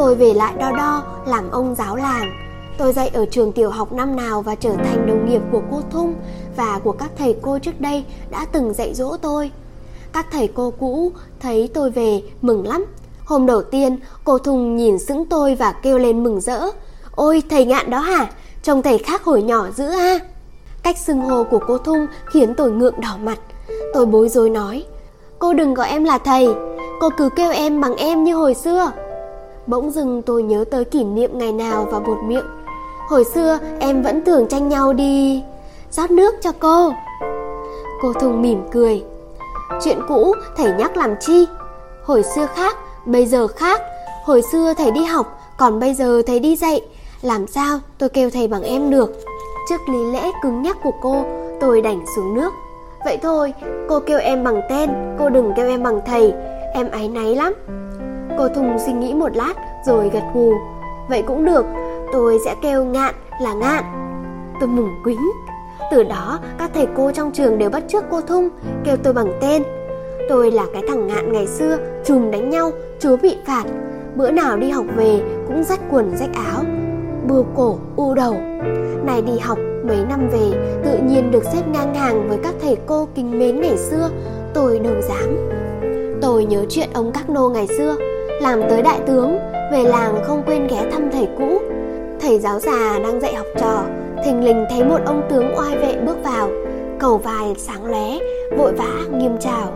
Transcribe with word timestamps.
Tôi 0.00 0.14
về 0.14 0.34
lại 0.34 0.54
đo 0.58 0.72
đo 0.76 1.02
làm 1.26 1.50
ông 1.50 1.74
giáo 1.74 1.96
làng 1.96 2.32
Tôi 2.78 2.92
dạy 2.92 3.08
ở 3.08 3.26
trường 3.26 3.52
tiểu 3.52 3.70
học 3.70 3.92
năm 3.92 4.16
nào 4.16 4.42
và 4.42 4.54
trở 4.54 4.72
thành 4.72 5.06
đồng 5.06 5.28
nghiệp 5.28 5.42
của 5.52 5.62
cô 5.70 5.80
Thung 5.90 6.14
và 6.56 6.80
của 6.84 6.92
các 6.92 7.10
thầy 7.18 7.36
cô 7.42 7.58
trước 7.58 7.80
đây 7.80 8.04
đã 8.30 8.46
từng 8.52 8.74
dạy 8.74 8.94
dỗ 8.94 9.16
tôi. 9.16 9.50
Các 10.12 10.26
thầy 10.32 10.48
cô 10.54 10.72
cũ 10.78 11.12
thấy 11.40 11.70
tôi 11.74 11.90
về 11.90 12.22
mừng 12.42 12.66
lắm. 12.66 12.84
Hôm 13.24 13.46
đầu 13.46 13.62
tiên, 13.62 13.98
cô 14.24 14.38
Thung 14.38 14.76
nhìn 14.76 14.98
sững 14.98 15.26
tôi 15.26 15.54
và 15.54 15.72
kêu 15.72 15.98
lên 15.98 16.22
mừng 16.22 16.40
rỡ. 16.40 16.60
Ôi, 17.14 17.42
thầy 17.50 17.64
ngạn 17.64 17.90
đó 17.90 17.98
hả? 17.98 18.30
Trông 18.62 18.82
thầy 18.82 18.98
khác 18.98 19.24
hồi 19.24 19.42
nhỏ 19.42 19.66
dữ 19.76 19.86
ha. 19.88 20.18
Cách 20.82 20.98
xưng 20.98 21.20
hô 21.20 21.44
của 21.44 21.60
cô 21.66 21.78
Thung 21.78 22.06
khiến 22.26 22.54
tôi 22.54 22.70
ngượng 22.70 23.00
đỏ 23.00 23.16
mặt. 23.22 23.38
Tôi 23.94 24.06
bối 24.06 24.28
rối 24.28 24.50
nói, 24.50 24.84
cô 25.38 25.54
đừng 25.54 25.74
gọi 25.74 25.88
em 25.88 26.04
là 26.04 26.18
thầy, 26.18 26.48
cô 27.00 27.10
cứ 27.18 27.28
kêu 27.36 27.50
em 27.50 27.80
bằng 27.80 27.96
em 27.96 28.24
như 28.24 28.34
hồi 28.34 28.54
xưa. 28.54 28.92
Bỗng 29.70 29.90
dưng 29.90 30.22
tôi 30.22 30.42
nhớ 30.42 30.64
tới 30.70 30.84
kỷ 30.84 31.04
niệm 31.04 31.38
ngày 31.38 31.52
nào 31.52 31.88
và 31.90 32.00
bột 32.00 32.18
miệng. 32.24 32.44
Hồi 33.08 33.24
xưa 33.24 33.58
em 33.80 34.02
vẫn 34.02 34.24
thường 34.24 34.46
tranh 34.48 34.68
nhau 34.68 34.92
đi 34.92 35.42
rót 35.90 36.10
nước 36.10 36.34
cho 36.40 36.52
cô. 36.60 36.92
Cô 38.02 38.12
Thùng 38.12 38.42
mỉm 38.42 38.62
cười. 38.72 39.04
Chuyện 39.84 39.98
cũ 40.08 40.34
thầy 40.56 40.72
nhắc 40.78 40.96
làm 40.96 41.14
chi? 41.20 41.46
Hồi 42.04 42.22
xưa 42.22 42.46
khác, 42.46 42.76
bây 43.06 43.26
giờ 43.26 43.46
khác. 43.46 43.80
Hồi 44.24 44.42
xưa 44.52 44.74
thầy 44.74 44.90
đi 44.90 45.04
học, 45.04 45.38
còn 45.58 45.80
bây 45.80 45.94
giờ 45.94 46.22
thầy 46.26 46.40
đi 46.40 46.56
dạy. 46.56 46.80
Làm 47.22 47.46
sao 47.46 47.78
tôi 47.98 48.08
kêu 48.08 48.30
thầy 48.30 48.48
bằng 48.48 48.62
em 48.62 48.90
được? 48.90 49.12
Trước 49.68 49.88
lý 49.88 50.12
lẽ 50.12 50.30
cứng 50.42 50.62
nhắc 50.62 50.76
của 50.82 50.94
cô, 51.02 51.24
tôi 51.60 51.80
đành 51.80 52.04
xuống 52.16 52.34
nước. 52.34 52.50
Vậy 53.04 53.18
thôi, 53.22 53.52
cô 53.88 54.00
kêu 54.00 54.18
em 54.18 54.44
bằng 54.44 54.60
tên, 54.70 54.90
cô 55.18 55.28
đừng 55.28 55.52
kêu 55.56 55.68
em 55.68 55.82
bằng 55.82 56.00
thầy. 56.06 56.32
Em 56.74 56.90
áy 56.90 57.08
náy 57.08 57.34
lắm. 57.34 57.52
Cô 58.38 58.48
Thùng 58.48 58.78
suy 58.86 58.92
nghĩ 58.92 59.14
một 59.14 59.36
lát 59.36 59.54
rồi 59.86 60.10
gật 60.12 60.22
gù. 60.34 60.52
Vậy 61.08 61.22
cũng 61.22 61.44
được, 61.44 61.64
tôi 62.12 62.38
sẽ 62.44 62.54
kêu 62.62 62.84
ngạn 62.84 63.14
là 63.42 63.54
ngạn. 63.54 63.84
Tôi 64.60 64.68
mừng 64.68 64.88
quính. 65.04 65.30
Từ 65.90 66.02
đó, 66.02 66.38
các 66.58 66.70
thầy 66.74 66.86
cô 66.96 67.10
trong 67.10 67.32
trường 67.32 67.58
đều 67.58 67.70
bắt 67.70 67.82
chước 67.88 68.04
cô 68.10 68.20
Thung, 68.20 68.48
kêu 68.84 68.96
tôi 69.02 69.12
bằng 69.12 69.32
tên. 69.40 69.62
Tôi 70.28 70.50
là 70.50 70.66
cái 70.72 70.82
thằng 70.88 71.06
ngạn 71.06 71.32
ngày 71.32 71.46
xưa, 71.46 71.78
chùm 72.04 72.30
đánh 72.30 72.50
nhau, 72.50 72.70
chúa 73.00 73.16
bị 73.16 73.36
phạt. 73.46 73.64
Bữa 74.16 74.30
nào 74.30 74.56
đi 74.56 74.70
học 74.70 74.84
về 74.96 75.22
cũng 75.46 75.64
rách 75.64 75.80
quần 75.90 76.16
rách 76.16 76.34
áo, 76.34 76.64
bưa 77.28 77.42
cổ, 77.56 77.78
u 77.96 78.14
đầu. 78.14 78.34
Này 79.04 79.22
đi 79.22 79.38
học 79.38 79.58
mấy 79.84 79.96
năm 80.08 80.28
về, 80.32 80.78
tự 80.84 80.98
nhiên 80.98 81.30
được 81.30 81.44
xếp 81.44 81.62
ngang 81.72 81.94
hàng 81.94 82.28
với 82.28 82.38
các 82.42 82.54
thầy 82.62 82.76
cô 82.86 83.08
kính 83.14 83.38
mến 83.38 83.60
ngày 83.60 83.76
xưa, 83.76 84.10
tôi 84.54 84.78
đâu 84.78 84.94
dám. 85.08 85.36
Tôi 86.22 86.44
nhớ 86.44 86.64
chuyện 86.68 86.88
ông 86.92 87.12
các 87.12 87.30
nô 87.30 87.48
ngày 87.48 87.66
xưa, 87.66 87.96
làm 88.40 88.60
tới 88.68 88.82
đại 88.82 88.98
tướng, 89.06 89.38
về 89.72 89.82
làng 89.84 90.14
không 90.24 90.42
quên 90.46 90.66
ghé 90.66 90.90
thăm 90.92 91.10
thầy 91.10 91.28
cũ. 91.38 91.58
Thầy 92.20 92.38
giáo 92.38 92.60
già 92.60 92.98
đang 93.02 93.20
dạy 93.20 93.34
học 93.34 93.46
trò, 93.58 93.82
thình 94.24 94.44
lình 94.44 94.64
thấy 94.70 94.84
một 94.84 94.98
ông 95.06 95.22
tướng 95.30 95.54
oai 95.56 95.78
vệ 95.78 95.96
bước 96.06 96.16
vào, 96.24 96.50
cầu 96.98 97.18
vai 97.18 97.54
sáng 97.58 97.86
lóe, 97.86 98.18
vội 98.58 98.72
vã 98.72 98.92
nghiêm 99.12 99.36
chào. 99.40 99.72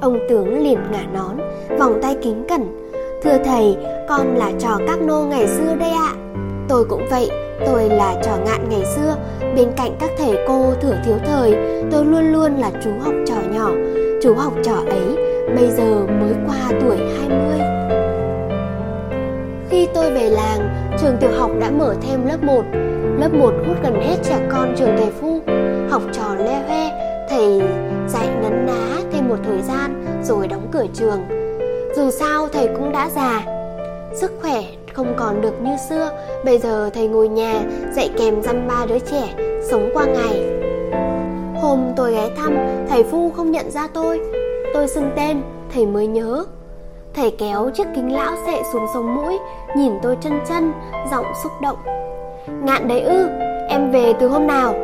Ông 0.00 0.18
tướng 0.28 0.62
liền 0.62 0.78
ngả 0.92 1.04
nón, 1.12 1.36
vòng 1.78 1.98
tay 2.02 2.16
kính 2.22 2.44
cẩn. 2.48 2.90
Thưa 3.22 3.38
thầy, 3.44 3.76
con 4.08 4.36
là 4.36 4.52
trò 4.58 4.78
các 4.86 5.00
nô 5.02 5.24
ngày 5.24 5.48
xưa 5.48 5.74
đây 5.80 5.90
ạ. 5.90 6.12
Tôi 6.68 6.84
cũng 6.84 7.06
vậy, 7.10 7.30
tôi 7.66 7.88
là 7.88 8.14
trò 8.24 8.32
ngạn 8.44 8.68
ngày 8.70 8.84
xưa, 8.96 9.16
bên 9.56 9.68
cạnh 9.76 9.90
các 10.00 10.10
thầy 10.18 10.38
cô 10.48 10.72
thửa 10.80 10.96
thiếu 11.04 11.16
thời, 11.26 11.56
tôi 11.90 12.04
luôn 12.04 12.32
luôn 12.32 12.56
là 12.56 12.70
chú 12.84 12.90
học 13.00 13.14
trò 13.26 13.36
nhỏ. 13.52 13.70
Chú 14.22 14.34
học 14.34 14.52
trò 14.64 14.74
ấy 14.74 15.16
bây 15.56 15.70
giờ 15.70 16.06
mới 16.20 16.32
qua 16.46 16.80
tuổi 16.80 16.96
20. 16.96 17.77
Khi 19.70 19.88
tôi 19.94 20.10
về 20.10 20.30
làng, 20.30 20.68
trường 21.00 21.16
tiểu 21.20 21.30
học 21.38 21.50
đã 21.60 21.70
mở 21.70 21.94
thêm 22.02 22.26
lớp 22.26 22.42
1. 22.42 22.62
Lớp 23.18 23.34
1 23.34 23.52
hút 23.66 23.76
gần 23.82 24.00
hết 24.00 24.16
trẻ 24.24 24.48
con 24.52 24.74
trường 24.76 24.96
thầy 24.96 25.10
Phu. 25.10 25.40
Học 25.90 26.02
trò 26.12 26.34
le 26.34 26.62
hoe, 26.68 26.90
thầy 27.30 27.62
dạy 28.08 28.28
nấn 28.42 28.66
ná 28.66 29.00
thêm 29.12 29.28
một 29.28 29.36
thời 29.44 29.62
gian 29.62 30.04
rồi 30.22 30.48
đóng 30.48 30.68
cửa 30.72 30.86
trường. 30.94 31.20
Dù 31.96 32.10
sao 32.10 32.48
thầy 32.48 32.68
cũng 32.68 32.92
đã 32.92 33.10
già, 33.14 33.44
sức 34.14 34.32
khỏe 34.40 34.62
không 34.92 35.14
còn 35.16 35.40
được 35.40 35.62
như 35.62 35.76
xưa. 35.88 36.10
Bây 36.44 36.58
giờ 36.58 36.90
thầy 36.94 37.08
ngồi 37.08 37.28
nhà 37.28 37.60
dạy 37.92 38.10
kèm 38.18 38.42
dăm 38.42 38.68
ba 38.68 38.86
đứa 38.88 38.98
trẻ, 38.98 39.34
sống 39.70 39.90
qua 39.94 40.04
ngày. 40.04 40.44
Hôm 41.62 41.80
tôi 41.96 42.12
ghé 42.12 42.30
thăm, 42.36 42.56
thầy 42.88 43.04
Phu 43.04 43.30
không 43.30 43.50
nhận 43.50 43.70
ra 43.70 43.88
tôi. 43.94 44.20
Tôi 44.74 44.88
xưng 44.88 45.10
tên, 45.16 45.42
thầy 45.74 45.86
mới 45.86 46.06
nhớ 46.06 46.44
Thầy 47.18 47.30
kéo 47.30 47.70
chiếc 47.74 47.86
kính 47.94 48.12
lão 48.12 48.32
xệ 48.46 48.62
xuống 48.72 48.86
sống 48.94 49.14
mũi 49.14 49.38
Nhìn 49.76 49.92
tôi 50.02 50.16
chân 50.20 50.40
chân 50.48 50.72
Giọng 51.10 51.26
xúc 51.42 51.52
động. 51.62 51.78
Ngạn 52.62 52.88
đấy 52.88 53.00
ư 53.00 53.28
Em 53.68 53.90
về 53.90 54.12
từ 54.20 54.28
hôm 54.28 54.46
nào? 54.46 54.74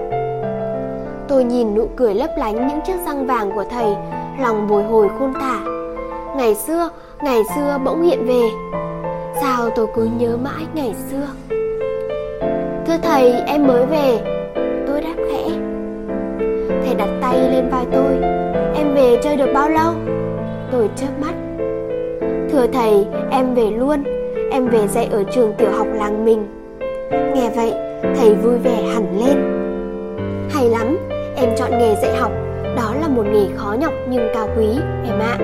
Tôi 1.28 1.45
nhìn 1.45 1.75
nụ 1.75 1.89
cười 1.97 2.15
lấp 2.15 2.31
lánh 2.37 2.69
những 2.69 2.81
chiếc 2.81 2.97
răng 3.06 3.27
vàng 3.27 3.50
của 3.55 3.65
thầy 3.71 3.97
Lòng 4.41 4.69
bồi 4.69 4.83
hồi 4.83 5.09
khôn 5.19 5.33
tả 5.34 5.75
Ngày 6.37 6.55
xưa, 6.55 6.91
ngày 7.23 7.43
xưa 7.56 7.78
bỗng 7.84 8.03
hiện 8.03 8.27
về. 8.27 8.43
Sao 9.41 9.71
tôi 9.71 9.87
cứ 9.94 10.09
nhớ 10.19 10.37
mãi 10.37 10.65
ngày 10.75 10.94
xưa? 11.11 11.27
Thưa 12.87 12.97
thầy, 13.03 13.33
em 13.33 13.67
mới 13.67 13.87
về. 13.87 14.19
Tôi 14.87 15.00
đáp 15.00 15.15
khẽ. 15.31 15.44
Thầy 16.84 16.94
đặt 16.94 17.09
tay 17.21 17.39
lên 17.39 17.69
vai 17.71 17.84
tôi. 17.93 18.12
Em 18.77 18.94
về 18.94 19.17
chơi 19.23 19.37
được 19.37 19.49
bao 19.55 19.69
lâu? 19.69 19.93
Tôi 20.73 20.91
chớp 20.97 21.21
mắt. 21.21 21.34
Thưa 22.53 22.67
thầy, 22.73 23.06
em 23.31 23.55
về 23.55 23.71
luôn. 23.71 24.13
Em 24.54 24.69
về 24.69 24.88
dạy 24.88 25.09
ở 25.10 25.25
trường 25.34 25.54
tiểu 25.59 25.70
học 25.70 25.87
làng 25.94 26.25
mình. 26.25 26.47
Nghe 27.10 27.50
vậy, 27.56 27.72
thầy 28.16 28.34
vui 28.34 28.59
vẻ 28.59 28.82
hẳn 28.92 29.19
lên. 29.19 29.37
Hay 30.50 30.69
lắm, 30.69 30.98
em 31.37 31.50
chọn 31.56 31.70
nghề 31.70 31.94
dạy 32.03 32.16
học 32.16 32.32
Đó 32.76 32.94
là 33.00 33.09
một 33.09 33.26
nghề 33.32 33.47
khó 33.56 33.76
nhọc 33.81 33.93
nhưng 34.09 34.28
cao 34.34 34.48
quý, 34.56 34.66
em 35.04 35.19
ạ. 35.19 35.37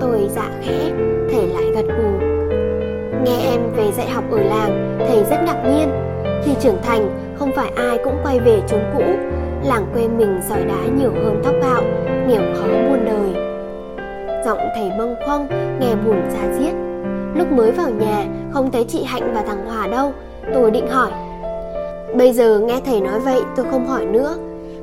Tôi 0.00 0.28
dạ 0.28 0.50
khẽ, 0.62 0.90
thầy 1.32 1.46
lại 1.46 1.64
gật 1.74 1.86
gù. 1.98 2.26
Nghe 3.24 3.50
em 3.50 3.60
về 3.76 3.92
dạy 3.92 4.10
học 4.10 4.24
ở 4.30 4.38
làng, 4.38 4.98
thầy 5.08 5.24
rất 5.30 5.38
ngạc 5.46 5.62
nhiên. 5.64 5.88
Khi 6.44 6.52
trưởng 6.60 6.82
thành, 6.82 7.34
không 7.38 7.50
phải 7.56 7.70
ai 7.76 7.98
cũng 8.04 8.18
quay 8.24 8.40
về 8.40 8.60
chốn 8.68 8.80
cũ. 8.96 9.04
Làng 9.64 9.86
quê 9.94 10.08
mình 10.08 10.40
giỏi 10.48 10.64
đá 10.64 10.84
nhiều 11.00 11.10
hơn 11.24 11.40
tóc 11.44 11.54
gạo, 11.62 11.82
nghèo 12.28 12.42
khó 12.54 12.66
muôn 12.66 13.04
đời. 13.04 13.44
Giọng 14.44 14.58
thầy 14.74 14.90
bâng 14.98 15.14
khuâng, 15.26 15.48
nghe 15.80 15.94
buồn 16.04 16.20
giá 16.30 16.52
diết. 16.58 16.87
Lúc 17.34 17.52
mới 17.52 17.72
vào 17.72 17.90
nhà, 17.90 18.26
không 18.52 18.70
thấy 18.70 18.84
chị 18.84 19.04
Hạnh 19.04 19.32
và 19.34 19.42
thằng 19.42 19.66
Hòa 19.66 19.86
đâu 19.86 20.12
Tôi 20.54 20.70
định 20.70 20.86
hỏi. 20.88 21.10
Bây 22.14 22.32
giờ 22.32 22.58
nghe 22.58 22.80
thầy 22.84 23.00
nói 23.00 23.20
vậy 23.20 23.40
tôi 23.56 23.66
không 23.70 23.86
hỏi 23.86 24.06
nữa. 24.06 24.36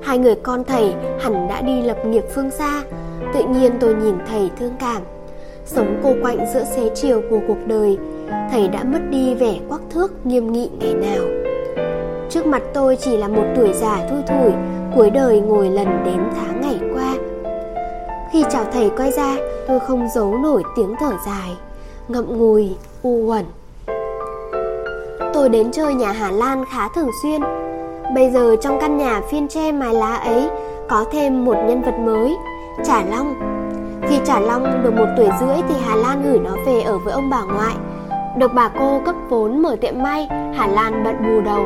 Hai 0.04 0.18
người 0.18 0.36
con 0.36 0.64
thầy 0.64 0.94
hẳn 1.20 1.48
đã 1.50 1.62
đi 1.62 1.82
lập 1.82 1.98
nghiệp 2.06 2.24
phương 2.36 2.52
xa 2.52 2.84
Tự 3.34 3.44
nhiên 3.44 3.72
tôi 3.80 3.94
nhìn 3.94 4.16
thầy 4.30 4.50
thương 4.60 4.74
cảm. 4.80 5.02
Sống 5.66 6.00
cô 6.04 6.14
quạnh 6.22 6.46
giữa 6.54 6.64
xế 6.64 6.90
chiều 6.96 7.22
của 7.30 7.40
cuộc 7.48 7.58
đời 7.66 7.98
Thầy 8.52 8.68
đã 8.68 8.84
mất 8.84 9.00
đi 9.10 9.36
vẻ 9.36 9.56
quắc 9.70 9.82
thước 9.90 10.26
nghiêm 10.26 10.52
nghị 10.52 10.70
ngày 10.80 10.94
nào. 10.94 11.26
Trước 12.30 12.46
mặt 12.46 12.62
tôi 12.74 12.96
chỉ 12.96 13.18
là 13.18 13.28
một 13.28 13.44
tuổi 13.56 13.74
già 13.74 14.08
thui 14.10 14.22
thủi 14.28 14.52
Cuối 14.96 15.10
đời 15.10 15.40
ngồi 15.40 15.70
lần 15.70 15.88
đến 16.06 16.20
tháng 16.36 16.62
ngày 16.62 16.80
qua. 16.94 17.16
Khi 18.32 18.44
chào 18.52 18.66
thầy 18.74 18.90
quay 18.98 19.12
ra 19.12 19.38
Tôi 19.68 19.80
không 19.80 20.08
giấu 20.16 20.38
nổi 20.38 20.64
tiếng 20.76 20.96
thở 21.00 21.12
dài. 21.26 21.52
Ngậm 22.08 22.38
ngùi, 22.38 22.76
u 23.04 23.26
uẩn. 23.26 23.46
Tôi 25.34 25.50
đến 25.50 25.72
chơi 25.72 25.94
nhà 25.94 26.12
Hà 26.12 26.32
Lan 26.32 26.66
khá 26.66 26.90
thường 26.96 27.10
xuyên. 27.24 27.42
Bây 28.16 28.30
giờ 28.30 28.56
trong 28.62 28.78
căn 28.82 28.98
nhà 28.98 29.22
phiên 29.32 29.48
tre 29.48 29.72
mái 29.72 29.94
lá 29.94 30.16
ấy 30.16 30.50
Có 30.90 31.06
thêm 31.12 31.46
một 31.46 31.56
nhân 31.68 31.82
vật 31.82 31.96
mới 32.06 32.36
Trả 32.86 33.04
Long. 33.04 33.36
Khi 34.10 34.20
Trả 34.26 34.40
Long 34.40 34.84
được 34.84 34.94
một 34.94 35.06
tuổi 35.18 35.30
rưỡi 35.40 35.58
Thì 35.70 35.76
Hà 35.86 35.96
Lan 35.96 36.24
gửi 36.24 36.40
nó 36.40 36.52
về 36.66 36.82
ở 36.82 36.98
với 36.98 37.14
ông 37.14 37.30
bà 37.30 37.42
ngoại. 37.42 37.76
Được 38.38 38.54
bà 38.54 38.70
cô 38.80 39.02
cấp 39.06 39.16
vốn 39.30 39.62
mở 39.62 39.76
tiệm 39.82 40.04
may 40.04 40.28
Hà 40.30 40.68
Lan 40.68 41.04
bận 41.04 41.16
bù 41.26 41.42
đầu. 41.42 41.66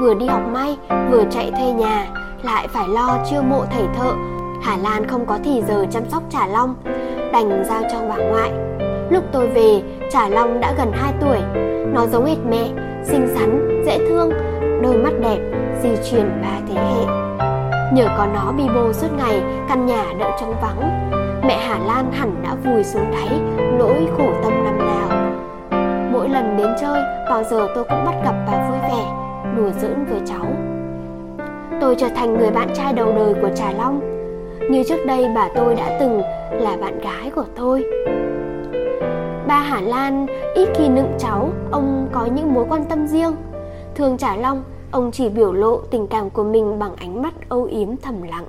Vừa 0.00 0.14
đi 0.14 0.26
học 0.26 0.42
may 0.52 0.76
Vừa 1.10 1.24
chạy 1.30 1.50
thuê 1.50 1.72
nhà 1.72 2.06
Lại 2.42 2.68
phải 2.68 2.88
lo 2.88 3.18
chiêu 3.30 3.42
mộ 3.42 3.64
thầy 3.74 3.84
thợ. 3.98 4.12
Hà 4.62 4.76
Lan 4.76 5.08
không 5.08 5.26
có 5.26 5.38
thì 5.44 5.62
giờ 5.68 5.86
chăm 5.90 6.02
sóc 6.10 6.22
Trả 6.30 6.46
Long, 6.46 6.74
đành 7.32 7.64
giao 7.68 7.82
cho 7.92 7.98
bà 8.08 8.16
ngoại. 8.16 8.52
Lúc 9.10 9.24
tôi 9.32 9.48
về, 9.48 9.82
Trả 10.10 10.28
Long 10.28 10.60
đã 10.60 10.74
gần 10.78 10.92
2 10.92 11.12
tuổi. 11.20 11.38
Nó 11.92 12.06
giống 12.06 12.24
hệt 12.24 12.38
mẹ, 12.50 12.68
xinh 13.02 13.28
xắn, 13.34 13.82
dễ 13.86 13.98
thương, 14.08 14.30
đôi 14.82 14.96
mắt 14.96 15.12
đẹp, 15.20 15.38
di 15.82 15.88
truyền 16.10 16.42
ba 16.42 16.60
thế 16.68 16.74
hệ. 16.74 17.06
Nhờ 17.92 18.08
có 18.18 18.26
nó 18.34 18.52
bi 18.52 18.64
bô 18.74 18.92
suốt 18.92 19.08
ngày, 19.18 19.42
căn 19.68 19.86
nhà 19.86 20.04
đỡ 20.18 20.30
trống 20.40 20.54
vắng. 20.62 21.10
Mẹ 21.46 21.58
Hà 21.58 21.78
Lan 21.86 22.12
hẳn 22.12 22.34
đã 22.42 22.54
vùi 22.64 22.84
xuống 22.84 23.10
đáy 23.12 23.40
nỗi 23.78 24.08
khổ 24.16 24.26
tâm 24.42 24.64
năm 24.64 24.78
nào. 24.78 25.32
Mỗi 26.12 26.28
lần 26.28 26.56
đến 26.56 26.68
chơi, 26.80 27.02
bao 27.30 27.42
giờ 27.42 27.68
tôi 27.74 27.84
cũng 27.84 28.04
bắt 28.04 28.14
gặp 28.24 28.34
bà 28.46 28.68
vui 28.68 28.78
vẻ, 28.82 29.04
đùa 29.56 29.70
giỡn 29.80 30.04
với 30.10 30.20
cháu. 30.26 30.46
Tôi 31.80 31.94
trở 31.98 32.08
thành 32.16 32.38
người 32.38 32.50
bạn 32.50 32.68
trai 32.74 32.92
đầu 32.92 33.12
đời 33.16 33.34
của 33.42 33.50
Trà 33.54 33.72
Long 33.78 34.00
như 34.70 34.82
trước 34.88 35.06
đây 35.06 35.26
bà 35.34 35.48
tôi 35.54 35.74
đã 35.74 35.96
từng 36.00 36.22
là 36.50 36.76
bạn 36.80 37.00
gái 37.00 37.30
của 37.34 37.44
tôi 37.56 37.84
ba 39.54 39.60
Hà 39.60 39.80
Lan 39.80 40.26
ít 40.54 40.68
khi 40.74 40.88
nựng 40.88 41.12
cháu, 41.18 41.50
ông 41.72 42.08
có 42.12 42.26
những 42.26 42.54
mối 42.54 42.66
quan 42.68 42.84
tâm 42.84 43.06
riêng. 43.06 43.36
Thường 43.94 44.18
trả 44.18 44.36
long, 44.36 44.64
ông 44.90 45.10
chỉ 45.12 45.28
biểu 45.28 45.52
lộ 45.52 45.80
tình 45.90 46.06
cảm 46.06 46.30
của 46.30 46.44
mình 46.44 46.78
bằng 46.78 46.96
ánh 46.96 47.22
mắt 47.22 47.34
âu 47.48 47.64
yếm 47.64 47.96
thầm 47.96 48.22
lặng. 48.22 48.46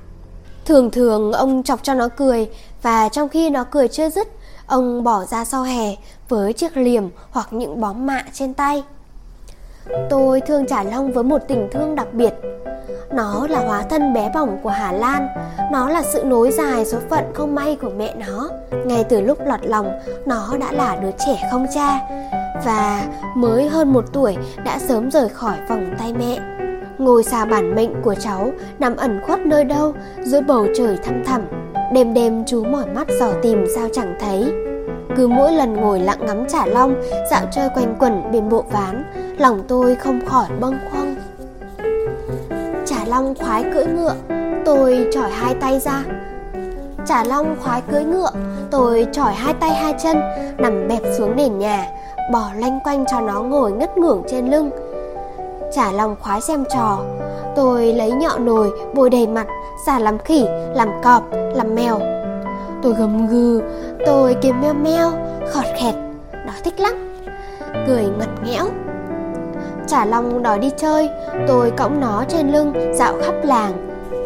Thường 0.65 0.91
thường 0.91 1.31
ông 1.31 1.63
chọc 1.63 1.83
cho 1.83 1.93
nó 1.93 2.07
cười 2.17 2.49
và 2.81 3.09
trong 3.09 3.29
khi 3.29 3.49
nó 3.49 3.63
cười 3.63 3.87
chưa 3.87 4.09
dứt, 4.09 4.27
ông 4.67 5.03
bỏ 5.03 5.25
ra 5.25 5.45
sau 5.45 5.63
hè 5.63 5.95
với 6.29 6.53
chiếc 6.53 6.77
liềm 6.77 7.03
hoặc 7.31 7.47
những 7.51 7.81
bó 7.81 7.93
mạ 7.93 8.23
trên 8.33 8.53
tay. 8.53 8.83
Tôi 10.09 10.41
thương 10.41 10.65
trả 10.65 10.83
long 10.83 11.11
với 11.11 11.23
một 11.23 11.41
tình 11.47 11.67
thương 11.71 11.95
đặc 11.95 12.07
biệt. 12.13 12.33
Nó 13.11 13.47
là 13.49 13.59
hóa 13.59 13.81
thân 13.81 14.13
bé 14.13 14.31
bỏng 14.33 14.57
của 14.63 14.69
Hà 14.69 14.91
Lan, 14.91 15.27
nó 15.71 15.89
là 15.89 16.03
sự 16.03 16.23
nối 16.23 16.51
dài 16.51 16.85
số 16.85 16.97
phận 17.09 17.23
không 17.33 17.55
may 17.55 17.77
của 17.81 17.89
mẹ 17.97 18.15
nó. 18.27 18.49
Ngay 18.85 19.03
từ 19.03 19.21
lúc 19.21 19.37
lọt 19.45 19.59
lòng, 19.63 19.99
nó 20.25 20.57
đã 20.59 20.71
là 20.71 20.95
đứa 20.95 21.11
trẻ 21.25 21.49
không 21.51 21.65
cha 21.75 21.99
và 22.65 23.07
mới 23.35 23.67
hơn 23.69 23.93
một 23.93 24.05
tuổi 24.13 24.37
đã 24.65 24.79
sớm 24.79 25.11
rời 25.11 25.29
khỏi 25.29 25.55
vòng 25.69 25.95
tay 25.99 26.13
mẹ. 26.19 26.39
Ngôi 26.97 27.23
sao 27.23 27.45
bản 27.45 27.75
mệnh 27.75 28.01
của 28.01 28.15
cháu 28.15 28.51
nằm 28.79 28.95
ẩn 28.95 29.21
khuất 29.25 29.39
nơi 29.39 29.63
đâu 29.63 29.93
dưới 30.23 30.41
bầu 30.41 30.67
trời 30.75 30.97
thăm 31.03 31.23
thẳm. 31.25 31.41
Đêm 31.93 32.13
đêm 32.13 32.45
chú 32.45 32.63
mỏi 32.63 32.85
mắt 32.85 33.07
dò 33.19 33.31
tìm 33.41 33.65
sao 33.75 33.87
chẳng 33.93 34.15
thấy. 34.19 34.53
Cứ 35.17 35.27
mỗi 35.27 35.51
lần 35.51 35.73
ngồi 35.73 35.99
lặng 35.99 36.25
ngắm 36.25 36.45
trả 36.49 36.65
long 36.65 36.95
Dạo 37.31 37.41
chơi 37.51 37.69
quanh 37.69 37.95
quẩn 37.99 38.31
bên 38.31 38.49
bộ 38.49 38.63
ván 38.71 39.03
Lòng 39.37 39.63
tôi 39.67 39.95
không 39.95 40.25
khỏi 40.25 40.47
bâng 40.59 40.77
khuâng. 40.91 41.15
Trả 42.85 43.05
long 43.07 43.35
khoái 43.35 43.63
cưỡi 43.73 43.85
ngựa 43.85 44.15
Tôi 44.65 45.07
trỏi 45.11 45.29
hai 45.31 45.55
tay 45.55 45.79
ra. 45.79 46.03
Trả 47.05 47.23
long 47.23 47.55
khoái 47.63 47.81
cưỡi 47.91 48.03
ngựa 48.03 48.29
Tôi 48.71 49.07
trỏi 49.11 49.33
hai 49.33 49.53
tay 49.53 49.69
hai 49.69 49.93
chân 50.03 50.17
Nằm 50.57 50.87
bẹp 50.87 51.01
xuống 51.17 51.35
nền 51.35 51.59
nhà 51.59 51.87
Bỏ 52.33 52.49
lanh 52.55 52.79
quanh 52.83 53.05
cho 53.11 53.21
nó 53.21 53.41
ngồi 53.41 53.71
ngất 53.71 53.97
ngưởng 53.97 54.23
trên 54.27 54.51
lưng. 54.51 54.69
Trả 55.73 55.91
long 55.91 56.15
khoái 56.19 56.41
xem 56.41 56.63
trò 56.73 56.99
Tôi 57.55 57.93
lấy 57.93 58.11
nhọ 58.11 58.37
nồi 58.37 58.71
bôi 58.93 59.09
đầy 59.09 59.27
mặt 59.27 59.47
Xả 59.85 59.99
làm 59.99 60.17
khỉ, 60.17 60.45
làm 60.73 60.89
cọp, 61.03 61.23
làm 61.31 61.75
mèo. 61.75 62.14
Tôi 62.85 62.93
gầm 62.93 63.27
gừ. 63.27 63.61
Tôi 64.05 64.35
kêu 64.41 64.53
meo 64.53 64.73
meo, 64.73 65.11
Khọt 65.51 65.65
khẹt 65.81 65.95
Nó 66.31 66.53
thích 66.63 66.79
lắm. 66.79 66.93
Cười 67.87 68.03
ngặt 68.19 68.29
nghẽo. 68.45 68.65
Trả 69.87 70.05
long 70.05 70.43
đòi 70.43 70.59
đi 70.59 70.71
chơi, 70.77 71.09
Tôi 71.47 71.71
cõng 71.77 72.01
nó 72.01 72.23
trên 72.27 72.51
lưng, 72.51 72.73
dạo 72.93 73.13
khắp 73.21 73.33
làng. 73.43 73.71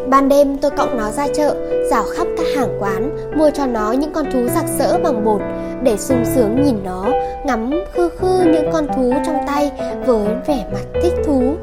Ban 0.08 0.28
đêm 0.28 0.58
tôi 0.58 0.70
cõng 0.70 0.96
nó 0.96 1.10
ra 1.10 1.26
chợ, 1.34 1.54
Dạo 1.90 2.04
khắp 2.16 2.26
các 2.36 2.46
hàng 2.56 2.76
quán, 2.80 3.16
Mua 3.38 3.50
cho 3.50 3.66
nó 3.66 3.92
những 3.92 4.12
con 4.12 4.24
thú 4.32 4.40
giặc 4.54 4.64
sỡ 4.78 4.98
bằng 5.04 5.24
bột, 5.24 5.40
Để 5.82 5.96
sung 5.96 6.24
sướng 6.34 6.62
nhìn 6.62 6.76
nó, 6.84 7.04
Ngắm 7.44 7.70
khư 7.94 8.08
khư 8.08 8.42
những 8.44 8.70
con 8.72 8.86
thú 8.96 9.12
trong 9.26 9.36
tay 9.46 9.72
Với 10.06 10.26
vẻ 10.46 10.64
mặt 10.72 11.00
thích 11.02 11.14
thú. 11.24 11.54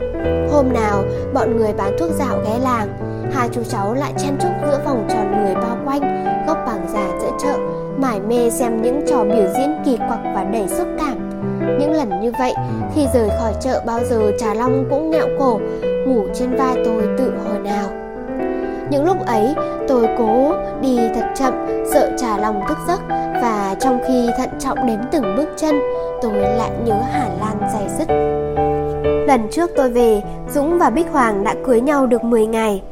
Hôm 0.51 0.73
nào, 0.73 1.03
bọn 1.33 1.57
người 1.57 1.73
bán 1.73 1.95
thuốc 1.99 2.09
dạo 2.19 2.37
ghé 2.45 2.59
làng 2.63 2.87
Hai 3.31 3.49
chú 3.51 3.61
cháu 3.69 3.93
lại 3.93 4.13
chen 4.17 4.37
chúc 4.39 4.51
giữa 4.67 4.79
vòng 4.85 5.07
tròn 5.09 5.31
người 5.31 5.55
bao 5.55 5.77
quanh 5.85 6.27
Góc 6.47 6.57
bằng 6.65 6.76
già 6.93 7.07
giữa 7.21 7.31
chợ, 7.39 7.57
Mải 7.97 8.19
mê 8.19 8.49
xem 8.49 8.81
những 8.81 9.01
trò 9.07 9.23
biểu 9.23 9.47
diễn 9.57 9.81
kỳ 9.85 9.97
quặc 9.97 10.19
và 10.35 10.43
đầy 10.53 10.67
xúc 10.67 10.87
cảm. 10.99 11.29
Những 11.79 11.91
lần 11.91 12.21
như 12.21 12.31
vậy 12.39 12.53
Khi 12.95 13.07
rời 13.13 13.29
khỏi 13.39 13.53
chợ 13.61 13.83
bao 13.85 13.99
giờ 14.09 14.31
Trà 14.39 14.53
Long 14.53 14.85
cũng 14.89 15.09
nghẹo 15.09 15.27
cổ, 15.39 15.59
Ngủ 16.07 16.23
trên 16.33 16.55
vai 16.55 16.75
tôi 16.85 17.03
tự 17.17 17.33
hồi 17.45 17.59
nào 17.59 17.89
những 18.91 19.05
lúc 19.05 19.25
ấy, 19.25 19.55
tôi 19.87 20.07
cố 20.17 20.53
đi 20.81 20.97
thật 21.15 21.25
chậm, 21.35 21.53
Sợ 21.93 22.11
Trà 22.17 22.37
Long 22.37 22.61
thức 22.67 22.77
giấc 22.87 22.99
Và 23.41 23.75
trong 23.79 23.99
khi 24.07 24.29
thận 24.37 24.49
trọng 24.59 24.85
đếm 24.87 24.99
từng 25.11 25.35
bước 25.37 25.49
chân, 25.57 25.79
Tôi 26.21 26.33
lại 26.33 26.71
nhớ 26.85 27.01
Hà 27.11 27.29
Lan 27.39 27.57
dày 27.73 27.89
dứt. 27.99 28.07
Lần 29.27 29.47
trước 29.51 29.71
tôi 29.75 29.89
về, 29.89 30.21
Dũng 30.53 30.77
và 30.77 30.89
Bích 30.89 31.07
Hoàng 31.11 31.43
đã 31.43 31.55
cưới 31.65 31.81
nhau 31.81 32.05
được 32.05 32.23
10 32.23 32.45
ngày. 32.45 32.83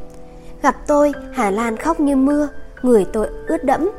Gặp 0.62 0.76
tôi, 0.86 1.12
Hà 1.32 1.50
Lan 1.50 1.76
khóc 1.76 2.00
như 2.00 2.16
mưa. 2.16 2.48
Người 2.82 3.06
tôi 3.12 3.28
ướt 3.46 3.64
đẫm. 3.64 3.90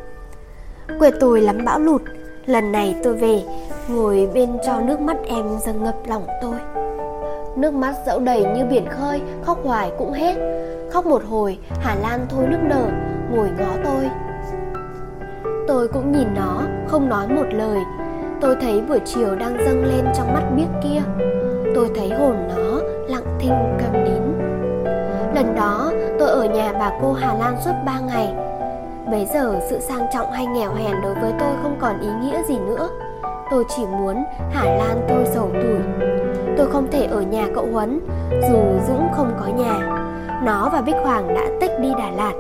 Quê 0.99 1.11
tôi 1.19 1.41
lắm 1.41 1.65
bão 1.65 1.79
lụt, 1.79 2.01
Lần 2.45 2.71
này 2.71 2.95
tôi 3.03 3.13
về, 3.13 3.43
Ngồi 3.87 4.29
bên 4.33 4.57
cho 4.65 4.79
nước 4.79 4.99
mắt 4.99 5.17
em 5.25 5.45
dâng 5.65 5.83
ngập 5.83 5.95
lòng 6.07 6.27
tôi. 6.41 6.55
Nước 7.55 7.73
mắt 7.73 7.95
dẫu 8.05 8.19
đầy 8.19 8.45
như 8.55 8.65
biển 8.65 8.85
khơi, 8.89 9.21
Khóc 9.43 9.59
hoài 9.63 9.91
cũng 9.97 10.11
hết. 10.11 10.35
Khóc 10.91 11.05
một 11.05 11.23
hồi, 11.29 11.57
Hà 11.81 11.95
Lan 11.95 12.25
thôi 12.29 12.45
nước 12.47 12.59
nở, 12.63 12.85
Ngồi 13.31 13.49
ngó 13.59 13.73
tôi. 13.83 14.09
Tôi 15.67 15.87
cũng 15.87 16.11
nhìn 16.11 16.27
nó, 16.35 16.61
Không 16.87 17.09
nói 17.09 17.27
một 17.27 17.45
lời. 17.51 17.79
Tôi 18.41 18.55
thấy 18.61 18.81
buổi 18.81 18.99
chiều 19.05 19.35
đang 19.35 19.57
dâng 19.65 19.85
lên 19.85 20.05
trong 20.17 20.33
mắt 20.33 20.43
biếc 20.55 20.67
kia. 20.83 21.01
Tôi 21.75 21.89
thấy 21.95 22.09
hồn 22.09 22.35
nó 22.55 22.79
lặng 23.07 23.37
thinh 23.39 23.77
cầm 23.79 24.03
nín. 24.03 24.21
Lần 25.35 25.55
đó, 25.55 25.91
tôi 26.19 26.29
ở 26.29 26.45
nhà 26.45 26.73
bà 26.79 26.91
cô 27.01 27.13
Hà 27.13 27.33
Lan 27.33 27.55
suốt 27.65 27.73
3 27.85 27.99
ngày. 27.99 28.33
Bây 29.11 29.25
giờ 29.25 29.59
sự 29.69 29.79
sang 29.79 30.07
trọng 30.13 30.31
hay 30.31 30.45
nghèo 30.45 30.73
hèn 30.73 31.01
đối 31.03 31.13
với 31.13 31.33
tôi 31.39 31.49
không 31.63 31.77
còn 31.81 32.01
ý 32.01 32.07
nghĩa 32.21 32.43
gì 32.43 32.57
nữa. 32.59 32.89
Tôi 33.51 33.63
chỉ 33.75 33.85
muốn 33.85 34.23
Hà 34.51 34.63
Lan 34.63 35.05
tôi 35.09 35.25
giàu 35.25 35.49
tuổi. 35.53 35.79
Tôi 36.57 36.67
không 36.67 36.87
thể 36.91 37.05
ở 37.05 37.21
nhà 37.21 37.47
cậu 37.55 37.67
Huấn, 37.71 37.99
Dù 38.49 38.57
Dũng 38.87 39.07
không 39.15 39.31
có 39.39 39.45
nhà. 39.45 40.03
Nó 40.43 40.69
và 40.73 40.81
Bích 40.81 40.95
Hoàng 40.95 41.35
đã 41.35 41.47
tích 41.61 41.71
đi 41.81 41.89
Đà 41.97 42.11
Lạt. 42.11 42.33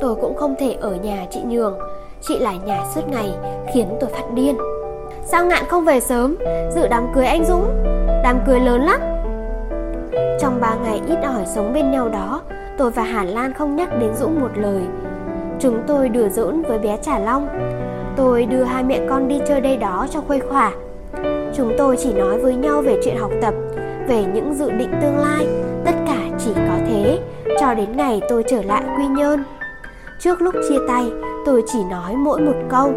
Tôi 0.00 0.14
cũng 0.14 0.36
không 0.36 0.54
thể 0.58 0.76
ở 0.80 0.94
nhà 0.94 1.26
chị 1.30 1.40
Nhường. 1.42 1.78
Chị 2.20 2.38
lại 2.38 2.58
nhà 2.64 2.84
suốt 2.94 3.08
ngày, 3.08 3.34
Khiến 3.74 3.96
tôi 4.00 4.10
phát 4.10 4.32
điên. 4.34 4.56
Sao 5.24 5.46
ngạn 5.46 5.64
không 5.68 5.84
về 5.84 6.00
sớm? 6.00 6.36
Dự 6.74 6.88
đám 6.88 7.06
cưới 7.14 7.26
anh 7.26 7.44
Dũng. 7.44 7.84
Đám 8.22 8.38
cưới 8.46 8.60
lớn 8.60 8.82
lắm. 8.82 9.00
Trong 10.40 10.60
ba 10.60 10.74
ngày 10.74 11.00
ít 11.06 11.18
ỏi 11.22 11.46
sống 11.46 11.72
bên 11.72 11.90
nhau 11.90 12.08
đó, 12.08 12.42
Tôi 12.78 12.90
và 12.90 13.02
Hà 13.02 13.24
Lan 13.24 13.52
không 13.52 13.76
nhắc 13.76 13.88
đến 14.00 14.14
Dũng 14.14 14.40
một 14.40 14.50
lời. 14.54 14.82
Chúng 15.60 15.82
tôi 15.86 16.08
đùa 16.08 16.28
giỡn 16.28 16.62
với 16.62 16.78
bé 16.78 16.96
Trả 17.02 17.18
Long. 17.18 17.48
Tôi 18.16 18.46
đưa 18.46 18.62
hai 18.62 18.84
mẹ 18.84 19.00
con 19.08 19.28
đi 19.28 19.40
chơi 19.48 19.60
đây 19.60 19.76
đó 19.76 20.06
cho 20.10 20.20
khuây 20.20 20.40
khỏa. 20.40 20.72
Chúng 21.54 21.72
tôi 21.78 21.96
chỉ 21.96 22.12
nói 22.12 22.38
với 22.38 22.54
nhau 22.54 22.82
về 22.82 23.00
chuyện 23.04 23.16
học 23.16 23.30
tập, 23.42 23.54
Về 24.08 24.24
những 24.34 24.54
dự 24.54 24.70
định 24.70 24.90
tương 25.02 25.18
lai. 25.18 25.46
Tất 25.84 25.94
cả 26.06 26.18
chỉ 26.38 26.50
có 26.54 26.74
thế. 26.88 27.18
Cho 27.60 27.74
đến 27.74 27.96
ngày 27.96 28.20
tôi 28.28 28.44
trở 28.48 28.62
lại 28.62 28.82
Quy 28.98 29.06
Nhơn. 29.06 29.44
Trước 30.20 30.42
lúc 30.42 30.54
chia 30.68 30.78
tay, 30.88 31.10
Tôi 31.46 31.62
chỉ 31.66 31.78
nói 31.90 32.16
mỗi 32.16 32.40
một 32.40 32.56
câu. 32.68 32.92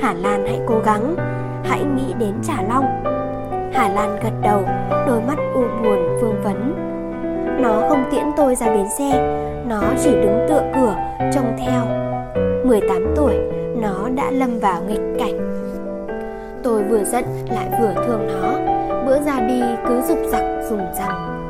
Hà 0.00 0.14
Lan 0.22 0.46
hãy 0.46 0.60
cố 0.66 0.80
gắng. 0.84 1.16
Hãy 1.64 1.84
nghĩ 1.96 2.14
đến 2.18 2.32
Trả 2.42 2.62
Long. 2.68 2.84
Hà 3.72 3.88
Lan 3.88 4.18
gật 4.22 4.32
đầu, 4.42 4.62
Đôi 5.06 5.20
mắt 5.20 5.38
u 5.54 5.60
buồn 5.82 6.18
vương 6.20 6.42
vấn. 6.44 6.74
Nó 7.62 7.88
không 7.88 8.04
tiễn 8.10 8.24
tôi 8.36 8.54
ra 8.54 8.66
bến 8.66 8.86
xe. 8.98 9.44
Nó 9.68 9.82
chỉ 10.04 10.10
đứng 10.10 10.46
tựa 10.48 10.62
cửa, 10.74 10.96
Trông 11.32 11.56
theo. 11.58 11.86
18 12.64 13.14
tuổi, 13.16 13.34
Nó 13.76 14.08
đã 14.14 14.30
lâm 14.30 14.58
vào 14.58 14.82
nghịch 14.88 15.18
cảnh. 15.18 15.38
Tôi 16.62 16.82
vừa 16.82 17.04
giận 17.04 17.24
lại 17.50 17.68
vừa 17.80 17.94
thương 18.06 18.26
nó. 18.26 18.58
Bữa 19.06 19.20
ra 19.20 19.40
đi 19.40 19.62
cứ 19.88 20.02
rục 20.08 20.18
rặc 20.28 20.42
rùng 20.70 20.86
rằng 20.98 21.48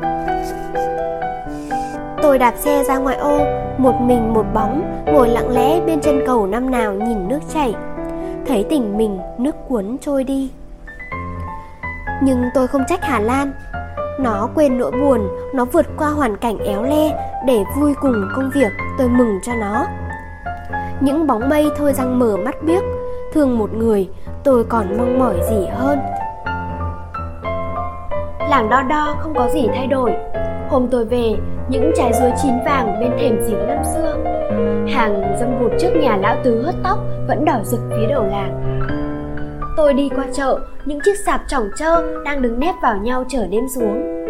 Tôi 2.21 2.37
đạp 2.37 2.53
xe 2.57 2.83
ra 2.83 2.97
ngoài 2.97 3.17
ô, 3.17 3.39
Một 3.77 3.95
mình 4.01 4.33
một 4.33 4.45
bóng, 4.53 5.03
Ngồi 5.05 5.29
lặng 5.29 5.49
lẽ 5.49 5.81
bên 5.85 6.01
chân 6.01 6.19
cầu 6.25 6.47
năm 6.47 6.71
nào 6.71 6.93
nhìn 6.93 7.27
nước 7.27 7.39
chảy. 7.53 7.73
Thấy 8.47 8.65
tỉnh 8.69 8.97
mình 8.97 9.19
nước 9.37 9.55
cuốn 9.67 9.97
trôi 10.01 10.23
đi. 10.23 10.51
Nhưng 12.23 12.43
tôi 12.53 12.67
không 12.67 12.83
trách 12.87 13.03
Hà 13.03 13.19
Lan. 13.19 13.51
Nó 14.19 14.49
quên 14.55 14.77
nỗi 14.77 14.91
buồn, 14.91 15.27
Nó 15.53 15.65
vượt 15.65 15.85
qua 15.97 16.09
hoàn 16.09 16.37
cảnh 16.37 16.57
éo 16.57 16.83
le 16.83 17.31
Để 17.45 17.63
vui 17.77 17.93
cùng 18.01 18.23
công 18.35 18.49
việc, 18.53 18.71
Tôi 18.97 19.09
mừng 19.09 19.39
cho 19.43 19.51
nó. 19.55 19.85
Những 20.99 21.27
bóng 21.27 21.49
mây 21.49 21.69
thôi 21.77 21.93
răng 21.93 22.19
mở 22.19 22.37
mắt 22.37 22.55
biếc 22.63 22.83
Thương 23.33 23.57
một 23.57 23.73
người, 23.73 24.09
tôi 24.43 24.63
còn 24.63 24.97
mong 24.97 25.19
mỏi 25.19 25.35
gì 25.49 25.67
hơn. 25.75 25.99
Làng 28.49 28.69
đo 28.69 28.81
đo 28.81 29.15
không 29.19 29.33
có 29.35 29.49
gì 29.49 29.67
thay 29.75 29.87
đổi. 29.87 30.13
Hôm 30.69 30.87
tôi 30.91 31.05
về, 31.05 31.35
những 31.69 31.91
trái 31.95 32.13
dứa 32.13 32.29
chín 32.43 32.51
vàng 32.65 32.99
bên 32.99 33.11
thềm 33.19 33.39
giếng 33.47 33.67
năm 33.67 33.77
xưa. 33.93 34.15
Hàng 34.93 35.35
dâm 35.39 35.59
bụt 35.59 35.71
trước 35.79 35.89
nhà 36.01 36.17
lão 36.17 36.35
tứ 36.43 36.61
hớt 36.61 36.75
tóc 36.83 36.99
vẫn 37.27 37.45
đỏ 37.45 37.59
rực 37.63 37.79
phía 37.89 38.07
đầu 38.09 38.25
làng 38.31 38.79
tôi 39.79 39.93
đi 39.93 40.09
qua 40.15 40.25
chợ, 40.33 40.59
những 40.85 40.99
chiếc 41.05 41.17
sạp 41.25 41.41
trỏng 41.47 41.69
trơ 41.75 42.21
đang 42.25 42.41
đứng 42.41 42.59
nép 42.59 42.75
vào 42.81 42.97
nhau 42.97 43.23
chở 43.27 43.47
đêm 43.51 43.63
xuống. 43.75 44.25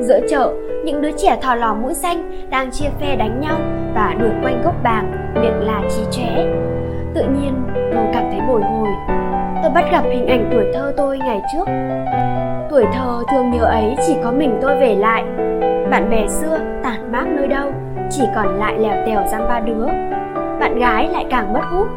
Giữa 0.00 0.20
chợ, 0.28 0.52
những 0.84 1.02
đứa 1.02 1.10
trẻ 1.16 1.38
thò 1.42 1.54
lò 1.54 1.74
mũi 1.74 1.94
xanh 1.94 2.48
đang 2.50 2.70
chia 2.70 2.88
phe 3.00 3.16
đánh 3.16 3.40
nhau 3.40 3.56
và 3.94 4.14
đuổi 4.20 4.30
quanh 4.42 4.62
gốc 4.64 4.74
bàng, 4.82 5.34
miệng 5.34 5.60
là 5.60 5.82
trí 5.90 6.02
chóe 6.10 6.46
tự 7.14 7.22
nhiên, 7.22 7.54
tôi 7.74 8.04
cảm 8.12 8.24
thấy 8.30 8.40
bồi 8.48 8.62
hồi. 8.62 8.88
Tôi 9.62 9.70
bắt 9.74 9.84
gặp 9.92 10.02
hình 10.04 10.26
ảnh 10.26 10.50
tuổi 10.52 10.64
thơ 10.74 10.92
tôi 10.96 11.18
ngày 11.18 11.42
trước. 11.52 11.64
Tuổi 12.70 12.84
thơ 12.92 13.22
thương 13.30 13.50
nhớ 13.50 13.64
ấy 13.64 13.96
chỉ 14.06 14.16
có 14.24 14.32
mình 14.32 14.58
tôi 14.62 14.76
về 14.76 14.94
lại. 14.94 15.24
Bạn 15.90 16.10
bè 16.10 16.26
xưa 16.28 16.58
tản 16.82 17.12
mát 17.12 17.24
nơi 17.28 17.46
đâu, 17.46 17.72
chỉ 18.10 18.22
còn 18.34 18.58
lại 18.58 18.78
lèo 18.78 19.06
tèo 19.06 19.22
dăm 19.30 19.40
ba 19.48 19.60
đứa. 19.60 19.86
Bạn 20.60 20.78
gái 20.78 21.08
lại 21.08 21.26
càng 21.30 21.52
mất 21.52 21.62
hút 21.70 21.88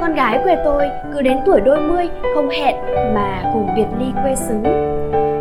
con 0.00 0.14
gái 0.14 0.40
quê 0.44 0.56
tôi 0.64 0.90
cứ 1.12 1.22
đến 1.22 1.38
tuổi 1.46 1.60
đôi 1.60 1.80
mươi 1.80 2.08
không 2.34 2.48
hẹn 2.48 2.76
mà 3.14 3.50
cùng 3.52 3.68
biệt 3.76 3.86
ly 3.98 4.06
quê 4.22 4.34
xứ. 4.34 4.54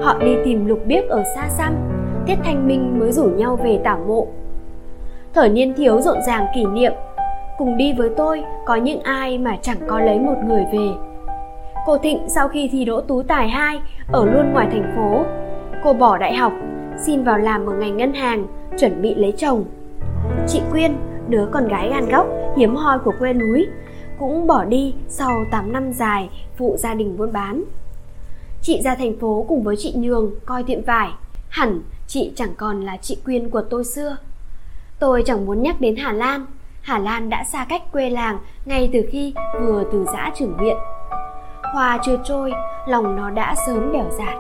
Họ 0.02 0.18
đi 0.20 0.36
tìm 0.46 0.66
lục 0.66 0.80
biếc 0.86 1.10
ở 1.10 1.24
xa 1.36 1.50
xăm, 1.50 1.74
tiết 2.26 2.36
thanh 2.44 2.68
minh 2.68 3.00
mới 3.00 3.12
rủ 3.12 3.24
nhau 3.24 3.60
về 3.64 3.80
tảo 3.84 4.00
mộ. 4.08 4.28
Thời 5.34 5.50
niên 5.50 5.74
thiếu 5.74 6.02
rộn 6.02 6.18
ràng 6.28 6.46
kỷ 6.56 6.66
niệm, 6.66 6.94
cùng 7.58 7.78
đi 7.78 7.94
với 7.94 8.10
tôi 8.18 8.44
có 8.66 8.76
những 8.76 9.02
ai 9.02 9.38
mà 9.38 9.58
chẳng 9.62 9.78
có 9.88 10.00
lấy 10.00 10.20
một 10.20 10.36
người 10.48 10.66
về. 10.74 10.88
Cô 11.86 11.98
thịnh 11.98 12.20
sau 12.28 12.48
khi 12.48 12.70
thi 12.72 12.86
đỗ 12.86 13.02
tú 13.02 13.24
tài 13.24 13.50
2 13.50 13.80
ở 14.12 14.26
luôn 14.26 14.54
ngoài 14.54 14.68
thành 14.72 14.94
phố, 14.96 15.24
cô 15.84 15.94
bỏ 15.94 16.18
đại 16.18 16.34
học, 16.36 16.54
xin 16.98 17.24
vào 17.24 17.38
làm 17.38 17.66
ở 17.66 17.74
ngành 17.74 17.98
ngân 17.98 18.14
hàng, 18.14 18.48
chuẩn 18.80 19.02
bị 19.02 19.16
lấy 19.16 19.32
chồng. 19.38 19.66
Chị 20.48 20.62
quyên, 20.72 20.96
đứa 21.28 21.46
con 21.52 21.68
gái 21.68 21.90
gan 21.90 22.10
góc, 22.10 22.28
hiếm 22.58 22.76
hoi 22.76 23.00
của 23.00 23.14
quê 23.20 23.34
núi 23.34 23.68
cũng 24.20 24.48
bỏ 24.48 24.66
đi 24.66 24.94
sau 25.08 25.46
8 25.52 25.74
năm 25.74 25.94
dài 25.94 26.30
phụ 26.58 26.76
gia 26.78 26.94
đình 26.94 27.18
buôn 27.18 27.34
bán. 27.34 27.64
Chị 28.62 28.82
ra 28.82 28.96
thành 28.96 29.20
phố 29.20 29.46
cùng 29.48 29.64
với 29.64 29.76
chị 29.80 29.94
nhường 29.98 30.32
coi 30.46 30.64
tiệm 30.64 30.82
vải. 30.84 31.10
Hẳn 31.50 31.82
chị 32.08 32.32
chẳng 32.36 32.56
còn 32.58 32.82
là 32.82 32.98
chị 32.98 33.18
quyên 33.26 33.50
của 33.50 33.62
tôi 33.70 33.84
xưa. 33.84 34.18
Tôi 35.00 35.24
chẳng 35.26 35.46
muốn 35.46 35.64
nhắc 35.64 35.82
đến 35.82 35.96
hà 35.96 36.12
lan. 36.12 36.46
Hà 36.82 37.00
lan 37.00 37.30
đã 37.30 37.44
xa 37.44 37.66
cách 37.70 37.92
quê 37.92 38.10
làng 38.10 38.38
ngay 38.66 38.90
từ 38.94 39.00
khi 39.12 39.34
vừa 39.62 39.84
từ 39.92 40.06
giã 40.14 40.32
trưởng 40.36 40.58
viện. 40.58 40.78
Hoa 41.74 42.00
chưa 42.06 42.18
trôi, 42.24 42.52
lòng 42.88 43.16
nó 43.16 43.30
đã 43.30 43.56
sớm 43.68 43.92
bẻo 43.94 44.06
dạt. 44.18 44.38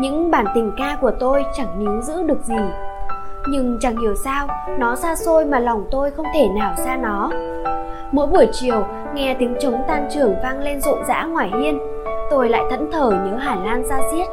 Những 0.00 0.30
bản 0.30 0.46
tình 0.54 0.72
ca 0.78 0.98
của 1.00 1.12
tôi 1.20 1.44
chẳng 1.56 1.84
níu 1.84 2.00
giữ 2.02 2.22
được 2.22 2.44
gì 2.44 2.89
nhưng 3.48 3.78
chẳng 3.80 3.96
hiểu 3.96 4.14
sao, 4.24 4.48
nó 4.78 4.96
xa 4.96 5.16
xôi 5.16 5.44
mà 5.44 5.58
lòng 5.58 5.84
tôi 5.90 6.10
không 6.10 6.26
thể 6.34 6.48
nào 6.48 6.74
xa 6.76 6.96
nó. 6.96 7.30
Mỗi 8.12 8.26
buổi 8.26 8.46
chiều, 8.52 8.84
nghe 9.14 9.36
tiếng 9.38 9.54
trống 9.60 9.82
tan 9.88 10.08
trường 10.14 10.34
vang 10.42 10.60
lên 10.60 10.80
rộn 10.80 10.98
rã 11.08 11.24
ngoài 11.24 11.50
hiên, 11.60 11.78
tôi 12.30 12.48
lại 12.48 12.62
thẫn 12.70 12.90
thờ 12.92 13.10
nhớ 13.10 13.36
hà 13.36 13.54
lan 13.54 13.84
ra 13.84 14.00
giết. 14.12 14.24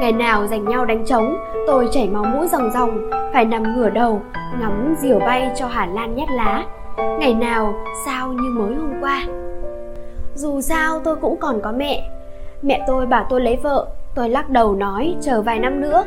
Ngày 0.00 0.12
nào 0.12 0.46
giành 0.46 0.64
nhau 0.64 0.84
đánh 0.84 1.04
trống, 1.04 1.36
tôi 1.66 1.88
chảy 1.92 2.08
máu 2.08 2.24
mũi 2.24 2.48
ròng 2.48 2.70
ròng, 2.70 3.10
phải 3.32 3.44
nằm 3.44 3.76
ngửa 3.76 3.90
đầu, 3.90 4.22
ngắm 4.60 4.94
diều 4.98 5.18
bay 5.18 5.50
cho 5.56 5.66
hà 5.66 5.86
lan 5.86 6.14
nhét 6.14 6.28
lá. 6.30 6.64
Ngày 6.96 7.34
nào, 7.34 7.74
sao 8.06 8.28
như 8.28 8.50
mới 8.58 8.74
hôm 8.74 8.92
qua? 9.00 9.22
Dù 10.34 10.60
sao, 10.60 10.98
tôi 10.98 11.16
cũng 11.16 11.36
còn 11.36 11.60
có 11.60 11.72
mẹ. 11.72 12.10
Mẹ 12.62 12.84
tôi 12.86 13.06
bảo 13.06 13.26
tôi 13.30 13.40
lấy 13.40 13.56
vợ, 13.56 13.86
tôi 14.14 14.28
lắc 14.28 14.50
đầu 14.50 14.74
nói, 14.74 15.16
chờ 15.20 15.42
vài 15.42 15.58
năm 15.58 15.80
nữa 15.80 16.04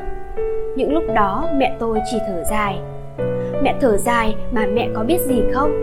những 0.75 0.93
lúc 0.93 1.03
đó 1.15 1.49
mẹ 1.57 1.75
tôi 1.79 1.99
chỉ 2.11 2.17
thở 2.27 2.43
dài. 2.51 2.79
Mẹ 3.63 3.75
thở 3.81 3.97
dài 3.97 4.35
mà 4.51 4.65
mẹ 4.73 4.89
có 4.93 5.03
biết 5.03 5.19
gì 5.19 5.41
không? 5.53 5.81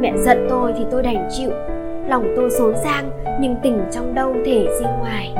Mẹ 0.00 0.12
giận 0.16 0.46
tôi 0.48 0.72
thì 0.78 0.84
tôi 0.90 1.02
đành 1.02 1.28
chịu. 1.30 1.50
Lòng 2.08 2.32
tôi 2.36 2.50
xốn 2.50 2.74
sang, 2.76 3.10
nhưng 3.40 3.56
tình 3.62 3.80
trong 3.90 4.14
đâu 4.14 4.34
thể 4.44 4.66
di 4.78 4.84
ngoài 4.98 5.34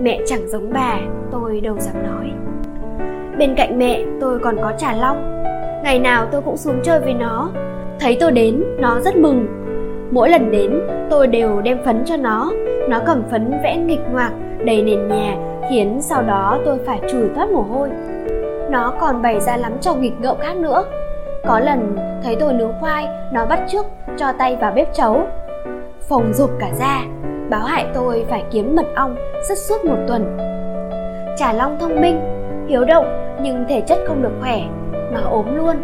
mẹ 0.00 0.20
chẳng 0.26 0.48
giống 0.48 0.72
bà, 0.72 0.98
tôi 1.30 1.60
đâu 1.60 1.76
dám 1.78 1.94
nói. 2.02 2.32
Bên 3.38 3.54
cạnh 3.56 3.78
mẹ, 3.78 4.04
tôi 4.20 4.38
còn 4.38 4.56
có 4.56 4.72
trà 4.78 4.94
long. 4.94 5.42
Ngày 5.84 5.98
nào 5.98 6.26
tôi 6.32 6.42
cũng 6.42 6.56
xuống 6.56 6.80
chơi 6.82 7.00
với 7.00 7.14
nó. 7.14 7.50
Thấy 8.00 8.16
tôi 8.20 8.32
đến, 8.32 8.62
nó 8.78 9.00
rất 9.00 9.16
mừng. 9.16 9.46
Mỗi 10.10 10.30
lần 10.30 10.50
đến, 10.50 10.80
tôi 11.10 11.26
đều 11.26 11.60
đem 11.60 11.84
phấn 11.84 12.02
cho 12.04 12.16
nó. 12.16 12.52
Nó 12.88 13.00
cầm 13.06 13.22
phấn 13.30 13.50
vẽ 13.62 13.76
nghịch 13.76 14.00
ngoạc, 14.12 14.32
đầy 14.64 14.82
nền 14.82 15.08
nhà 15.08 15.36
khiến 15.68 15.98
sau 16.00 16.22
đó 16.22 16.58
tôi 16.64 16.78
phải 16.86 17.00
chùi 17.10 17.28
toát 17.34 17.48
mồ 17.50 17.60
hôi. 17.60 17.88
Nó 18.70 18.94
còn 19.00 19.22
bày 19.22 19.40
ra 19.40 19.56
lắm 19.56 19.72
trò 19.80 19.94
nghịch 19.94 20.20
ngợm 20.20 20.36
khác 20.40 20.56
nữa. 20.56 20.84
Có 21.46 21.60
lần 21.60 21.96
thấy 22.22 22.36
tôi 22.40 22.52
nướng 22.52 22.72
khoai, 22.80 23.08
nó 23.32 23.46
bắt 23.46 23.60
trước, 23.68 23.86
cho 24.16 24.32
tay 24.38 24.56
vào 24.56 24.72
bếp 24.72 24.94
chấu. 24.94 25.22
Phồng 26.08 26.32
rụp 26.32 26.50
cả 26.60 26.70
da. 26.78 27.02
báo 27.50 27.64
hại 27.64 27.86
tôi 27.94 28.26
phải 28.30 28.44
kiếm 28.50 28.76
mật 28.76 28.86
ong 28.96 29.16
sức 29.48 29.58
suốt 29.58 29.84
một 29.84 29.96
tuần. 30.08 30.36
Trà 31.36 31.52
long 31.52 31.78
thông 31.80 32.00
minh, 32.00 32.20
hiếu 32.68 32.84
động, 32.84 33.36
nhưng 33.42 33.64
thể 33.68 33.80
chất 33.80 33.98
không 34.06 34.22
được 34.22 34.32
khỏe, 34.40 34.60
nó 35.12 35.20
ốm 35.30 35.56
luôn. 35.56 35.76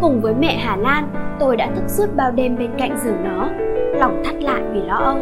Cùng 0.00 0.20
với 0.20 0.34
mẹ 0.34 0.56
hà 0.56 0.76
lan, 0.76 1.08
tôi 1.38 1.56
đã 1.56 1.68
thức 1.74 1.84
suốt 1.88 2.06
bao 2.16 2.30
đêm 2.30 2.56
bên 2.58 2.70
cạnh 2.78 2.98
giường 3.04 3.24
nó, 3.24 3.48
lòng 3.98 4.22
thắt 4.24 4.34
lại 4.34 4.62
vì 4.72 4.82
lo 4.82 4.96
âu. 4.96 5.18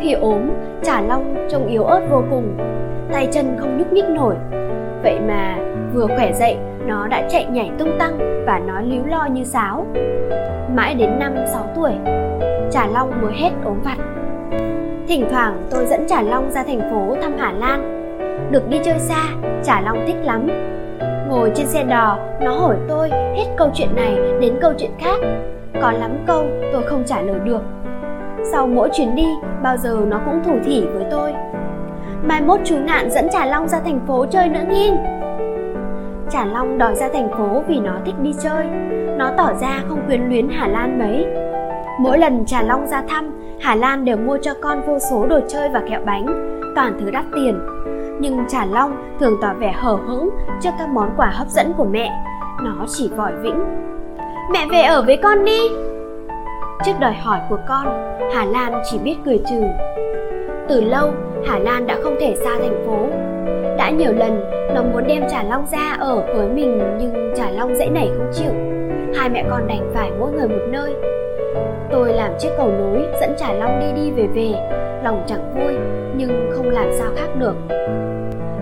Khi 0.00 0.12
ốm 0.12 0.40
Trà 0.82 1.00
long 1.00 1.46
trông 1.50 1.66
yếu 1.66 1.84
ớt 1.84 2.00
vô 2.10 2.22
cùng 2.30 2.56
tay 3.12 3.28
chân 3.32 3.56
không 3.58 3.78
nhúc 3.78 3.92
nhích 3.92 4.08
nổi. 4.08 4.34
Vậy 5.02 5.20
mà 5.28 5.56
vừa 5.94 6.06
khỏe 6.06 6.32
dậy 6.32 6.56
nó 6.86 7.06
đã 7.06 7.28
chạy 7.28 7.46
nhảy 7.46 7.70
tung 7.78 7.98
tăng 7.98 8.44
và 8.46 8.58
nói 8.58 8.82
líu 8.84 9.02
lo 9.06 9.26
như 9.32 9.44
sáo. 9.44 9.86
Mãi 10.74 10.94
đến 10.94 11.18
năm 11.18 11.34
sáu 11.52 11.64
tuổi 11.74 11.92
Trà 12.70 12.86
Long 12.86 13.22
mới 13.22 13.32
hết 13.34 13.50
ốm 13.64 13.80
vặt. 13.84 13.96
Thỉnh 15.08 15.26
thoảng 15.30 15.66
tôi 15.70 15.86
dẫn 15.86 16.06
Trà 16.08 16.22
Long 16.22 16.50
ra 16.50 16.62
thành 16.62 16.80
phố 16.90 17.16
thăm 17.22 17.32
Hà 17.38 17.52
Lan. 17.52 17.92
Được 18.50 18.68
đi 18.68 18.80
chơi 18.84 18.98
xa, 18.98 19.22
Trà 19.62 19.80
Long 19.80 20.04
thích 20.06 20.16
lắm. 20.22 20.48
Ngồi 21.28 21.52
trên 21.54 21.66
xe 21.66 21.84
đò, 21.84 22.18
nó 22.40 22.50
hỏi 22.50 22.76
tôi 22.88 23.10
hết 23.10 23.44
câu 23.56 23.70
chuyện 23.74 23.96
này 23.96 24.18
đến 24.40 24.54
câu 24.60 24.72
chuyện 24.78 24.90
khác. 24.98 25.16
Có 25.82 25.92
lắm 25.92 26.10
câu 26.26 26.44
tôi 26.72 26.82
không 26.82 27.02
trả 27.06 27.20
lời 27.20 27.40
được. 27.44 27.62
Sau 28.52 28.66
mỗi 28.66 28.88
chuyến 28.92 29.16
đi, 29.16 29.26
bao 29.62 29.76
giờ 29.76 29.96
nó 30.08 30.20
cũng 30.24 30.42
thủ 30.44 30.58
thỉ 30.64 30.86
với 30.94 31.04
tôi. 31.10 31.34
Mai 32.28 32.42
mốt 32.42 32.60
chú 32.64 32.76
ngạn 32.76 33.10
dẫn 33.10 33.28
Trà 33.32 33.46
Long 33.46 33.68
ra 33.68 33.80
thành 33.80 34.00
phố 34.06 34.26
chơi 34.30 34.48
nữa 34.48 34.62
nghiêng 34.68 34.96
Trà 36.30 36.44
Long 36.44 36.78
đòi 36.78 36.94
ra 36.94 37.08
thành 37.12 37.28
phố 37.38 37.62
vì 37.68 37.80
nó 37.80 37.92
thích 38.04 38.14
đi 38.22 38.34
chơi 38.42 38.66
Nó 39.18 39.30
tỏ 39.36 39.52
ra 39.60 39.82
không 39.88 40.06
quyến 40.06 40.28
luyến 40.28 40.48
Hà 40.48 40.68
Lan 40.68 40.98
mấy 40.98 41.26
Mỗi 41.98 42.18
lần 42.18 42.46
Trà 42.46 42.62
Long 42.62 42.86
ra 42.86 43.02
thăm, 43.08 43.30
Hà 43.60 43.74
Lan 43.74 44.04
đều 44.04 44.16
mua 44.16 44.38
cho 44.42 44.54
con 44.62 44.82
vô 44.86 44.98
số 44.98 45.26
đồ 45.26 45.40
chơi 45.48 45.68
và 45.68 45.82
kẹo 45.88 46.00
bánh, 46.06 46.26
toàn 46.76 46.96
thứ 47.00 47.10
đắt 47.10 47.24
tiền. 47.34 47.60
Nhưng 48.20 48.44
Trà 48.48 48.64
Long 48.64 49.16
thường 49.20 49.36
tỏ 49.42 49.54
vẻ 49.58 49.72
hờ 49.72 49.96
hững 50.06 50.30
trước 50.62 50.70
các 50.78 50.88
món 50.88 51.10
quà 51.16 51.26
hấp 51.26 51.48
dẫn 51.48 51.72
của 51.76 51.84
mẹ. 51.84 52.22
Nó 52.62 52.86
chỉ 52.88 53.10
vòi 53.16 53.32
vĩnh. 53.42 53.64
Mẹ 54.52 54.66
về 54.70 54.82
ở 54.82 55.02
với 55.02 55.16
con 55.16 55.44
đi. 55.44 55.60
Trước 56.84 56.92
đòi 57.00 57.14
hỏi 57.14 57.38
của 57.48 57.58
con, 57.68 58.16
Hà 58.34 58.44
Lan 58.44 58.82
chỉ 58.90 58.98
biết 58.98 59.16
cười 59.24 59.40
trừ. 59.50 59.62
Từ 60.68 60.80
lâu, 60.80 61.10
Hà 61.46 61.58
Lan 61.58 61.86
đã 61.86 61.98
không 62.02 62.16
thể 62.20 62.34
xa 62.36 62.50
thành 62.58 62.84
phố. 62.86 63.08
Đã 63.78 63.90
nhiều 63.90 64.12
lần, 64.12 64.44
nó 64.74 64.82
muốn 64.82 65.06
đem 65.06 65.22
Trà 65.30 65.42
Long 65.42 65.66
ra 65.66 65.96
ở 65.98 66.26
với 66.36 66.48
mình 66.48 66.80
nhưng 66.98 67.32
Trà 67.36 67.50
Long 67.50 67.74
dễ 67.74 67.88
nảy 67.88 68.10
không 68.16 68.30
chịu. 68.32 68.50
Hai 69.16 69.28
mẹ 69.28 69.44
con 69.50 69.66
đành 69.68 69.90
phải 69.94 70.10
mỗi 70.18 70.32
người 70.32 70.48
một 70.48 70.64
nơi 70.68 70.94
Tôi 71.90 72.12
làm 72.12 72.30
chiếc 72.38 72.48
cầu 72.56 72.68
nối 72.68 73.02
dẫn 73.20 73.34
Trà 73.38 73.52
Long 73.52 73.80
đi 73.80 74.02
đi 74.02 74.10
về 74.10 74.26
về, 74.26 74.52
lòng 75.04 75.24
chẳng 75.26 75.54
vui 75.54 75.74
nhưng 76.16 76.50
không 76.52 76.70
làm 76.70 76.92
sao 76.92 77.10
khác 77.16 77.28
được. 77.38 77.54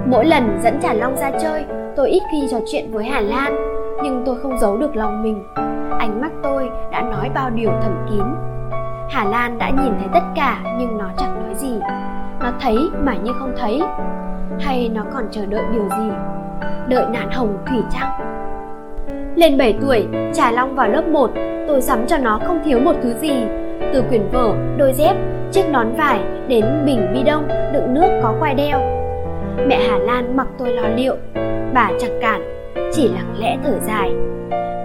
Mỗi 0.07 0.25
lần 0.25 0.59
dẫn 0.63 0.81
Trà 0.83 0.93
Long 0.93 1.17
ra 1.17 1.31
chơi, 1.43 1.65
tôi 1.97 2.11
ít 2.11 2.23
khi 2.33 2.49
trò 2.51 2.59
chuyện 2.67 2.91
với 2.93 3.05
Hà 3.05 3.21
Lan, 3.21 3.57
nhưng 4.03 4.23
tôi 4.27 4.37
không 4.43 4.59
giấu 4.59 4.77
được 4.77 4.97
lòng 4.97 5.23
mình. 5.23 5.45
Ánh 5.99 6.21
mắt 6.21 6.31
tôi 6.43 6.69
đã 6.93 7.03
nói 7.03 7.31
bao 7.35 7.51
điều 7.51 7.71
thầm 7.83 8.07
kín. 8.11 8.54
Hà 9.11 9.25
Lan 9.25 9.59
đã 9.59 9.71
nhìn 9.71 9.93
thấy 9.99 10.09
tất 10.13 10.25
cả 10.35 10.77
nhưng 10.79 10.99
nó 10.99 11.11
chẳng 11.19 11.43
nói 11.43 11.55
gì. 11.55 11.81
Nó 12.41 12.53
thấy 12.61 12.77
mà 13.05 13.15
như 13.15 13.33
không 13.39 13.53
thấy. 13.57 13.83
Hay 14.61 14.91
nó 14.95 15.03
còn 15.15 15.25
chờ 15.31 15.47
đợi 15.47 15.65
điều 15.73 15.89
gì? 15.89 16.11
Đợi 16.89 17.07
nạn 17.13 17.31
hồng 17.33 17.59
thủy 17.67 17.79
trăng? 17.91 18.11
Lên 19.37 19.59
7 19.59 19.79
tuổi, 19.81 20.07
Trà 20.35 20.51
Long 20.51 20.75
vào 20.75 20.89
lớp 20.89 21.03
1, 21.09 21.31
tôi 21.69 21.81
sắm 21.81 22.07
cho 22.07 22.19
nó 22.19 22.41
không 22.45 22.61
thiếu 22.65 22.81
một 22.81 22.95
thứ 23.03 23.15
gì 23.21 23.33
từ 23.93 24.03
quyển 24.09 24.29
vở 24.33 24.55
đôi 24.77 24.93
dép 24.93 25.17
chiếc 25.53 25.69
nón 25.71 25.93
vải 25.97 26.21
đến 26.49 26.65
bình 26.87 27.07
bi 27.15 27.23
đông 27.23 27.49
đựng 27.49 27.95
nước 27.95 28.21
có 28.23 28.35
quai 28.41 28.55
đeo 28.55 28.81
mẹ 29.67 29.89
hà 29.89 29.99
lan 29.99 30.37
mặc 30.37 30.47
tôi 30.59 30.69
lo 30.69 30.89
liệu 30.97 31.17
bà 31.75 31.91
chẳng 32.01 32.19
cản 32.21 32.43
chỉ 32.93 33.09
lặng 33.09 33.35
lẽ 33.39 33.57
thở 33.65 33.79
dài 33.81 34.13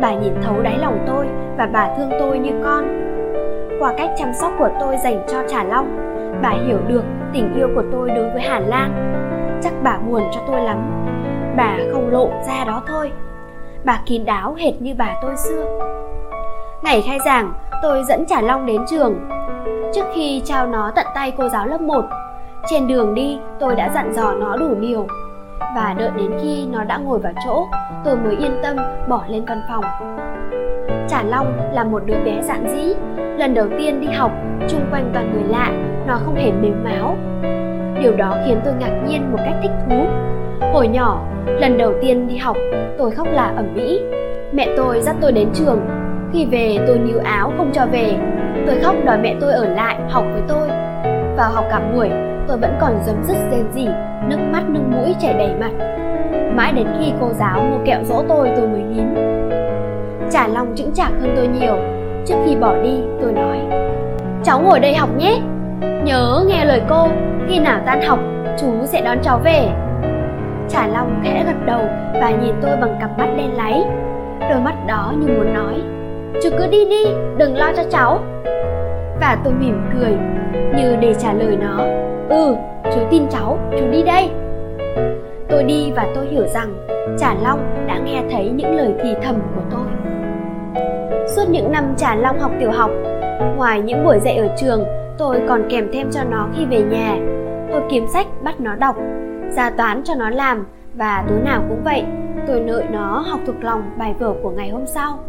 bà 0.02 0.14
nhìn 0.14 0.34
thấu 0.44 0.62
đáy 0.62 0.78
lòng 0.78 1.04
tôi 1.08 1.26
và 1.58 1.70
bà 1.74 1.90
thương 1.98 2.10
tôi 2.20 2.40
như 2.40 2.52
con 2.64 3.09
qua 3.80 3.94
cách 3.98 4.10
chăm 4.18 4.34
sóc 4.34 4.52
của 4.60 4.70
tôi 4.80 4.98
dành 5.04 5.24
cho 5.28 5.44
trà 5.48 5.64
long 5.64 5.98
bà 6.42 6.50
hiểu 6.50 6.78
được 6.88 7.04
tình 7.34 7.54
yêu 7.56 7.70
của 7.76 7.84
tôi 7.92 8.10
đối 8.10 8.30
với 8.30 8.42
hà 8.42 8.60
lan 8.60 9.16
chắc 9.64 9.74
bà 9.84 9.98
buồn 9.98 10.24
cho 10.32 10.42
tôi 10.48 10.62
lắm 10.62 11.06
bà 11.58 11.78
không 11.92 12.10
lộ 12.12 12.30
ra 12.48 12.66
đó 12.66 12.84
thôi 12.88 13.12
bà 13.84 14.02
kín 14.06 14.26
đáo 14.26 14.54
hệt 14.54 14.82
như 14.82 14.94
bà 14.98 15.16
tôi 15.22 15.38
xưa 15.38 15.90
Ngày 16.82 17.02
khai 17.02 17.20
giảng, 17.26 17.54
tôi 17.82 18.04
dẫn 18.04 18.26
Trà 18.26 18.42
Long 18.42 18.66
đến 18.66 18.82
trường. 18.90 19.30
Trước 19.94 20.06
khi 20.16 20.42
trao 20.46 20.68
nó 20.68 20.92
tận 20.96 21.06
tay 21.16 21.34
cô 21.38 21.50
giáo 21.50 21.68
lớp 21.68 21.82
1, 21.82 22.06
trên 22.70 22.88
đường 22.88 23.14
đi 23.14 23.40
tôi 23.60 23.76
đã 23.76 23.90
dặn 23.94 24.14
dò 24.14 24.34
nó 24.34 24.58
đủ 24.58 24.76
điều. 24.80 25.08
Và 25.76 25.96
đợi 25.98 26.12
đến 26.18 26.32
khi 26.42 26.68
nó 26.72 26.84
đã 26.84 26.98
ngồi 26.98 27.20
vào 27.20 27.34
chỗ, 27.46 27.68
tôi 28.06 28.16
mới 28.16 28.36
yên 28.36 28.60
tâm 28.64 28.78
bỏ 29.08 29.24
lên 29.28 29.46
văn 29.46 29.62
phòng. 29.70 29.84
Trà 31.10 31.24
Long 31.24 31.74
là 31.74 31.84
một 31.84 32.02
đứa 32.06 32.24
bé 32.26 32.42
dạn 32.42 32.68
dĩ, 32.68 32.94
lần 33.38 33.54
đầu 33.54 33.68
tiên 33.78 34.02
đi 34.02 34.08
học, 34.08 34.32
chung 34.68 34.82
quanh 34.92 35.10
toàn 35.14 35.34
người 35.34 35.44
lạ, 35.50 35.72
nó 36.08 36.20
không 36.26 36.36
hề 36.36 36.52
mếu 36.52 36.74
máo. 36.84 37.18
Điều 38.02 38.16
đó 38.18 38.36
khiến 38.46 38.62
tôi 38.66 38.74
ngạc 38.80 39.02
nhiên 39.08 39.32
một 39.32 39.38
cách 39.46 39.56
thích 39.62 39.72
thú. 39.86 40.06
Hồi 40.74 40.88
nhỏ, 40.88 41.26
lần 41.46 41.78
đầu 41.78 41.94
tiên 42.02 42.28
đi 42.28 42.38
học, 42.38 42.58
tôi 42.98 43.12
khóc 43.12 43.28
là 43.32 43.54
ẩm 43.56 43.74
mỹ. 43.76 44.02
Mẹ 44.52 44.68
tôi 44.78 45.02
dắt 45.02 45.16
tôi 45.22 45.32
đến 45.32 45.50
trường 45.54 45.80
khi 46.34 46.46
về 46.46 46.78
tôi 46.88 47.00
níu 47.00 47.20
áo 47.24 47.54
không 47.58 47.72
cho 47.74 47.86
về 47.92 48.18
Tôi 48.68 48.80
khóc 48.80 48.96
đòi 49.06 49.18
mẹ 49.18 49.36
tôi 49.42 49.54
ở 49.54 49.66
lại 49.66 49.98
học 50.10 50.24
với 50.34 50.42
tôi. 50.48 50.68
Vào 51.38 51.52
học 51.52 51.66
cả 51.70 51.82
buổi, 51.94 52.10
tôi 52.48 52.58
vẫn 52.58 52.78
còn 52.82 52.94
dấm 53.06 53.24
dứt 53.24 53.38
rên 53.52 53.66
rỉ, 53.72 53.88
nước 54.28 54.38
mắt 54.52 54.64
nước 54.70 54.82
mũi 54.92 55.16
chảy 55.22 55.34
đầy 55.34 55.56
mặt. 55.60 55.72
Mãi 56.56 56.72
đến 56.72 56.88
khi 57.00 57.12
cô 57.20 57.30
giáo 57.34 57.62
mua 57.62 57.86
kẹo 57.86 58.04
dỗ 58.04 58.24
tôi 58.28 58.50
tôi 58.56 58.68
mới 58.68 58.82
nín. 58.82 59.06
Trả 60.32 60.48
lòng 60.48 60.76
chững 60.76 60.94
chạc 60.94 61.12
hơn 61.22 61.34
tôi 61.36 61.48
nhiều. 61.48 61.76
Trước 62.26 62.36
khi 62.46 62.56
bỏ 62.56 62.76
đi, 62.84 63.02
tôi 63.22 63.34
nói: 63.34 63.58
"Cháu 64.44 64.62
ngồi 64.62 64.80
đây 64.80 64.96
học 64.96 65.10
nhé. 65.18 65.40
Nhớ 66.04 66.44
nghe 66.48 66.66
lời 66.66 66.82
cô, 66.90 67.08
khi 67.48 67.60
nào 67.60 67.80
tan 67.86 68.02
học, 68.02 68.20
chú 68.60 68.68
sẽ 68.86 69.02
đón 69.02 69.18
cháu 69.24 69.40
về." 69.44 69.68
Trả 70.70 70.88
Long 70.88 71.22
khẽ 71.24 71.44
gật 71.48 71.66
đầu 71.66 71.82
và 72.14 72.30
nhìn 72.30 72.56
tôi 72.62 72.72
bằng 72.82 72.98
cặp 73.02 73.20
mắt 73.20 73.28
đen 73.38 73.50
láy. 73.58 73.84
Đôi 74.50 74.60
mắt 74.60 74.76
đó 74.88 75.14
như 75.20 75.28
muốn 75.28 75.54
nói: 75.54 75.74
"Chú 76.44 76.50
cứ 76.58 76.68
đi 76.72 76.86
đi, 76.90 77.06
đừng 77.38 77.58
lo 77.58 77.72
cho 77.78 77.84
cháu." 77.90 78.20
Và 79.22 79.38
tôi 79.44 79.54
mỉm 79.54 79.82
cười, 79.94 80.18
như 80.76 80.96
để 80.96 81.14
trả 81.14 81.34
lời 81.34 81.58
nó: 81.62 81.86
"Ừ, 82.30 82.56
chú 82.84 83.00
tin 83.12 83.24
cháu, 83.30 83.58
chú 83.80 83.86
đi 83.92 84.04
đây." 84.04 84.30
Tôi 85.50 85.64
đi 85.64 85.92
và 85.96 86.08
tôi 86.16 86.26
hiểu 86.26 86.48
rằng 86.48 86.74
Trả 87.20 87.36
Long 87.44 87.88
đã 87.88 87.98
nghe 87.98 88.22
thấy 88.32 88.50
những 88.50 88.76
lời 88.76 88.94
thì 89.04 89.16
thầm 89.24 89.36
của 89.56 89.62
tôi. 89.72 90.09
Suốt 91.36 91.50
những 91.50 91.72
năm 91.72 91.94
Trả 91.98 92.16
Long 92.16 92.40
học 92.40 92.52
tiểu 92.60 92.72
học, 92.72 92.92
ngoài 93.58 93.82
những 93.82 94.04
buổi 94.04 94.20
dạy 94.26 94.38
ở 94.38 94.56
trường, 94.60 94.84
tôi 95.18 95.42
còn 95.48 95.68
kèm 95.70 95.90
thêm 95.94 96.12
cho 96.12 96.24
nó 96.24 96.50
khi 96.58 96.66
về 96.66 96.82
nhà. 96.82 97.18
Tôi 97.72 97.82
kiếm 97.92 98.06
sách 98.14 98.28
bắt 98.44 98.60
nó 98.60 98.76
đọc, 98.76 98.96
ra 99.56 99.70
toán 99.70 100.02
cho 100.04 100.16
nó 100.16 100.30
làm 100.30 100.66
và 100.94 101.26
tối 101.30 101.40
nào 101.40 101.66
cũng 101.70 101.84
vậy, 101.84 102.04
tôi 102.48 102.60
nợi 102.60 102.84
nó 102.92 103.20
học 103.20 103.40
thuộc 103.46 103.64
lòng 103.64 103.92
bài 103.98 104.14
vở 104.20 104.34
của 104.44 104.50
ngày 104.50 104.70
hôm 104.70 104.88
sau. 104.88 105.20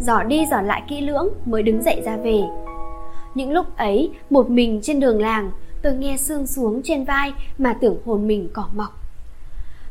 Dò 0.00 0.22
đi 0.22 0.46
dò 0.50 0.60
lại 0.60 0.82
kỹ 0.88 1.00
lưỡng 1.00 1.28
mới 1.44 1.62
đứng 1.62 1.82
dậy 1.82 2.02
ra 2.04 2.16
về. 2.16 2.40
Những 3.34 3.52
lúc 3.52 3.76
ấy, 3.76 4.10
một 4.30 4.50
mình 4.50 4.80
trên 4.82 5.00
đường 5.00 5.22
làng, 5.22 5.50
tôi 5.82 5.94
nghe 5.94 6.16
sương 6.16 6.46
xuống 6.46 6.80
trên 6.84 7.04
vai 7.04 7.32
mà 7.58 7.72
tưởng 7.80 7.96
hồn 8.04 8.26
mình 8.26 8.48
cỏ 8.52 8.64
mọc. 8.74 8.90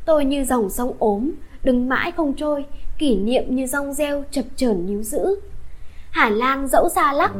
Tôi 0.06 0.26
như 0.26 0.44
dòng 0.44 0.70
sông 0.70 0.94
ốm, 1.00 1.32
đứng 1.64 1.90
mãi 1.90 2.12
không 2.12 2.34
trôi, 2.34 2.66
kỷ 2.98 3.16
niệm 3.16 3.56
như 3.56 3.68
rong 3.68 3.94
reo 3.94 4.24
chập 4.32 4.46
chờn 4.56 4.86
níu 4.86 5.04
giữ. 5.04 5.36
Hà 6.12 6.30
Lan 6.30 6.68
dẫu 6.68 6.90
xa 6.90 7.14
lắc, 7.14 7.32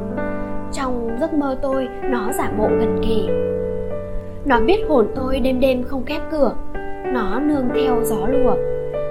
trong 0.72 1.16
giấc 1.20 1.34
mơ 1.34 1.58
tôi 1.62 1.88
nó 2.02 2.32
giả 2.32 2.50
bộ 2.58 2.68
gần 2.68 3.00
kề. 3.02 3.32
Nó 4.44 4.60
biết 4.60 4.84
hồn 4.88 5.06
tôi 5.16 5.40
đêm 5.40 5.60
đêm 5.60 5.82
không 5.82 6.04
khép 6.04 6.22
cửa, 6.30 6.54
nó 7.12 7.40
nương 7.40 7.68
theo 7.74 8.04
gió 8.04 8.26
lùa, 8.26 8.56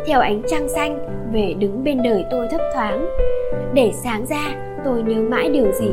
theo 0.08 0.20
ánh 0.20 0.42
trăng 0.48 0.70
xanh 0.70 1.00
về 1.34 1.54
đứng 1.60 1.84
bên 1.84 2.04
đời 2.04 2.26
tôi 2.32 2.48
thấp 2.52 2.62
thoáng. 2.74 3.06
Để 3.74 3.92
sáng 3.94 4.26
ra, 4.26 4.56
tôi 4.86 5.04
nhớ 5.04 5.22
mãi 5.30 5.50
điều 5.50 5.72
gì. 5.72 5.90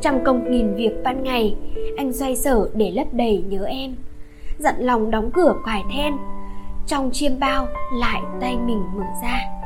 Trăm 0.00 0.24
công 0.24 0.50
nghìn 0.50 0.74
việc 0.74 0.92
ban 1.04 1.22
ngày, 1.22 1.56
anh 1.96 2.12
xoay 2.12 2.36
sở 2.36 2.68
để 2.74 2.90
lấp 2.90 3.06
đầy 3.12 3.44
nhớ 3.48 3.64
em 3.64 3.96
dặn 4.58 4.74
lòng 4.78 5.10
đóng 5.10 5.30
cửa 5.30 5.54
quải 5.64 5.82
then 5.94 6.12
trong 6.86 7.10
chiêm 7.12 7.32
bao 7.40 7.66
lại 8.00 8.22
tay 8.40 8.56
mình 8.66 8.82
mở 8.96 9.04
ra 9.22 9.61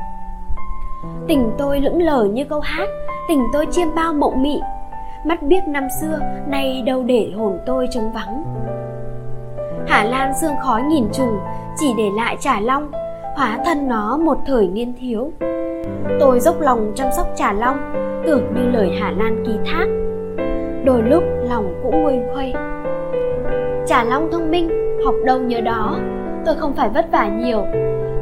tình 1.27 1.51
tôi 1.57 1.79
lững 1.79 2.01
lờ 2.01 2.23
như 2.23 2.45
câu 2.45 2.59
hát, 2.59 2.89
tình 3.27 3.43
tôi 3.53 3.67
chiêm 3.71 3.87
bao 3.95 4.13
mộng 4.13 4.43
mị. 4.43 4.59
Mắt 5.25 5.41
biết 5.41 5.67
năm 5.67 5.87
xưa, 6.01 6.19
nay 6.47 6.83
đâu 6.85 7.03
để 7.03 7.31
hồn 7.37 7.59
tôi 7.65 7.87
trống 7.91 8.11
vắng. 8.11 8.43
Hà 9.87 10.03
lan 10.03 10.33
sương 10.41 10.55
khói 10.63 10.81
nghìn 10.81 11.07
trùng, 11.13 11.39
chỉ 11.77 11.93
để 11.97 12.09
lại 12.17 12.37
trả 12.39 12.59
long, 12.59 12.91
hóa 13.35 13.57
thân 13.65 13.87
nó 13.87 14.17
một 14.17 14.37
thời 14.45 14.67
niên 14.67 14.93
thiếu. 14.99 15.31
Tôi 16.19 16.39
dốc 16.39 16.61
lòng 16.61 16.91
chăm 16.95 17.07
sóc 17.17 17.27
trả 17.35 17.53
long, 17.53 17.77
tưởng 18.25 18.53
như 18.55 18.61
lời 18.71 18.97
hà 19.01 19.11
lan 19.11 19.43
ký 19.45 19.53
thác. 19.65 19.85
Đôi 20.85 21.03
lúc 21.03 21.23
lòng 21.49 21.73
cũng 21.83 22.01
nguôi 22.01 22.19
khuây. 22.33 22.53
Trả 23.87 24.03
long 24.03 24.31
thông 24.31 24.51
minh, 24.51 24.69
học 25.05 25.15
đâu 25.25 25.39
nhớ 25.39 25.61
đó, 25.61 25.99
tôi 26.45 26.55
không 26.55 26.73
phải 26.75 26.89
vất 26.89 27.11
vả 27.11 27.27
nhiều 27.27 27.65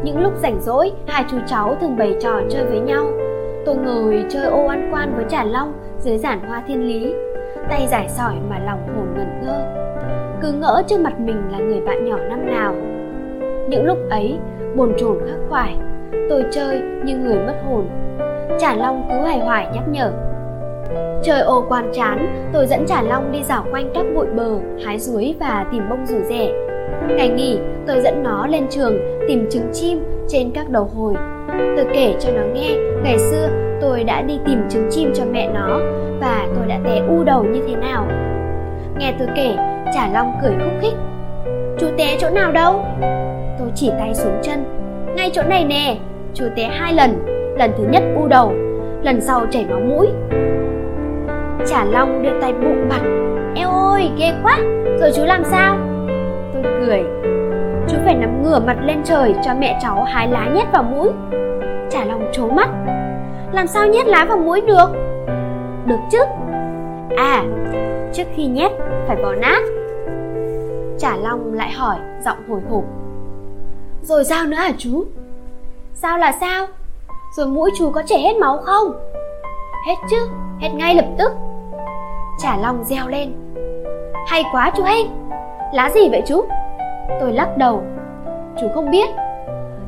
những 0.06 0.22
lúc 0.22 0.34
rảnh 0.42 0.62
rỗi 0.62 0.92
hai 1.08 1.26
chú 1.32 1.38
cháu 1.48 1.76
thường 1.82 1.98
bày 1.98 2.16
trò 2.22 2.42
chơi 2.50 2.66
với 2.66 2.80
nhau. 2.80 3.06
Tôi 3.66 3.76
ngồi 3.76 4.26
chơi 4.30 4.46
ô 4.46 4.68
ăn 4.68 4.90
quan 4.94 5.14
với 5.16 5.26
trà 5.30 5.44
long 5.44 5.74
dưới 6.00 6.18
giản 6.18 6.40
hoa 6.48 6.64
thiên 6.68 6.88
lý. 6.88 7.14
Tay 7.70 7.88
giải 7.88 8.10
sỏi 8.10 8.36
mà 8.50 8.60
lòng 8.66 8.88
hồn 8.96 9.08
ngẩn 9.18 9.42
ngơ. 9.42 9.66
Cứ 10.42 10.52
ngỡ 10.52 10.84
trước 10.88 11.00
mặt 11.00 11.20
mình 11.20 11.42
là 11.52 11.58
người 11.58 11.82
bạn 11.82 12.06
nhỏ 12.06 12.18
năm 12.18 12.46
nào. 12.46 12.76
Những 13.70 13.86
lúc 13.86 13.98
ấy 14.10 14.38
bồn 14.76 14.94
chồn 14.98 15.18
khắc 15.28 15.40
khoải 15.50 15.76
tôi 16.30 16.46
chơi 16.52 16.82
như 17.06 17.18
người 17.18 17.36
mất 17.36 17.56
hồn. 17.70 17.90
Trà 18.60 18.76
Long 18.76 19.08
cứ 19.10 19.18
hoài 19.18 19.40
hoài 19.40 19.68
nhắc 19.74 19.84
nhở. 19.92 20.12
Trời 21.24 21.42
ô 21.42 21.66
quan 21.70 21.92
chán, 21.94 22.50
tôi 22.54 22.68
dẫn 22.68 22.86
Trà 22.88 23.02
Long 23.02 23.32
đi 23.32 23.44
dạo 23.44 23.66
quanh 23.72 23.92
các 23.94 24.06
bụi 24.16 24.28
bờ, 24.36 24.60
hái 24.86 25.00
suối 25.00 25.36
và 25.40 25.66
tìm 25.72 25.90
bông 25.90 26.06
rủ 26.06 26.18
rẻ. 26.30 26.52
Ngày 27.10 27.30
nghỉ, 27.30 27.58
tôi 27.88 28.02
dẫn 28.02 28.24
nó 28.24 28.48
lên 28.48 28.68
trường 28.70 29.00
tìm 29.28 29.50
trứng 29.50 29.70
chim 29.74 30.04
trên 30.28 30.52
các 30.52 30.70
đầu 30.70 30.90
hồi. 30.96 31.14
Tôi 31.76 31.86
kể 31.94 32.16
cho 32.20 32.30
nó 32.32 32.42
nghe, 32.54 32.76
ngày 33.04 33.20
xưa 33.20 33.50
tôi 33.82 34.04
đã 34.04 34.22
đi 34.22 34.40
tìm 34.46 34.60
trứng 34.70 34.88
chim 34.92 35.12
cho 35.16 35.24
mẹ 35.32 35.50
nó 35.54 35.80
và 36.20 36.48
tôi 36.56 36.68
đã 36.68 36.80
té 36.86 37.02
u 37.10 37.24
đầu 37.24 37.44
như 37.44 37.62
thế 37.68 37.76
nào. 37.76 38.08
Nghe 38.98 39.14
tôi 39.20 39.28
kể, 39.36 39.56
trả 39.94 40.08
Long 40.14 40.34
cười 40.42 40.52
khúc 40.52 40.74
khích. 40.82 40.94
Chú 41.80 41.88
té 41.98 42.18
chỗ 42.20 42.30
nào 42.30 42.52
đâu? 42.52 42.86
Tôi 43.60 43.68
chỉ 43.76 43.92
tay 44.00 44.16
xuống 44.16 44.40
chân. 44.44 44.64
Ngay 45.16 45.30
chỗ 45.34 45.44
này 45.44 45.66
nè, 45.66 45.98
chú 46.34 46.46
té 46.56 46.64
hai 46.64 46.94
lần. 46.94 47.26
Lần 47.58 47.72
thứ 47.78 47.84
nhất 47.90 48.04
u 48.16 48.28
đầu, 48.28 48.54
lần 49.04 49.22
sau 49.22 49.46
chảy 49.52 49.66
máu 49.70 49.80
mũi. 49.80 50.08
Trả 51.68 51.86
Long 51.86 52.24
đưa 52.24 52.42
tay 52.42 52.54
bụng 52.54 52.90
mặt 52.90 53.02
Eo 53.56 53.70
ôi 53.72 54.10
ghê 54.18 54.32
quá 54.44 54.60
Rồi 55.00 55.12
chú 55.16 55.26
làm 55.26 55.44
sao 55.44 55.78
Tôi 56.54 56.64
cười. 56.64 57.04
Chú 57.90 57.98
phải 58.06 58.16
nắm 58.16 58.44
ngửa 58.44 58.60
mặt 58.60 58.78
lên 58.82 59.02
trời 59.04 59.36
cho 59.44 59.54
mẹ 59.60 59.80
cháu 59.82 60.04
hái 60.04 60.28
lá 60.28 60.50
nhét 60.54 60.68
vào 60.74 60.84
mũi. 60.84 61.10
Trả 61.90 62.06
Long 62.06 62.30
trố 62.34 62.48
mắt. 62.48 62.70
Làm 63.52 63.68
sao 63.68 63.88
nhét 63.88 64.08
lá 64.08 64.26
vào 64.26 64.38
mũi 64.38 64.62
được? 64.62 64.90
Được 65.86 66.00
chứ? 66.12 66.20
À 67.18 67.44
trước 68.16 68.24
khi 68.36 68.46
nhét 68.46 68.72
phải 69.08 69.16
bỏ 69.16 69.34
nát. 69.34 69.62
Trả 71.00 71.16
Long 71.16 71.54
lại 71.54 71.72
hỏi 71.72 71.98
giọng 72.26 72.38
hồi 72.50 72.62
hộp. 72.70 72.84
Rồi 74.02 74.26
sao 74.26 74.46
nữa 74.46 74.58
hả 74.58 74.72
chú? 74.78 75.06
Sao 75.94 76.18
là 76.18 76.32
sao? 76.32 76.68
Rồi 77.38 77.48
mũi 77.48 77.72
chú 77.78 77.92
có 77.92 78.04
chảy 78.06 78.20
hết 78.22 78.38
máu 78.38 78.58
không? 78.58 78.92
Hết 79.88 79.96
chứ, 80.10 80.18
hết 80.60 80.70
ngay 80.74 80.96
lập 80.96 81.06
tức. 81.18 81.32
Trả 82.40 82.58
Long 82.58 82.84
reo 82.84 83.08
lên. 83.08 83.34
Hay 84.28 84.44
quá 84.52 84.72
chú 84.78 84.84
Hên 84.84 85.08
Lá 85.74 85.90
gì 85.90 86.10
vậy 86.10 86.22
chú? 86.28 86.46
Tôi 87.20 87.34
lắc 87.34 87.58
đầu. 87.58 87.84
Chú 88.62 88.68
không 88.74 88.92
biết. 88.92 89.10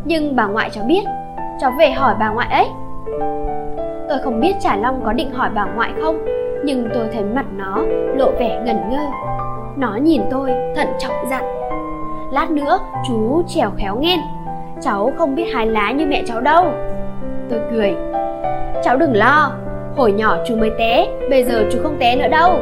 Nhưng 0.05 0.35
bà 0.35 0.47
ngoại 0.47 0.69
cháu 0.69 0.83
biết. 0.87 1.03
Cháu 1.59 1.71
về 1.79 1.91
hỏi 1.91 2.15
bà 2.19 2.29
ngoại 2.29 2.47
ấy. 2.51 2.67
Tôi 4.09 4.19
không 4.23 4.39
biết 4.39 4.55
Trả 4.59 4.75
Long 4.75 5.01
có 5.05 5.13
định 5.13 5.31
hỏi 5.31 5.49
bà 5.55 5.65
ngoại 5.75 5.91
không 6.01 6.25
Nhưng 6.63 6.89
tôi 6.93 7.07
thấy 7.13 7.23
mặt 7.23 7.45
nó 7.57 7.81
lộ 8.15 8.31
vẻ 8.39 8.61
ngẩn 8.65 8.89
ngơ. 8.89 9.05
Nó 9.77 9.95
nhìn 9.95 10.21
tôi 10.31 10.51
thận 10.75 10.87
trọng 10.99 11.29
dặn. 11.29 11.43
Lát 12.31 12.51
nữa 12.51 12.79
chú 13.07 13.43
trèo 13.47 13.71
khéo 13.77 13.95
nghen 13.95 14.19
Cháu 14.81 15.11
không 15.17 15.35
biết 15.35 15.45
hái 15.53 15.67
lá 15.67 15.91
như 15.91 16.05
mẹ 16.05 16.23
cháu 16.25 16.41
đâu. 16.41 16.65
Tôi 17.49 17.59
cười. 17.71 17.95
Cháu 18.83 18.97
đừng 18.97 19.15
lo. 19.15 19.51
Hồi 19.95 20.11
nhỏ 20.11 20.37
chú 20.47 20.55
mới 20.55 20.71
té, 20.79 21.07
bây 21.29 21.43
giờ 21.43 21.63
chú 21.71 21.79
không 21.83 21.97
té 21.99 22.15
nữa 22.15 22.27
đâu. 22.27 22.59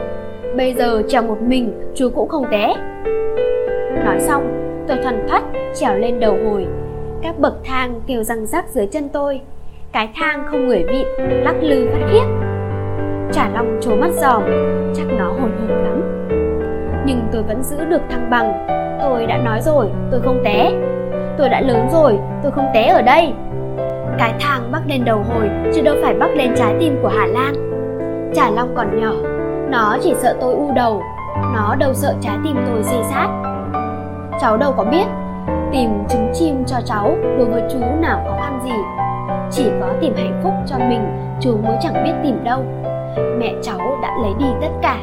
Bây 0.57 0.73
giờ 0.73 1.01
trèo 1.07 1.21
một 1.21 1.41
mình, 1.41 1.91
chú 1.95 2.09
cũng 2.15 2.29
không 2.29 2.45
té. 2.51 2.75
Nói 4.03 4.19
xong, 4.19 4.43
tôi 4.87 4.97
thuần 5.03 5.27
thoắt 5.27 5.43
trèo 5.73 5.95
lên 5.95 6.19
đầu 6.19 6.37
hồi. 6.49 6.67
Các 7.21 7.39
bậc 7.39 7.53
thang 7.65 8.01
kêu 8.07 8.23
răng 8.23 8.45
rắc 8.45 8.69
dưới 8.69 8.87
chân 8.87 9.09
tôi. 9.09 9.41
Cái 9.91 10.09
thang 10.15 10.45
không 10.47 10.67
người 10.67 10.83
vịn, 10.83 11.07
lắc 11.43 11.55
lư 11.61 11.87
phát 11.91 12.07
khiếp. 12.11 12.25
Trả 13.31 13.49
lòng 13.49 13.77
trố 13.81 13.95
mắt 13.95 14.11
giòm, 14.11 14.43
chắc 14.95 15.05
nó 15.17 15.25
hồi 15.25 15.49
hộp 15.59 15.69
lắm. 15.69 16.01
Nhưng 17.05 17.19
tôi 17.31 17.43
vẫn 17.43 17.63
giữ 17.63 17.85
được 17.85 18.01
thăng 18.09 18.29
bằng. 18.29 18.67
Tôi 19.01 19.25
đã 19.25 19.37
nói 19.37 19.61
rồi, 19.61 19.87
tôi 20.11 20.21
không 20.21 20.41
té. 20.43 20.71
Tôi 21.37 21.49
đã 21.49 21.61
lớn 21.61 21.87
rồi, 21.91 22.19
tôi 22.43 22.51
không 22.51 22.65
té 22.73 22.87
ở 22.87 23.01
đây. 23.01 23.33
Cái 24.17 24.33
thang 24.39 24.71
bắc 24.71 24.81
lên 24.87 25.05
đầu 25.05 25.17
hồi 25.17 25.49
chứ 25.73 25.81
đâu 25.81 25.95
phải 26.01 26.13
bắc 26.13 26.35
lên 26.35 26.51
trái 26.55 26.75
tim 26.79 26.97
của 27.01 27.07
Hà 27.17 27.25
Lan. 27.25 27.53
Trả 28.35 28.49
Long 28.49 28.75
còn 28.75 29.01
nhỏ, 29.01 29.13
nó 29.69 29.97
chỉ 30.01 30.13
sợ 30.17 30.35
tôi 30.41 30.53
u 30.53 30.71
đầu, 30.75 31.01
nó 31.53 31.75
đâu 31.79 31.93
sợ 31.93 32.13
trái 32.21 32.37
tim 32.43 32.55
tôi 32.65 32.83
dây 32.83 33.03
sát. 33.09 33.54
Cháu 34.41 34.57
đâu 34.57 34.73
có 34.77 34.83
biết, 34.83 35.05
tìm 35.71 35.89
trứng 36.09 36.29
chim 36.33 36.63
cho 36.67 36.77
cháu 36.85 37.17
đối 37.37 37.45
với 37.45 37.61
chú 37.71 37.79
nào 37.99 38.23
khó 38.27 38.37
khăn 38.39 38.59
gì. 38.63 38.71
Chỉ 39.51 39.71
có 39.81 39.87
tìm 40.01 40.13
hạnh 40.15 40.41
phúc 40.43 40.53
cho 40.67 40.75
mình, 40.89 41.01
chú 41.41 41.57
mới 41.57 41.77
chẳng 41.81 42.03
biết 42.03 42.13
tìm 42.23 42.43
đâu. 42.43 42.63
Mẹ 43.37 43.53
cháu 43.61 43.97
đã 44.01 44.17
lấy 44.21 44.33
đi 44.39 44.45
tất 44.61 44.71
cả. 44.81 44.97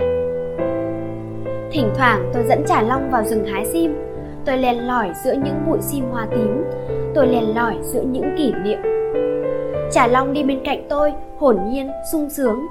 Thỉnh 1.72 1.90
thoảng 1.96 2.30
tôi 2.34 2.42
dẫn 2.48 2.64
Trả 2.66 2.82
Long 2.82 3.10
vào 3.10 3.24
rừng 3.24 3.44
hái 3.44 3.66
sim, 3.66 3.94
tôi 4.44 4.58
len 4.58 4.86
lỏi 4.86 5.10
giữa 5.24 5.32
những 5.32 5.64
bụi 5.66 5.78
sim 5.80 6.04
hoa 6.12 6.26
tím, 6.30 6.64
tôi 7.14 7.26
len 7.26 7.54
lỏi 7.54 7.74
giữa 7.82 8.02
những 8.02 8.34
kỷ 8.38 8.52
niệm 8.64 8.78
Trả 9.92 10.06
Long 10.06 10.32
đi 10.32 10.42
bên 10.42 10.60
cạnh 10.64 10.86
tôi, 10.88 11.12
hồn 11.38 11.58
nhiên, 11.68 11.90
sung 12.12 12.30
sướng. 12.30 12.66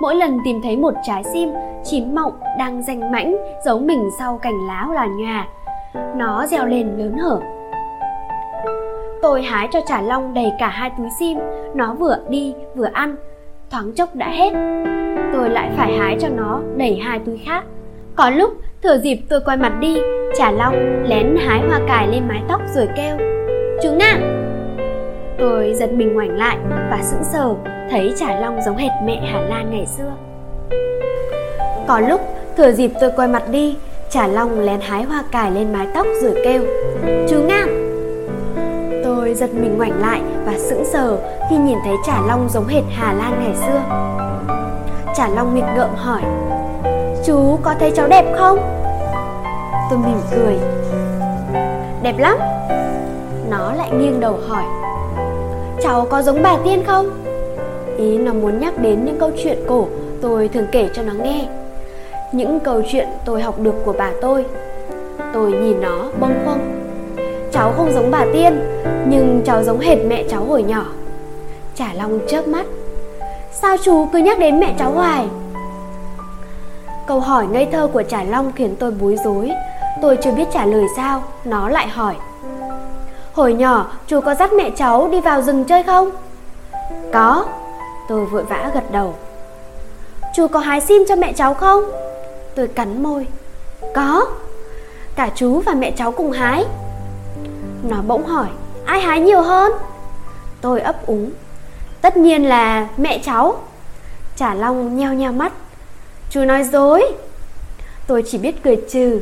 mỗi 0.00 0.14
lần 0.14 0.38
tìm 0.44 0.60
thấy 0.62 0.76
một 0.76 0.94
trái 1.02 1.24
sim 1.24 1.48
chín 1.84 2.14
mọng 2.14 2.32
đang 2.58 2.82
danh 2.82 3.12
mãnh 3.12 3.36
giấu 3.64 3.78
mình 3.78 4.10
sau 4.18 4.38
cành 4.38 4.66
lá 4.68 4.88
là 4.94 5.06
nhòa 5.06 5.46
nó 6.16 6.46
reo 6.46 6.66
lên 6.66 6.88
lớn 6.98 7.16
hở. 7.18 7.40
Tôi 9.22 9.42
hái 9.42 9.68
cho 9.72 9.80
trả 9.88 10.00
long 10.00 10.34
đầy 10.34 10.52
cả 10.58 10.68
hai 10.68 10.90
túi 10.98 11.08
sim. 11.20 11.38
Nó 11.74 11.94
vừa 11.94 12.16
đi, 12.28 12.54
vừa 12.74 12.88
ăn. 12.92 13.16
Thoáng 13.70 13.92
chốc 13.92 14.14
đã 14.14 14.28
hết. 14.28 14.52
Tôi 15.32 15.50
lại 15.50 15.70
phải 15.76 15.92
hái 15.92 16.16
cho 16.20 16.28
nó 16.28 16.60
đầy 16.76 17.00
hai 17.02 17.18
túi 17.18 17.40
khác. 17.46 17.64
Có 18.16 18.30
lúc, 18.30 18.50
thừa 18.82 18.98
dịp 18.98 19.18
tôi 19.28 19.40
quay 19.40 19.56
mặt 19.56 19.72
đi 19.80 19.98
trả 20.38 20.50
long 20.50 21.02
lén 21.04 21.36
hái 21.36 21.60
hoa 21.68 21.80
cải 21.88 22.08
lên 22.08 22.22
mái 22.28 22.42
tóc 22.48 22.60
rồi 22.74 22.88
kêu, 22.96 23.16
chúng 23.82 23.98
nga 23.98 24.18
tôi 25.38 25.74
giật 25.74 25.92
mình 25.92 26.14
ngoảnh 26.14 26.38
lại 26.38 26.56
và 26.90 26.98
sững 27.02 27.24
sờ, 27.24 27.54
thấy 27.90 28.12
trả 28.16 28.40
long 28.40 28.62
giống 28.62 28.76
hệt 28.76 28.90
mẹ 29.04 29.20
hà 29.32 29.40
lan 29.40 29.70
ngày 29.70 29.86
xưa. 29.86 30.12
Có 31.88 32.00
lúc, 32.08 32.20
thừa 32.56 32.72
dịp 32.72 32.90
tôi 33.00 33.10
quay 33.16 33.28
mặt 33.28 33.42
đi 33.50 33.76
Trà 34.10 34.26
long 34.26 34.60
lén 34.60 34.80
hái 34.80 35.02
hoa 35.02 35.24
cải 35.30 35.50
lên 35.50 35.72
mái 35.72 35.86
tóc 35.94 36.06
rồi 36.22 36.34
kêu, 36.44 36.62
chú 37.28 37.36
nam. 37.48 37.68
tôi 39.04 39.34
giật 39.34 39.54
mình 39.54 39.76
ngoảnh 39.76 40.00
lại 40.00 40.20
và 40.44 40.58
sững 40.58 40.84
sờ 40.84 41.18
khi 41.50 41.56
nhìn 41.56 41.78
thấy 41.84 41.94
Trà 42.06 42.20
long 42.26 42.48
giống 42.50 42.66
hệt 42.66 42.82
hà 42.90 43.12
lan 43.12 43.32
ngày 43.40 43.54
xưa. 43.66 43.82
Trà 45.16 45.28
long 45.28 45.54
nghịch 45.54 45.64
ngợm 45.76 45.90
hỏi, 45.94 46.22
chú 47.26 47.58
có 47.62 47.74
thấy 47.80 47.90
cháu 47.90 48.08
đẹp 48.08 48.34
không? 48.38 48.58
Tôi 49.90 49.98
mỉm 49.98 50.18
cười, 50.30 50.56
đẹp 52.02 52.18
lắm. 52.18 52.38
Nó 53.50 53.72
lại 53.72 53.90
nghiêng 53.90 54.20
đầu 54.20 54.38
hỏi, 54.48 54.64
cháu 55.82 56.06
có 56.10 56.22
giống 56.22 56.42
bà 56.42 56.56
tiên 56.64 56.82
không? 56.86 57.10
Ý 57.98 58.18
nó 58.18 58.32
muốn 58.32 58.60
nhắc 58.60 58.78
đến 58.78 59.04
những 59.04 59.18
câu 59.18 59.30
chuyện 59.42 59.58
cổ 59.68 59.86
tôi 60.22 60.48
thường 60.48 60.66
kể 60.72 60.88
cho 60.94 61.02
nó 61.02 61.12
nghe 61.12 61.48
những 62.36 62.60
câu 62.60 62.82
chuyện 62.92 63.08
tôi 63.24 63.42
học 63.42 63.58
được 63.58 63.74
của 63.84 63.92
bà 63.92 64.12
tôi. 64.20 64.44
Tôi 65.32 65.52
nhìn 65.52 65.80
nó 65.80 66.04
bâng 66.20 66.34
khuâng. 66.44 66.82
Cháu 67.52 67.72
không 67.76 67.92
giống 67.92 68.10
bà 68.10 68.26
tiên, 68.32 68.60
nhưng 69.08 69.42
cháu 69.44 69.62
giống 69.62 69.78
hệt 69.78 69.98
mẹ 70.06 70.24
cháu 70.30 70.44
hồi 70.44 70.62
nhỏ. 70.62 70.84
Chả 71.74 71.92
long 71.94 72.18
chớp 72.28 72.48
mắt. 72.48 72.66
Sao 73.52 73.76
chú 73.84 74.06
cứ 74.12 74.18
nhắc 74.18 74.38
đến 74.38 74.60
mẹ 74.60 74.74
cháu 74.78 74.90
hoài? 74.90 75.28
Câu 77.06 77.20
hỏi 77.20 77.46
ngây 77.46 77.66
thơ 77.72 77.88
của 77.92 78.02
chả 78.02 78.22
long 78.22 78.52
khiến 78.52 78.76
tôi 78.78 78.90
bối 78.90 79.16
rối. 79.24 79.50
Tôi 80.02 80.16
chưa 80.16 80.32
biết 80.32 80.48
trả 80.52 80.66
lời 80.66 80.84
sao, 80.96 81.22
nó 81.44 81.68
lại 81.68 81.88
hỏi. 81.88 82.14
Hồi 83.32 83.52
nhỏ, 83.52 83.92
chú 84.06 84.20
có 84.20 84.34
dắt 84.34 84.52
mẹ 84.52 84.70
cháu 84.70 85.08
đi 85.08 85.20
vào 85.20 85.42
rừng 85.42 85.64
chơi 85.64 85.82
không? 85.82 86.10
Có. 87.12 87.44
Tôi 88.08 88.24
vội 88.24 88.44
vã 88.44 88.70
gật 88.74 88.90
đầu. 88.92 89.14
Chú 90.34 90.48
có 90.48 90.58
hái 90.58 90.80
sim 90.80 91.04
cho 91.08 91.16
mẹ 91.16 91.32
cháu 91.32 91.54
không? 91.54 91.84
Tôi 92.56 92.68
cắn 92.68 93.02
môi. 93.02 93.26
Có, 93.94 94.26
cả 95.16 95.30
chú 95.34 95.60
và 95.60 95.74
mẹ 95.74 95.90
cháu 95.90 96.12
cùng 96.12 96.30
hái. 96.30 96.64
Nó 97.82 98.02
bỗng 98.06 98.26
hỏi, 98.26 98.46
ai 98.84 99.00
hái 99.00 99.20
nhiều 99.20 99.42
hơn? 99.42 99.72
Tôi 100.60 100.80
ấp 100.80 101.06
úng, 101.06 101.30
tất 102.00 102.16
nhiên 102.16 102.48
là 102.48 102.88
mẹ 102.96 103.18
cháu. 103.18 103.58
Trả 104.36 104.54
long 104.54 104.96
nheo 104.96 105.14
nheo 105.14 105.32
mắt, 105.32 105.52
chú 106.30 106.44
nói 106.44 106.64
dối. 106.64 107.12
Tôi 108.06 108.24
chỉ 108.26 108.38
biết 108.38 108.62
cười 108.62 108.76
trừ, 108.90 109.20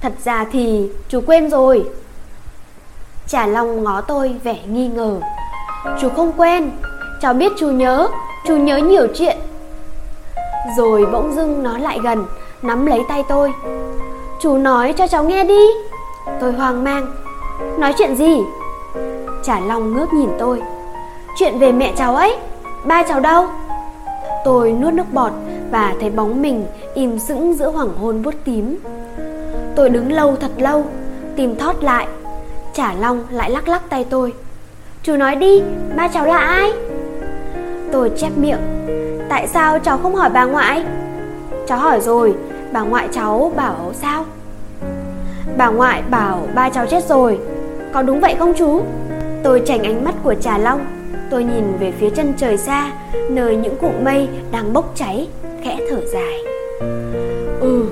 thật 0.00 0.12
ra 0.24 0.46
thì 0.52 0.90
chú 1.08 1.20
quên 1.26 1.50
rồi. 1.50 1.84
Trả 3.28 3.46
long 3.46 3.84
ngó 3.84 4.00
tôi 4.00 4.36
vẻ 4.44 4.58
nghi 4.66 4.88
ngờ, 4.88 5.20
chú 6.00 6.08
không 6.08 6.32
quên, 6.36 6.70
cháu 7.22 7.34
biết 7.34 7.52
chú 7.58 7.70
nhớ 7.70 8.08
chú 8.46 8.56
nhớ 8.56 8.76
nhiều 8.76 9.06
chuyện 9.14 9.36
rồi 10.76 11.06
bỗng 11.12 11.34
dưng 11.34 11.62
nó 11.62 11.78
lại 11.78 11.98
gần, 12.04 12.24
nắm 12.62 12.86
lấy 12.86 13.00
tay 13.08 13.24
tôi. 13.28 13.52
Chú 14.40 14.56
nói 14.56 14.92
cho 14.92 15.06
cháu 15.06 15.24
nghe 15.24 15.44
đi. 15.44 15.66
Tôi 16.40 16.52
hoang 16.52 16.84
mang. 16.84 17.06
Nói 17.78 17.94
chuyện 17.98 18.16
gì? 18.16 18.36
Trả 19.42 19.60
long 19.60 19.94
ngước 19.94 20.12
nhìn 20.12 20.30
tôi. 20.38 20.62
Chuyện 21.38 21.58
về 21.58 21.72
mẹ 21.72 21.92
cháu 21.96 22.16
ấy. 22.16 22.36
Ba 22.84 23.02
cháu 23.02 23.20
đâu? 23.20 23.46
Tôi 24.44 24.72
nuốt 24.72 24.94
nước 24.94 25.12
bọt 25.12 25.32
và 25.70 25.94
thấy 26.00 26.10
bóng 26.10 26.42
mình 26.42 26.66
im 26.94 27.18
sững 27.18 27.54
giữa 27.54 27.70
hoàng 27.70 27.96
hôn 28.00 28.22
bút 28.22 28.34
tím. 28.44 28.78
Tôi 29.76 29.90
đứng 29.90 30.12
lâu 30.12 30.36
thật 30.36 30.50
lâu, 30.56 30.84
tìm 31.36 31.56
thót 31.56 31.82
lại. 31.82 32.06
Trả 32.72 32.94
long 32.94 33.24
lại 33.30 33.50
lắc 33.50 33.68
lắc 33.68 33.90
tay 33.90 34.06
tôi. 34.10 34.32
Chú 35.02 35.16
nói 35.16 35.36
đi, 35.36 35.62
ba 35.96 36.08
cháu 36.08 36.24
là 36.24 36.36
ai? 36.36 36.72
Tôi 37.92 38.10
chép 38.16 38.30
miệng 38.36 38.58
tại 39.28 39.48
sao 39.48 39.78
cháu 39.78 39.98
không 39.98 40.14
hỏi 40.14 40.30
bà 40.30 40.44
ngoại? 40.44 40.84
Cháu 41.66 41.78
hỏi 41.78 42.00
rồi, 42.00 42.34
bà 42.72 42.80
ngoại 42.80 43.08
cháu 43.12 43.52
bảo 43.56 43.92
sao? 43.94 44.24
Bà 45.56 45.68
ngoại 45.68 46.02
bảo 46.10 46.48
ba 46.54 46.70
cháu 46.70 46.86
chết 46.86 47.04
rồi. 47.08 47.38
Có 47.92 48.02
đúng 48.02 48.20
vậy 48.20 48.34
không 48.38 48.54
chú? 48.54 48.82
Tôi 49.42 49.62
tránh 49.66 49.82
ánh 49.82 50.04
mắt 50.04 50.14
của 50.22 50.34
trà 50.34 50.58
long. 50.58 50.86
Tôi 51.30 51.44
nhìn 51.44 51.64
về 51.80 51.92
phía 51.98 52.10
chân 52.10 52.32
trời 52.36 52.56
xa, 52.56 52.92
nơi 53.30 53.56
những 53.56 53.76
cụm 53.76 54.04
mây 54.04 54.28
đang 54.52 54.72
bốc 54.72 54.92
cháy, 54.94 55.28
khẽ 55.62 55.78
thở 55.90 56.00
dài. 56.12 56.38
Ừ 57.60 57.86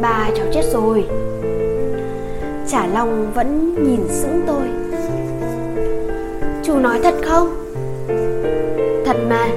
ba 0.00 0.30
cháu 0.36 0.46
chết 0.52 0.62
rồi. 0.72 1.04
Trả 2.68 2.86
long 2.86 3.32
vẫn 3.34 3.74
nhìn 3.84 4.00
sững 4.08 4.42
tôi. 4.46 4.62
Chú 6.62 6.78
nói 6.78 7.00
thật 7.02 7.14
không? 7.22 7.48
Thật 9.04 9.16
mà 9.28 9.48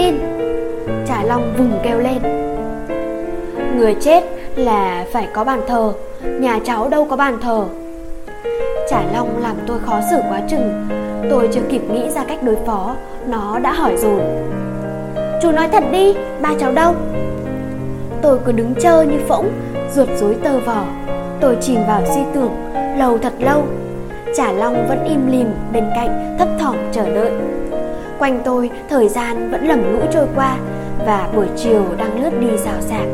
lên. 0.00 0.18
Trà 1.06 1.22
long 1.22 1.54
vùng 1.58 1.80
kêu 1.82 1.98
lên. 1.98 2.18
Người 3.76 3.96
chết 4.00 4.24
là 4.56 5.04
phải 5.12 5.28
có 5.32 5.44
bàn 5.44 5.60
thờ, 5.68 5.92
nhà 6.24 6.58
cháu 6.64 6.88
đâu 6.88 7.06
có 7.10 7.16
bàn 7.16 7.38
thờ. 7.42 7.64
Trà 8.90 9.02
long 9.14 9.42
làm 9.42 9.56
tôi 9.66 9.78
khó 9.78 10.00
xử 10.10 10.16
quá 10.30 10.40
chừng, 10.48 10.88
tôi 11.30 11.48
chưa 11.52 11.60
kịp 11.68 11.82
nghĩ 11.90 12.10
ra 12.10 12.24
cách 12.24 12.42
đối 12.42 12.56
phó, 12.66 12.94
nó 13.26 13.58
đã 13.58 13.72
hỏi 13.72 13.96
rồi. 13.96 14.20
Chú 15.42 15.50
nói 15.50 15.68
thật 15.72 15.84
đi, 15.92 16.14
ba 16.40 16.50
cháu 16.60 16.72
đâu? 16.72 16.94
Tôi 18.22 18.38
cứ 18.44 18.52
đứng 18.52 18.74
chờ 18.80 19.02
như 19.02 19.18
phỗng, 19.28 19.50
ruột 19.94 20.08
rối 20.16 20.36
tơ 20.44 20.58
vỏ 20.58 20.84
tôi 21.40 21.56
chìm 21.60 21.80
vào 21.88 22.02
suy 22.14 22.20
tưởng, 22.34 22.52
lâu 22.98 23.18
thật 23.18 23.32
lâu. 23.38 23.64
Trả 24.36 24.52
long 24.52 24.88
vẫn 24.88 25.04
im 25.04 25.26
lìm 25.30 25.46
bên 25.72 25.84
cạnh, 25.94 26.36
thấp 26.38 26.48
thỏm 26.58 26.76
chờ 26.92 27.14
đợi 27.14 27.30
quanh 28.20 28.40
tôi, 28.44 28.70
thời 28.88 29.08
gian 29.08 29.50
vẫn 29.50 29.68
lầm 29.68 29.92
lũi 29.92 30.02
trôi 30.12 30.26
qua 30.34 30.56
và 31.06 31.28
buổi 31.34 31.46
chiều 31.56 31.82
đang 31.98 32.22
lướt 32.22 32.30
đi 32.40 32.56
rào 32.56 32.80
rạc. 32.80 33.06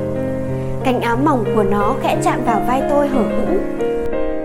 Cánh 0.85 1.01
áo 1.01 1.17
mỏng 1.25 1.45
của 1.55 1.63
nó 1.63 1.95
khẽ 2.03 2.19
chạm 2.23 2.41
vào 2.47 2.61
vai 2.69 2.83
tôi 2.91 3.09
hở 3.09 3.23
hững. 3.23 3.79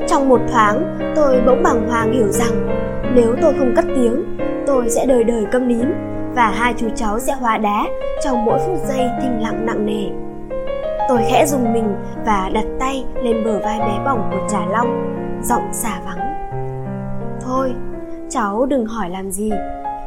Trong 0.07 0.29
một 0.29 0.41
thoáng, 0.51 0.97
tôi 1.15 1.41
bỗng 1.45 1.63
bàng 1.63 1.89
hoàng 1.89 2.13
hiểu 2.13 2.27
rằng 2.27 2.67
nếu 3.15 3.35
tôi 3.41 3.53
không 3.59 3.73
cất 3.75 3.85
tiếng, 3.95 4.37
tôi 4.67 4.89
sẽ 4.89 5.05
đời 5.05 5.23
đời 5.23 5.45
câm 5.51 5.67
nín 5.67 5.87
và 6.35 6.47
hai 6.47 6.73
chú 6.77 6.87
cháu 6.95 7.19
sẽ 7.19 7.33
hóa 7.33 7.57
đá 7.57 7.83
trong 8.23 8.45
mỗi 8.45 8.59
phút 8.59 8.77
giây 8.87 9.09
thinh 9.21 9.41
lặng 9.41 9.65
nặng 9.65 9.85
nề. 9.85 10.09
Tôi 11.09 11.19
khẽ 11.31 11.45
dùng 11.45 11.73
mình 11.73 11.95
và 12.25 12.49
đặt 12.53 12.65
tay 12.79 13.05
lên 13.23 13.43
bờ 13.45 13.59
vai 13.59 13.79
bé 13.79 13.99
bỏng 14.05 14.29
của 14.31 14.47
trà 14.49 14.65
long, 14.71 15.15
giọng 15.43 15.73
xả 15.73 15.99
vắng. 16.05 16.19
Thôi, 17.41 17.73
cháu 18.29 18.65
đừng 18.65 18.85
hỏi 18.85 19.09
làm 19.09 19.31
gì 19.31 19.51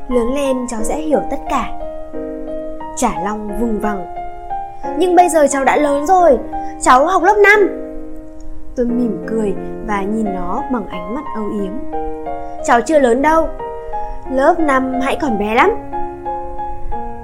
lớn 0.09 0.35
lên 0.35 0.67
cháu 0.69 0.81
sẽ 0.83 0.97
hiểu 0.97 1.21
tất 1.31 1.41
cả. 1.51 1.71
Trả 2.97 3.21
long 3.25 3.61
vùng 3.61 3.81
vằng. 3.81 4.07
Nhưng 4.99 5.17
bây 5.17 5.29
giờ 5.29 5.47
cháu 5.51 5.65
đã 5.65 5.77
lớn 5.77 6.07
rồi, 6.07 6.39
cháu 6.81 7.07
học 7.07 7.23
lớp 7.23 7.37
5 7.43 7.85
tôi 8.77 8.87
mỉm 8.87 9.25
cười 9.29 9.55
và 9.87 10.03
nhìn 10.03 10.35
nó 10.35 10.63
bằng 10.73 10.87
ánh 10.87 11.15
mắt 11.15 11.25
âu 11.35 11.45
yếm. 11.63 11.73
Cháu 12.65 12.81
chưa 12.81 12.99
lớn 12.99 13.23
đâu, 13.23 13.49
lớp 14.31 14.61
5 14.61 15.01
hãy 15.03 15.17
còn 15.21 15.39
bé 15.39 15.55
lắm. 15.55 15.71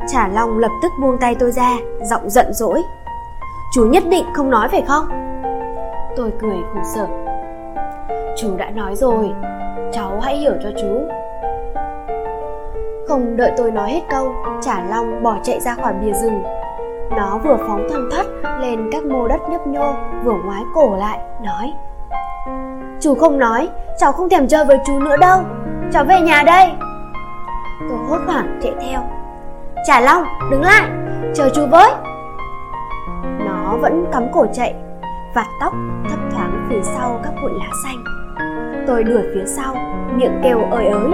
Trả 0.09 0.29
long 0.29 0.59
lập 0.59 0.71
tức 0.83 0.93
buông 1.01 1.19
tay 1.21 1.35
tôi 1.35 1.51
ra, 1.51 1.77
giọng 2.03 2.31
giận 2.31 2.53
dỗi. 2.53 2.83
Chú 3.75 3.87
nhất 3.87 4.03
định 4.11 4.25
không 4.35 4.51
nói 4.51 4.69
phải 4.69 4.83
không? 4.83 5.09
Tôi 6.17 6.33
cười 6.41 6.57
khổ 6.75 6.81
sở. 6.95 7.07
Chú 8.37 8.57
đã 8.57 8.71
nói 8.71 8.97
rồi, 8.97 9.31
cháu 9.93 10.21
hãy 10.23 10.37
hiểu 10.37 10.53
cho 10.63 10.71
chú 10.81 11.20
không 13.11 13.37
đợi 13.37 13.53
tôi 13.57 13.71
nói 13.71 13.91
hết 13.91 14.01
câu 14.11 14.35
trả 14.63 14.83
long 14.91 15.23
bỏ 15.23 15.37
chạy 15.43 15.61
ra 15.61 15.75
khỏi 15.75 15.93
bìa 15.93 16.13
rừng. 16.13 16.43
Nó 17.11 17.39
vừa 17.45 17.57
phóng 17.57 17.87
thoăn 17.91 18.09
thắt 18.13 18.27
lên 18.61 18.91
các 18.93 19.05
mô 19.05 19.29
đất 19.29 19.41
nhấp 19.51 19.67
nhô, 19.67 19.93
vừa 20.25 20.33
ngoái 20.45 20.63
cổ 20.75 20.97
lại, 20.97 21.19
nói, 21.45 21.73
chú 23.01 23.15
không 23.15 23.39
nói, 23.39 23.69
cháu 23.99 24.13
không 24.13 24.29
thèm 24.29 24.49
chơi 24.49 24.65
với 24.65 24.79
chú 24.87 24.99
nữa 24.99 25.17
đâu. 25.17 25.41
Cháu 25.93 26.05
về 26.05 26.21
nhà 26.21 26.43
đây. 26.47 26.73
Tôi 27.89 27.99
hốt 28.09 28.19
hoảng 28.27 28.59
chạy 28.63 28.73
theo. 28.81 29.01
Trả 29.87 30.01
long, 30.01 30.25
đứng 30.51 30.63
lại, 30.63 30.91
chờ 31.35 31.49
chú 31.55 31.67
với. 31.71 31.91
Nó 33.39 33.77
vẫn 33.81 34.07
cắm 34.13 34.27
cổ 34.33 34.47
chạy, 34.53 34.75
vạt 35.35 35.47
tóc 35.61 35.73
thấp 36.11 36.19
thoáng 36.33 36.67
phía 36.69 36.83
sau 36.83 37.21
các 37.25 37.33
bụi 37.43 37.51
lá 37.59 37.71
xanh. 37.85 38.05
Tôi 38.87 39.05
đuổi 39.05 39.23
phía 39.35 39.45
sau, 39.47 39.75
miệng 40.15 40.41
kêu 40.43 40.59
ơi 40.71 40.87
ới. 40.87 41.11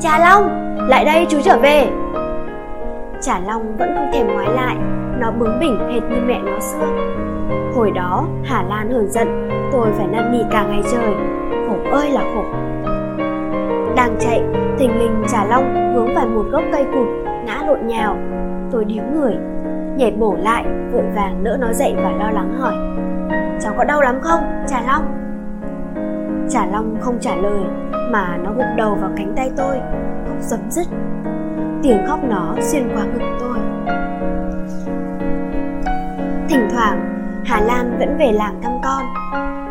Trà 0.00 0.18
long, 0.18 0.76
lại 0.88 1.04
đây 1.04 1.26
chú 1.28 1.38
trở 1.44 1.58
về. 1.58 1.88
Trà 3.20 3.40
Long 3.46 3.76
vẫn 3.76 3.94
không 3.94 4.10
thèm 4.12 4.26
ngoái 4.26 4.48
lại, 4.54 4.76
Nó 5.18 5.30
bướng 5.30 5.60
bỉnh 5.60 5.78
hệt 5.92 6.02
như 6.02 6.16
mẹ 6.26 6.40
nó 6.44 6.60
xưa. 6.60 6.86
Hồi 7.74 7.90
đó, 7.90 8.26
Hà 8.44 8.62
Lan 8.62 8.90
hờn 8.90 9.08
giận, 9.08 9.48
Tôi 9.72 9.88
phải 9.92 10.06
năn 10.06 10.32
nỉ 10.32 10.38
cả 10.50 10.64
ngày 10.64 10.80
trời, 10.92 11.14
Khổ 11.68 11.76
ơi 11.92 12.10
là 12.10 12.20
khổ. 12.20 12.44
Đang 13.96 14.16
chạy 14.20 14.42
Tình 14.78 14.98
lình 14.98 15.22
Trà 15.28 15.44
Long 15.44 15.94
vướng 15.94 16.14
vào 16.14 16.26
một 16.26 16.44
gốc 16.50 16.62
cây 16.72 16.84
cụt, 16.84 17.08
Ngã 17.46 17.62
lộn 17.66 17.86
nhào. 17.86 18.16
Tôi 18.70 18.84
điếu 18.84 19.04
người, 19.14 19.34
Nhảy 19.96 20.10
bổ 20.10 20.36
lại, 20.38 20.64
Vội 20.92 21.04
vàng 21.14 21.44
đỡ 21.44 21.56
nó 21.60 21.72
dậy 21.72 21.94
và 21.96 22.10
lo 22.10 22.30
lắng 22.30 22.58
hỏi, 22.58 22.74
Cháu 23.60 23.74
có 23.76 23.84
đau 23.84 24.00
lắm 24.00 24.18
không, 24.22 24.40
Trà 24.66 24.82
Long? 24.86 25.02
Trả 26.50 26.66
Long 26.66 26.96
không 27.00 27.18
trả 27.20 27.36
lời, 27.36 27.60
Mà 28.10 28.36
nó 28.44 28.50
gục 28.52 28.66
đầu 28.76 28.94
vào 29.00 29.10
cánh 29.16 29.32
tay 29.36 29.50
tôi, 29.56 29.76
Khóc 30.28 30.36
dấm 30.40 30.60
dứt. 30.70 30.86
Tiếng 31.82 32.06
khóc 32.08 32.20
nó 32.24 32.54
xuyên 32.60 32.88
qua 32.94 33.04
ngực 33.04 33.36
tôi. 33.40 33.58
Thỉnh 36.48 36.68
thoảng, 36.72 37.24
Hà 37.44 37.60
Lan 37.60 37.96
vẫn 37.98 38.16
về 38.18 38.32
làng 38.32 38.60
thăm 38.62 38.72
con. 38.84 39.02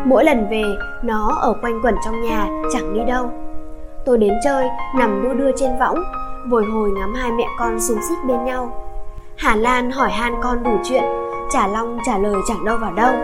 Mỗi 0.04 0.24
lần 0.24 0.46
về, 0.50 0.62
Nó 1.02 1.38
ở 1.40 1.54
quanh 1.62 1.80
quẩn 1.82 1.94
trong 2.04 2.22
nhà, 2.22 2.46
Chẳng 2.72 2.94
đi 2.94 3.00
đâu. 3.06 3.30
Tôi 4.04 4.18
đến 4.18 4.32
chơi, 4.44 4.68
Nằm 4.98 5.22
đua 5.22 5.34
đưa 5.34 5.50
trên 5.56 5.70
võng, 5.80 5.98
Bồi 6.50 6.64
hồi 6.64 6.90
ngắm 6.90 7.14
hai 7.14 7.32
mẹ 7.32 7.44
con 7.58 7.80
xúm 7.80 7.98
xít 8.08 8.16
bên 8.28 8.44
nhau. 8.44 8.72
Hà 9.36 9.56
Lan 9.56 9.90
hỏi 9.90 10.10
han 10.10 10.34
con 10.42 10.62
đủ 10.62 10.70
chuyện 10.84 11.04
Trả 11.50 11.66
Long 11.66 11.98
trả 12.06 12.18
lời 12.18 12.34
chẳng 12.48 12.64
đâu 12.64 12.76
vào 12.80 12.92
đâu. 12.92 13.14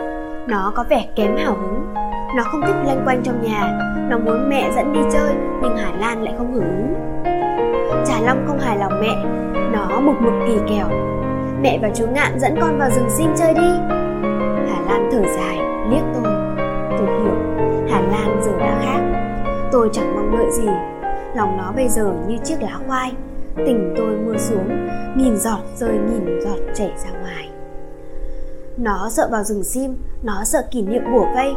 Nó 0.46 0.72
có 0.74 0.84
vẻ 0.90 1.06
kém 1.16 1.36
hào 1.36 1.54
hứng. 1.54 1.94
Nó 2.34 2.44
không 2.44 2.60
thích 2.66 2.76
lanh 2.86 3.02
quanh 3.04 3.22
trong 3.22 3.42
nhà. 3.42 3.78
Nó 4.10 4.18
muốn 4.18 4.48
mẹ 4.48 4.70
dẫn 4.76 4.92
đi 4.92 5.00
chơi 5.12 5.34
Nhưng 5.62 5.76
Hà 5.76 5.92
Lan 6.00 6.22
lại 6.22 6.34
không 6.38 6.52
hưởng 6.52 6.64
ứng. 6.64 6.94
Trà 8.06 8.20
Long 8.20 8.44
không 8.46 8.58
hài 8.58 8.78
lòng 8.78 8.92
mẹ. 9.00 9.14
Nó 9.72 10.00
mục 10.00 10.16
mục 10.20 10.34
kỳ 10.46 10.58
kèo. 10.68 10.88
Mẹ 11.62 11.78
và 11.82 11.90
chú 11.94 12.06
Ngạn 12.06 12.40
dẫn 12.40 12.54
con 12.60 12.78
vào 12.78 12.90
rừng 12.90 13.10
sim 13.10 13.30
chơi 13.38 13.54
đi. 13.54 13.70
Hà 14.68 14.80
Lan 14.88 15.08
thở 15.12 15.22
dài, 15.36 15.58
liếc 15.90 16.02
tôi. 16.14 16.32
Tôi 16.98 17.06
hiểu, 17.06 17.34
Hà 17.90 18.00
Lan 18.00 18.40
giờ 18.44 18.52
đã 18.58 18.80
khác. 18.84 19.00
Tôi 19.72 19.90
chẳng 19.92 20.14
mong 20.14 20.36
đợi 20.36 20.50
gì. 20.52 20.68
Lòng 21.34 21.56
nó 21.56 21.72
bây 21.76 21.88
giờ 21.88 22.12
như 22.28 22.36
chiếc 22.44 22.62
lá 22.62 22.78
khoai. 22.86 23.12
Tình 23.56 23.94
tôi 23.96 24.16
mưa 24.26 24.36
xuống 24.36 24.86
Nghìn 25.16 25.36
giọt 25.36 25.58
rơi 25.76 25.92
nghìn 25.92 26.40
giọt 26.40 26.74
chảy 26.74 26.92
ra 27.04 27.10
ngoài. 27.20 27.50
Nó 28.76 29.08
sợ 29.10 29.28
vào 29.30 29.44
rừng 29.44 29.64
sim 29.64 29.96
Nó 30.22 30.44
sợ 30.44 30.62
kỷ 30.70 30.82
niệm 30.82 31.02
bủa 31.12 31.24
vây. 31.34 31.54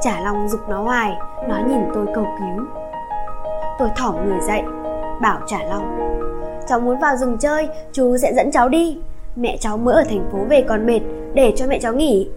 Chả 0.00 0.20
lòng 0.20 0.48
dục 0.48 0.60
nó 0.68 0.82
hoài 0.82 1.12
Nó 1.48 1.58
nhìn 1.68 1.80
tôi 1.94 2.06
cầu 2.14 2.26
cứu. 2.38 2.66
Tôi 3.78 3.88
thỏm 3.96 4.28
người 4.28 4.40
dậy 4.40 4.62
Bảo 5.20 5.40
Chả 5.46 5.58
lòng 5.64 5.96
Cháu 6.68 6.80
muốn 6.80 6.98
vào 6.98 7.16
rừng 7.16 7.38
chơi 7.38 7.68
Chú 7.92 8.16
sẽ 8.16 8.34
dẫn 8.34 8.50
cháu 8.52 8.68
đi. 8.68 8.98
Mẹ 9.36 9.56
cháu 9.60 9.76
mới 9.76 9.94
ở 9.94 10.04
thành 10.04 10.28
phố 10.32 10.38
về 10.48 10.64
còn 10.68 10.86
mệt 10.86 11.00
Để 11.34 11.52
cho 11.56 11.66
mẹ 11.66 11.78
cháu 11.78 11.92
nghỉ. 11.94 12.28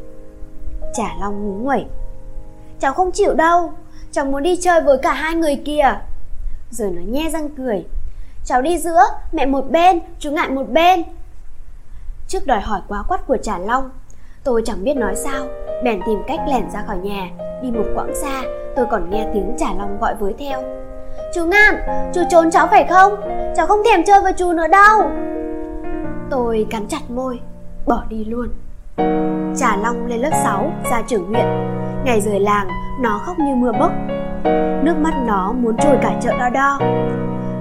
Chả 0.93 1.15
Long 1.19 1.43
ngúng 1.43 1.63
nguẩy 1.63 1.86
Cháu 2.80 2.93
không 2.93 3.12
chịu 3.12 3.34
đâu 3.34 3.71
Cháu 4.12 4.26
muốn 4.26 4.43
đi 4.43 4.56
chơi 4.62 4.82
với 4.82 4.97
cả 4.97 5.13
hai 5.13 5.36
người 5.36 5.62
kia 5.65 5.99
Rồi 6.69 6.91
nó 6.91 7.02
nhe 7.02 7.30
răng 7.30 7.49
cười 7.49 7.86
Cháu 8.45 8.62
đi 8.62 8.78
giữa, 8.78 9.02
mẹ 9.32 9.45
một 9.45 9.69
bên, 9.69 9.99
chú 10.19 10.32
ngại 10.32 10.49
một 10.49 10.69
bên. 10.69 11.04
Trước 12.28 12.47
đòi 12.47 12.62
hỏi 12.62 12.82
quá 12.88 13.04
quắt 13.08 13.28
của 13.28 13.38
Trả 13.38 13.58
Long 13.58 13.89
Tôi 14.43 14.62
chẳng 14.65 14.84
biết 14.84 14.93
nói 14.93 15.15
sao 15.15 15.45
Bèn 15.84 16.02
tìm 16.06 16.19
cách 16.28 16.39
lẻn 16.47 16.71
ra 16.73 16.84
khỏi 16.88 16.97
nhà. 16.97 17.30
Đi 17.63 17.71
một 17.71 17.86
quãng 17.95 18.15
xa 18.15 18.41
Tôi 18.76 18.86
còn 18.91 19.10
nghe 19.10 19.28
tiếng 19.34 19.56
Trả 19.58 19.67
Long 19.78 19.97
gọi 20.02 20.15
với 20.15 20.34
theo. 20.39 20.62
Chú 21.34 21.45
Ngạn, 21.45 21.76
chú 22.13 22.21
trốn 22.30 22.52
cháu 22.52 22.67
phải 22.67 22.86
không? 22.89 23.13
Cháu 23.56 23.67
không 23.67 23.80
thèm 23.86 24.04
chơi 24.04 24.21
với 24.21 24.34
chú 24.34 24.54
nữa 24.54 24.67
đâu. 24.67 25.02
Tôi 26.30 26.67
cắn 26.69 26.88
chặt 26.88 26.99
môi 27.10 27.39
Bỏ 27.88 28.04
đi 28.10 28.26
luôn. 28.26 28.47
Trả 29.56 29.78
Long 29.78 30.06
lên 30.08 30.19
lớp 30.19 30.30
6 30.43 30.71
ra 30.91 31.02
trưởng 31.08 31.26
huyện. 31.26 31.45
Ngày 32.06 32.21
rời 32.21 32.39
làng 32.39 32.67
nó 33.02 33.21
khóc 33.26 33.39
như 33.39 33.56
mưa 33.56 33.71
bốc. 33.71 33.91
Nước 34.84 34.95
mắt 34.97 35.13
nó 35.28 35.52
muốn 35.52 35.78
trôi 35.78 35.97
cả 36.02 36.19
chợ 36.21 36.32
đo 36.39 36.49
đo. 36.49 36.80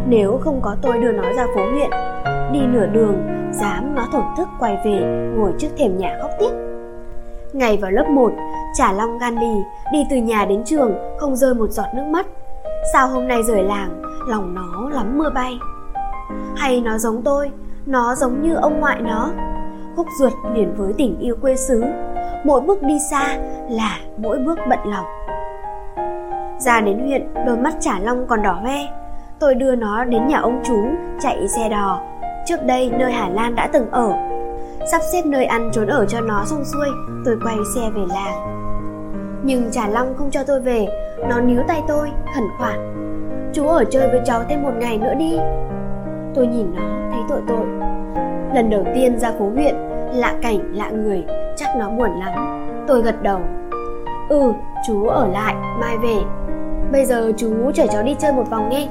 Nếu 0.08 0.40
không 0.44 0.60
có 0.62 0.76
tôi 0.82 0.98
đưa 0.98 1.12
nó 1.12 1.32
ra 1.36 1.46
phố 1.54 1.70
huyện 1.70 1.90
Đi 2.52 2.60
nửa 2.66 2.86
đường 2.86 3.16
Dám 3.52 3.94
nó 3.94 4.06
thổn 4.12 4.24
thức 4.36 4.48
quay 4.58 4.78
về 4.84 5.00
Ngồi 5.36 5.52
trước 5.58 5.68
thềm 5.78 5.98
nhà 5.98 6.18
khóc 6.22 6.30
tiếp. 6.38 6.71
Ngày 7.52 7.76
vào 7.76 7.90
lớp 7.90 8.04
1 8.08 8.32
Trả 8.74 8.92
Long 8.92 9.18
gan 9.18 9.34
lì 9.34 9.62
Đi 9.92 10.06
từ 10.10 10.16
nhà 10.16 10.44
đến 10.44 10.62
trường, 10.64 10.94
Không 11.18 11.36
rơi 11.36 11.54
một 11.54 11.70
giọt 11.70 11.86
nước 11.94 12.04
mắt. 12.10 12.26
Sao 12.92 13.08
hôm 13.08 13.28
nay 13.28 13.42
rời 13.42 13.62
làng, 13.62 14.02
Lòng 14.28 14.54
nó 14.54 14.90
lắm 14.90 15.18
mưa 15.18 15.30
bay. 15.34 15.58
Hay 16.56 16.80
nó 16.80 16.98
giống 16.98 17.22
tôi, 17.22 17.50
Nó 17.86 18.14
giống 18.14 18.42
như 18.42 18.54
ông 18.54 18.80
ngoại 18.80 19.00
nó. 19.00 19.30
Khúc 19.96 20.06
ruột 20.18 20.32
liền 20.54 20.74
với 20.76 20.92
tình 20.98 21.18
yêu 21.18 21.36
quê 21.42 21.56
xứ, 21.56 21.84
mỗi 22.44 22.60
bước 22.60 22.82
đi 22.82 22.98
xa 23.10 23.38
là 23.70 23.98
mỗi 24.16 24.38
bước 24.38 24.58
bận 24.68 24.78
lòng. 24.84 25.06
Ra 26.58 26.80
đến 26.80 26.98
huyện, 27.06 27.34
đôi 27.46 27.56
mắt 27.56 27.74
trả 27.80 27.98
long 27.98 28.26
còn 28.26 28.42
đỏ 28.42 28.52
hoe. 28.52 28.78
Tôi 29.38 29.54
đưa 29.54 29.74
nó 29.74 30.04
đến 30.04 30.26
nhà 30.26 30.38
ông 30.38 30.60
chú, 30.64 30.84
chạy 31.20 31.48
xe 31.48 31.68
đò. 31.68 32.00
Trước 32.46 32.62
đây 32.64 32.90
nơi 32.98 33.12
hà 33.12 33.28
lan 33.28 33.54
đã 33.54 33.68
từng 33.72 33.90
ở 33.90 34.12
sắp 34.90 35.00
xếp 35.12 35.22
nơi 35.26 35.44
ăn 35.44 35.70
trốn 35.72 35.86
ở 35.86 36.06
cho 36.06 36.20
nó 36.20 36.44
xong 36.44 36.64
xuôi, 36.64 36.88
tôi 37.24 37.38
quay 37.44 37.56
xe 37.74 37.90
về 37.94 38.02
làng. 38.08 38.62
Nhưng 39.42 39.70
trả 39.70 39.88
long 39.88 40.14
không 40.16 40.30
cho 40.30 40.44
tôi 40.44 40.60
về, 40.60 40.86
nó 41.28 41.40
níu 41.40 41.60
tay 41.68 41.82
tôi, 41.88 42.10
khẩn 42.34 42.44
khoản. 42.58 42.78
Chú 43.52 43.66
ở 43.66 43.84
chơi 43.84 44.08
với 44.08 44.20
cháu 44.24 44.42
thêm 44.48 44.62
một 44.62 44.72
ngày 44.76 44.98
nữa 44.98 45.14
đi. 45.18 45.38
Tôi 46.34 46.46
nhìn 46.46 46.74
nó, 46.74 46.82
thấy 47.12 47.20
tội 47.28 47.40
tội. 47.48 47.66
Lần 48.54 48.70
đầu 48.70 48.84
tiên 48.94 49.18
ra 49.18 49.32
phố 49.38 49.50
huyện, 49.54 49.74
lạ 50.12 50.34
cảnh, 50.42 50.58
lạ 50.72 50.90
người, 50.90 51.24
chắc 51.56 51.68
nó 51.78 51.90
buồn 51.90 52.10
lắm. 52.20 52.32
Tôi 52.86 53.02
gật 53.02 53.22
đầu. 53.22 53.40
Ừ 54.28 54.52
chú 54.86 55.06
ở 55.06 55.28
lại, 55.28 55.54
mai 55.80 55.98
về. 55.98 56.16
Bây 56.92 57.04
giờ 57.04 57.32
chú 57.36 57.72
chở 57.74 57.86
cháu 57.92 58.02
đi 58.02 58.16
chơi 58.18 58.32
một 58.32 58.50
vòng 58.50 58.68
nghe. 58.68 58.88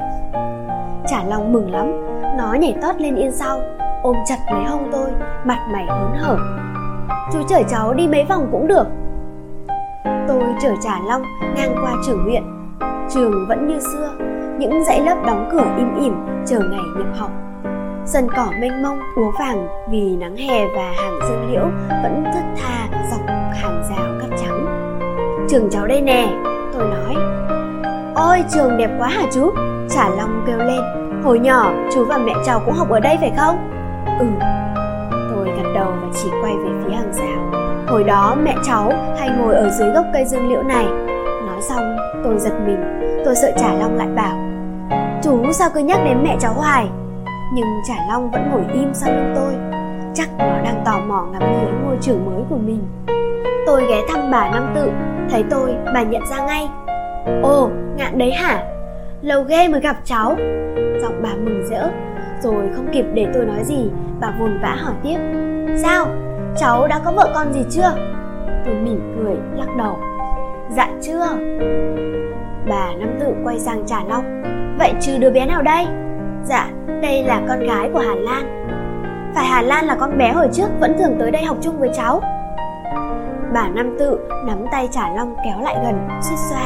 Trả 1.08 1.24
lòng 1.24 1.54
mừng 1.54 1.72
lắm, 1.72 1.92
nó 2.38 2.54
nhảy 2.54 2.76
tót 2.82 3.02
lên 3.02 3.16
yên 3.16 3.32
sau 3.32 3.62
ôm 4.04 4.16
chặt 4.26 4.38
lấy 4.52 4.64
hông 4.64 4.90
tôi, 4.92 5.10
mặt 5.46 5.68
mày 5.74 5.86
hớn 5.86 6.14
hở. 6.18 6.38
Chú 7.34 7.40
chở 7.50 7.64
cháu 7.70 7.94
đi 7.94 8.08
mấy 8.08 8.26
vòng 8.30 8.48
cũng 8.52 8.68
được. 8.68 8.88
Tôi 10.28 10.44
chở 10.62 10.70
trả 10.82 11.00
long 11.08 11.24
ngang 11.56 11.76
qua 11.82 11.94
trường 12.06 12.24
huyện 12.24 12.44
trường 13.10 13.46
vẫn 13.48 13.68
như 13.68 13.80
xưa, 13.80 14.10
những 14.58 14.84
dãy 14.84 15.02
lớp 15.02 15.16
đóng 15.26 15.50
cửa 15.52 15.66
im 15.78 15.96
ỉm 15.96 16.16
chờ 16.46 16.60
ngày 16.60 16.82
nhập 16.98 17.08
học. 17.18 17.32
Sân 18.06 18.28
cỏ 18.36 18.46
mênh 18.62 18.84
mông, 18.84 19.00
úa 19.16 19.32
vàng 19.40 19.68
vì 19.92 20.16
nắng 20.16 20.36
hè 20.36 20.68
và 20.76 20.92
hàng 20.98 21.20
dương 21.30 21.52
liễu 21.52 21.64
vẫn 22.04 22.24
thất 22.34 22.44
tha 22.62 22.88
dọc 23.12 23.22
hàng 23.28 23.84
rào 23.90 24.06
cắt 24.22 24.36
trắng. 24.42 24.66
Trường 25.50 25.70
cháu 25.70 25.88
đây 25.88 26.02
nè, 26.02 26.28
tôi 26.74 26.88
nói. 26.90 27.16
Ôi, 28.16 28.44
trường 28.54 28.78
đẹp 28.78 28.90
quá 29.00 29.08
hả 29.08 29.24
chú? 29.34 29.52
Trả 29.90 30.10
long 30.10 30.44
kêu 30.48 30.58
lên. 30.58 30.82
Hồi 31.24 31.40
nhỏ, 31.40 31.72
chú 31.94 32.06
và 32.06 32.18
mẹ 32.18 32.34
cháu 32.46 32.62
cũng 32.66 32.74
học 32.74 32.90
ở 32.90 33.00
đây 33.00 33.18
phải 33.20 33.32
không? 33.38 33.71
Ừ. 34.22 34.28
Tôi 35.30 35.48
gật 35.58 35.72
đầu 35.76 35.92
và 36.02 36.08
chỉ 36.14 36.30
quay 36.42 36.54
về 36.54 36.70
phía 36.84 36.96
hàng 36.96 37.14
rào. 37.14 37.62
Hồi 37.88 38.04
đó 38.04 38.36
mẹ 38.44 38.56
cháu 38.64 38.92
hay 39.20 39.30
ngồi 39.30 39.56
ở 39.56 39.70
dưới 39.70 39.90
gốc 39.90 40.06
cây 40.14 40.26
dương 40.26 40.50
liễu 40.50 40.64
này. 40.64 40.86
Nói 41.48 41.62
xong, 41.62 41.98
tôi 42.24 42.40
giật 42.40 42.54
mình. 42.66 43.00
Tôi 43.26 43.36
sợ 43.36 43.52
trả 43.58 43.74
long 43.74 43.98
lại 43.98 44.08
bảo, 44.16 44.38
chú 45.24 45.52
sao 45.52 45.70
cứ 45.74 45.80
nhắc 45.80 46.00
đến 46.06 46.24
mẹ 46.24 46.38
cháu 46.40 46.54
hoài? 46.54 46.88
Nhưng 47.54 47.66
trả 47.88 47.96
long 48.10 48.32
vẫn 48.32 48.50
ngồi 48.52 48.62
im 48.74 48.94
sau 48.94 49.14
lưng 49.14 49.34
tôi. 49.36 49.54
Chắc 50.14 50.30
nó 50.38 50.46
đang 50.46 50.82
tò 50.86 51.00
mò 51.08 51.26
ngắm 51.32 51.42
nghía 51.42 51.72
ngôi 51.86 51.98
trường 52.02 52.26
mới 52.26 52.44
của 52.50 52.58
mình. 52.58 52.82
Tôi 53.66 53.86
ghé 53.90 54.02
thăm 54.10 54.32
bà 54.32 54.50
năm 54.52 54.72
tự. 54.76 54.92
Thấy 55.32 55.44
tôi, 55.50 55.76
bà 55.94 56.02
nhận 56.02 56.22
ra 56.26 56.46
ngay. 56.46 56.70
Ồ, 57.44 57.70
ngạn 57.98 58.18
đấy 58.18 58.32
hả? 58.32 58.64
Lâu 59.22 59.44
ghê 59.44 59.68
mới 59.68 59.82
gặp 59.82 59.96
cháu. 60.06 60.36
Giọng 61.02 61.22
bà 61.24 61.30
mừng 61.44 61.64
rỡ 61.70 61.90
rồi 62.42 62.70
không 62.76 62.88
kịp 62.94 63.06
để 63.14 63.28
tôi 63.34 63.46
nói 63.46 63.64
gì 63.64 63.90
bà 64.20 64.34
vồn 64.40 64.60
vã 64.62 64.76
hỏi 64.80 64.94
tiếp. 65.04 65.18
Sao? 65.78 66.06
Cháu 66.58 66.88
đã 66.88 67.00
có 67.06 67.12
vợ 67.12 67.32
con 67.36 67.54
gì 67.54 67.66
chưa? 67.70 67.96
Tôi 68.66 68.76
mỉm 68.76 69.16
cười 69.18 69.36
lắc 69.54 69.78
đầu. 69.78 70.00
Dạ 70.70 70.90
chưa. 71.02 71.28
Bà 72.70 72.88
năm 73.00 73.10
tự 73.20 73.28
quay 73.44 73.60
sang 73.60 73.84
trả 73.86 74.04
long 74.10 74.42
vậy 74.82 74.94
trừ 75.02 75.18
đứa 75.18 75.30
bé 75.30 75.46
nào 75.46 75.62
đây? 75.62 75.86
Dạ, 76.46 76.70
đây 77.02 77.24
là 77.24 77.42
con 77.48 77.60
gái 77.60 77.90
của 77.94 78.00
Hà 78.00 78.16
Lan. 78.16 78.68
Phải 79.36 79.46
Hà 79.46 79.62
Lan 79.62 79.86
là 79.86 79.96
con 79.96 80.18
bé 80.18 80.32
hồi 80.32 80.48
trước 80.54 80.68
vẫn 80.80 80.98
thường 80.98 81.16
tới 81.20 81.32
đây 81.32 81.44
học 81.44 81.58
chung 81.62 81.80
với 81.80 81.90
cháu. 81.94 82.22
Bà 83.54 83.68
Năm 83.68 83.96
Tự 84.00 84.20
nắm 84.46 84.66
tay 84.72 84.88
Trả 84.92 85.10
Long 85.10 85.36
kéo 85.46 85.62
lại 85.62 85.76
gần, 85.84 86.08
suýt 86.22 86.38
xoa. 86.50 86.66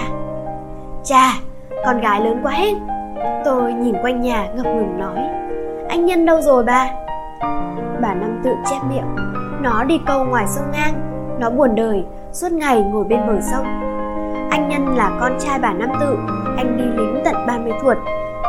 Chà, 1.04 1.34
con 1.86 2.02
gái 2.02 2.22
lớn 2.22 2.40
quá 2.44 2.52
hết 2.52 2.74
Tôi 3.46 3.74
nhìn 3.74 3.96
quanh 4.02 4.22
nhà 4.22 4.48
ngập 4.56 4.66
ngừng 4.66 5.00
nói. 5.00 5.45
Anh 5.90 6.06
Nhân 6.06 6.26
đâu 6.26 6.42
rồi 6.42 6.64
ba 6.64 6.88
Bà 8.02 8.14
Năm 8.14 8.42
Tự 8.44 8.52
chép 8.70 8.80
miệng 8.90 9.16
Nó 9.62 9.84
đi 9.84 10.00
câu 10.08 10.26
ngoài 10.26 10.46
sông 10.48 10.72
ngang 10.72 10.94
Nó 11.40 11.50
buồn 11.50 11.76
đời, 11.76 12.06
suốt 12.32 12.52
ngày 12.52 12.82
ngồi 12.82 13.04
bên 13.04 13.20
bờ 13.28 13.42
sông 13.52 13.66
Anh 14.52 14.70
Nhân 14.70 14.96
là 14.96 15.18
con 15.20 15.38
trai 15.40 15.60
bà 15.60 15.74
Năm 15.74 15.90
Tự 16.00 16.18
Anh 16.58 16.78
đi 16.78 16.84
lính 16.84 17.22
tận 17.26 17.36
30 17.48 17.74
thuột 17.82 17.98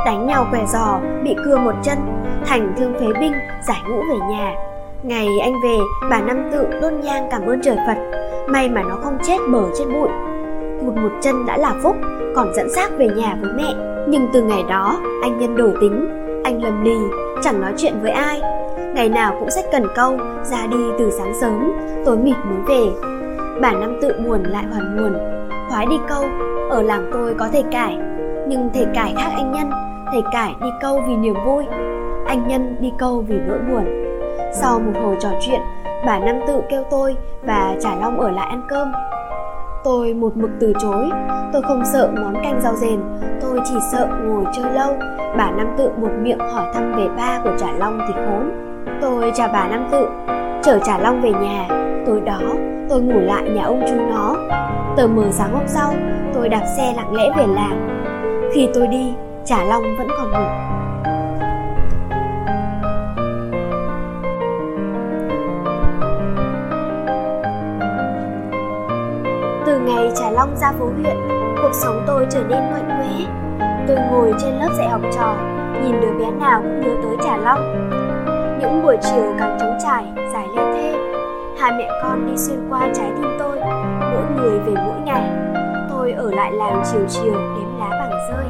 đánh 0.07 0.27
nhau 0.27 0.47
què 0.51 0.67
giò 0.67 0.99
bị 1.25 1.37
cưa 1.45 1.59
một 1.59 1.75
chân 1.83 1.99
Thành 2.47 2.73
thương 2.79 2.95
phế 2.95 3.21
binh, 3.21 3.33
giải 3.69 3.81
ngũ 3.89 3.97
về 3.97 4.19
nhà. 4.31 4.55
Ngày 5.03 5.27
anh 5.43 5.53
về, 5.65 5.79
bà 6.11 6.21
Năm 6.21 6.51
Tự 6.53 6.67
đôn 6.83 7.01
nhang 7.01 7.29
cảm 7.31 7.47
ơn 7.47 7.61
trời 7.63 7.77
Phật. 7.87 7.97
May 8.49 8.69
mà 8.69 8.83
nó 8.83 8.97
không 9.05 9.19
chết 9.27 9.39
bờ 9.53 9.63
trên 9.79 9.93
bụi. 9.93 10.09
Một 10.83 10.93
một 10.97 11.13
chân 11.23 11.47
đã 11.47 11.57
là 11.57 11.75
phúc, 11.83 11.97
còn 12.37 12.55
dẫn 12.55 12.71
xác 12.71 12.91
về 12.99 13.09
nhà 13.17 13.37
với 13.41 13.51
mẹ. 13.57 13.75
Nhưng 14.09 14.29
từ 14.33 14.43
ngày 14.43 14.63
đó, 14.69 14.99
anh 15.23 15.39
nhân 15.39 15.57
đổi 15.57 15.73
tính. 15.81 16.09
Anh 16.45 16.63
lầm 16.63 16.85
lì, 16.85 16.97
chẳng 17.47 17.61
nói 17.61 17.73
chuyện 17.77 17.95
với 18.03 18.11
ai. 18.11 18.41
Ngày 18.95 19.09
nào 19.09 19.37
cũng 19.41 19.51
sách 19.51 19.65
cần 19.73 19.87
câu, 19.95 20.19
ra 20.43 20.67
đi 20.67 20.79
từ 20.99 21.11
sáng 21.19 21.33
sớm, 21.41 21.73
tối 22.05 22.19
mịt 22.19 22.37
mới 22.37 22.59
về. 22.69 23.09
bản 23.61 23.81
Năm 23.81 23.99
Tự 24.03 24.13
buồn 24.27 24.43
lại 24.43 24.65
hoàn 24.71 24.97
buồn. 24.97 25.13
Khoái 25.69 25.87
đi 25.87 25.97
câu, 26.09 26.25
ở 26.71 26.83
làng 26.83 27.11
tôi 27.13 27.35
có 27.39 27.49
thầy 27.53 27.65
cải, 27.73 27.99
nhưng 28.49 28.71
thầy 28.75 28.87
cải 28.95 29.15
khác 29.17 29.31
anh 29.37 29.53
nhân 29.53 29.71
thầy 30.13 30.23
cải 30.33 30.55
đi 30.63 30.69
câu 30.81 31.03
vì 31.09 31.17
niềm 31.17 31.35
vui 31.47 31.65
anh 32.27 32.49
nhân 32.49 32.77
đi 32.81 32.93
câu 32.99 33.25
vì 33.29 33.37
nỗi 33.49 33.59
buồn 33.59 33.85
sau 34.53 34.79
một 34.79 34.93
hồi 35.03 35.17
trò 35.21 35.29
chuyện 35.47 35.61
bà 36.07 36.19
năm 36.19 36.41
tự 36.47 36.63
kêu 36.71 36.85
tôi 36.91 37.17
và 37.43 37.77
trả 37.83 37.97
long 37.97 38.21
ở 38.21 38.31
lại 38.31 38.47
ăn 38.51 38.63
cơm 38.69 38.93
tôi 39.85 40.15
một 40.15 40.37
mực 40.37 40.51
từ 40.61 40.73
chối. 40.81 41.11
Tôi 41.53 41.63
không 41.63 41.83
sợ 41.93 42.11
món 42.21 42.35
canh 42.43 42.61
rau 42.63 42.75
rền 42.75 43.01
tôi 43.41 43.61
chỉ 43.65 43.75
sợ 43.93 44.09
ngồi 44.25 44.45
chơi 44.53 44.73
lâu. 44.73 44.97
Bà 45.39 45.51
Nam 45.51 45.75
tự 45.79 45.91
một 46.01 46.11
miệng 46.23 46.39
hỏi 46.39 46.67
thăm 46.75 46.93
về 46.93 47.09
ba 47.17 47.41
của 47.45 47.53
trả 47.59 47.73
long 47.73 47.99
thì 48.09 48.15
khốn. 48.15 48.51
Tôi 49.01 49.33
chào 49.35 49.49
bà 49.53 49.69
Nam 49.69 49.89
tự. 49.93 50.09
Chở 50.63 50.79
trả 50.87 50.99
long 50.99 51.21
về 51.23 51.31
nhà. 51.31 51.69
Tối 52.07 52.21
đó, 52.21 52.41
tôi 52.89 53.01
ngủ 53.01 53.21
lại 53.21 53.43
nhà 53.51 53.63
ông 53.65 53.83
chú 53.89 53.95
nó. 54.11 54.37
Tờ 54.97 55.07
mờ 55.07 55.31
sáng 55.31 55.53
hôm 55.53 55.65
sau, 55.67 55.93
tôi 56.35 56.49
đạp 56.49 56.65
xe 56.77 56.95
lặng 56.97 57.15
lẽ 57.15 57.31
về 57.37 57.47
làng. 57.47 58.03
Khi 58.55 58.69
tôi 58.75 58.87
đi 58.87 59.15
Trả 59.47 59.65
Long 59.65 59.83
vẫn 59.99 60.09
còn 60.19 60.31
ngủ. 60.31 60.76
Ngày 69.87 70.11
Trà 70.17 70.31
Long 70.31 70.57
ra 70.57 70.73
phố 70.79 70.85
huyện, 70.85 71.17
cuộc 71.63 71.73
sống 71.73 72.05
tôi 72.07 72.27
trở 72.31 72.43
nên 72.49 72.59
mạnh 72.59 72.89
mẽ. 72.89 73.27
Tôi 73.89 73.97
ngồi 74.11 74.33
trên 74.43 74.55
lớp 74.55 74.69
dạy 74.79 74.89
học 74.89 75.01
trò, 75.13 75.35
nhìn 75.83 76.01
đứa 76.01 76.13
bé 76.19 76.31
nào 76.31 76.61
cũng 76.63 76.81
nhớ 76.81 76.95
tới 77.03 77.17
Trà 77.25 77.37
Long. 77.37 77.89
Những 78.61 78.83
buổi 78.83 78.97
chiều 79.03 79.35
càng 79.39 79.57
trống 79.61 79.79
trải, 79.85 80.05
dài 80.33 80.47
lê 80.57 80.63
thê, 80.75 80.95
hai 81.59 81.73
mẹ 81.79 81.89
con 82.03 82.27
đi 82.27 82.37
xuyên 82.37 82.59
qua 82.71 82.81
trái 82.95 83.11
tim 83.17 83.37
tôi, 83.39 83.59
mỗi 84.01 84.25
người 84.37 84.59
về 84.59 84.73
mỗi 84.87 85.01
ngày. 85.05 85.31
Tôi 85.91 86.13
ở 86.13 86.31
lại 86.31 86.53
làng 86.53 86.83
chiều 86.93 87.03
chiều 87.09 87.33
đếm 87.33 87.79
lá 87.79 87.89
bằng 87.91 88.19
rơi. 88.31 88.47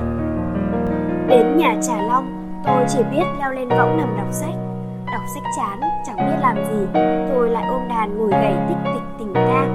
Đến 1.29 1.57
nhà 1.57 1.75
Trà 1.83 2.03
Long, 2.09 2.57
tôi 2.65 2.85
chỉ 2.89 2.99
biết 3.11 3.25
leo 3.41 3.53
lên 3.53 3.69
võng 3.69 3.97
nằm 3.97 4.17
đọc 4.17 4.29
sách. 4.31 4.55
Đọc 5.07 5.23
sách 5.35 5.45
chán, 5.57 5.81
chẳng 6.07 6.17
biết 6.17 6.37
làm 6.41 6.57
gì, 6.57 7.01
tôi 7.35 7.49
lại 7.49 7.65
ôm 7.69 7.89
đàn 7.89 8.19
ngồi 8.19 8.31
gầy 8.31 8.55
tích 8.69 8.93
tịch 8.95 9.03
tình 9.19 9.33
ca 9.35 9.67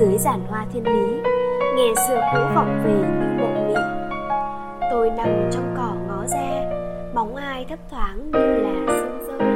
dưới 0.00 0.18
giàn 0.18 0.40
hoa 0.48 0.66
thiên 0.72 0.84
lý, 0.84 1.30
nghe 1.76 1.92
xưa 2.08 2.20
cũ 2.32 2.40
vọng 2.54 2.82
về 2.84 2.92
những 2.92 3.38
mộng 3.38 3.68
mị. 3.68 3.74
Tôi 4.90 5.10
nằm 5.10 5.50
trong 5.52 5.74
cỏ 5.76 5.94
ngó 6.08 6.26
ra, 6.26 6.70
bóng 7.14 7.36
ai 7.36 7.64
thấp 7.68 7.78
thoáng 7.90 8.30
như 8.30 8.40
là 8.40 8.86
sương 8.88 9.18
rơi. 9.28 9.48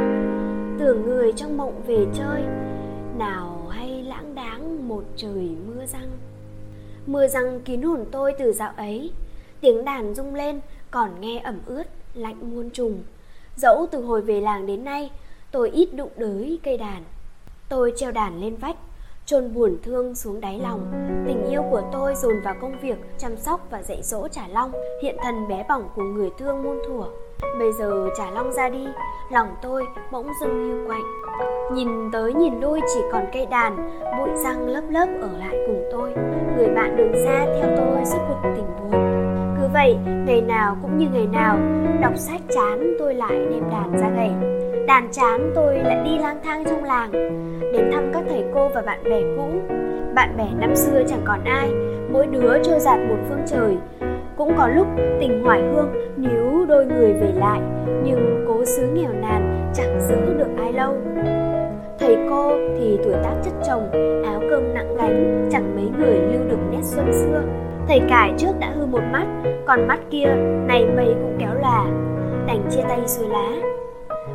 Tưởng 0.79 1.03
người 1.07 1.33
trong 1.33 1.57
mộng 1.57 1.83
về 1.87 2.07
chơi, 2.15 2.43
nào 3.19 3.67
hay 3.71 4.03
lãng 4.03 4.35
đáng 4.35 4.89
một 4.89 5.05
trời 5.17 5.51
mưa 5.67 5.87
răng. 5.87 6.11
Mưa 7.07 7.29
răng 7.29 7.61
kín 7.61 7.83
hồn 7.83 8.05
tôi 8.13 8.33
từ 8.39 8.53
dạo 8.53 8.73
ấy, 8.77 9.13
tiếng 9.61 9.85
đàn 9.85 10.15
rung 10.15 10.35
lên 10.35 10.61
còn 10.91 11.21
nghe 11.21 11.39
ẩm 11.39 11.59
ướt, 11.67 11.85
lạnh 12.15 12.37
muôn 12.41 12.71
trùng. 12.71 13.03
Dẫu 13.57 13.87
từ 13.91 14.05
hồi 14.05 14.23
về 14.23 14.41
làng 14.41 14.67
đến 14.67 14.85
nay, 14.85 15.11
tôi 15.51 15.71
ít 15.71 15.95
đụng 15.95 16.13
đới 16.17 16.59
cây 16.63 16.77
đàn. 16.77 17.05
Tôi 17.69 17.93
treo 17.97 18.13
đàn 18.13 18.41
lên 18.41 18.57
vách, 18.57 18.77
chôn 19.31 19.55
buồn 19.55 19.79
thương 19.83 20.15
xuống 20.15 20.41
đáy 20.41 20.59
lòng. 20.63 20.93
Tình 21.27 21.47
yêu 21.47 21.63
của 21.71 21.83
tôi 21.93 22.15
dồn 22.15 22.41
vào 22.45 22.55
công 22.61 22.81
việc 22.81 22.97
chăm 23.19 23.37
sóc 23.37 23.61
và 23.71 23.83
dạy 23.83 24.03
dỗ 24.03 24.29
Trả 24.29 24.49
Long, 24.49 24.73
hiện 25.03 25.17
thân 25.23 25.49
bé 25.49 25.65
bỏng 25.69 25.89
của 25.95 26.03
người 26.03 26.31
thương 26.39 26.63
muôn 26.63 26.79
thuở. 26.89 27.05
Bây 27.59 27.73
giờ 27.73 28.09
Trả 28.19 28.31
Long 28.31 28.53
ra 28.53 28.69
đi, 28.69 28.87
lòng 29.33 29.49
tôi 29.63 29.85
bỗng 30.13 30.27
dưng 30.41 30.69
hiu 30.69 30.87
quạnh. 30.87 31.03
Nhìn 31.73 31.89
tới 32.13 32.35
nhìn 32.35 32.61
lui 32.61 32.81
chỉ 32.95 33.01
còn 33.13 33.25
cây 33.33 33.47
đàn, 33.47 34.01
bụi 34.19 34.29
răng 34.45 34.69
lớp 34.69 34.83
lớp 34.91 35.07
ở 35.21 35.29
lại 35.39 35.57
cùng 35.67 35.83
tôi. 35.93 36.13
Người 36.57 36.69
bạn 36.69 36.97
đường 36.97 37.13
xa 37.25 37.47
theo 37.47 37.77
tôi 37.77 38.05
suốt 38.05 38.19
cuộc 38.29 38.51
tình 38.57 38.67
buồn 38.81 38.91
cứ 39.61 39.67
vậy 39.73 39.97
ngày 40.27 40.41
nào 40.41 40.77
cũng 40.83 40.99
như 40.99 41.07
ngày 41.13 41.27
nào 41.27 41.59
đọc 42.01 42.13
sách 42.17 42.41
chán 42.55 42.97
tôi 42.99 43.15
lại 43.15 43.47
đem 43.51 43.71
đàn 43.71 43.93
ra 44.01 44.11
gầy 44.17 44.31
đàn 44.91 45.09
chán 45.13 45.53
tôi 45.55 45.79
lại 45.79 46.03
đi 46.05 46.19
lang 46.19 46.41
thang 46.45 46.65
trong 46.65 46.85
làng, 46.85 47.13
đến 47.73 47.91
thăm 47.93 48.11
các 48.13 48.23
thầy 48.29 48.45
cô 48.55 48.69
và 48.75 48.83
bạn 48.83 49.05
bè 49.05 49.23
cũ. 49.37 49.49
Bạn 50.15 50.37
bè 50.37 50.45
năm 50.59 50.77
xưa 50.77 51.03
chẳng 51.09 51.21
còn 51.25 51.45
ai, 51.45 51.71
mỗi 52.13 52.27
đứa 52.27 52.63
trôi 52.63 52.81
giạt 52.81 52.99
một 53.09 53.17
phương 53.29 53.43
trời. 53.47 53.77
Cũng 54.37 54.53
có 54.57 54.69
lúc 54.69 54.87
tình 55.21 55.45
hoài 55.45 55.63
hương 55.63 55.93
níu 56.17 56.67
đôi 56.69 56.87
người 56.87 57.13
về 57.13 57.33
lại, 57.37 57.61
nhưng 58.05 58.45
cố 58.49 58.65
xứ 58.65 58.83
nghèo 58.95 59.13
nàn 59.13 59.71
chẳng 59.75 60.01
giữ 60.01 60.35
được 60.39 60.49
ai 60.59 60.73
lâu. 60.73 60.97
Thầy 61.99 62.17
cô 62.31 62.53
thì 62.79 62.99
tuổi 63.05 63.15
tác 63.23 63.35
chất 63.45 63.53
chồng, 63.67 63.91
áo 64.25 64.41
cơm 64.51 64.75
nặng 64.75 64.97
gánh, 64.97 65.49
chẳng 65.53 65.77
mấy 65.77 65.91
người 65.99 66.21
lưu 66.33 66.49
được 66.49 66.61
nét 66.71 66.83
xuân 66.83 67.13
xưa. 67.13 67.43
Thầy 67.89 68.01
cải 68.09 68.35
trước 68.39 68.53
đã 68.61 68.71
hư 68.71 68.87
một 68.87 69.03
mắt, 69.13 69.27
Còn 69.67 69.89
mắt 69.89 70.01
kia 70.11 70.27
này 70.67 70.87
mây 70.97 71.15
cũng 71.23 71.37
kéo 71.39 71.55
là 71.55 71.85
Đành 72.47 72.63
chia 72.71 72.83
tay 72.89 73.01
xuôi 73.07 73.29
lá. 73.29 73.71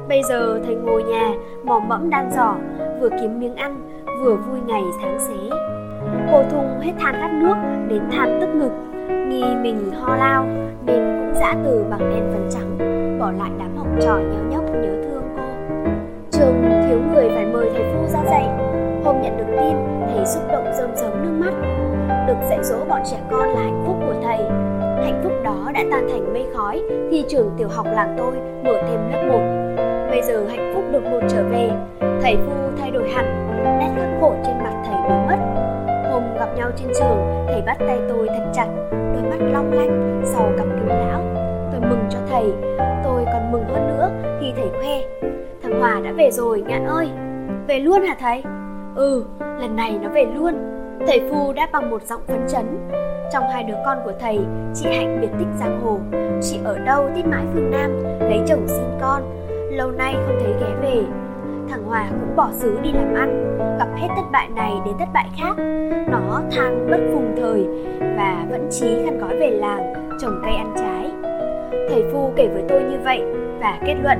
Bây 0.08 0.24
giờ 0.24 0.60
thầy 0.66 0.76
ngồi 0.76 1.04
nhà, 1.04 1.34
Mò 1.64 1.80
mẫm 1.80 2.10
đan 2.10 2.32
giỏ 2.32 2.56
Vừa 3.00 3.10
kiếm 3.10 3.40
miếng 3.40 3.56
ăn, 3.56 3.76
Vừa 4.24 4.36
vui 4.36 4.60
ngày 4.68 4.84
tháng 5.02 5.20
xế. 5.20 5.56
Cô 6.32 6.44
Thung 6.52 6.80
hết 6.82 6.92
than 7.00 7.14
khát 7.14 7.32
nước, 7.34 7.56
Đến 7.88 8.02
than 8.12 8.38
tức 8.42 8.48
ngực. 8.56 8.72
Nghi 9.28 9.44
mình 9.62 9.92
ho 10.02 10.16
lao, 10.16 10.46
Nên 10.86 10.96
cũng 10.96 11.34
giã 11.36 11.56
từ 11.66 11.86
bằng 11.90 12.00
đen 12.00 12.24
phấn 12.34 12.50
trắng, 12.50 12.78
Bỏ 13.20 13.32
lại 13.32 13.52
đám 13.58 13.78
học 13.78 13.88
trò 14.02 14.18
nhớ 14.18 14.40
nhóc, 14.50 14.64
nhớ 14.66 15.04
thương 15.04 15.24
cô. 15.38 15.44
Trường 16.32 16.64
thiếu 16.88 17.00
người 17.14 17.30
phải 17.36 17.46
mời 17.46 17.70
thầy 17.74 17.84
Phu 17.94 18.08
ra 18.08 18.20
dạy. 18.26 18.50
Hôm 19.04 19.22
nhận 19.22 19.38
được 19.38 19.58
tin, 19.60 19.76
Thầy 20.14 20.26
xúc 20.26 20.44
động 20.52 20.66
rơm 20.78 20.90
rớm 20.96 21.12
nước 21.24 21.46
mắt. 21.46 21.54
Được 22.28 22.48
dạy 22.50 22.60
dỗ 22.64 22.86
bọn 22.90 23.02
trẻ 23.12 23.18
con 23.32 23.50
là 23.50 23.62
hạnh 23.62 23.84
phúc 23.88 23.96
của 24.08 24.16
thầy. 24.24 24.38
Hạnh 25.06 25.22
phúc 25.24 25.34
đó 25.44 25.72
đã 25.74 25.84
tan 25.92 26.08
thành 26.10 26.34
mây 26.34 26.46
khói 26.54 26.82
khi 27.12 27.26
trường 27.30 27.52
tiểu 27.58 27.68
học 27.68 27.88
làng 27.94 28.16
tôi 28.18 28.34
mở 28.64 28.82
thêm 28.88 29.12
lớp 29.12 29.28
1. 29.30 29.85
Bây 30.10 30.22
giờ 30.22 30.46
hạnh 30.50 30.72
phúc 30.76 30.84
đột 30.92 31.04
một 31.04 31.20
trở 31.30 31.44
về, 31.44 31.72
thầy 32.22 32.38
Phu 32.46 32.54
thay 32.80 32.92
đổi 32.92 33.10
hẳn, 33.10 33.26
nét 33.80 33.90
khắc 33.96 34.10
khổ 34.22 34.36
trên 34.46 34.56
mặt 34.64 34.84
thầy 34.86 34.96
biến 35.10 35.28
mất. 35.28 35.38
Hôm 36.12 36.24
gặp 36.40 36.50
nhau 36.58 36.72
trên 36.76 36.88
trường, 37.00 37.46
thầy 37.48 37.62
bắt 37.62 37.78
tay 37.80 38.00
tôi 38.10 38.28
thật 38.28 38.52
chặt, 38.54 38.68
đôi 38.92 39.24
mắt 39.24 39.46
long 39.52 39.72
lanh 39.72 40.22
sau 40.26 40.52
cặp 40.58 40.68
kính 40.68 40.88
lão. 40.88 41.22
Tôi 41.72 41.90
mừng 41.90 42.08
cho 42.10 42.20
thầy, 42.30 42.54
tôi 43.04 43.26
còn 43.26 43.52
mừng 43.52 43.64
hơn 43.64 43.88
nữa 43.88 44.10
khi 44.42 44.54
thầy 44.56 44.70
khoe. 44.70 45.28
Thằng 45.64 45.80
Hòa 45.80 46.02
đã 46.04 46.12
về 46.12 46.32
rồi, 46.32 46.64
Ngạn 46.68 46.86
ơi. 46.86 47.10
Về 47.68 47.80
luôn 47.80 48.02
hả 48.02 48.16
thầy? 48.20 48.44
Ừ, 48.96 49.26
lần 49.40 49.76
này 49.76 50.00
nó 50.02 50.10
về 50.10 50.26
luôn 50.36 50.54
Thầy 51.08 51.22
Phu 51.30 51.54
đáp 51.54 51.70
bằng 51.72 51.90
một 51.90 52.04
giọng 52.04 52.22
phấn 52.28 52.48
chấn 52.48 52.90
Trong 53.34 53.44
hai 53.50 53.64
đứa 53.64 53.76
con 53.86 53.98
của 54.06 54.14
thầy 54.20 54.40
Chị 54.74 54.86
Hạnh 54.90 55.18
biệt 55.22 55.30
tích 55.40 55.48
giang 55.60 55.82
hồ 55.82 56.00
Chị 56.42 56.60
ở 56.64 56.78
đâu 56.78 57.10
tít 57.16 57.26
mãi 57.26 57.46
phương 57.54 57.72
Nam 57.72 58.04
Lấy 58.20 58.42
chồng 58.48 58.68
xin 58.68 58.86
con 59.02 59.22
Lâu 59.72 59.92
nay 59.92 60.16
không 60.26 60.38
thấy 60.40 60.54
ghé 60.62 60.76
về. 60.82 61.04
Thằng 61.70 61.84
Hòa 61.86 62.08
cũng 62.10 62.36
bỏ 62.36 62.50
xứ 62.52 62.78
đi 62.84 62.92
làm 62.92 63.14
ăn, 63.14 63.58
Gặp 63.80 63.88
hết 63.96 64.08
thất 64.16 64.24
bại 64.32 64.50
này 64.56 64.74
đến 64.86 64.96
thất 65.00 65.08
bại 65.14 65.30
khác. 65.38 65.56
Nó 66.08 66.42
than 66.52 66.88
bất 66.92 67.00
phùng 67.14 67.36
thời 67.38 67.68
Và 68.18 68.46
vẫn 68.50 68.68
chí 68.72 68.86
khăn 69.06 69.20
gói 69.20 69.36
về 69.40 69.50
làng, 69.50 69.94
Trồng 70.22 70.40
cây 70.44 70.56
ăn 70.56 70.74
trái. 70.76 71.12
Thầy 71.90 72.04
Phu 72.12 72.32
kể 72.36 72.48
với 72.54 72.64
tôi 72.70 72.84
như 72.84 72.98
vậy 73.04 73.24
Và 73.60 73.80
kết 73.86 73.96
luận. 74.04 74.18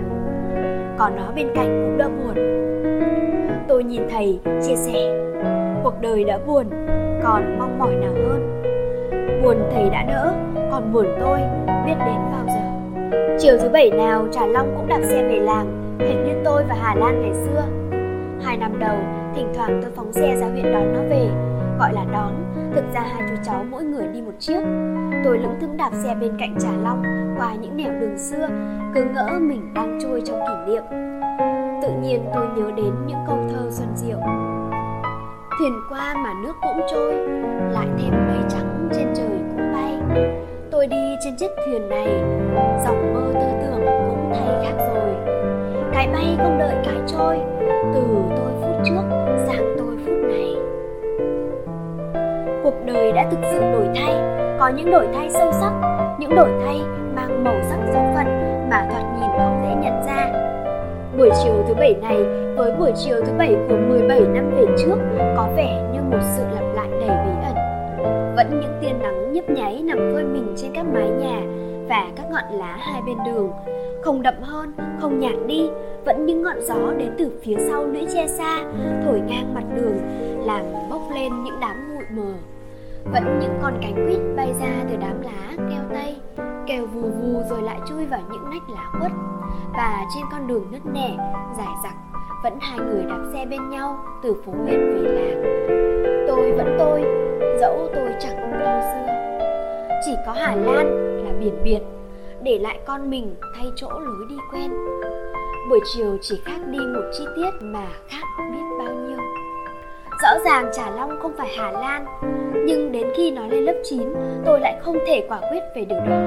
Còn 0.98 1.16
nó 1.16 1.32
bên 1.36 1.48
cạnh 1.56 1.86
cũng 1.86 1.98
đỡ 1.98 2.10
buồn. 2.10 2.36
Tôi 3.68 3.84
nhìn 3.84 4.02
thầy, 4.12 4.40
chia 4.46 4.76
sẻ. 4.76 4.94
Cuộc 5.84 5.94
đời 6.02 6.24
đã 6.24 6.40
buồn, 6.48 6.66
còn 7.24 7.60
mong 7.60 7.80
mỏi 7.80 7.96
nào 7.96 8.14
hơn? 8.14 8.62
Buồn 9.44 9.58
thầy 9.74 9.90
đã 9.90 10.04
đỡ, 10.04 10.34
còn 10.72 10.94
buồn 10.94 11.06
tôi 11.20 11.40
biết 11.86 11.96
đến 12.06 12.18
vào. 12.32 12.46
giờ 12.48 12.55
chiều 13.46 13.58
thứ 13.62 13.70
bảy 13.70 13.92
nào 13.92 14.28
trà 14.32 14.46
long 14.46 14.74
cũng 14.78 14.88
đạp 14.88 15.00
xe 15.04 15.24
về 15.24 15.40
làng 15.40 15.98
hệt 16.00 16.16
như 16.26 16.42
tôi 16.46 16.64
và 16.70 16.76
hà 16.82 16.96
lan 16.96 17.22
ngày 17.22 17.34
xưa. 17.34 17.64
Hai 18.46 18.58
năm 18.58 18.80
đầu, 18.80 18.96
thỉnh 19.36 19.48
thoảng 19.56 19.80
tôi 19.82 19.92
phóng 19.96 20.14
xe 20.14 20.36
ra 20.36 20.48
huyện 20.48 20.72
đón 20.74 20.94
nó 20.94 21.00
về, 21.10 21.30
gọi 21.80 21.94
là 21.94 22.06
đón. 22.12 22.34
Thực 22.76 22.84
ra 22.94 23.02
hai 23.02 23.22
chú 23.30 23.36
cháu 23.46 23.66
mỗi 23.70 23.84
người 23.84 24.08
đi 24.14 24.22
một 24.22 24.32
chiếc. 24.40 24.60
Tôi 25.24 25.40
lững 25.40 25.60
thững 25.62 25.78
đạp 25.78 25.90
xe 26.04 26.16
bên 26.22 26.38
cạnh 26.40 26.56
trà 26.60 26.70
long 26.84 27.04
qua 27.38 27.56
những 27.56 27.78
nẻo 27.78 27.92
đường 28.00 28.18
xưa, 28.18 28.48
cứ 28.96 29.04
ngỡ 29.04 29.40
mình 29.40 29.74
đang 29.74 30.00
trôi 30.02 30.22
trong 30.26 30.40
kỷ 30.40 30.72
niệm. 30.72 30.84
Tự 31.82 31.90
nhiên 32.02 32.26
tôi 32.36 32.48
nhớ 32.56 32.72
đến 32.78 32.94
những 33.08 33.20
câu 33.28 33.38
thơ 33.50 33.68
xuân 33.70 33.88
diệu. 33.96 34.20
Thuyền 35.60 35.74
qua 35.90 36.14
mà 36.18 36.34
nước 36.44 36.54
cũng 36.62 36.82
trôi, 36.92 37.14
lại 37.72 37.88
thêm 37.98 38.12
mây 38.12 38.44
trắng 38.50 38.90
trên 38.94 39.08
trời 39.16 39.40
cũng 39.52 39.74
bay 39.74 39.98
tôi 40.76 40.88
đi 40.88 41.16
trên 41.20 41.36
chiếc 41.36 41.52
thuyền 41.66 41.90
này. 41.90 42.08
Dòng 42.86 43.14
mơ 43.14 43.22
tư 43.34 43.48
tưởng 43.62 43.86
cũng 44.08 44.34
thay 44.34 44.64
khác 44.64 44.86
rồi. 44.88 45.10
Cái 45.94 46.08
bay 46.14 46.38
không 46.38 46.58
đợi 46.60 46.76
cái 46.86 46.96
trôi, 47.08 47.40
từ 47.94 48.02
tôi 48.30 48.52
phút 48.62 48.76
trước 48.86 49.04
sang 49.48 49.76
tôi 49.78 49.98
phút 50.06 50.16
này. 50.28 50.56
Cuộc 52.64 52.74
đời 52.86 53.12
đã 53.12 53.28
thực 53.32 53.40
sự 53.52 53.60
đổi 53.60 53.88
thay, 53.96 54.14
có 54.60 54.68
những 54.68 54.92
đổi 54.92 55.08
thay 55.16 55.30
sâu 55.30 55.52
sắc, 55.52 55.72
những 56.20 56.36
đổi 56.36 56.50
thay 56.66 56.82
mang 57.16 57.44
màu 57.44 57.56
sắc 57.70 57.78
số 57.94 58.00
phận 58.16 58.28
mà 58.70 58.88
thoạt 58.92 59.04
nhìn 59.20 59.30
không 59.38 59.62
dễ 59.64 59.76
nhận 59.82 60.04
ra. 60.06 60.32
Buổi 61.18 61.30
chiều 61.44 61.64
thứ 61.68 61.74
bảy 61.74 61.96
này 62.02 62.18
với 62.56 62.72
buổi 62.80 62.92
chiều 62.96 63.22
thứ 63.26 63.32
bảy 63.38 63.56
của 63.70 63.78
17 63.90 64.20
năm 64.20 64.52
về 64.56 64.66
trước 64.78 64.98
có 65.38 65.50
vẻ 65.56 65.82
như 65.94 66.00
một 66.12 66.24
sự 66.36 66.44
lặp 66.56 66.64
lại 66.76 66.88
đầy 66.92 67.10
bí 67.10 67.32
ẩn. 67.44 67.56
Vẫn 68.36 68.60
những 68.62 68.78
tia 68.82 68.92
nắng 69.02 69.25
nhấp 69.36 69.50
nháy 69.50 69.82
nằm 69.84 69.98
phơi 69.98 70.24
mình 70.24 70.54
trên 70.58 70.72
các 70.74 70.86
mái 70.94 71.10
nhà 71.10 71.42
và 71.90 72.08
các 72.16 72.26
ngọn 72.32 72.60
lá 72.60 72.78
hai 72.80 73.02
bên 73.02 73.18
đường. 73.26 73.52
Không 74.04 74.22
đậm 74.22 74.34
hơn, 74.42 74.74
không 75.02 75.20
nhạt 75.20 75.34
đi, 75.48 75.70
vẫn 76.06 76.26
những 76.26 76.44
ngọn 76.44 76.62
gió 76.62 76.94
đến 76.98 77.12
từ 77.18 77.32
phía 77.44 77.56
sau 77.70 77.86
lũy 77.86 78.06
che 78.14 78.28
xa, 78.28 78.64
thổi 79.06 79.20
ngang 79.20 79.54
mặt 79.54 79.64
đường, 79.76 79.98
làm 80.46 80.66
bốc 80.90 81.02
lên 81.16 81.44
những 81.44 81.60
đám 81.62 81.76
bụi 81.90 82.06
mờ. 82.12 82.34
Vẫn 83.14 83.40
những 83.42 83.60
con 83.62 83.74
cánh 83.82 84.08
quýt 84.08 84.20
bay 84.36 84.54
ra 84.60 84.84
từ 84.90 84.96
đám 85.00 85.22
lá, 85.22 85.64
keo 85.70 85.84
tây 85.94 86.16
kêu 86.68 86.86
vù 86.86 87.02
vù 87.02 87.42
rồi 87.50 87.62
lại 87.62 87.80
chui 87.90 88.06
vào 88.06 88.20
những 88.32 88.50
nách 88.50 88.70
lá 88.70 88.90
khuất. 89.00 89.12
Và 89.74 90.06
trên 90.16 90.24
con 90.32 90.48
đường 90.48 90.68
nứt 90.72 90.82
nẻ, 90.94 91.18
dài 91.58 91.76
dặc, 91.84 91.94
vẫn 92.44 92.54
hai 92.62 92.80
người 92.80 93.04
đạp 93.10 93.24
xe 93.34 93.46
bên 93.46 93.70
nhau 93.70 93.98
từ 94.24 94.34
phố 94.46 94.52
huyện 94.52 94.80
về 94.80 95.12
làng. 95.12 95.44
Tôi 96.28 96.52
vẫn 96.52 96.76
tôi, 96.80 97.04
dẫu 97.62 97.88
tôi 97.96 98.10
chẳng 98.20 98.52
như 98.52 98.66
xưa 98.66 99.25
chỉ 100.06 100.12
có 100.26 100.32
hà 100.32 100.56
lan 100.56 100.86
là 101.26 101.32
biển 101.40 101.54
biệt 101.64 101.80
để 102.44 102.60
lại 102.60 102.80
con 102.86 103.10
mình 103.10 103.36
thay 103.56 103.66
chỗ 103.76 103.90
lối 103.90 104.26
đi 104.30 104.36
quen. 104.54 104.72
Buổi 105.70 105.80
chiều 105.96 106.18
chỉ 106.22 106.42
khác 106.46 106.58
đi 106.72 106.80
một 106.80 107.02
chi 107.18 107.24
tiết 107.36 107.50
mà 107.62 107.88
khác 108.08 108.24
biết 108.52 108.64
bao 108.80 108.96
nhiêu. 108.96 109.18
Rõ 110.24 110.30
ràng 110.46 110.70
Trà 110.74 110.90
Long 110.90 111.20
không 111.22 111.32
phải 111.38 111.48
Hà 111.58 111.72
Lan, 111.72 112.06
nhưng 112.66 112.92
đến 112.92 113.08
khi 113.18 113.32
nó 113.32 113.48
lên 113.48 113.64
lớp 113.64 113.82
9 113.84 114.14
tôi 114.46 114.60
lại 114.60 114.80
không 114.82 114.98
thể 115.08 115.26
quả 115.30 115.40
quyết 115.52 115.62
về 115.76 115.86
điều 115.86 116.00
đó. 116.00 116.18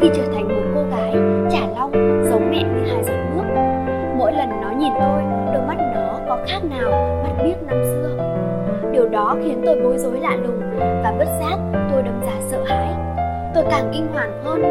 Khi 0.00 0.08
trở 0.14 0.22
thành 0.34 0.48
một 0.48 0.70
cô 0.74 0.96
gái, 0.96 1.12
Trà 1.50 1.66
Long 1.76 1.92
giống 2.30 2.50
mẹ 2.50 2.62
như 2.62 2.92
hai 2.92 3.04
giọt 3.04 3.16
nước. 3.34 3.44
Mỗi 4.18 4.32
lần 4.32 4.48
nó 4.62 4.70
nhìn 4.70 4.92
tôi, 5.00 5.22
đôi 5.54 5.66
mắt 5.66 5.76
nó 5.94 6.18
có 6.28 6.44
khác 6.46 6.60
nào 6.70 6.90
mắt 7.22 7.42
biết 7.44 7.54
năm 7.66 7.82
xưa 7.84 8.49
điều 8.92 9.08
đó 9.08 9.36
khiến 9.44 9.62
tôi 9.66 9.80
bối 9.84 9.98
rối 9.98 10.20
lạ 10.20 10.36
lùng 10.36 10.60
và 10.78 11.14
bất 11.18 11.28
giác 11.40 11.56
tôi 11.92 12.02
đâm 12.02 12.20
ra 12.22 12.32
sợ 12.50 12.64
hãi. 12.64 12.94
Tôi 13.54 13.64
càng 13.70 13.90
kinh 13.94 14.06
hoàng 14.12 14.42
hơn 14.44 14.62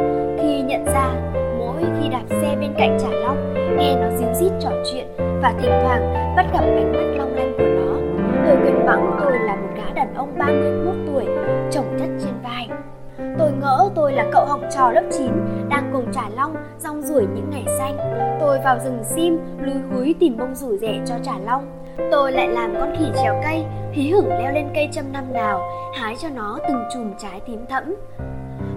khi 0.42 0.62
nhận 0.62 0.86
ra 0.86 1.14
mỗi 1.60 1.84
khi 2.00 2.10
đạp 2.10 2.24
xe 2.30 2.58
bên 2.62 2.74
cạnh 2.78 2.98
Trà 3.02 3.10
Long, 3.10 3.54
nghe 3.78 3.96
nó 3.96 4.18
díu 4.18 4.34
dít 4.34 4.52
trò 4.62 4.70
chuyện 4.92 5.08
và 5.18 5.54
thỉnh 5.62 5.72
thoảng 5.84 6.14
bắt 6.36 6.46
gặp 6.54 6.60
ánh 6.60 6.92
mắt 6.94 7.18
long 7.18 7.36
lanh 7.36 7.54
của 7.58 7.64
nó. 7.64 8.20
Tôi 8.46 8.58
quên 8.64 8.86
bẵng 8.86 9.18
tôi 9.20 9.40
là 9.40 9.56
một 9.56 9.70
gã 9.76 9.94
đàn 9.94 10.14
ông 10.16 10.38
31 10.38 10.96
tuổi 11.08 11.26
chồng 11.72 11.98
chất 12.00 12.10
trên 12.24 12.34
vai. 12.44 12.70
Tôi 13.40 13.52
ngỡ 13.62 13.90
tôi 13.96 14.14
là 14.14 14.26
cậu 14.32 14.46
học 14.46 14.60
trò 14.76 14.92
lớp 14.92 15.04
9 15.12 15.32
đang 15.70 15.90
cùng 15.94 16.12
Trà 16.14 16.30
Long 16.36 16.56
rong 16.80 17.02
ruổi 17.02 17.26
những 17.36 17.50
ngày 17.52 17.66
xanh. 17.78 17.98
Tôi 18.40 18.60
vào 18.64 18.80
rừng 18.86 19.04
sim, 19.04 19.40
lúi 19.62 19.82
húi 19.92 20.16
tìm 20.20 20.38
bông 20.38 20.56
rủ 20.56 20.78
rẻ 20.78 21.02
cho 21.06 21.16
Trà 21.24 21.34
Long 21.46 21.79
tôi 22.12 22.32
lại 22.32 22.48
làm 22.48 22.74
con 22.80 22.96
khỉ 23.00 23.06
trèo 23.16 23.42
cây 23.44 23.66
hí 23.92 24.10
hửng 24.10 24.30
leo 24.30 24.54
lên 24.54 24.70
cây 24.76 24.90
trăm 24.92 25.12
năm 25.12 25.34
nào 25.34 25.62
hái 25.96 26.16
cho 26.22 26.30
nó 26.30 26.60
từng 26.68 26.84
chùm 26.94 27.14
trái 27.20 27.40
tím 27.48 27.66
thẫm 27.70 27.96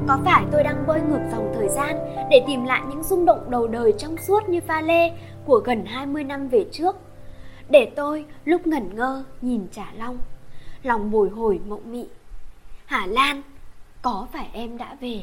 có 0.08 0.18
phải 0.24 0.44
tôi 0.52 0.62
đang 0.62 0.86
bơi 0.86 1.00
ngược 1.00 1.20
dòng 1.32 1.52
thời 1.54 1.68
gian 1.68 1.96
để 2.30 2.44
tìm 2.46 2.64
lại 2.64 2.82
những 2.88 3.02
rung 3.02 3.24
động 3.24 3.50
đầu 3.50 3.66
đời 3.66 3.94
trong 3.98 4.16
suốt 4.16 4.48
như 4.48 4.60
pha 4.60 4.80
lê 4.80 5.12
của 5.44 5.60
gần 5.64 5.84
20 5.86 6.24
năm 6.24 6.48
về 6.48 6.66
trước? 6.72 6.96
Để 7.68 7.92
tôi 7.96 8.24
lúc 8.44 8.66
ngẩn 8.66 8.94
ngơ 8.94 9.24
nhìn 9.40 9.66
Trả 9.72 9.86
Long, 9.98 10.18
lòng 10.82 11.10
bồi 11.10 11.28
hồi 11.28 11.60
mộng 11.68 11.92
mị. 11.92 12.06
Hà 12.86 13.06
Lan, 13.06 13.42
có 14.02 14.26
phải 14.32 14.48
em 14.52 14.78
đã 14.78 14.96
về? 15.00 15.20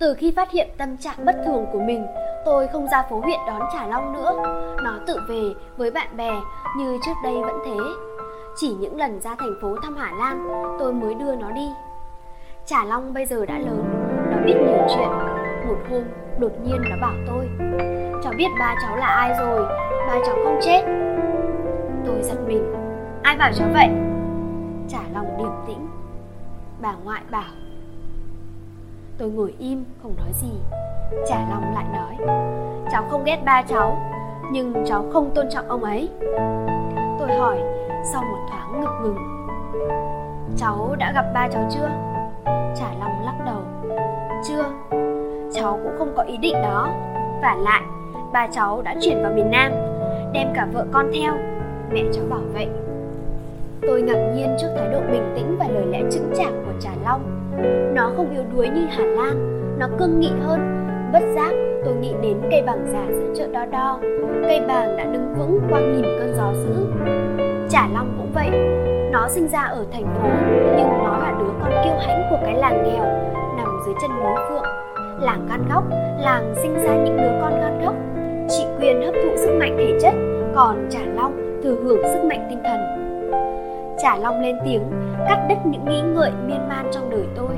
Từ 0.00 0.14
khi 0.14 0.32
phát 0.36 0.50
hiện 0.50 0.68
tâm 0.78 0.96
trạng 0.96 1.24
bất 1.24 1.36
thường 1.46 1.66
của 1.72 1.80
mình, 1.80 2.06
tôi 2.44 2.66
không 2.66 2.86
ra 2.86 3.02
phố 3.10 3.20
huyện 3.20 3.38
đón 3.46 3.62
Trả 3.72 3.86
Long 3.86 4.12
nữa. 4.12 4.32
Nó 4.82 4.92
tự 5.06 5.20
về 5.28 5.42
với 5.76 5.90
bạn 5.90 6.16
bè 6.16 6.30
như 6.76 6.98
trước 7.06 7.12
đây 7.24 7.34
vẫn 7.42 7.54
thế. 7.66 7.78
Chỉ 8.56 8.74
những 8.80 8.96
lần 8.96 9.20
ra 9.20 9.34
thành 9.38 9.54
phố 9.62 9.76
thăm 9.82 9.96
Hà 9.96 10.12
Lan, 10.18 10.48
tôi 10.78 10.92
mới 10.92 11.14
đưa 11.14 11.34
nó 11.34 11.50
đi. 11.50 11.68
Trả 12.66 12.84
Long 12.84 13.14
bây 13.14 13.26
giờ 13.26 13.46
đã 13.46 13.58
lớn, 13.58 13.84
nó 14.30 14.36
biết 14.46 14.54
nhiều 14.54 14.86
chuyện. 14.88 15.08
Một 15.68 15.78
hôm, 15.90 16.02
đột 16.38 16.52
nhiên 16.64 16.82
nó 16.90 16.96
bảo 17.00 17.14
tôi, 17.26 17.48
cháu 18.22 18.32
biết 18.36 18.48
ba 18.58 18.74
cháu 18.82 18.96
là 18.96 19.06
ai 19.06 19.34
rồi, 19.40 19.66
ba 20.06 20.14
cháu 20.26 20.36
không 20.44 20.58
chết. 20.62 20.82
Tôi 22.06 22.22
giật 22.22 22.38
mình, 22.46 22.74
ai 23.22 23.36
bảo 23.36 23.52
cháu 23.52 23.68
vậy? 23.74 23.88
Trả 24.88 25.00
Long 25.14 25.36
điềm 25.38 25.52
tĩnh, 25.66 25.88
bà 26.80 26.92
ngoại 27.04 27.22
bảo. 27.30 27.69
Tôi 29.20 29.30
ngồi 29.30 29.54
im, 29.58 29.84
không 30.02 30.14
nói 30.16 30.32
gì. 30.32 30.52
Trả 31.28 31.36
Long 31.50 31.74
lại 31.74 31.84
nói, 31.92 32.16
cháu 32.92 33.04
không 33.10 33.24
ghét 33.24 33.38
ba 33.44 33.62
cháu, 33.62 33.98
nhưng 34.52 34.84
cháu 34.86 35.04
không 35.12 35.30
tôn 35.34 35.46
trọng 35.50 35.68
ông 35.68 35.84
ấy. 35.84 36.08
Tôi 37.18 37.32
hỏi, 37.38 37.58
sau 38.12 38.22
một 38.22 38.46
thoáng 38.50 38.80
ngực 38.80 38.90
ngừng, 39.02 39.16
cháu 40.56 40.96
đã 40.98 41.12
gặp 41.12 41.24
ba 41.34 41.48
cháu 41.48 41.68
chưa? 41.70 41.88
Trả 42.76 42.86
Long 43.00 43.24
lắc 43.24 43.34
đầu 43.46 43.62
Chưa 44.48 44.64
Cháu 45.52 45.80
cũng 45.82 45.92
không 45.98 46.12
có 46.16 46.22
ý 46.22 46.36
định 46.36 46.54
đó 46.62 46.88
Và 47.42 47.56
lại 47.60 47.82
Ba 48.32 48.46
cháu 48.52 48.82
đã 48.82 48.94
chuyển 49.00 49.22
vào 49.22 49.32
miền 49.32 49.50
Nam 49.50 49.72
Đem 50.32 50.48
cả 50.54 50.68
vợ 50.72 50.86
con 50.92 51.10
theo 51.14 51.34
Mẹ 51.92 52.02
cháu 52.12 52.24
bảo 52.30 52.40
vậy 52.52 52.68
Tôi 53.82 54.02
ngạc 54.02 54.32
nhiên 54.34 54.56
trước 54.60 54.68
thái 54.78 54.88
độ 54.92 55.00
bình 55.12 55.32
tĩnh 55.36 55.56
và 55.58 55.68
lời 55.68 55.86
lẽ 55.86 56.02
chững 56.12 56.32
chạc 56.36 56.52
của 56.66 56.72
Trà 56.80 56.90
Long 57.04 57.39
nó 57.94 58.12
không 58.16 58.30
yếu 58.30 58.42
đuối 58.56 58.68
như 58.68 58.86
Hà 58.90 59.04
Lan, 59.04 59.60
Nó 59.78 59.88
cương 59.98 60.20
nghị 60.20 60.30
hơn. 60.46 60.86
Bất 61.12 61.22
giác, 61.34 61.50
tôi 61.84 61.94
nghĩ 61.94 62.12
đến 62.22 62.36
cây 62.50 62.62
bàng 62.66 62.86
già 62.92 63.04
giữa 63.10 63.34
chợ 63.36 63.46
đo 63.52 63.66
đo. 63.66 63.98
Cây 64.42 64.60
bàng 64.68 64.96
đã 64.96 65.04
đứng 65.04 65.34
vững 65.38 65.60
qua 65.70 65.80
nghìn 65.80 66.02
cơn 66.02 66.34
gió 66.36 66.52
dữ. 66.54 66.86
Trả 67.68 67.88
Long 67.94 68.14
cũng 68.18 68.30
vậy. 68.34 68.50
Nó 69.12 69.28
sinh 69.28 69.48
ra 69.48 69.60
ở 69.60 69.84
thành 69.92 70.04
phố, 70.04 70.28
nhưng 70.76 70.88
nó 71.04 71.18
là 71.18 71.34
đứa 71.38 71.52
con 71.60 71.70
kiêu 71.84 71.94
hãnh 72.06 72.22
của 72.30 72.38
cái 72.44 72.54
làng 72.54 72.82
nghèo, 72.84 73.04
nằm 73.56 73.68
dưới 73.86 73.94
chân 74.02 74.10
núi 74.10 74.34
phượng. 74.48 74.64
Làng 75.20 75.46
gan 75.48 75.60
góc, 75.72 75.84
làng 76.18 76.54
sinh 76.62 76.74
ra 76.74 76.94
những 77.04 77.16
đứa 77.16 77.40
con 77.40 77.52
gan 77.60 77.80
góc. 77.84 77.94
Chị 78.48 78.64
quyền 78.80 79.02
hấp 79.02 79.14
thụ 79.14 79.36
sức 79.36 79.56
mạnh 79.60 79.76
thể 79.78 79.98
chất, 80.02 80.14
còn 80.54 80.88
trả 80.90 81.00
long 81.14 81.60
thừa 81.62 81.76
hưởng 81.84 82.02
sức 82.02 82.24
mạnh 82.24 82.46
tinh 82.50 82.58
thần 82.64 82.99
trả 84.02 84.16
long 84.16 84.40
lên 84.40 84.58
tiếng, 84.64 84.82
cắt 85.28 85.46
đứt 85.48 85.56
những 85.64 85.84
nghĩ 85.84 86.00
ngợi 86.00 86.30
miên 86.46 86.68
man 86.68 86.86
trong 86.92 87.10
đời 87.10 87.24
tôi. 87.36 87.56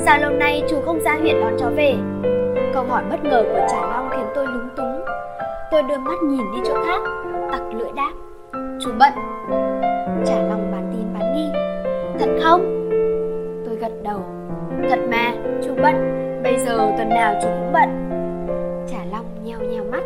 Sao 0.00 0.18
lâu 0.18 0.30
nay, 0.30 0.62
chú 0.68 0.76
không 0.84 1.00
ra 1.00 1.16
huyện 1.20 1.40
đón 1.40 1.56
cháu 1.58 1.70
về. 1.76 1.94
Câu 2.74 2.84
hỏi 2.84 3.02
bất 3.10 3.24
ngờ 3.24 3.44
của 3.52 3.66
trả 3.70 3.80
long 3.80 4.10
khiến 4.10 4.26
tôi 4.34 4.46
lúng 4.46 4.68
túng. 4.76 5.04
Tôi 5.70 5.82
đưa 5.82 5.98
mắt 5.98 6.22
nhìn 6.22 6.52
đi 6.54 6.58
chỗ 6.66 6.74
khác, 6.86 7.00
tặc 7.52 7.62
lưỡi 7.74 7.92
đáp, 7.96 8.12
chú 8.52 8.90
bận. 8.98 9.12
Trả 10.26 10.34
Long 10.34 10.72
bán 10.72 10.92
tin 10.92 11.06
bán 11.14 11.34
nghi, 11.34 11.48
thật 12.18 12.38
không? 12.42 12.60
Tôi 13.66 13.76
gật 13.76 13.92
đầu, 14.02 14.20
thật 14.90 14.98
mà, 15.10 15.32
chú 15.64 15.74
bận, 15.82 15.94
bây 16.42 16.58
giờ 16.58 16.76
tuần 16.96 17.08
nào 17.08 17.34
chú 17.42 17.48
cũng 17.48 17.72
bận. 17.72 17.88
Trả 18.92 18.98
long 19.12 19.24
nheo 19.44 19.58
nheo 19.60 19.84
mắt, 19.84 20.02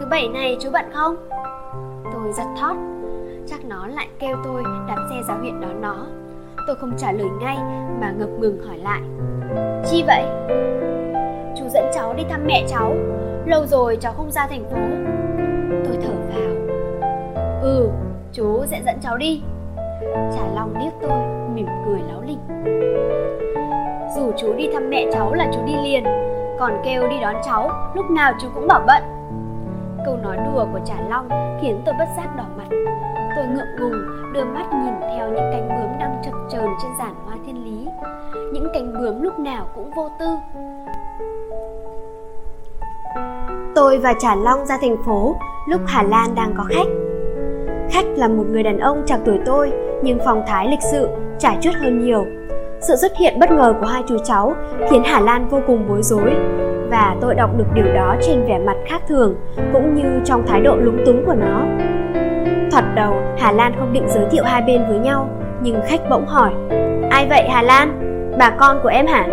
thứ 0.00 0.06
bảy 0.10 0.28
này 0.28 0.56
chú 0.60 0.70
bận 0.72 0.84
không? 0.94 1.16
Tôi 2.12 2.32
giật 2.32 2.46
thót 2.60 2.74
chắc 3.46 3.64
nó 3.64 3.86
lại 3.86 4.08
kêu 4.18 4.36
tôi 4.44 4.62
đạp 4.88 5.06
xe 5.10 5.22
ra 5.28 5.34
huyện 5.34 5.60
đón 5.60 5.80
nó. 5.80 6.06
Tôi 6.66 6.76
không 6.76 6.92
trả 6.98 7.12
lời 7.12 7.28
ngay 7.40 7.58
mà 8.00 8.10
ngập 8.10 8.28
ngừng 8.38 8.66
hỏi 8.66 8.78
lại. 8.78 9.00
Chi 9.90 10.04
vậy? 10.06 10.24
Chú 11.56 11.64
dẫn 11.68 11.90
cháu 11.94 12.14
đi 12.14 12.24
thăm 12.30 12.40
mẹ 12.46 12.64
cháu. 12.68 12.94
Lâu 13.46 13.66
rồi 13.66 13.96
cháu 14.00 14.12
không 14.12 14.30
ra 14.30 14.46
thành 14.46 14.64
phố. 14.64 14.78
Tôi 15.84 15.96
thở 16.02 16.14
vào. 16.28 16.76
Ừ 17.62 17.90
chú 18.36 18.64
sẽ 18.66 18.82
dẫn 18.86 18.96
cháu 19.02 19.16
đi. 19.16 19.42
Trả 20.12 20.46
Long 20.54 20.74
liếc 20.78 20.92
tôi, 21.00 21.18
mỉm 21.54 21.66
cười 21.86 22.00
láo 22.08 22.22
lỉnh. 22.26 22.38
Dù 24.16 24.32
chú 24.36 24.54
đi 24.56 24.68
thăm 24.74 24.90
mẹ 24.90 25.06
cháu 25.12 25.34
là 25.34 25.50
chú 25.54 25.60
đi 25.66 25.74
liền, 25.82 26.04
Còn 26.58 26.72
kêu 26.84 27.08
đi 27.08 27.20
đón 27.20 27.34
cháu, 27.44 27.70
lúc 27.94 28.10
nào 28.10 28.32
chú 28.40 28.48
cũng 28.54 28.68
bảo 28.68 28.82
bận. 28.86 29.02
Câu 30.04 30.16
nói 30.16 30.36
đùa 30.36 30.66
của 30.72 30.80
trả 30.84 30.94
Long 31.08 31.28
khiến 31.62 31.82
tôi 31.84 31.94
bất 31.98 32.08
giác 32.16 32.36
đỏ 32.36 32.44
mặt. 32.56 32.76
Tôi 33.36 33.44
ngượng 33.46 33.76
ngùng 33.80 34.32
đưa 34.32 34.44
mắt 34.44 34.66
nhìn 34.72 34.94
theo 35.00 35.28
những 35.28 35.50
cánh 35.52 35.68
bướm 35.68 35.98
đang 35.98 36.22
chập 36.24 36.32
chờn 36.50 36.66
trên 36.82 36.90
giàn 36.98 37.14
hoa 37.24 37.36
thiên 37.46 37.64
lý 37.64 37.86
Những 38.52 38.68
cánh 38.74 38.94
bướm 39.00 39.22
lúc 39.22 39.38
nào 39.38 39.66
cũng 39.74 39.90
vô 39.96 40.08
tư 40.20 40.26
Tôi 43.74 43.98
và 43.98 44.14
Trà 44.18 44.34
Long 44.34 44.66
ra 44.66 44.78
thành 44.80 44.96
phố 45.06 45.36
lúc 45.68 45.80
Hà 45.86 46.02
Lan 46.02 46.34
đang 46.34 46.54
có 46.56 46.64
khách 46.68 46.86
Khách 47.90 48.06
là 48.16 48.28
một 48.28 48.44
người 48.50 48.62
đàn 48.62 48.78
ông 48.78 49.02
chạc 49.06 49.20
tuổi 49.24 49.38
tôi, 49.46 49.72
nhưng 50.02 50.18
phong 50.24 50.42
thái 50.46 50.68
lịch 50.68 50.82
sự, 50.92 51.08
trải 51.38 51.58
chút 51.60 51.70
hơn 51.80 52.04
nhiều. 52.04 52.24
Sự 52.80 52.96
xuất 52.96 53.16
hiện 53.16 53.38
bất 53.40 53.50
ngờ 53.50 53.74
của 53.80 53.86
hai 53.86 54.02
chú 54.08 54.18
cháu 54.24 54.54
khiến 54.90 55.02
Hà 55.04 55.20
Lan 55.20 55.48
vô 55.48 55.60
cùng 55.66 55.88
bối 55.88 56.02
rối. 56.02 56.34
và 56.90 57.16
tôi 57.20 57.34
đọc 57.34 57.50
được 57.58 57.66
điều 57.74 57.94
đó 57.94 58.16
trên 58.22 58.44
vẻ 58.48 58.58
mặt 58.58 58.76
khác 58.86 59.02
thường 59.08 59.34
cũng 59.72 59.94
như 59.94 60.20
trong 60.24 60.46
thái 60.46 60.60
độ 60.60 60.76
lúng 60.76 60.98
túng 61.06 61.26
của 61.26 61.34
nó 61.34 61.62
thoạt 62.76 62.94
đầu, 62.94 63.22
hà 63.38 63.52
lan 63.52 63.72
không 63.78 63.92
định 63.92 64.08
giới 64.08 64.24
thiệu 64.30 64.44
hai 64.44 64.62
bên 64.62 64.84
với 64.88 64.98
nhau, 64.98 65.28
nhưng 65.62 65.80
khách 65.88 66.00
bỗng 66.10 66.26
hỏi, 66.26 66.52
ai 67.10 67.26
vậy, 67.28 67.48
hà 67.48 67.62
lan? 67.62 68.00
Bà 68.38 68.50
con 68.50 68.78
của 68.82 68.88
em 68.88 69.06
hả? 69.06 69.26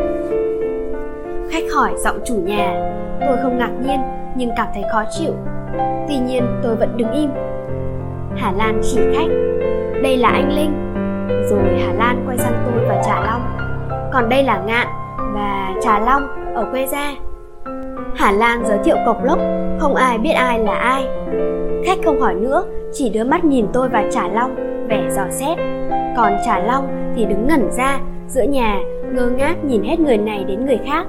Khách 1.51 1.63
hỏi 1.75 1.91
giọng 1.97 2.19
chủ 2.25 2.35
nhà, 2.35 2.93
tôi 3.19 3.37
không 3.43 3.57
ngạc 3.57 3.71
nhiên, 3.81 3.99
nhưng 4.35 4.49
cảm 4.57 4.67
thấy 4.73 4.83
khó 4.91 5.03
chịu. 5.11 5.33
Tuy 6.07 6.17
nhiên, 6.17 6.43
tôi 6.63 6.75
vẫn 6.75 6.97
đứng 6.97 7.11
im. 7.11 7.29
Hà 8.35 8.51
lan 8.51 8.81
chỉ 8.83 8.99
khách, 9.15 9.29
đây 10.03 10.17
là 10.17 10.29
anh 10.29 10.51
linh. 10.55 10.93
Rồi 11.49 11.81
hà 11.87 11.93
lan 11.93 12.23
quay 12.27 12.37
sang 12.37 12.63
tôi 12.65 12.85
và 12.87 13.01
trà 13.05 13.15
long, 13.25 13.41
còn 14.13 14.29
đây 14.29 14.43
là 14.43 14.57
ngạn 14.57 14.87
và 15.33 15.73
trà 15.81 15.99
long 15.99 16.53
ở 16.55 16.65
quê 16.71 16.87
gia 16.87 17.11
hà 18.15 18.31
lan 18.31 18.65
giới 18.65 18.77
thiệu 18.83 18.95
cộc 19.05 19.23
lốc, 19.23 19.39
không 19.79 19.95
ai 19.95 20.17
biết 20.17 20.31
ai 20.31 20.59
là 20.59 20.73
ai. 20.73 21.07
Khách 21.85 21.97
không 22.05 22.21
hỏi 22.21 22.35
nữa, 22.35 22.63
chỉ 22.93 23.09
đưa 23.09 23.23
mắt 23.23 23.45
nhìn 23.45 23.67
tôi 23.73 23.89
và 23.89 24.03
trà 24.11 24.27
long, 24.27 24.55
vẻ 24.87 25.09
dò 25.11 25.23
xét. 25.29 25.57
Còn 26.17 26.33
trà 26.45 26.59
long 26.59 27.13
thì 27.15 27.25
đứng 27.25 27.47
ngẩn 27.47 27.71
ra, 27.71 27.99
giữa 28.27 28.43
nhà, 28.43 28.79
ngơ 29.13 29.29
ngác 29.29 29.63
nhìn 29.63 29.83
hết 29.83 29.99
người 29.99 30.17
này 30.17 30.43
đến 30.43 30.65
người 30.65 30.79
khác. 30.85 31.05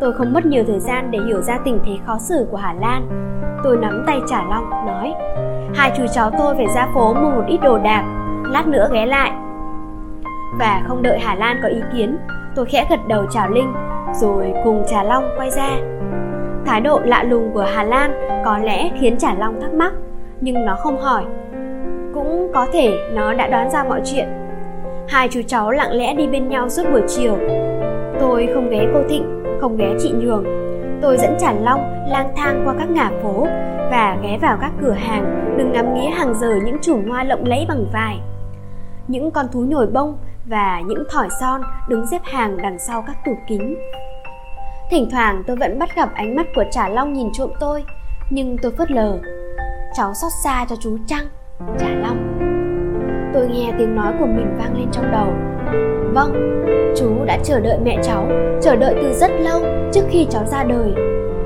Tôi 0.00 0.12
không 0.12 0.32
mất 0.32 0.46
nhiều 0.46 0.64
thời 0.66 0.80
gian 0.80 1.10
để 1.10 1.18
hiểu 1.26 1.40
ra 1.40 1.58
tình 1.64 1.78
thế 1.86 1.92
khó 2.06 2.18
xử 2.18 2.46
của 2.50 2.56
hà 2.56 2.74
lan. 2.80 3.08
Tôi 3.64 3.76
nắm 3.76 4.04
tay 4.06 4.20
trà 4.28 4.42
long, 4.50 4.70
nói, 4.70 5.14
hai 5.74 5.92
chú 5.96 6.02
cháu 6.14 6.30
tôi 6.38 6.54
phải 6.56 6.66
ra 6.74 6.88
phố 6.94 7.14
mua 7.14 7.30
một 7.30 7.44
ít 7.48 7.58
đồ 7.62 7.78
đạc, 7.78 8.04
lát 8.44 8.66
nữa 8.66 8.88
ghé 8.92 9.06
lại. 9.06 9.32
Và 10.58 10.82
không 10.88 11.02
đợi 11.02 11.18
hà 11.18 11.34
lan 11.34 11.56
có 11.62 11.68
ý 11.68 11.80
kiến, 11.92 12.16
tôi 12.54 12.66
khẽ 12.66 12.86
gật 12.90 13.00
đầu 13.08 13.24
chào 13.30 13.50
linh 13.50 13.72
rồi 14.14 14.52
cùng 14.64 14.84
trà 14.86 15.02
long 15.02 15.24
quay 15.36 15.50
ra. 15.50 15.70
Thái 16.66 16.80
độ 16.80 17.00
lạ 17.04 17.22
lùng 17.22 17.50
của 17.54 17.66
hà 17.74 17.84
lan 17.84 18.42
có 18.44 18.58
lẽ 18.58 18.90
khiến 19.00 19.18
trà 19.18 19.34
long 19.34 19.60
thắc 19.60 19.72
mắc, 19.72 19.92
nhưng 20.40 20.64
nó 20.64 20.76
không 20.76 20.98
hỏi. 20.98 21.24
Cũng 22.14 22.50
có 22.54 22.66
thể 22.72 22.92
nó 23.14 23.34
đã 23.34 23.46
đoán 23.46 23.70
ra 23.70 23.84
mọi 23.84 24.00
chuyện. 24.04 24.28
Hai 25.08 25.28
chú 25.28 25.40
cháu 25.46 25.70
lặng 25.70 25.92
lẽ 25.92 26.14
đi 26.14 26.26
bên 26.26 26.48
nhau 26.48 26.68
suốt 26.68 26.82
buổi 26.92 27.02
chiều. 27.08 27.36
Tôi 28.20 28.48
không 28.54 28.70
ghé 28.70 28.86
cô 28.94 29.00
thịnh, 29.08 29.44
không 29.60 29.76
ghé 29.76 29.94
chị 29.98 30.12
nhường. 30.12 30.44
Tôi 31.02 31.16
dẫn 31.18 31.36
trà 31.38 31.52
long 31.52 31.80
lang 32.08 32.28
thang 32.36 32.62
qua 32.64 32.74
các 32.78 32.90
ngả 32.90 33.10
phố 33.22 33.46
và 33.90 34.18
ghé 34.22 34.38
vào 34.42 34.58
các 34.60 34.72
cửa 34.82 34.92
hàng, 34.92 35.54
đừng 35.58 35.72
ngắm 35.72 35.94
nghía 35.94 36.08
hàng 36.08 36.34
giờ 36.34 36.54
những 36.64 36.76
chùm 36.82 37.08
hoa 37.08 37.24
lộng 37.24 37.44
lẫy 37.44 37.66
bằng 37.68 37.84
vải. 37.92 38.20
Những 39.08 39.30
con 39.30 39.46
thú 39.52 39.60
nhồi 39.60 39.86
bông 39.86 40.16
và 40.48 40.80
những 40.86 41.04
thỏi 41.10 41.28
son 41.40 41.62
đứng 41.88 42.06
xếp 42.06 42.20
hàng 42.24 42.56
đằng 42.62 42.78
sau 42.78 43.04
các 43.06 43.16
tủ 43.26 43.32
kính. 43.48 43.76
Thỉnh 44.90 45.08
thoảng 45.10 45.42
tôi 45.46 45.56
vẫn 45.56 45.78
bắt 45.78 45.96
gặp 45.96 46.08
ánh 46.14 46.36
mắt 46.36 46.46
của 46.54 46.64
trà 46.70 46.88
long 46.88 47.12
nhìn 47.12 47.28
trộm 47.32 47.50
tôi, 47.60 47.84
nhưng 48.30 48.56
tôi 48.62 48.72
phớt 48.78 48.90
lờ. 48.90 49.18
Cháu 49.96 50.14
xót 50.14 50.32
xa 50.44 50.66
cho 50.68 50.76
chú 50.80 50.98
trăng, 51.06 51.26
trà 51.78 51.88
long. 51.88 52.38
Tôi 53.34 53.48
nghe 53.48 53.72
tiếng 53.78 53.94
nói 53.96 54.12
của 54.18 54.26
mình 54.26 54.56
vang 54.58 54.78
lên 54.78 54.88
trong 54.92 55.12
đầu. 55.12 55.32
Vâng 56.14 56.62
chú 56.96 57.24
đã 57.24 57.38
chờ 57.44 57.60
đợi 57.60 57.78
mẹ 57.84 57.98
cháu, 58.02 58.28
chờ 58.62 58.76
đợi 58.76 58.94
từ 59.02 59.12
rất 59.12 59.30
lâu 59.40 59.60
trước 59.92 60.02
khi 60.10 60.26
cháu 60.30 60.46
ra 60.46 60.64
đời. 60.64 60.94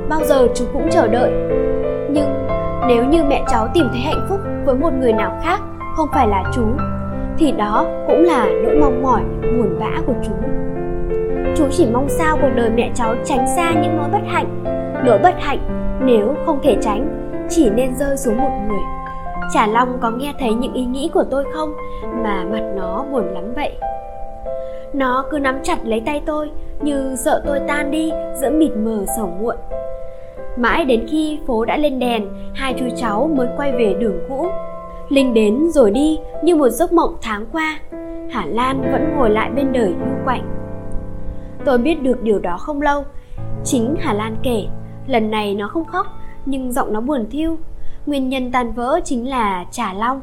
Bao 0.08 0.24
giờ 0.24 0.48
chú 0.54 0.64
cũng 0.72 0.88
chờ 0.90 1.08
đợi. 1.08 1.30
Nhưng 2.10 2.46
nếu 2.88 3.04
như 3.04 3.24
mẹ 3.24 3.44
cháu 3.48 3.68
tìm 3.74 3.86
thấy 3.90 4.00
hạnh 4.00 4.26
phúc 4.28 4.40
với 4.64 4.74
một 4.74 4.92
người 4.92 5.12
nào 5.12 5.40
khác, 5.42 5.60
không 5.96 6.08
phải 6.14 6.28
là 6.28 6.44
chú 6.54 6.62
thì 7.40 7.52
đó 7.52 7.86
cũng 8.06 8.22
là 8.22 8.46
nỗi 8.64 8.76
mong 8.76 9.02
mỏi, 9.02 9.22
buồn 9.42 9.76
bã 9.80 10.00
của 10.06 10.14
chú 10.22 10.32
chú 11.56 11.66
chỉ 11.70 11.86
mong 11.92 12.08
sao 12.08 12.38
cuộc 12.40 12.50
đời 12.56 12.70
mẹ 12.70 12.90
cháu 12.94 13.14
tránh 13.24 13.46
xa 13.56 13.72
những 13.82 13.96
nỗi 13.96 14.08
bất 14.12 14.22
hạnh. 14.26 14.64
Nỗi 15.04 15.18
bất 15.18 15.34
hạnh, 15.38 15.58
nếu 16.04 16.34
không 16.46 16.58
thể 16.62 16.76
tránh, 16.82 17.30
chỉ 17.50 17.70
nên 17.70 17.94
rơi 17.94 18.16
xuống 18.16 18.36
một 18.36 18.50
người. 18.68 18.80
Chả 19.54 19.66
long 19.66 19.98
có 20.00 20.10
nghe 20.10 20.32
thấy 20.38 20.54
những 20.54 20.72
ý 20.72 20.84
nghĩ 20.84 21.10
của 21.14 21.24
tôi 21.30 21.44
không? 21.54 21.74
Mà 22.22 22.44
mặt 22.52 22.62
nó 22.76 23.04
buồn 23.12 23.24
lắm 23.34 23.52
vậy. 23.56 23.72
Nó 24.92 25.24
cứ 25.30 25.38
nắm 25.38 25.58
chặt 25.62 25.78
lấy 25.84 26.02
tay 26.06 26.22
tôi, 26.26 26.50
như 26.80 27.16
sợ 27.16 27.42
tôi 27.46 27.60
tan 27.68 27.90
đi, 27.90 28.12
giữa 28.40 28.50
mịt 28.50 28.70
mờ 28.76 29.04
sầu 29.16 29.26
muộn. 29.40 29.56
Mãi 30.56 30.84
đến 30.84 31.06
khi 31.10 31.38
phố 31.46 31.64
đã 31.64 31.76
lên 31.76 31.98
đèn, 31.98 32.26
hai 32.54 32.74
chú 32.78 32.84
cháu 32.96 33.30
mới 33.34 33.48
quay 33.56 33.72
về 33.72 33.94
đường 34.00 34.20
cũ 34.28 34.46
linh 35.10 35.34
đến 35.34 35.70
rồi 35.70 35.90
đi, 35.90 36.18
như 36.42 36.56
một 36.56 36.68
giấc 36.68 36.92
mộng 36.92 37.16
tháng 37.22 37.46
qua. 37.52 37.80
Hà 38.30 38.46
lan 38.46 38.80
vẫn 38.92 39.14
ngồi 39.16 39.30
lại 39.30 39.50
bên 39.50 39.72
đời 39.72 39.88
lưu 39.88 40.24
quạnh. 40.24 40.42
Tôi 41.64 41.78
biết 41.78 42.02
được 42.02 42.22
điều 42.22 42.38
đó 42.38 42.58
không 42.58 42.82
lâu. 42.82 43.04
Chính 43.64 43.96
hà 43.98 44.12
lan 44.12 44.36
kể, 44.42 44.66
lần 45.06 45.30
này 45.30 45.54
nó 45.54 45.68
không 45.68 45.84
khóc, 45.84 46.06
nhưng 46.46 46.72
giọng 46.72 46.92
nó 46.92 47.00
buồn 47.00 47.26
thiêu 47.30 47.56
nguyên 48.06 48.28
nhân 48.28 48.52
tan 48.52 48.72
vỡ 48.72 49.00
chính 49.04 49.28
là 49.28 49.64
trà 49.70 49.92
long. 49.92 50.20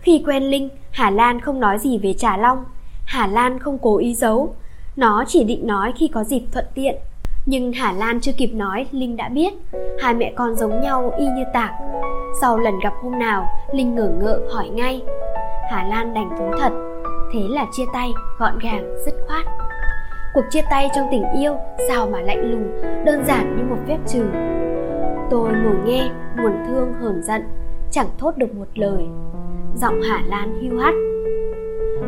Khi 0.00 0.22
quen 0.26 0.42
linh, 0.42 0.68
hà 0.90 1.10
lan 1.10 1.40
không 1.40 1.60
nói 1.60 1.78
gì 1.78 1.98
về 1.98 2.12
trà 2.12 2.36
long. 2.36 2.64
Hà 3.04 3.26
lan 3.26 3.58
không 3.58 3.78
cố 3.78 3.98
ý 3.98 4.14
giấu. 4.14 4.54
Nó 4.96 5.24
chỉ 5.28 5.44
định 5.44 5.66
nói 5.66 5.92
khi 5.96 6.08
có 6.08 6.24
dịp 6.24 6.42
thuận 6.52 6.64
tiện 6.74 6.96
nhưng 7.50 7.72
hà 7.72 7.92
lan 7.92 8.20
chưa 8.20 8.32
kịp 8.36 8.50
nói, 8.54 8.86
linh 8.92 9.16
đã 9.16 9.28
biết. 9.28 9.52
Hai 10.00 10.14
mẹ 10.14 10.32
con 10.36 10.54
giống 10.54 10.80
nhau 10.80 11.12
y 11.18 11.24
như 11.24 11.44
tạc. 11.52 11.70
Sau 12.40 12.58
lần 12.58 12.74
gặp 12.82 12.92
hôm 13.02 13.18
nào, 13.18 13.46
linh 13.72 13.94
ngờ 13.94 14.12
ngợ 14.20 14.40
hỏi 14.52 14.68
ngay. 14.68 15.02
Hà 15.70 15.84
lan 15.84 16.14
đành 16.14 16.30
thú 16.38 16.44
thật. 16.58 16.72
Thế 17.32 17.40
là 17.48 17.66
chia 17.72 17.84
tay, 17.92 18.08
gọn 18.38 18.58
gàng, 18.62 18.94
dứt 19.06 19.14
khoát. 19.26 19.46
Cuộc 20.34 20.44
chia 20.50 20.60
tay 20.70 20.88
trong 20.96 21.08
tình 21.10 21.24
yêu, 21.40 21.56
sao 21.88 22.08
mà 22.12 22.20
lạnh 22.20 22.50
lùng, 22.50 22.82
đơn 23.04 23.24
giản 23.26 23.56
như 23.56 23.62
một 23.70 23.82
phép 23.88 23.98
trừ. 24.06 24.24
Tôi 25.30 25.48
ngồi 25.52 25.76
nghe, 25.84 26.10
buồn 26.42 26.52
thương, 26.66 26.92
hờn 27.00 27.22
giận, 27.22 27.42
chẳng 27.90 28.08
thốt 28.18 28.36
được 28.36 28.54
một 28.54 28.68
lời. 28.74 29.02
Giọng 29.74 30.00
hà 30.02 30.22
lan 30.26 30.60
hiu 30.62 30.78
hắt. 30.78 30.94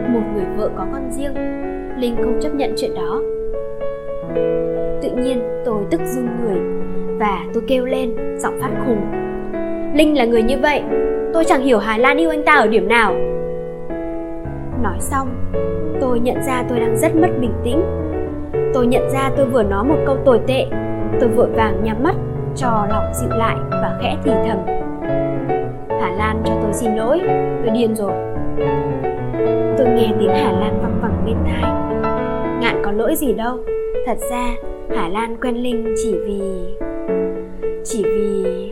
Một 0.08 0.22
người 0.34 0.46
vợ 0.56 0.70
có 0.76 0.86
con 0.92 1.10
riêng, 1.12 1.34
linh 2.00 2.16
không 2.16 2.40
chấp 2.42 2.54
nhận 2.54 2.74
chuyện 2.76 2.94
đó 2.94 3.20
tự 5.02 5.10
nhiên 5.10 5.42
tôi 5.64 5.84
tức 5.90 6.00
run 6.04 6.28
người 6.44 6.60
và 7.18 7.44
tôi 7.54 7.62
kêu 7.66 7.84
lên 7.84 8.14
giọng 8.38 8.58
phát 8.60 8.70
khùng. 8.86 9.00
Linh 9.94 10.16
là 10.16 10.24
người 10.24 10.42
như 10.42 10.56
vậy, 10.62 10.82
tôi 11.34 11.44
chẳng 11.44 11.62
hiểu 11.62 11.78
hà 11.78 11.98
lan 11.98 12.16
yêu 12.16 12.30
anh 12.30 12.42
ta 12.42 12.52
ở 12.52 12.68
điểm 12.68 12.88
nào. 12.88 13.14
Nói 14.82 14.96
xong, 14.98 15.28
tôi 16.00 16.20
nhận 16.20 16.42
ra 16.42 16.64
tôi 16.68 16.80
đang 16.80 16.96
rất 16.96 17.16
mất 17.16 17.28
bình 17.40 17.52
tĩnh. 17.64 17.82
Tôi 18.74 18.86
nhận 18.86 19.10
ra 19.10 19.30
tôi 19.36 19.46
vừa 19.46 19.62
nói 19.62 19.84
một 19.84 19.96
câu 20.06 20.16
tồi 20.24 20.40
tệ, 20.46 20.66
tôi 21.20 21.28
vội 21.28 21.48
vàng 21.50 21.84
nhắm 21.84 22.02
mắt, 22.02 22.14
cho 22.56 22.86
lòng 22.90 23.04
dịu 23.14 23.30
lại 23.30 23.56
và 23.70 23.98
khẽ 24.02 24.16
thì 24.24 24.30
thầm. 24.46 24.58
Hà 26.00 26.10
lan 26.18 26.42
cho 26.44 26.52
tôi 26.62 26.72
xin 26.72 26.96
lỗi, 26.96 27.20
tôi 27.64 27.74
điên 27.74 27.94
rồi. 27.96 28.12
Tôi 29.78 29.86
nghe 29.86 30.12
tiếng 30.18 30.30
hà 30.30 30.52
lan 30.52 30.78
văng 30.82 30.98
vẳng 31.02 31.22
bên 31.26 31.36
tai. 31.44 31.72
Ngạn 32.60 32.82
có 32.84 32.92
lỗi 32.92 33.14
gì 33.14 33.34
đâu, 33.34 33.58
thật 34.06 34.18
ra 34.30 34.54
hà 34.96 35.08
lan 35.08 35.36
quen 35.42 35.56
linh 35.56 35.94
chỉ 36.02 36.14
vì 36.26 36.40
chỉ 37.84 38.04
vì 38.04 38.70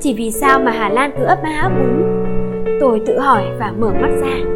chỉ 0.00 0.14
vì 0.14 0.30
sao 0.30 0.58
mà 0.60 0.70
hà 0.70 0.88
lan 0.88 1.10
cứ 1.18 1.24
ấp 1.24 1.38
a 1.42 1.60
ấp 1.62 1.72
úng? 1.78 2.02
Tôi 2.80 3.00
tự 3.06 3.18
hỏi 3.18 3.42
và 3.58 3.72
mở 3.78 3.90
mắt 4.00 4.10
ra. 4.20 4.50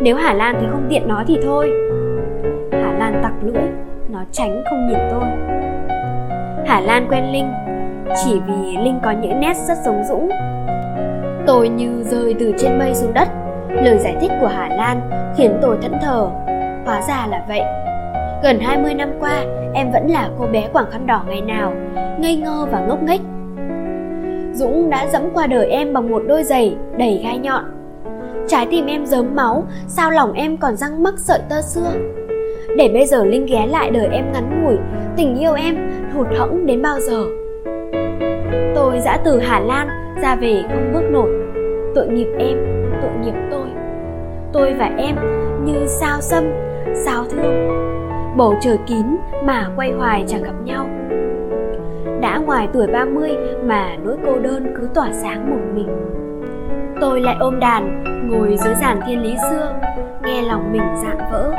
Nếu 0.00 0.16
hà 0.16 0.34
lan 0.34 0.54
thấy 0.60 0.68
không 0.70 0.86
tiện 0.90 1.08
nói 1.08 1.24
thì 1.26 1.38
thôi. 1.42 1.70
Hà 2.72 2.92
lan 2.98 3.20
tặc 3.22 3.32
lưỡi, 3.42 3.62
nó 4.12 4.18
tránh 4.32 4.62
không 4.70 4.86
nhìn 4.86 4.98
tôi. 5.10 5.24
Hà 6.66 6.80
lan 6.80 7.06
quen 7.10 7.32
linh, 7.32 7.50
chỉ 8.24 8.40
vì 8.46 8.76
linh 8.84 9.00
có 9.04 9.10
những 9.10 9.40
nét 9.40 9.56
rất 9.68 9.78
giống 9.84 10.04
dũng. 10.08 10.30
Tôi 11.46 11.68
như 11.68 12.02
rơi 12.02 12.34
từ 12.38 12.52
trên 12.58 12.78
mây 12.78 12.94
xuống 12.94 13.14
đất. 13.14 13.28
Lời 13.68 13.98
giải 13.98 14.16
thích 14.20 14.30
của 14.40 14.46
hà 14.46 14.68
lan 14.68 15.00
khiến 15.36 15.58
tôi 15.62 15.76
thẫn 15.82 15.92
thờ. 16.02 16.28
Hóa 16.86 17.02
ra 17.08 17.26
là 17.30 17.44
vậy 17.48 17.62
gần 18.42 18.60
20 18.60 18.94
năm 18.94 19.10
qua, 19.20 19.44
em 19.74 19.92
vẫn 19.92 20.06
là 20.06 20.28
cô 20.38 20.46
bé 20.52 20.68
quảng 20.72 20.90
khăn 20.90 21.06
đỏ 21.06 21.24
ngày 21.28 21.40
nào, 21.40 21.72
ngây 22.18 22.36
ngơ 22.36 22.66
và 22.72 22.80
ngốc 22.80 23.02
nghếch. 23.02 23.20
Dũng 24.52 24.90
đã 24.90 25.06
dẫm 25.06 25.22
qua 25.34 25.46
đời 25.46 25.66
em 25.70 25.92
bằng 25.92 26.10
một 26.10 26.22
đôi 26.26 26.42
giày 26.42 26.76
đầy 26.98 27.20
gai 27.24 27.38
nhọn. 27.38 27.64
Trái 28.48 28.66
tim 28.70 28.86
em 28.86 29.06
dớm 29.06 29.34
máu, 29.34 29.64
sao 29.86 30.10
lòng 30.10 30.32
em 30.32 30.56
còn 30.56 30.76
răng 30.76 31.02
mắc 31.02 31.14
sợi 31.16 31.40
tơ 31.48 31.62
xưa? 31.62 31.92
Để 32.76 32.90
bây 32.92 33.06
giờ 33.06 33.24
linh 33.24 33.46
ghé 33.46 33.66
lại 33.66 33.90
đời 33.90 34.08
em 34.12 34.32
ngắn 34.32 34.64
ngủi, 34.64 34.76
tình 35.16 35.38
yêu 35.38 35.52
em 35.52 35.76
hụt 36.14 36.26
hẫng 36.38 36.66
đến 36.66 36.82
bao 36.82 37.00
giờ? 37.00 37.24
Tôi 38.74 39.00
dã 39.00 39.18
từ 39.24 39.40
hà 39.40 39.60
lan, 39.60 39.88
ra 40.22 40.36
về 40.36 40.62
không 40.68 40.92
bước 40.92 41.10
nổi. 41.10 41.30
Tội 41.94 42.08
nghiệp 42.08 42.28
em, 42.38 42.56
tội 43.02 43.10
nghiệp 43.22 43.34
tôi. 43.50 43.66
Tôi 44.52 44.74
và 44.74 44.90
em 44.98 45.16
như 45.64 45.86
sao 45.86 46.20
xâm 46.20 46.44
sao 46.94 47.24
thương 47.30 47.91
bầu 48.36 48.54
trời 48.60 48.78
kín 48.86 49.16
mà 49.44 49.66
quay 49.76 49.92
hoài 49.92 50.24
chẳng 50.28 50.42
gặp 50.42 50.54
nhau. 50.64 50.86
Đã 52.20 52.38
ngoài 52.38 52.68
tuổi 52.72 52.86
30 52.86 53.36
mà 53.64 53.96
nỗi 54.04 54.16
cô 54.26 54.38
đơn 54.38 54.74
cứ 54.80 54.88
tỏa 54.94 55.12
sáng 55.12 55.50
một 55.50 55.60
mình. 55.74 55.88
Tôi 57.00 57.20
lại 57.20 57.36
ôm 57.40 57.60
đàn, 57.60 58.04
ngồi 58.30 58.56
dưới 58.56 58.74
giàn 58.74 59.00
thiên 59.06 59.22
lý 59.22 59.36
xưa, 59.50 59.74
nghe 60.24 60.42
lòng 60.42 60.72
mình 60.72 60.82
dạn 61.02 61.18
vỡ. 61.32 61.50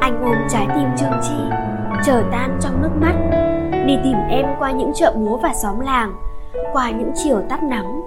Anh 0.00 0.22
ôm 0.22 0.36
trái 0.48 0.66
tim 0.74 0.88
trương 0.96 1.20
chi 1.22 1.34
chờ 2.04 2.22
tan 2.32 2.58
trong 2.60 2.82
nước 2.82 2.90
mắt, 3.00 3.14
đi 3.86 3.98
tìm 4.04 4.16
em 4.28 4.46
qua 4.58 4.70
những 4.70 4.92
chợ 4.94 5.12
búa 5.16 5.36
và 5.36 5.54
xóm 5.54 5.80
làng, 5.80 6.14
qua 6.72 6.90
những 6.90 7.10
chiều 7.14 7.40
tắt 7.48 7.62
nắng 7.62 8.00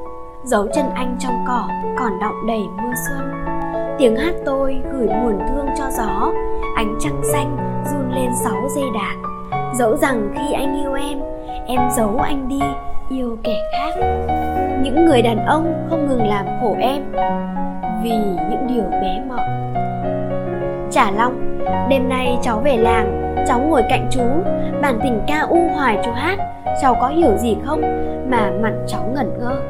dấu 0.43 0.67
chân 0.73 0.85
anh 0.95 1.15
trong 1.19 1.45
cỏ 1.47 1.67
còn 1.99 2.19
đọng 2.21 2.47
đầy 2.47 2.61
mưa 2.77 2.93
xuân. 3.07 3.31
Tiếng 3.97 4.15
hát 4.15 4.33
tôi 4.45 4.77
gửi 4.91 5.07
buồn 5.07 5.39
thương 5.49 5.67
cho 5.77 5.85
gió 5.97 6.31
ánh 6.77 6.95
trăng 6.99 7.21
xanh 7.31 7.57
run 7.85 8.11
lên 8.11 8.29
sáu 8.43 8.67
dây 8.75 8.83
đàn 8.93 9.23
dẫu 9.75 9.97
rằng 9.97 10.29
khi 10.35 10.53
anh 10.53 10.81
yêu 10.81 10.93
em 10.93 11.19
em 11.67 11.81
giấu 11.97 12.17
anh 12.17 12.47
đi, 12.47 12.59
yêu 13.09 13.37
kẻ 13.43 13.55
khác. 13.71 13.95
Những 14.81 15.05
người 15.05 15.21
đàn 15.21 15.45
ông 15.45 15.73
không 15.89 16.07
ngừng 16.07 16.27
làm 16.27 16.45
khổ 16.61 16.75
em 16.79 17.03
vì 18.03 18.11
những 18.49 18.67
điều 18.67 18.83
bé 18.83 19.23
mọn. 19.27 19.39
Trả 20.91 21.11
long, 21.11 21.59
đêm 21.89 22.09
nay 22.09 22.37
cháu 22.41 22.59
về 22.59 22.77
làng, 22.77 23.35
cháu 23.47 23.59
ngồi 23.59 23.81
cạnh 23.89 24.07
chú. 24.11 24.23
Bản 24.81 24.99
tình 25.03 25.21
ca 25.27 25.39
u 25.39 25.69
hoài 25.73 25.99
chú 26.05 26.11
hát, 26.11 26.39
cháu 26.81 26.95
có 27.01 27.07
hiểu 27.07 27.37
gì 27.37 27.57
không 27.65 27.81
mà 28.29 28.51
mặt 28.61 28.73
cháu 28.87 29.11
ngẩn 29.15 29.39
ngơ. 29.39 29.61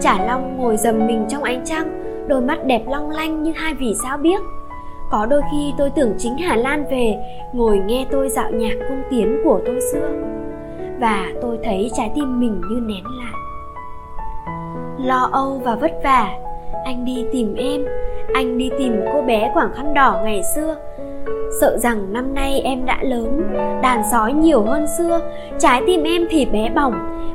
Trả 0.00 0.24
long 0.26 0.56
ngồi 0.56 0.76
dầm 0.76 1.06
mình 1.06 1.26
trong 1.28 1.42
ánh 1.42 1.62
trăng, 1.64 2.02
đôi 2.28 2.40
mắt 2.40 2.64
đẹp 2.66 2.82
long 2.86 3.10
lanh 3.10 3.42
như 3.42 3.52
hai 3.56 3.74
vì 3.74 3.94
sao 4.02 4.18
biếc 4.18 4.40
có 5.12 5.26
đôi 5.26 5.40
khi 5.52 5.72
tôi 5.78 5.90
tưởng 5.90 6.14
chính 6.18 6.38
Hà 6.38 6.56
Lan 6.56 6.84
về, 6.90 7.16
ngồi 7.52 7.78
nghe 7.78 8.06
tôi 8.10 8.28
dạo 8.28 8.50
nhạc 8.50 8.74
cung 8.88 9.02
tiến 9.10 9.40
của 9.44 9.60
tôi 9.66 9.80
xưa. 9.92 10.08
Và 11.00 11.28
tôi 11.42 11.58
thấy 11.64 11.90
trái 11.96 12.10
tim 12.14 12.40
mình 12.40 12.60
như 12.70 12.80
nén 12.80 13.04
lại. 13.04 13.34
Lo 15.06 15.28
âu 15.32 15.60
và 15.64 15.74
vất 15.74 15.92
vả, 16.04 16.38
anh 16.84 17.04
đi 17.04 17.24
tìm 17.32 17.54
em, 17.54 17.84
anh 18.34 18.58
đi 18.58 18.70
tìm 18.78 19.00
cô 19.12 19.22
bé 19.22 19.50
quảng 19.54 19.72
khăn 19.74 19.94
đỏ 19.94 20.20
ngày 20.24 20.40
xưa. 20.56 20.76
Sợ 21.60 21.78
rằng 21.78 22.12
năm 22.12 22.34
nay 22.34 22.60
em 22.60 22.86
đã 22.86 22.98
lớn, 23.02 23.54
đàn 23.82 24.02
sói 24.12 24.32
nhiều 24.32 24.62
hơn 24.62 24.86
xưa, 24.98 25.20
trái 25.58 25.82
tim 25.86 26.02
em 26.02 26.26
thì 26.30 26.46
bé 26.46 26.70
bỏng. 26.74 26.94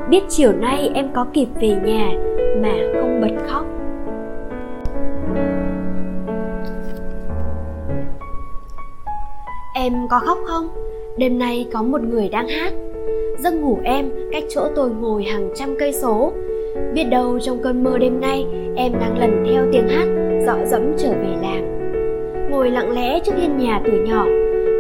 Biết 0.10 0.24
chiều 0.30 0.52
nay 0.52 0.92
em 0.94 1.10
có 1.14 1.26
kịp 1.34 1.48
về 1.62 1.70
nhà 1.84 2.12
mà 2.62 2.74
không 3.02 3.22
bật 3.22 3.44
khóc. 3.48 3.66
Em 9.80 9.94
có 10.10 10.20
khóc 10.20 10.38
không? 10.46 10.68
Đêm 11.18 11.40
nay 11.40 11.68
có 11.74 11.84
một 11.84 12.02
người 12.02 12.30
đang 12.30 12.48
hát. 12.48 12.74
Giấc 13.40 13.54
ngủ 13.54 13.78
em 13.84 14.10
cách 14.32 14.44
chỗ 14.50 14.62
tôi 14.76 14.90
ngồi 14.90 15.24
hàng 15.24 15.50
trăm 15.56 15.76
cây 15.80 15.94
số. 15.94 16.32
Biết 16.94 17.04
đâu 17.04 17.40
trong 17.40 17.60
cơn 17.64 17.84
mơ 17.84 17.98
đêm 17.98 18.22
nay, 18.22 18.46
em 18.76 18.92
đang 19.00 19.20
lần 19.20 19.46
theo 19.50 19.66
tiếng 19.72 19.88
hát, 19.88 20.08
dọ 20.46 20.66
dẫm 20.66 20.82
trở 20.98 21.10
về 21.10 21.36
làng. 21.42 21.92
Ngồi 22.52 22.70
lặng 22.70 22.92
lẽ 22.92 23.20
trước 23.20 23.32
hiên 23.38 23.58
nhà 23.58 23.82
tuổi 23.86 24.00
nhỏ, 24.00 24.26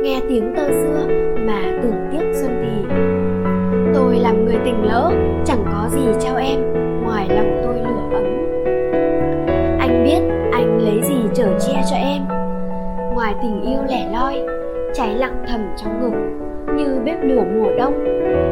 nghe 0.03 0.21
tiếng 0.29 0.53
tơ 0.55 0.67
xưa 0.67 1.07
mà 1.47 1.79
tưởng 1.83 2.07
tiếc 2.11 2.25
xuân 2.33 2.51
thì 2.61 2.95
tôi 3.93 4.15
làm 4.15 4.45
người 4.45 4.57
tình 4.65 4.83
lỡ, 4.83 5.11
chẳng 5.45 5.65
có 5.65 5.89
gì 5.89 6.01
trao 6.19 6.37
em, 6.37 6.59
ngoài 7.03 7.27
lòng 7.29 7.61
tôi 7.63 7.75
lửa 7.77 8.17
ấm. 8.17 8.23
Anh 9.79 10.03
biết 10.05 10.33
anh 10.51 10.79
lấy 10.81 11.01
gì 11.03 11.29
chở 11.33 11.59
che 11.67 11.81
cho 11.89 11.95
em. 11.95 12.21
Ngoài 13.13 13.35
tình 13.41 13.61
yêu 13.61 13.79
lẻ 13.89 14.09
loi 14.13 14.56
cháy 14.97 15.15
lặng 15.15 15.43
thầm 15.47 15.73
trong 15.77 16.01
ngực, 16.01 16.17
như 16.75 17.01
bếp 17.05 17.17
lửa 17.23 17.43
mùa 17.55 17.69
đông. 17.77 18.03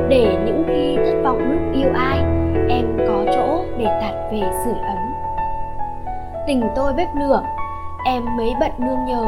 Để 0.09 0.37
những 0.45 0.63
khi 0.67 0.95
thất 0.95 1.21
vọng 1.23 1.51
lúc 1.51 1.61
yêu 1.73 1.89
ai, 1.95 2.19
em 2.69 2.97
có 3.07 3.25
chỗ 3.35 3.63
để 3.77 3.85
tạt 3.85 4.13
về 4.31 4.41
sưởi 4.65 4.73
ấm. 4.73 4.97
Tình 6.47 6.61
tôi 6.75 6.93
bếp 6.93 7.07
lửa, 7.19 7.41
em 8.05 8.23
mấy 8.37 8.53
bận 8.59 8.71
nương 8.79 9.05
nhờ. 9.05 9.23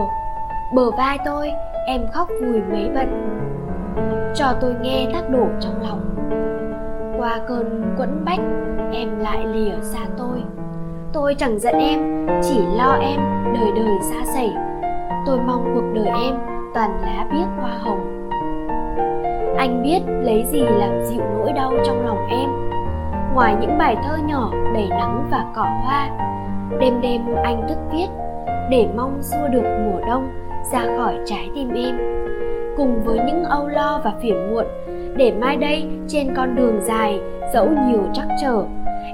Bờ 0.75 0.91
vai 0.91 1.17
tôi, 1.25 1.51
em 1.87 2.01
khóc 2.13 2.27
vùi 2.41 2.61
mấy 2.71 2.89
bận. 2.95 3.39
Cho 4.35 4.45
tôi 4.61 4.75
nghe 4.81 5.07
tác 5.13 5.29
đổ 5.29 5.45
trong 5.59 5.81
lòng. 5.81 6.01
Qua 7.17 7.39
cơn 7.47 7.93
quẫn 7.97 8.25
bách, 8.25 8.39
em 8.91 9.19
lại 9.19 9.45
lìa 9.45 9.75
xa 9.81 9.99
tôi. 10.17 10.43
Tôi 11.13 11.35
chẳng 11.35 11.59
giận 11.59 11.75
em, 11.79 12.27
chỉ 12.41 12.59
lo 12.77 12.97
em 13.01 13.19
đời 13.53 13.71
đời 13.75 13.95
xa 14.01 14.33
xỉ 14.33 14.49
tôi 15.25 15.39
mong 15.47 15.71
cuộc 15.75 15.93
đời 15.93 16.07
em 16.23 16.35
toàn 16.77 17.01
lá 17.01 17.25
biếc 17.31 17.47
hoa 17.61 17.71
hồng. 17.79 18.29
Anh 19.57 19.83
biết 19.83 19.99
lấy 20.07 20.45
gì 20.51 20.61
làm 20.61 21.03
dịu 21.03 21.21
nỗi 21.37 21.53
đau 21.53 21.73
trong 21.85 22.05
lòng 22.05 22.27
em. 22.29 22.49
Ngoài 23.33 23.55
những 23.61 23.77
bài 23.77 23.97
thơ 24.03 24.17
nhỏ 24.25 24.51
đầy 24.73 24.87
nắng 24.89 25.27
và 25.31 25.45
cỏ 25.55 25.65
hoa, 25.83 26.09
đêm 26.79 27.01
đêm 27.01 27.21
anh 27.43 27.67
thức 27.69 27.77
viết 27.91 28.07
để 28.69 28.87
mong 28.95 29.21
xua 29.21 29.47
được 29.47 29.63
mùa 29.85 30.07
đông 30.07 30.29
ra 30.71 30.85
khỏi 30.97 31.15
trái 31.25 31.49
tim 31.55 31.73
em. 31.73 31.97
Cùng 32.77 33.03
với 33.03 33.19
những 33.27 33.43
âu 33.43 33.67
lo 33.67 34.01
và 34.03 34.13
phiền 34.21 34.53
muộn, 34.53 34.65
để 35.17 35.33
mai 35.41 35.55
đây 35.55 35.87
trên 36.07 36.35
con 36.35 36.55
đường 36.55 36.81
dài 36.81 37.19
dẫu 37.53 37.69
nhiều 37.87 38.03
trắc 38.13 38.27
trở, 38.41 38.63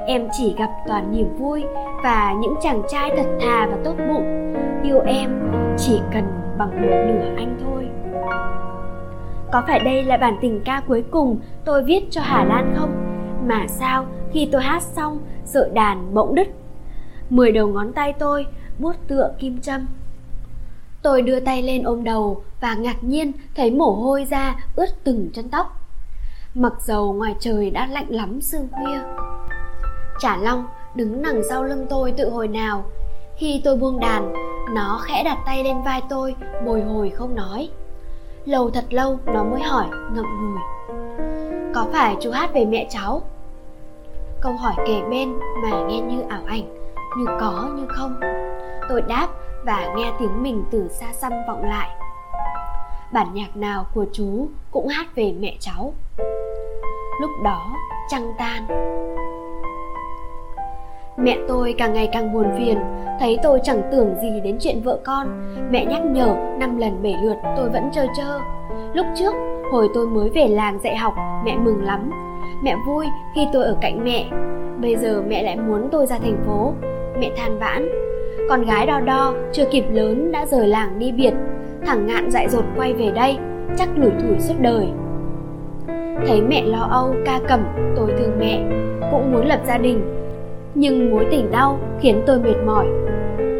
em 0.07 0.27
chỉ 0.31 0.55
gặp 0.57 0.69
toàn 0.87 1.11
niềm 1.11 1.35
vui 1.37 1.63
và 2.03 2.33
những 2.41 2.53
chàng 2.61 2.81
trai 2.87 3.11
thật 3.17 3.27
thà 3.41 3.67
và 3.71 3.77
tốt 3.83 3.95
bụng. 4.09 4.53
Yêu 4.83 4.99
em 5.05 5.29
chỉ 5.77 6.01
cần 6.13 6.42
bằng 6.65 6.81
một 6.81 6.97
nửa 7.07 7.35
anh 7.37 7.57
thôi. 7.63 7.87
Có 9.51 9.63
phải 9.67 9.79
đây 9.79 10.03
là 10.03 10.17
bản 10.17 10.37
tình 10.41 10.61
ca 10.65 10.81
cuối 10.87 11.03
cùng 11.11 11.39
tôi 11.65 11.83
viết 11.83 12.03
cho 12.11 12.21
hà 12.21 12.43
lan 12.43 12.73
không? 12.77 12.91
Mà 13.47 13.67
sao 13.67 14.05
khi 14.31 14.49
tôi 14.51 14.61
hát 14.61 14.83
xong 14.83 15.19
sợi 15.45 15.69
đàn 15.73 16.13
bỗng 16.13 16.35
đứt. 16.35 16.47
Mười 17.29 17.51
đầu 17.51 17.67
ngón 17.67 17.93
tay 17.93 18.13
tôi 18.13 18.45
bút 18.79 18.95
tựa 19.07 19.31
kim 19.39 19.61
châm. 19.61 19.87
Tôi 21.01 21.21
đưa 21.21 21.39
tay 21.39 21.61
lên 21.61 21.83
ôm 21.83 22.03
đầu 22.03 22.43
và 22.61 22.75
ngạc 22.75 23.03
nhiên 23.03 23.31
thấy 23.55 23.71
mồ 23.71 23.91
hôi 23.91 24.25
ra 24.29 24.55
ướt 24.75 24.89
từng 25.03 25.29
chân 25.33 25.49
tóc. 25.49 25.67
Mặc 26.55 26.73
dầu 26.79 27.13
ngoài 27.13 27.35
trời 27.39 27.71
đã 27.71 27.87
lạnh 27.87 28.07
lắm 28.09 28.41
sương 28.41 28.67
khuya. 28.71 28.99
Trả 30.19 30.37
long 30.37 30.65
đứng 30.95 31.21
đằng 31.21 31.41
sau 31.49 31.63
lưng 31.63 31.85
tôi 31.89 32.11
tự 32.11 32.29
hồi 32.29 32.47
nào. 32.47 32.83
Khi 33.37 33.61
tôi 33.63 33.77
buông 33.77 33.99
đàn 33.99 34.33
nó 34.69 34.99
khẽ 35.01 35.23
đặt 35.23 35.37
tay 35.45 35.63
lên 35.63 35.81
vai 35.81 36.01
tôi, 36.09 36.35
bồi 36.65 36.81
hồi 36.81 37.09
không 37.09 37.35
nói. 37.35 37.69
Lâu 38.45 38.69
thật 38.69 38.85
lâu, 38.89 39.19
nó 39.25 39.43
mới 39.43 39.61
hỏi, 39.61 39.85
ngậm 39.89 40.25
ngùi. 40.25 40.61
Có 41.75 41.85
phải 41.93 42.15
chú 42.21 42.31
hát 42.31 42.53
về 42.53 42.65
mẹ 42.65 42.87
cháu? 42.89 43.21
Câu 44.41 44.53
hỏi 44.53 44.73
kề 44.87 45.01
bên 45.09 45.33
mà 45.63 45.69
nghe 45.87 45.99
như 45.99 46.21
ảo 46.29 46.41
ảnh, 46.47 46.93
như 47.17 47.25
có 47.39 47.69
như 47.75 47.85
không. 47.87 48.19
Tôi 48.89 49.01
đáp 49.01 49.27
và 49.65 49.93
nghe 49.95 50.13
tiếng 50.19 50.43
mình 50.43 50.63
từ 50.71 50.87
xa 50.89 51.13
xăm 51.13 51.31
vọng 51.47 51.63
lại. 51.65 51.89
Bản 53.13 53.27
nhạc 53.33 53.57
nào 53.57 53.85
của 53.93 54.05
chú 54.13 54.47
cũng 54.71 54.87
hát 54.87 55.05
về 55.15 55.33
mẹ 55.39 55.55
cháu. 55.59 55.93
Lúc 57.21 57.31
đó, 57.43 57.75
trăng 58.09 58.33
tan 58.37 58.67
mẹ 61.17 61.37
tôi 61.47 61.75
càng 61.77 61.93
ngày 61.93 62.09
càng 62.11 62.33
buồn 62.33 62.45
phiền, 62.57 62.77
thấy 63.19 63.37
tôi 63.43 63.59
chẳng 63.63 63.81
tưởng 63.91 64.15
gì 64.21 64.41
đến 64.43 64.57
chuyện 64.59 64.81
vợ 64.83 64.99
con. 65.03 65.27
Mẹ 65.71 65.85
nhắc 65.85 66.05
nhở, 66.05 66.35
năm 66.59 66.77
lần 66.77 67.03
bảy 67.03 67.15
lượt 67.23 67.35
tôi 67.57 67.69
vẫn 67.69 67.89
chơi 67.91 68.07
chơ. 68.17 68.39
lúc 68.93 69.05
trước, 69.15 69.33
hồi 69.71 69.87
tôi 69.93 70.07
mới 70.07 70.29
về 70.29 70.47
làng 70.47 70.79
dạy 70.83 70.95
học, 70.95 71.13
mẹ 71.45 71.57
mừng 71.57 71.83
lắm. 71.83 72.11
Mẹ 72.63 72.75
vui 72.87 73.05
khi 73.35 73.47
tôi 73.53 73.63
ở 73.63 73.77
cạnh 73.81 74.03
mẹ. 74.03 74.25
Bây 74.81 74.95
giờ 74.95 75.23
mẹ 75.27 75.43
lại 75.43 75.57
muốn 75.57 75.89
tôi 75.91 76.05
ra 76.05 76.17
thành 76.17 76.43
phố. 76.45 76.73
Mẹ 77.19 77.31
than 77.37 77.59
vãn, 77.59 77.89
con 78.49 78.65
gái 78.65 78.85
đo 78.85 78.99
đo, 78.99 79.33
chưa 79.51 79.65
kịp 79.71 79.85
lớn 79.91 80.31
đã 80.31 80.45
rời 80.45 80.67
làng 80.67 80.99
đi 80.99 81.11
biệt. 81.11 81.33
Thằng 81.85 82.07
ngạn 82.07 82.31
dại 82.31 82.49
dột 82.49 82.63
quay 82.77 82.93
về 82.93 83.11
đây, 83.15 83.37
chắc 83.77 83.89
lủi 83.95 84.11
thủi 84.21 84.39
suốt 84.39 84.55
đời. 84.59 84.87
Thấy 86.27 86.41
mẹ 86.41 86.63
lo 86.65 86.87
âu, 86.91 87.15
ca 87.25 87.39
cẩm 87.47 87.63
tôi 87.95 88.13
thương 88.17 88.39
mẹ, 88.39 88.63
cũng 89.11 89.31
muốn 89.31 89.45
lập 89.45 89.59
gia 89.67 89.77
đình 89.77 90.22
nhưng 90.75 91.11
mối 91.11 91.25
tình 91.31 91.51
đau 91.51 91.79
khiến 91.99 92.23
tôi 92.27 92.39
mệt 92.39 92.55
mỏi. 92.65 92.85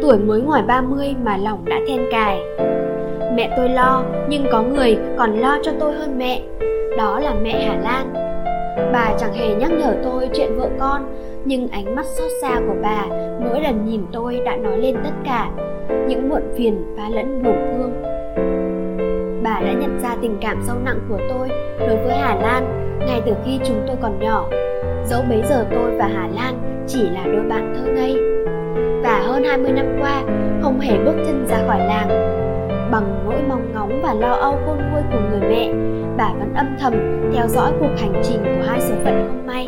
Tuổi 0.02 0.18
mới 0.18 0.40
ngoài 0.40 0.62
30 0.62 1.14
mà 1.24 1.36
lòng 1.36 1.64
đã 1.64 1.76
then 1.88 2.00
cài. 2.10 2.40
Mẹ 3.34 3.54
tôi 3.56 3.68
lo, 3.68 4.04
nhưng 4.28 4.46
có 4.52 4.62
người 4.62 4.98
còn 5.18 5.38
lo 5.38 5.58
cho 5.62 5.72
tôi 5.80 5.92
hơn 5.92 6.18
mẹ. 6.18 6.42
Đó 6.98 7.20
là 7.20 7.34
mẹ 7.42 7.66
hà 7.66 7.76
lan. 7.76 8.12
Bà 8.92 9.14
chẳng 9.18 9.32
hề 9.32 9.54
nhắc 9.54 9.70
nhở 9.70 9.94
tôi 10.04 10.28
chuyện 10.34 10.56
vợ 10.56 10.68
con, 10.80 11.02
nhưng 11.44 11.68
ánh 11.68 11.94
mắt 11.96 12.06
xót 12.06 12.30
xa 12.42 12.60
của 12.66 12.74
bà 12.82 13.04
mỗi 13.40 13.60
lần 13.60 13.84
nhìn 13.86 14.00
tôi 14.12 14.40
đã 14.44 14.56
nói 14.56 14.78
lên 14.78 14.94
tất 15.04 15.10
cả, 15.24 15.50
những 16.08 16.28
muộn 16.28 16.42
phiền 16.56 16.94
và 16.96 17.08
lẫn 17.08 17.42
buồn 17.42 17.56
thương. 17.56 17.92
Bà 19.42 19.60
đã 19.60 19.72
nhận 19.72 19.98
ra 20.02 20.16
tình 20.22 20.36
cảm 20.40 20.62
sâu 20.66 20.76
nặng 20.84 21.00
của 21.08 21.18
tôi 21.28 21.48
đối 21.78 21.96
với 21.96 22.16
hà 22.16 22.34
lan 22.34 22.90
ngay 23.06 23.20
từ 23.26 23.32
khi 23.44 23.58
chúng 23.64 23.82
tôi 23.86 23.96
còn 24.02 24.18
nhỏ. 24.20 24.48
Dẫu 25.04 25.22
bấy 25.28 25.42
giờ 25.48 25.66
tôi 25.70 25.90
và 25.98 26.06
hà 26.14 26.28
lan 26.34 26.73
chỉ 26.86 27.02
là 27.10 27.24
đôi 27.24 27.42
bạn 27.48 27.74
thơ 27.76 27.92
ngây. 27.92 28.16
Và 29.02 29.22
hơn 29.26 29.44
20 29.44 29.72
năm 29.72 29.86
qua, 30.00 30.22
không 30.62 30.80
hề 30.80 30.98
bước 31.04 31.14
chân 31.26 31.46
ra 31.48 31.58
khỏi 31.66 31.78
làng. 31.78 32.08
Bằng 32.90 33.24
nỗi 33.24 33.42
mong 33.48 33.72
ngóng 33.74 34.02
và 34.02 34.14
lo 34.14 34.32
âu 34.32 34.58
khôn 34.66 34.78
nguôi 34.90 35.02
của 35.12 35.20
người 35.30 35.50
mẹ, 35.50 35.72
bà 36.16 36.32
vẫn 36.38 36.54
âm 36.54 36.66
thầm 36.80 36.94
theo 37.34 37.48
dõi 37.48 37.72
cuộc 37.80 37.90
hành 37.98 38.22
trình 38.22 38.42
của 38.44 38.66
hai 38.66 38.80
số 38.80 38.94
phận 39.04 39.24
không 39.28 39.46
may 39.46 39.66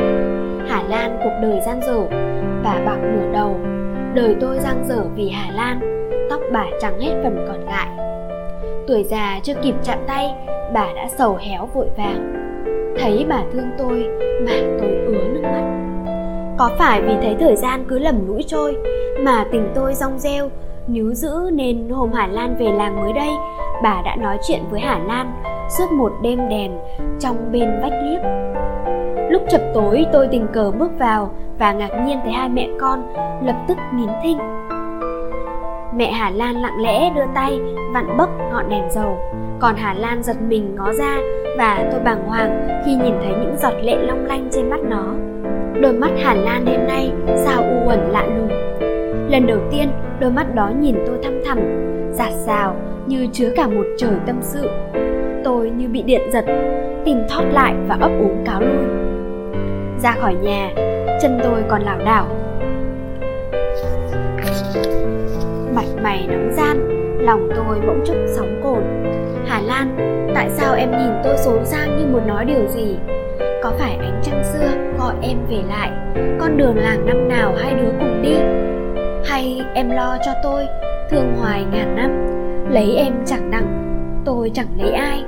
Hà 0.69 0.83
Lan 0.89 1.19
cuộc 1.25 1.39
đời 1.43 1.61
gian 1.67 1.81
dở, 1.83 2.19
Bà 2.65 2.81
bạc 2.87 2.99
nửa 3.03 3.33
đầu. 3.33 3.57
Đời 4.15 4.37
tôi 4.41 4.59
giang 4.59 4.85
dở 4.89 5.05
vì 5.15 5.29
Hà 5.29 5.53
Lan, 5.53 5.81
Tóc 6.31 6.41
bà 6.53 6.67
trắng 6.81 7.01
hết 7.01 7.21
phần 7.23 7.47
còn 7.49 7.65
lại. 7.65 7.89
Tuổi 8.87 9.03
già 9.03 9.41
chưa 9.43 9.55
kịp 9.63 9.75
chạm 9.85 9.99
tay, 10.07 10.35
bà 10.75 10.87
đã 10.97 11.09
sầu 11.09 11.37
héo 11.41 11.69
vội 11.75 11.87
vàng. 11.97 12.33
Thấy 12.99 13.27
bà 13.29 13.43
thương 13.53 13.71
tôi 13.79 14.09
mà 14.47 14.53
tôi 14.81 14.91
ứa 14.91 15.29
nước 15.33 15.43
mắt 15.43 15.86
có 16.59 16.71
phải 16.79 17.03
vì 17.03 17.15
thấy 17.23 17.37
thời 17.41 17.57
gian 17.57 17.85
cứ 17.89 17.99
lầm 17.99 18.27
lũi 18.27 18.45
trôi 18.47 18.77
mà 19.21 19.45
tình 19.53 19.73
tôi 19.75 19.95
rong 19.95 20.19
reo, 20.19 20.51
níu 20.87 21.15
giữ 21.15 21.51
nên 21.53 21.89
hôm 21.89 22.13
Hà 22.13 22.27
Lan 22.27 22.57
về 22.59 22.73
làng 22.73 23.01
mới 23.01 23.13
đây, 23.13 23.31
bà 23.83 24.03
đã 24.05 24.17
nói 24.17 24.39
chuyện 24.49 24.61
với 24.71 24.81
Hà 24.81 24.99
Lan 24.99 25.43
suốt 25.79 25.93
một 25.93 26.13
đêm 26.23 26.49
đèn 26.49 26.79
trong 27.21 27.53
bên 27.53 27.81
vách 27.83 27.93
liếp 28.05 28.21
lúc 29.31 29.43
chập 29.51 29.61
tối, 29.75 30.07
tôi 30.13 30.29
tình 30.31 30.47
cờ 30.53 30.71
bước 30.71 30.91
vào 30.99 31.31
và 31.59 31.73
ngạc 31.73 31.91
nhiên 32.07 32.19
thấy 32.23 32.33
hai 32.33 32.49
mẹ 32.49 32.69
con 32.81 33.03
lập 33.43 33.57
tức 33.69 33.79
nín 33.95 34.09
thinh. 34.23 34.39
Mẹ 35.97 36.13
Hà 36.13 36.31
Lan 36.31 36.55
lặng 36.57 36.83
lẽ 36.83 37.11
đưa 37.17 37.25
tay 37.35 37.61
vặn 37.95 38.17
bấc 38.17 38.29
ngọn 38.53 38.69
đèn 38.69 38.91
dầu, 38.91 39.19
còn 39.61 39.75
Hà 39.77 39.95
Lan 39.95 40.23
giật 40.23 40.37
mình 40.49 40.75
ngó 40.77 40.93
ra 40.93 41.19
và 41.59 41.89
tôi 41.93 42.01
bàng 42.01 42.27
hoàng 42.27 42.83
khi 42.85 42.95
nhìn 42.95 43.15
thấy 43.23 43.33
những 43.41 43.57
giọt 43.63 43.75
lệ 43.83 43.97
long 43.97 44.25
lanh 44.27 44.49
trên 44.53 44.71
mắt 44.71 44.81
nó 44.89 45.26
đôi 45.81 45.93
mắt 45.93 46.11
Hà 46.17 46.35
Lan 46.35 46.65
đêm 46.65 46.87
nay 46.87 47.13
sao 47.37 47.63
u 47.63 47.89
uẩn 47.89 47.99
lạ 48.11 48.27
lùng. 48.27 48.49
Lần 49.31 49.47
đầu 49.47 49.59
tiên, 49.71 49.89
đôi 50.21 50.31
mắt 50.31 50.55
đó 50.55 50.71
nhìn 50.81 50.97
tôi 51.07 51.19
thăm 51.23 51.41
thẳm, 51.47 51.59
giạt 52.13 52.33
rào 52.47 52.77
như 53.07 53.27
chứa 53.33 53.51
cả 53.57 53.67
một 53.67 53.87
trời 53.99 54.15
tâm 54.27 54.37
sự. 54.41 54.71
Tôi 55.45 55.71
như 55.71 55.89
bị 55.89 56.03
điện 56.03 56.21
giật, 56.33 56.45
tìm 57.05 57.19
thót 57.29 57.43
lại 57.53 57.75
và 57.89 57.97
ấp 58.01 58.11
úng 58.21 58.45
cáo 58.47 58.61
lui. 58.61 58.87
Ra 60.03 60.13
khỏi 60.21 60.35
nhà, 60.35 60.71
chân 61.23 61.41
tôi 61.45 61.63
còn 61.69 61.83
lảo 61.83 61.99
đảo. 62.05 62.27
Mặt 65.75 66.03
mày 66.03 66.27
nóng 66.29 66.53
gian, 66.57 66.77
lòng 67.21 67.49
tôi 67.57 67.81
bỗng 67.87 68.01
chốc 68.05 68.17
sóng 68.27 68.61
cồn. 68.65 68.83
Hà 69.47 69.61
lan, 69.61 69.97
tại 70.35 70.51
sao 70.51 70.75
em 70.75 70.91
nhìn 70.91 71.13
tôi 71.25 71.37
xấu 71.37 71.65
sang 71.65 71.97
như 71.97 72.07
muốn 72.13 72.27
nói 72.27 72.45
điều 72.45 72.67
gì? 72.69 72.97
Có 73.67 73.73
phải 73.79 73.97
ánh 73.97 74.21
trăng 74.23 74.45
xưa 74.45 74.69
gọi 74.99 75.15
em 75.23 75.39
về 75.51 75.63
lại? 75.69 75.91
Con 76.41 76.57
đường 76.57 76.77
làng 76.77 77.07
năm 77.07 77.29
nào 77.29 77.55
hai 77.59 77.75
đứa 77.75 77.91
cùng 78.01 78.23
đi? 78.23 78.35
Hay 79.31 79.61
em 79.75 79.91
lo 79.91 80.17
cho 80.25 80.33
tôi, 80.43 80.67
thương 81.11 81.37
hoài 81.37 81.65
ngàn 81.73 81.97
năm? 81.97 82.11
Lấy 82.71 82.97
em 82.97 83.13
chẳng 83.27 83.51
đặng, 83.51 83.67
tôi 84.25 84.51
chẳng 84.55 84.67
lấy 84.79 84.93
ai. 84.93 85.25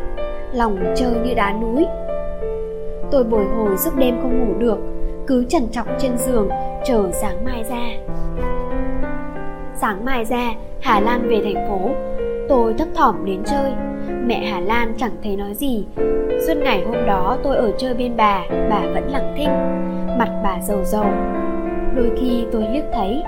Lòng 0.52 0.78
trơ 0.96 1.10
như 1.10 1.34
đá 1.34 1.52
núi. 1.52 1.86
Tôi 3.10 3.24
bồi 3.24 3.44
hồi 3.44 3.76
suốt 3.76 3.90
đêm 3.96 4.18
không 4.22 4.38
ngủ 4.40 4.58
được, 4.58 4.78
cứ 5.26 5.44
trần 5.48 5.68
trọc 5.72 5.86
trên 5.98 6.18
giường, 6.18 6.48
chờ 6.84 7.10
sáng 7.12 7.44
mai 7.44 7.64
ra. 7.70 8.14
Sáng 9.74 10.04
mai 10.04 10.24
ra, 10.24 10.52
hà 10.80 11.00
lan 11.00 11.28
về 11.28 11.40
thành 11.44 11.68
phố. 11.68 11.90
Tôi 12.48 12.74
thấp 12.78 12.88
thỏm 12.94 13.24
đến 13.24 13.42
chơi 13.44 13.72
mẹ 14.28 14.46
hà 14.46 14.60
lan 14.60 14.94
chẳng 14.96 15.10
thấy 15.22 15.36
nói 15.36 15.54
gì. 15.54 15.86
Suốt 16.46 16.54
ngày 16.56 16.84
hôm 16.86 17.06
đó 17.06 17.36
tôi 17.42 17.56
ở 17.56 17.72
chơi 17.78 17.94
bên 17.94 18.16
bà 18.16 18.40
bà 18.70 18.80
vẫn 18.94 19.08
lặng 19.12 19.34
thinh. 19.36 19.48
Mặt 20.18 20.40
bà 20.44 20.60
dầu 20.62 20.84
dầu 20.84 21.04
đôi 21.96 22.10
khi 22.20 22.44
tôi 22.52 22.64
liếc 22.72 22.84
thấy. 22.92 23.22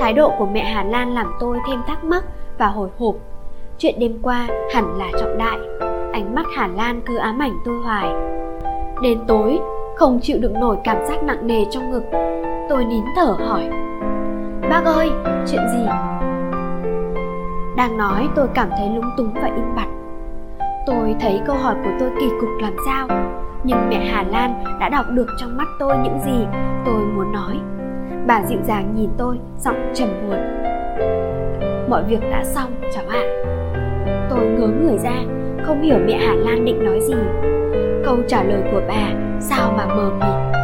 Thái 0.00 0.12
độ 0.12 0.32
của 0.38 0.46
mẹ 0.46 0.64
hà 0.64 0.84
lan 0.84 1.14
làm 1.14 1.26
tôi 1.40 1.58
thêm 1.68 1.80
thắc 1.86 2.04
mắc 2.04 2.24
và 2.58 2.66
hồi 2.66 2.88
hộp. 2.98 3.14
Chuyện 3.78 3.94
đêm 3.98 4.18
qua 4.22 4.48
hẳn 4.74 4.98
là 4.98 5.10
trọng 5.20 5.38
đại. 5.38 5.58
Ánh 6.12 6.34
mắt 6.34 6.46
hà 6.56 6.66
lan 6.66 7.00
cứ 7.06 7.16
ám 7.16 7.42
ảnh 7.42 7.56
tôi 7.64 7.74
hoài. 7.84 8.08
Đến 9.02 9.18
tối, 9.26 9.58
không 9.96 10.20
chịu 10.22 10.38
đựng 10.40 10.60
nổi 10.60 10.76
cảm 10.84 10.96
giác 11.08 11.22
nặng 11.22 11.46
nề 11.46 11.64
trong 11.70 11.90
ngực. 11.90 12.04
Tôi 12.68 12.84
nín 12.84 13.04
thở 13.16 13.36
hỏi. 13.46 13.70
Bác 14.70 14.84
ơi, 14.84 15.10
chuyện 15.24 15.62
gì? 15.72 16.11
Đang 17.82 17.98
nói, 17.98 18.28
tôi 18.34 18.48
cảm 18.54 18.70
thấy 18.78 18.88
lúng 18.88 19.10
túng 19.16 19.34
và 19.34 19.50
im 19.56 19.74
bặt. 19.76 19.86
Tôi 20.86 21.14
thấy 21.20 21.40
câu 21.46 21.56
hỏi 21.56 21.74
của 21.84 21.90
tôi 22.00 22.10
kỳ 22.20 22.28
cục 22.40 22.48
làm 22.60 22.72
sao, 22.86 23.08
nhưng 23.64 23.88
mẹ 23.88 24.10
hà 24.10 24.22
lan 24.22 24.64
đã 24.80 24.88
đọc 24.88 25.06
được 25.10 25.26
trong 25.40 25.56
mắt 25.56 25.68
tôi 25.78 25.96
những 26.02 26.18
gì 26.24 26.46
tôi 26.84 27.00
muốn 27.00 27.32
nói. 27.32 27.58
Bà 28.26 28.42
dịu 28.46 28.58
dàng 28.62 28.94
nhìn 28.96 29.10
tôi, 29.18 29.38
giọng 29.58 29.92
trầm 29.94 30.08
buồn. 30.08 30.38
Mọi 31.90 32.02
việc 32.04 32.20
đã 32.30 32.44
xong, 32.44 32.70
cháu 32.94 33.04
ạ. 33.08 33.22
Tôi 34.30 34.40
ngớ 34.44 34.66
người 34.66 34.98
ra, 34.98 35.16
không 35.62 35.82
hiểu 35.82 35.98
mẹ 36.06 36.18
hà 36.26 36.34
lan 36.34 36.64
định 36.64 36.84
nói 36.84 37.00
gì. 37.00 37.14
Câu 38.04 38.16
trả 38.28 38.42
lời 38.42 38.62
của 38.72 38.80
bà 38.88 39.08
sao 39.40 39.72
mà 39.76 39.86
mờ 39.86 40.10
mịt? 40.20 40.62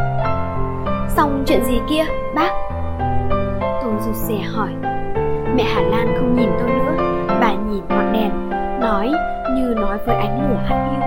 Xong 1.09 1.43
chuyện 1.45 1.63
gì 1.63 1.79
kia, 1.89 2.03
bác? 2.35 2.51
Tôi 3.83 3.93
rụt 3.99 4.15
rè 4.15 4.37
hỏi. 4.53 4.69
Mẹ 5.55 5.63
hà 5.63 5.81
lan 5.81 6.15
không 6.17 6.35
nhìn 6.35 6.49
tôi 6.59 6.69
nữa 6.69 6.98
nói 8.89 9.11
như 9.55 9.73
nói 9.75 9.97
với 10.05 10.15
ánh 10.15 10.49
lửa 10.49 10.59
hắt 10.65 10.89
hiu. 10.91 11.01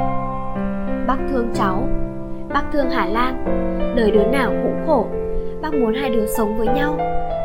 Bác 1.06 1.18
thương 1.30 1.50
cháu, 1.54 1.88
bác 2.48 2.62
thương 2.72 2.90
hà 2.90 3.06
lan, 3.06 3.44
đời 3.96 4.10
đứa 4.10 4.24
nào 4.24 4.52
cũng 4.62 4.82
khổ. 4.86 5.06
Bác 5.62 5.74
muốn 5.74 5.94
hai 5.94 6.10
đứa 6.10 6.26
sống 6.26 6.58
với 6.58 6.66
nhau, 6.66 6.98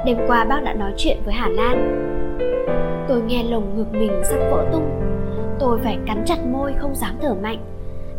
đêm 0.05 0.17
qua 0.27 0.45
bác 0.45 0.63
đã 0.63 0.73
nói 0.73 0.93
chuyện 0.97 1.17
với 1.25 1.33
hà 1.33 1.47
lan. 1.47 2.03
Tôi 3.07 3.21
nghe 3.21 3.43
lồng 3.43 3.77
ngực 3.77 3.93
mình 3.93 4.11
sắp 4.23 4.37
vỡ 4.51 4.65
tung, 4.71 5.01
tôi 5.59 5.79
phải 5.83 5.97
cắn 6.05 6.23
chặt 6.25 6.45
môi 6.45 6.73
không 6.79 6.95
dám 6.95 7.15
thở 7.21 7.35
mạnh. 7.41 7.59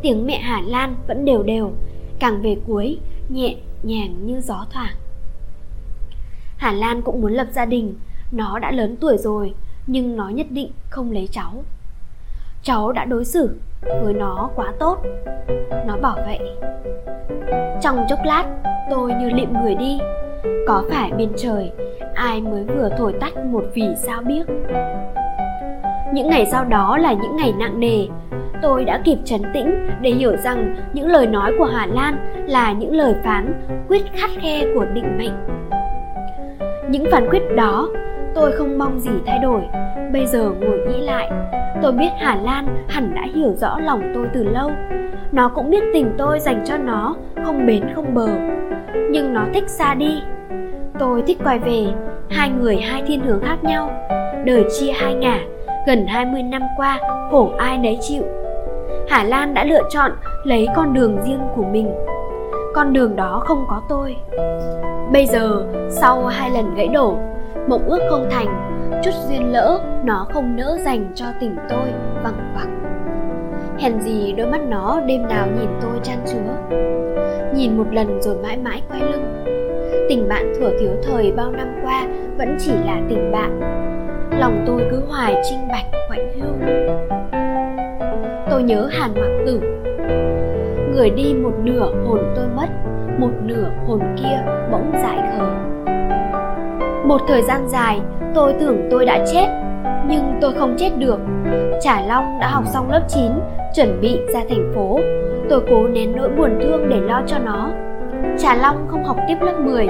Tiếng 0.03 0.27
mẹ 0.27 0.39
hà 0.39 0.63
lan 0.67 0.95
vẫn 1.07 1.25
đều 1.25 1.43
đều, 1.43 1.73
càng 2.19 2.43
về 2.43 2.57
cuối, 2.67 2.99
nhẹ 3.29 3.57
nhàng 3.83 4.27
như 4.27 4.41
gió 4.41 4.67
thoảng. 4.71 4.95
Hà 6.57 6.73
lan 6.73 7.03
cũng 7.03 7.21
muốn 7.21 7.33
lập 7.33 7.47
gia 7.53 7.65
đình, 7.65 7.95
nó 8.33 8.59
đã 8.59 8.71
lớn 8.71 8.97
tuổi 9.01 9.17
rồi, 9.19 9.55
nhưng 9.87 10.17
nó 10.17 10.29
nhất 10.29 10.47
định 10.51 10.71
không 10.91 11.11
lấy 11.11 11.29
cháu 11.33 11.53
cháu 12.63 12.93
đã 12.93 13.05
đối 13.05 13.25
xử 13.25 13.57
với 14.03 14.15
nó 14.15 14.51
quá 14.55 14.73
tốt. 14.79 14.99
Nó 15.87 15.97
bảo 15.97 16.17
vậy 16.27 16.39
trong 17.83 18.07
chốc 18.09 18.19
lát, 18.25 18.45
tôi 18.91 19.13
như 19.21 19.31
lịm 19.31 19.53
người 19.53 19.75
đi. 19.75 19.99
Có 20.67 20.83
phải 20.91 21.13
bên 21.13 21.29
trời 21.37 21.73
ai 22.15 22.41
mới 22.41 22.65
vừa 22.65 22.89
thổi 22.99 23.13
tắt 23.21 23.37
một 23.37 23.65
vì 23.75 23.89
sao 23.97 24.23
biếc? 24.23 24.47
Những 26.13 26.31
ngày 26.31 26.47
sau 26.47 26.65
đó 26.65 26.99
là 26.99 27.13
những 27.13 27.37
ngày 27.37 27.53
nặng 27.59 27.81
nề. 27.81 28.07
Tôi 28.63 28.85
đã 28.85 29.01
kịp 29.05 29.19
trấn 29.25 29.43
tĩnh 29.55 29.89
để 30.01 30.11
hiểu 30.11 30.37
rằng 30.37 30.77
những 30.93 31.09
lời 31.09 31.27
nói 31.27 31.53
của 31.59 31.65
hà 31.65 31.87
lan 31.87 32.45
là 32.49 32.73
những 32.73 32.97
lời 32.97 33.15
phán 33.25 33.53
quyết 33.89 34.03
khắt 34.13 34.31
khe 34.41 34.65
của 34.75 34.85
định 34.85 35.19
mệnh. 35.19 35.33
Những 36.91 37.05
phán 37.11 37.29
quyết 37.31 37.43
đó 37.57 37.89
tôi 38.41 38.53
không 38.53 38.79
mong 38.79 39.01
gì 39.01 39.11
thay 39.27 39.39
đổi. 39.39 39.61
Bây 40.13 40.27
giờ 40.27 40.51
ngồi 40.61 40.79
nghĩ 40.89 41.01
lại, 41.01 41.31
tôi 41.83 41.93
biết 41.93 42.11
hà 42.19 42.37
lan 42.37 42.85
hẳn 42.89 43.15
đã 43.15 43.23
hiểu 43.35 43.55
rõ 43.57 43.79
lòng 43.79 44.03
tôi 44.15 44.27
từ 44.35 44.45
lâu. 44.45 44.71
Nó 45.33 45.49
cũng 45.49 45.71
biết 45.71 45.85
tình 45.93 46.15
tôi 46.19 46.41
dành 46.41 46.63
cho 46.65 46.77
nó, 46.77 47.17
không 47.45 47.67
bến 47.67 47.83
không 47.95 48.15
bờ. 48.15 48.29
Nhưng 49.11 49.35
nó 49.35 49.45
thích 49.55 49.69
xa 49.69 49.95
đi. 49.95 50.23
Tôi 50.99 51.23
thích 51.27 51.39
quay 51.45 51.59
về, 51.59 51.87
hai 52.31 52.51
người 52.51 52.77
hai 52.77 53.03
thiên 53.07 53.21
hướng 53.21 53.41
khác 53.41 53.65
nhau. 53.65 53.91
Đời 54.45 54.65
chia 54.79 54.93
hai 54.93 55.15
ngả, 55.15 55.41
gần 55.87 56.07
20 56.07 56.43
năm 56.43 56.63
qua, 56.77 56.99
khổ 57.31 57.51
ai 57.59 57.79
nấy 57.79 57.99
chịu. 58.01 58.23
Hà 59.09 59.25
Lan 59.25 59.55
đã 59.55 59.65
lựa 59.65 59.83
chọn 59.91 60.11
lấy 60.45 60.69
con 60.77 60.95
đường 60.95 61.19
riêng 61.27 61.41
của 61.57 61.65
mình. 61.65 61.95
Con 62.75 62.93
đường 62.93 63.17
đó 63.17 63.43
không 63.45 63.65
có 63.69 63.83
tôi. 63.89 64.17
Bây 65.13 65.27
giờ, 65.27 65.67
sau 65.91 66.27
hai 66.27 66.51
lần 66.51 66.75
gãy 66.75 66.89
đổ 66.89 67.19
mộng 67.69 67.89
ước 67.89 68.01
không 68.11 68.27
thành, 68.31 68.81
chút 69.05 69.11
duyên 69.29 69.53
lỡ 69.53 69.81
nó 70.05 70.27
không 70.33 70.57
nỡ 70.57 70.79
dành 70.85 71.13
cho 71.15 71.27
tình 71.41 71.57
tôi 71.69 71.93
vằng 72.23 72.55
vặc. 72.55 72.69
Hèn 73.79 74.01
gì 74.01 74.33
đôi 74.33 74.47
mắt 74.47 74.61
nó 74.69 75.01
đêm 75.07 75.29
nào 75.29 75.47
nhìn 75.47 75.69
tôi 75.81 75.99
chan 76.03 76.19
chứa. 76.27 76.77
Nhìn 77.55 77.77
một 77.79 77.87
lần 77.93 78.23
rồi 78.23 78.37
mãi 78.43 78.57
mãi 78.57 78.83
quay 78.91 79.01
lưng. 79.01 79.45
Tình 80.09 80.29
bạn 80.29 80.53
thuở 80.59 80.71
thiếu 80.81 80.91
thời 81.03 81.33
bao 81.33 81.51
năm 81.51 81.69
qua 81.83 82.07
vẫn 82.39 82.57
chỉ 82.61 82.73
là 82.87 83.01
tình 83.09 83.33
bạn. 83.33 83.61
Lòng 84.39 84.65
tôi 84.67 84.83
cứ 84.91 85.03
hoài 85.09 85.43
trinh 85.51 85.69
bạch 85.69 85.87
quạnh 86.09 86.29
hưu 86.41 86.55
tôi 88.51 88.63
nhớ 88.63 88.89
hàn 88.93 89.11
mặc 89.15 89.31
tử. 89.47 89.61
Người 90.93 91.11
đi 91.11 91.35
một 91.35 91.53
nửa 91.63 91.93
hồn 92.07 92.19
tôi 92.37 92.45
mất, 92.57 92.69
một 93.19 93.31
nửa 93.43 93.71
hồn 93.87 94.01
kia 94.17 94.45
bỗng 94.73 94.93
dại 94.93 95.19
khờ 95.33 95.68
một 97.09 97.21
thời 97.29 97.43
gian 97.43 97.69
dài, 97.69 98.01
tôi 98.35 98.55
tưởng 98.61 98.89
tôi 98.91 99.05
đã 99.05 99.25
chết, 99.33 99.47
nhưng 100.09 100.39
tôi 100.41 100.55
không 100.55 100.77
chết 100.79 100.91
được. 100.99 101.19
Trả 101.83 102.01
Long 102.01 102.39
đã 102.41 102.49
học 102.49 102.65
xong 102.67 102.91
lớp 102.91 103.03
9 103.09 103.23
Chuẩn 103.75 104.01
bị 104.01 104.19
ra 104.35 104.41
thành 104.49 104.73
phố. 104.75 105.01
Tôi 105.51 105.61
cố 105.71 105.89
nén 105.89 106.17
nỗi 106.17 106.29
buồn 106.29 106.59
thương 106.63 106.89
để 106.89 107.01
lo 107.01 107.23
cho 107.27 107.39
nó. 107.39 107.71
Trả 108.39 108.55
Long 108.55 108.87
không 108.89 109.05
học 109.05 109.17
tiếp 109.29 109.37
lớp 109.41 109.55
10 109.61 109.87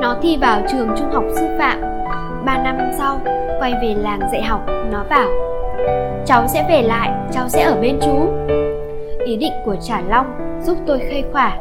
Nó 0.00 0.16
thi 0.22 0.36
vào 0.40 0.62
trường 0.70 0.88
trung 0.98 1.10
học 1.10 1.24
sư 1.30 1.46
phạm. 1.58 1.80
3 2.44 2.62
năm 2.64 2.76
sau, 2.98 3.20
Quay 3.60 3.72
về 3.82 3.94
làng 3.98 4.20
dạy 4.32 4.42
học, 4.42 4.66
Nó 4.92 5.04
bảo, 5.10 5.28
Cháu 6.26 6.46
sẽ 6.48 6.66
về 6.68 6.82
lại, 6.82 7.10
Cháu 7.32 7.48
sẽ 7.48 7.62
ở 7.62 7.80
bên 7.80 7.98
chú. 8.00 8.32
Ý 9.26 9.36
định 9.36 9.52
của 9.64 9.76
Trả 9.80 10.00
Long 10.08 10.58
giúp 10.62 10.76
tôi 10.86 10.98
khây 10.98 11.24
khỏa. 11.32 11.56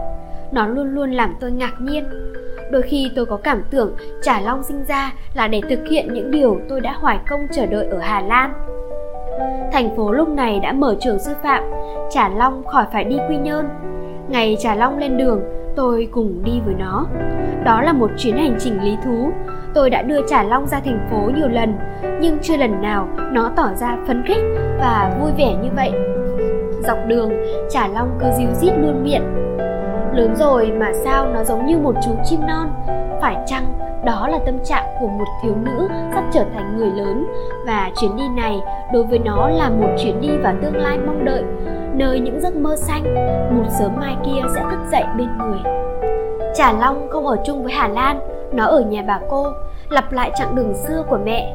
Nó 0.51 0.67
luôn 0.67 0.87
luôn 0.87 1.11
làm 1.11 1.35
tôi 1.39 1.51
ngạc 1.51 1.73
nhiên. 1.79 2.26
Đôi 2.71 2.81
khi 2.81 3.11
tôi 3.15 3.25
có 3.25 3.37
cảm 3.37 3.63
tưởng 3.69 3.95
Trả 4.21 4.41
Long 4.41 4.63
sinh 4.63 4.83
ra 4.87 5.11
là 5.33 5.47
để 5.47 5.61
thực 5.69 5.87
hiện 5.89 6.13
những 6.13 6.31
điều 6.31 6.59
tôi 6.69 6.81
đã 6.81 6.91
hoài 6.91 7.19
công 7.29 7.47
chờ 7.51 7.65
đợi 7.65 7.87
ở 7.87 7.99
Hà 7.99 8.21
Lan 8.21 8.53
Thành 9.71 9.95
phố 9.95 10.11
lúc 10.11 10.29
này 10.29 10.59
đã 10.59 10.73
mở 10.73 10.95
trường 10.99 11.19
sư 11.19 11.31
phạm, 11.43 11.63
Trả 12.09 12.29
Long 12.29 12.63
khỏi 12.63 12.85
phải 12.93 13.03
đi 13.03 13.17
Quy 13.29 13.37
Nhơn. 13.37 13.65
Ngày 14.29 14.57
Trả 14.59 14.75
Long 14.75 14.97
lên 14.97 15.17
đường, 15.17 15.41
tôi 15.75 16.07
cùng 16.11 16.43
đi 16.43 16.51
với 16.65 16.75
nó. 16.79 17.05
Đó 17.63 17.81
là 17.81 17.93
một 17.93 18.09
chuyến 18.17 18.37
hành 18.37 18.55
trình 18.59 18.83
lý 18.83 18.97
thú. 19.05 19.31
Tôi 19.73 19.89
đã 19.89 20.01
đưa 20.01 20.27
Trả 20.27 20.43
Long 20.43 20.67
ra 20.67 20.79
thành 20.79 21.07
phố 21.11 21.31
nhiều 21.35 21.47
lần, 21.47 21.73
nhưng 22.21 22.37
chưa 22.41 22.57
lần 22.57 22.81
nào 22.81 23.07
nó 23.31 23.51
tỏ 23.55 23.69
ra 23.75 23.97
phấn 24.07 24.23
khích 24.27 24.41
và 24.79 25.17
vui 25.21 25.31
vẻ 25.37 25.55
như 25.63 25.69
vậy. 25.75 25.91
Dọc 26.87 26.97
đường, 27.07 27.31
Trả 27.69 27.87
Long 27.87 28.17
cứ 28.19 28.25
díu 28.37 28.49
dít 28.53 28.73
luôn 28.77 29.03
miệng. 29.03 29.46
Lớn 30.17 30.35
rồi 30.35 30.71
mà 30.71 30.91
sao 31.03 31.27
nó 31.33 31.43
giống 31.43 31.65
như 31.65 31.77
một 31.77 31.95
chú 32.05 32.11
chim 32.25 32.39
non, 32.47 32.69
phải 33.21 33.37
chăng 33.45 33.79
đó 34.05 34.27
là 34.27 34.39
tâm 34.45 34.59
trạng 34.63 34.85
của 34.99 35.07
một 35.07 35.25
thiếu 35.43 35.53
nữ 35.65 35.87
sắp 36.13 36.23
trở 36.33 36.43
thành 36.53 36.77
người 36.77 36.89
lớn? 36.89 37.27
Và 37.65 37.89
chuyến 38.01 38.15
đi 38.15 38.23
này 38.35 38.59
đối 38.93 39.03
với 39.03 39.19
nó 39.19 39.49
là 39.49 39.69
một 39.69 39.89
chuyến 39.97 40.21
đi 40.21 40.29
vào 40.43 40.53
tương 40.61 40.75
lai 40.75 40.97
mong 40.97 41.25
đợi 41.25 41.43
nơi 41.93 42.19
những 42.19 42.41
giấc 42.41 42.55
mơ 42.55 42.75
xanh 42.75 43.03
một 43.57 43.63
sớm 43.79 43.91
mai 43.99 44.15
kia 44.25 44.41
sẽ 44.55 44.61
thức 44.71 44.79
dậy 44.91 45.03
bên 45.17 45.27
người. 45.37 45.59
Trả 46.55 46.73
Long 46.73 47.07
không 47.09 47.27
ở 47.27 47.37
chung 47.45 47.63
với 47.63 47.73
Hà 47.73 47.87
Lan 47.87 48.19
Nó 48.51 48.65
ở 48.65 48.79
nhà 48.79 49.03
bà 49.07 49.19
cô 49.29 49.47
Lặp 49.89 50.11
lại 50.11 50.31
chặng 50.37 50.55
đường 50.55 50.73
xưa 50.87 51.03
của 51.09 51.19
mẹ. 51.25 51.53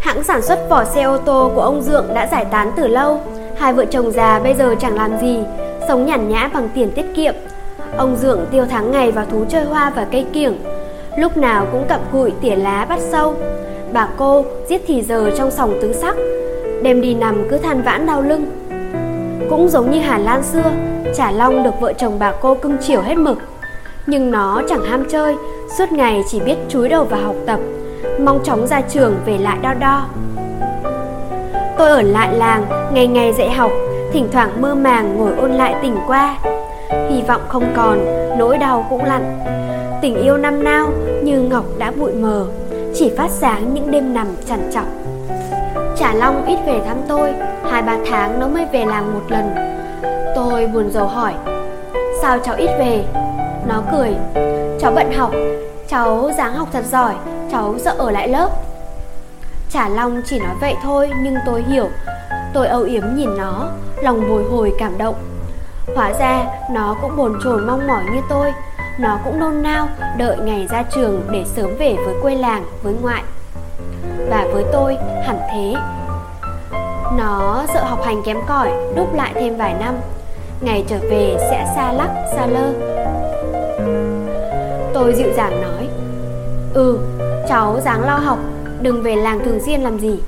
Hãng 0.00 0.22
sản 0.22 0.42
xuất 0.42 0.58
vỏ 0.68 0.84
xe 0.84 1.02
ô 1.02 1.18
tô 1.18 1.50
của 1.54 1.62
ông 1.62 1.82
Dượng 1.82 2.06
đã 2.14 2.26
giải 2.26 2.44
tán 2.44 2.72
từ 2.76 2.86
lâu. 2.86 3.20
Hai 3.56 3.72
vợ 3.72 3.84
chồng 3.84 4.10
già 4.10 4.40
bây 4.40 4.54
giờ 4.54 4.74
chẳng 4.80 4.94
làm 4.94 5.18
gì 5.18 5.38
Sống 5.88 6.06
nhàn 6.06 6.28
nhã 6.28 6.50
bằng 6.54 6.68
tiền 6.74 6.90
tiết 6.94 7.06
kiệm. 7.14 7.34
Ông 7.96 8.16
dưỡng 8.16 8.46
tiêu 8.50 8.64
tháng 8.70 8.90
ngày 8.90 9.12
vào 9.12 9.24
thú 9.30 9.44
chơi 9.48 9.64
hoa 9.64 9.92
và 9.96 10.06
cây 10.12 10.26
kiểng. 10.32 10.58
Lúc 11.18 11.36
nào 11.36 11.66
cũng 11.72 11.84
cặm 11.88 12.00
cụi 12.12 12.32
tỉa 12.40 12.56
lá 12.56 12.86
bắt 12.88 12.98
sâu. 13.00 13.34
Bà 13.92 14.08
cô 14.16 14.44
giết 14.68 14.82
thì 14.86 15.02
giờ 15.02 15.30
trong 15.36 15.50
sòng 15.50 15.78
tứ 15.82 15.92
sắc 15.92 16.16
Đêm 16.82 17.00
đi 17.00 17.14
nằm 17.14 17.48
cứ 17.50 17.58
than 17.58 17.82
vãn 17.82 18.06
đau 18.06 18.22
lưng. 18.22 18.46
Cũng 19.50 19.68
giống 19.68 19.90
như 19.90 20.00
Hà 20.00 20.18
Lan 20.18 20.42
xưa 20.42 20.72
Trả 21.14 21.30
Long 21.30 21.62
được 21.62 21.80
vợ 21.80 21.92
chồng 21.92 22.18
bà 22.18 22.32
cô 22.40 22.54
cưng 22.54 22.76
chiều 22.80 23.00
hết 23.00 23.18
mực. 23.18 23.38
Nhưng 24.06 24.30
nó 24.30 24.62
chẳng 24.68 24.84
ham 24.84 25.04
chơi, 25.08 25.36
Suốt 25.78 25.92
ngày 25.92 26.22
chỉ 26.30 26.40
biết 26.40 26.56
chúi 26.68 26.88
đầu 26.88 27.04
vào 27.04 27.20
học 27.20 27.36
tập, 27.46 27.60
Mong 28.20 28.40
chóng 28.44 28.66
ra 28.66 28.80
trường 28.80 29.14
về 29.26 29.38
lại 29.38 29.58
đo 29.62 29.74
đo. 29.74 30.06
Tôi 31.78 31.90
ở 31.90 32.02
lại 32.02 32.34
làng, 32.36 32.64
Ngày 32.92 33.06
ngày 33.06 33.32
dạy 33.32 33.50
học 33.50 33.70
Thỉnh 34.14 34.28
thoảng 34.32 34.62
mơ 34.62 34.74
màng 34.74 35.16
ngồi 35.16 35.32
ôn 35.36 35.52
lại 35.52 35.74
tình 35.82 35.96
qua. 36.06 36.38
Hy 37.10 37.22
vọng 37.28 37.40
không 37.48 37.72
còn, 37.76 37.98
Nỗi 38.38 38.58
đau 38.58 38.86
cũng 38.90 39.04
lặn. 39.04 39.38
Tình 40.02 40.22
yêu 40.22 40.36
năm 40.36 40.64
nao 40.64 40.88
như 41.22 41.40
ngọc 41.40 41.64
đã 41.78 41.92
bụi 41.96 42.12
mờ, 42.12 42.46
Chỉ 42.94 43.12
phát 43.16 43.30
sáng 43.30 43.74
những 43.74 43.90
đêm 43.90 44.14
nằm 44.14 44.26
chằn 44.46 44.70
trọc. 44.74 44.84
Trả 45.96 46.14
Long 46.14 46.44
ít 46.46 46.58
về 46.66 46.80
thăm 46.86 46.96
tôi, 47.08 47.32
Hai 47.70 47.82
ba 47.82 47.98
tháng 48.10 48.40
nó 48.40 48.48
mới 48.48 48.66
về 48.72 48.84
làm 48.84 49.14
một 49.14 49.22
lần. 49.28 49.54
Tôi 50.34 50.66
buồn 50.66 50.90
rầu 50.90 51.06
hỏi, 51.06 51.34
Sao 52.22 52.38
cháu 52.38 52.54
ít 52.54 52.70
về? 52.78 53.04
Nó 53.68 53.82
cười, 53.92 54.14
Cháu 54.80 54.92
bận 54.94 55.12
học, 55.12 55.30
Cháu 55.88 56.30
dáng 56.38 56.54
học 56.54 56.68
thật 56.72 56.84
giỏi, 56.90 57.14
Cháu 57.52 57.74
sợ 57.78 57.94
ở 57.98 58.10
lại 58.10 58.28
lớp. 58.28 58.48
Trả 59.70 59.88
Long 59.88 60.22
chỉ 60.26 60.38
nói 60.38 60.54
vậy 60.60 60.74
thôi, 60.82 61.10
Nhưng 61.22 61.34
tôi 61.46 61.62
hiểu. 61.68 61.88
Tôi 62.54 62.66
âu 62.66 62.82
yếm 62.82 63.02
nhìn 63.14 63.36
nó 63.38 63.68
Lòng 64.02 64.28
bồi 64.28 64.44
hồi 64.44 64.72
cảm 64.78 64.98
động. 64.98 65.14
Hóa 65.96 66.12
ra 66.18 66.46
nó 66.70 66.96
cũng 67.02 67.16
bồn 67.16 67.38
chồn 67.44 67.66
mong 67.66 67.86
mỏi 67.86 68.04
như 68.14 68.20
tôi. 68.28 68.52
Nó 68.98 69.18
cũng 69.24 69.40
nôn 69.40 69.62
nao 69.62 69.88
đợi 70.18 70.36
ngày 70.36 70.66
ra 70.70 70.82
trường 70.94 71.22
để 71.30 71.44
sớm 71.44 71.70
về 71.78 71.96
với 72.06 72.14
quê 72.22 72.34
làng, 72.34 72.64
với 72.82 72.94
ngoại. 73.02 73.22
Và 74.30 74.46
với 74.52 74.64
tôi 74.72 74.96
hẳn 75.26 75.38
thế. 75.52 75.74
Nó 77.18 77.64
sợ 77.74 77.84
học 77.84 78.04
hành 78.04 78.22
kém 78.24 78.36
cỏi, 78.46 78.72
đúc 78.96 79.14
lại 79.14 79.32
thêm 79.34 79.56
vài 79.56 79.74
năm. 79.80 79.94
Ngày 80.60 80.84
trở 80.88 80.98
về 80.98 81.36
sẽ 81.38 81.72
xa 81.76 81.92
lắc, 81.92 82.10
xa 82.36 82.46
lơ. 82.46 82.72
Tôi 84.94 85.14
dịu 85.14 85.28
dàng 85.36 85.62
nói 85.62 85.88
Ừ, 86.74 86.98
cháu 87.48 87.80
dáng 87.84 88.04
lo 88.04 88.16
học 88.16 88.38
Đừng 88.80 89.02
về 89.02 89.16
làng 89.16 89.44
thường 89.44 89.60
xuyên 89.60 89.80
làm 89.80 89.98
gì. 89.98 90.20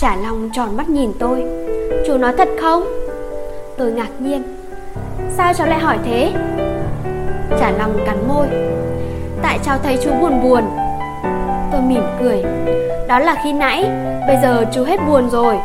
Trả 0.00 0.16
Long 0.16 0.50
tròn 0.52 0.76
mắt 0.76 0.88
nhìn 0.88 1.12
tôi. 1.18 1.44
Chú 2.06 2.18
nói 2.18 2.32
thật 2.38 2.48
không? 2.60 2.82
Tôi 3.78 3.92
ngạc 3.92 4.08
nhiên. 4.18 4.42
Sao 5.36 5.52
cháu 5.54 5.66
lại 5.66 5.78
hỏi 5.78 5.98
thế? 6.04 6.32
Trả 7.60 7.70
Long 7.70 7.98
cắn 8.06 8.28
môi. 8.28 8.46
Tại 9.42 9.58
cháu 9.64 9.78
thấy 9.82 9.98
chú 10.02 10.10
buồn 10.20 10.42
buồn. 10.42 10.64
Tôi 11.72 11.80
mỉm 11.80 12.02
cười. 12.20 12.42
Đó 13.08 13.18
là 13.18 13.36
khi 13.44 13.52
nãy 13.52 13.90
Bây 14.26 14.36
giờ 14.42 14.64
chú 14.72 14.84
hết 14.84 15.00
buồn 15.06 15.30
rồi. 15.30 15.58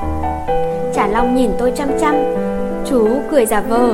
Trả 0.96 1.08
Long 1.08 1.36
nhìn 1.36 1.52
tôi 1.58 1.72
chăm 1.76 1.90
chăm. 2.00 2.16
Chú 2.86 3.08
cười 3.32 3.46
giả 3.46 3.62
vờ. 3.70 3.94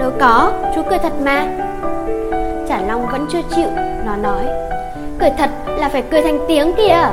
Đâu 0.00 0.10
có, 0.20 0.52
chú 0.74 0.82
cười 0.90 0.98
thật 0.98 1.12
mà. 1.24 1.46
Trả 2.68 2.80
Long 2.80 3.06
vẫn 3.12 3.26
chưa 3.32 3.42
chịu 3.56 3.68
Nó 4.06 4.16
nói. 4.16 4.42
Cười 5.20 5.30
thật 5.38 5.50
là 5.78 5.88
phải 5.88 6.02
cười 6.10 6.22
thành 6.22 6.38
tiếng 6.48 6.72
kìa. 6.76 7.10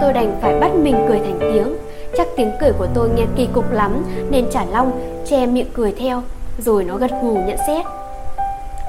Tôi 0.00 0.12
đành 0.12 0.38
phải 0.42 0.60
bắt 0.60 0.74
mình 0.74 1.06
cười 1.08 1.18
thành 1.18 1.38
tiếng. 1.40 1.76
Chắc 2.16 2.26
tiếng 2.36 2.50
cười 2.60 2.72
của 2.72 2.86
tôi 2.94 3.10
nghe 3.16 3.24
kỳ 3.36 3.48
cục 3.52 3.72
lắm, 3.72 4.04
Nên 4.30 4.46
trả 4.50 4.64
long 4.64 4.92
che 5.26 5.46
miệng 5.46 5.70
cười 5.74 5.92
theo, 5.92 6.22
Rồi 6.58 6.84
nó 6.84 6.96
gật 6.96 7.10
gù 7.22 7.34
nhận 7.34 7.56
xét. 7.66 7.86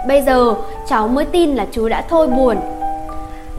Bây 0.08 0.22
giờ, 0.22 0.56
cháu 0.88 1.08
mới 1.08 1.26
tin 1.26 1.56
là 1.56 1.68
chú 1.72 1.90
đã 1.90 2.06
thôi 2.10 2.28
buồn. 2.28 2.58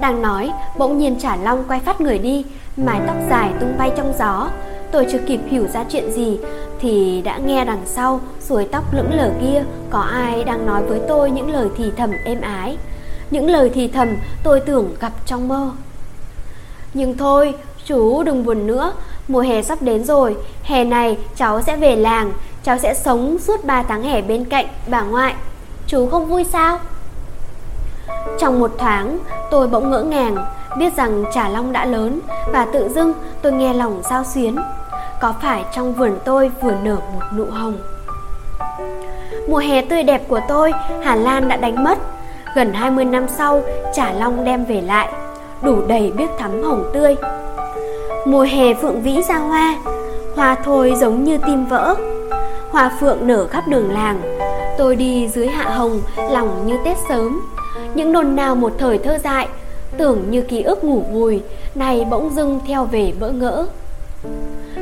Đang 0.00 0.22
nói, 0.22 0.50
bỗng 0.78 0.98
nhiên 0.98 1.16
trả 1.20 1.36
long 1.36 1.64
quay 1.68 1.80
phát 1.80 2.00
người 2.00 2.18
đi, 2.18 2.44
Mái 2.76 3.00
tóc 3.06 3.16
dài 3.30 3.50
tung 3.60 3.74
bay 3.78 3.90
trong 3.96 4.12
gió. 4.18 4.48
Tôi 4.90 5.06
chưa 5.12 5.18
kịp 5.18 5.40
hiểu 5.50 5.66
ra 5.66 5.84
chuyện 5.88 6.12
gì, 6.12 6.38
Thì 6.80 7.22
đã 7.24 7.38
nghe 7.38 7.64
đằng 7.64 7.82
sau 7.84 8.20
Suối 8.40 8.68
tóc 8.72 8.94
lững 8.94 9.14
lờ 9.14 9.30
kia, 9.40 9.64
Có 9.90 9.98
ai 9.98 10.44
đang 10.44 10.66
nói 10.66 10.82
với 10.82 11.00
tôi 11.08 11.30
những 11.30 11.50
lời 11.50 11.68
thì 11.76 11.84
thầm 11.96 12.10
êm 12.24 12.40
ái. 12.40 12.76
Những 13.30 13.50
lời 13.50 13.70
thì 13.74 13.88
thầm 13.88 14.08
tôi 14.42 14.60
tưởng 14.60 14.94
gặp 15.00 15.12
trong 15.26 15.48
mơ. 15.48 15.70
Nhưng 16.98 17.16
thôi 17.16 17.54
chú 17.84 18.22
đừng 18.22 18.44
buồn 18.44 18.66
nữa 18.66 18.92
Mùa 19.28 19.40
hè 19.40 19.62
sắp 19.62 19.82
đến 19.82 20.04
rồi, 20.04 20.36
hè 20.62 20.84
này 20.84 21.18
cháu 21.36 21.62
sẽ 21.62 21.76
về 21.76 21.96
làng, 21.96 22.32
cháu 22.64 22.78
sẽ 22.78 22.94
sống 22.94 23.38
suốt 23.38 23.64
3 23.64 23.82
tháng 23.82 24.02
hè 24.02 24.22
bên 24.22 24.44
cạnh 24.44 24.66
bà 24.86 25.02
ngoại. 25.02 25.34
Chú 25.86 26.08
không 26.10 26.26
vui 26.26 26.44
sao? 26.44 26.78
Trong 28.40 28.60
một 28.60 28.70
tháng, 28.78 29.18
tôi 29.50 29.68
bỗng 29.68 29.90
ngỡ 29.90 30.02
ngàng, 30.02 30.36
biết 30.78 30.96
rằng 30.96 31.24
Trà 31.34 31.48
Long 31.48 31.72
đã 31.72 31.84
lớn 31.84 32.20
và 32.52 32.66
tự 32.72 32.88
dưng 32.88 33.12
tôi 33.42 33.52
nghe 33.52 33.74
lòng 33.74 34.02
sao 34.08 34.24
xuyến. 34.24 34.56
Có 35.20 35.34
phải 35.42 35.64
trong 35.74 35.94
vườn 35.94 36.18
tôi 36.24 36.50
vừa 36.62 36.74
nở 36.82 36.96
một 37.14 37.24
nụ 37.36 37.44
hồng? 37.44 37.78
Mùa 39.48 39.58
hè 39.58 39.82
tươi 39.82 40.02
đẹp 40.02 40.22
của 40.28 40.40
tôi, 40.48 40.72
Hà 41.04 41.14
Lan 41.14 41.48
đã 41.48 41.56
đánh 41.56 41.84
mất. 41.84 41.98
Gần 42.54 42.72
20 42.72 43.04
năm 43.04 43.26
sau, 43.28 43.62
Trà 43.94 44.12
Long 44.12 44.44
đem 44.44 44.64
về 44.64 44.80
lại, 44.80 45.08
đủ 45.62 45.76
đầy 45.88 46.12
biết 46.16 46.28
thắm 46.38 46.62
hồng 46.62 46.90
tươi. 46.94 47.16
Mùa 48.26 48.42
hè 48.42 48.74
phượng 48.74 49.02
vĩ 49.02 49.22
ra 49.22 49.38
hoa 49.38 49.76
Hoa 50.36 50.56
thôi 50.64 50.94
giống 50.96 51.24
như 51.24 51.38
tim 51.46 51.66
vỡ. 51.66 51.94
Hoa 52.70 52.90
phượng 53.00 53.26
nở 53.26 53.46
khắp 53.46 53.68
đường 53.68 53.92
làng, 53.92 54.20
Tôi 54.78 54.96
đi 54.96 55.28
dưới 55.28 55.46
hạ 55.46 55.70
hồng, 55.70 56.00
Lòng 56.30 56.66
như 56.66 56.74
Tết 56.84 56.96
sớm. 57.08 57.40
Những 57.94 58.12
nôn 58.12 58.36
nào 58.36 58.54
một 58.54 58.72
thời 58.78 58.98
thơ 58.98 59.18
dại, 59.18 59.48
Tưởng 59.98 60.30
như 60.30 60.42
ký 60.42 60.62
ức 60.62 60.84
ngủ 60.84 61.02
vùi 61.12 61.40
Này 61.74 62.06
bỗng 62.10 62.30
dưng 62.30 62.60
theo 62.66 62.84
về 62.84 63.12
bỡ 63.20 63.30
ngỡ. 63.30 63.66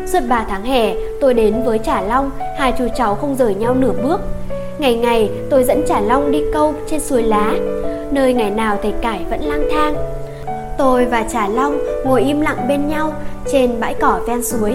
Suốt 0.07 0.20
3 0.29 0.47
tháng 0.49 0.64
hè, 0.64 0.95
Tôi 1.20 1.35
đến 1.35 1.62
với 1.64 1.79
Trả 1.79 2.01
Long, 2.01 2.31
Hai 2.59 2.72
chú 2.79 2.85
cháu 2.97 3.14
không 3.14 3.35
rời 3.35 3.55
nhau 3.55 3.74
nửa 3.74 3.93
bước. 4.03 4.20
Ngày 4.79 4.97
ngày, 4.97 5.31
tôi 5.51 5.64
dẫn 5.64 5.83
Trả 5.89 6.01
Long 6.01 6.31
đi 6.31 6.43
câu 6.53 6.74
trên 6.87 7.01
suối 7.01 7.22
lá, 7.22 7.53
Nơi 8.11 8.35
ngày 8.35 8.51
nào 8.51 8.79
thầy 8.83 8.93
cải 9.03 9.24
vẫn 9.31 9.41
lang 9.41 9.68
thang. 9.72 9.95
Tôi 10.79 11.05
và 11.05 11.24
Trả 11.33 11.49
Long 11.49 11.79
ngồi 12.05 12.22
im 12.22 12.41
lặng 12.41 12.68
bên 12.68 12.89
nhau 12.89 13.12
trên 13.53 13.81
bãi 13.81 13.95
cỏ 13.95 14.20
ven 14.27 14.45
suối. 14.45 14.74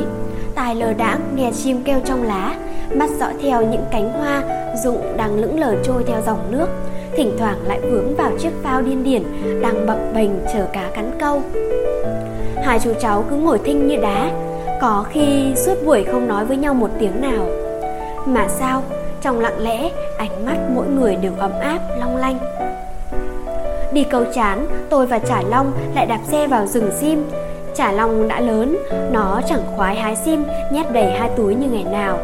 tài 0.55 0.75
lờ 0.75 0.93
đãng 0.93 1.19
nghe 1.35 1.51
chim 1.51 1.83
kêu 1.83 1.99
trong 2.05 2.23
lá, 2.23 2.55
mắt 2.95 3.09
dõi 3.19 3.33
theo 3.41 3.61
những 3.61 3.85
cánh 3.91 4.11
hoa 4.11 4.43
rụng 4.83 5.17
đang 5.17 5.39
lững 5.39 5.59
lờ 5.59 5.75
trôi 5.83 6.03
theo 6.07 6.21
dòng 6.25 6.51
nước, 6.51 6.67
thỉnh 7.15 7.35
thoảng 7.37 7.57
lại 7.67 7.79
vướng 7.81 8.15
vào 8.15 8.31
chiếc 8.39 8.51
phao 8.63 8.81
điên 8.81 9.03
điển 9.03 9.23
đang 9.61 9.85
bập 9.87 9.97
bềnh 10.13 10.29
chờ 10.53 10.67
cá 10.73 10.89
cắn 10.95 11.11
câu. 11.19 11.41
Hai 12.63 12.79
chú 12.79 12.93
cháu 13.01 13.25
cứ 13.29 13.35
ngồi 13.35 13.59
thinh 13.63 13.87
như 13.87 13.97
đá, 13.97 14.31
có 14.81 15.05
khi 15.09 15.53
suốt 15.55 15.75
buổi 15.85 16.03
không 16.03 16.27
nói 16.27 16.45
với 16.45 16.57
nhau 16.57 16.73
một 16.73 16.89
tiếng 16.99 17.21
nào. 17.21 17.45
Mà 18.25 18.47
sao, 18.47 18.83
trong 19.21 19.39
lặng 19.39 19.59
lẽ, 19.59 19.89
ánh 20.17 20.45
mắt 20.45 20.57
mỗi 20.75 20.87
người 20.87 21.15
đều 21.15 21.33
ấm 21.37 21.51
áp, 21.61 21.79
long 21.99 22.17
lanh. 22.17 22.39
Đi 23.93 24.03
câu 24.03 24.23
chán, 24.33 24.67
tôi 24.89 25.05
và 25.07 25.19
Trả 25.19 25.41
Long 25.49 25.71
lại 25.95 26.05
đạp 26.05 26.19
xe 26.23 26.47
vào 26.47 26.65
rừng 26.65 26.89
sim. 26.91 27.25
Trả 27.73 27.91
Long 27.91 28.27
đã 28.27 28.39
lớn, 28.39 28.77
nó 29.11 29.41
chẳng 29.47 29.61
khoái 29.75 29.95
hái 29.95 30.15
sim 30.15 30.43
nhét 30.71 30.91
đầy 30.91 31.11
hai 31.11 31.29
túi 31.37 31.55
như 31.55 31.67
ngày 31.69 31.85
nào. 31.91 32.17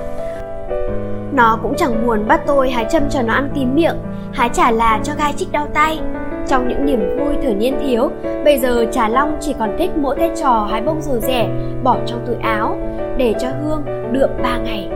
Nó 1.33 1.59
cũng 1.63 1.73
chẳng 1.77 2.07
buồn 2.07 2.27
bắt 2.27 2.41
tôi 2.47 2.71
hái 2.71 2.85
châm 2.89 3.03
cho 3.09 3.21
nó 3.21 3.33
ăn 3.33 3.49
tím 3.55 3.75
miệng, 3.75 3.95
hái 4.33 4.49
trả 4.53 4.71
là 4.71 4.99
cho 5.03 5.13
gai 5.17 5.33
chích 5.37 5.51
đau 5.51 5.67
tay. 5.73 5.99
Trong 6.47 6.67
những 6.67 6.85
niềm 6.85 7.17
vui 7.17 7.35
thời 7.43 7.53
niên 7.53 7.79
thiếu, 7.81 8.09
bây 8.45 8.59
giờ 8.59 8.85
Trà 8.91 9.09
Long 9.09 9.37
chỉ 9.41 9.55
còn 9.59 9.75
thích 9.79 9.91
mỗi 9.97 10.15
cái 10.15 10.31
trò 10.41 10.67
hái 10.71 10.81
bông 10.81 11.01
rồi 11.01 11.19
rẻ 11.21 11.49
bỏ 11.83 11.97
trong 12.05 12.23
túi 12.27 12.35
áo 12.41 12.77
để 13.17 13.35
cho 13.39 13.47
Hương 13.63 13.83
đượm 14.11 14.29
ba 14.43 14.57
ngày. 14.57 14.89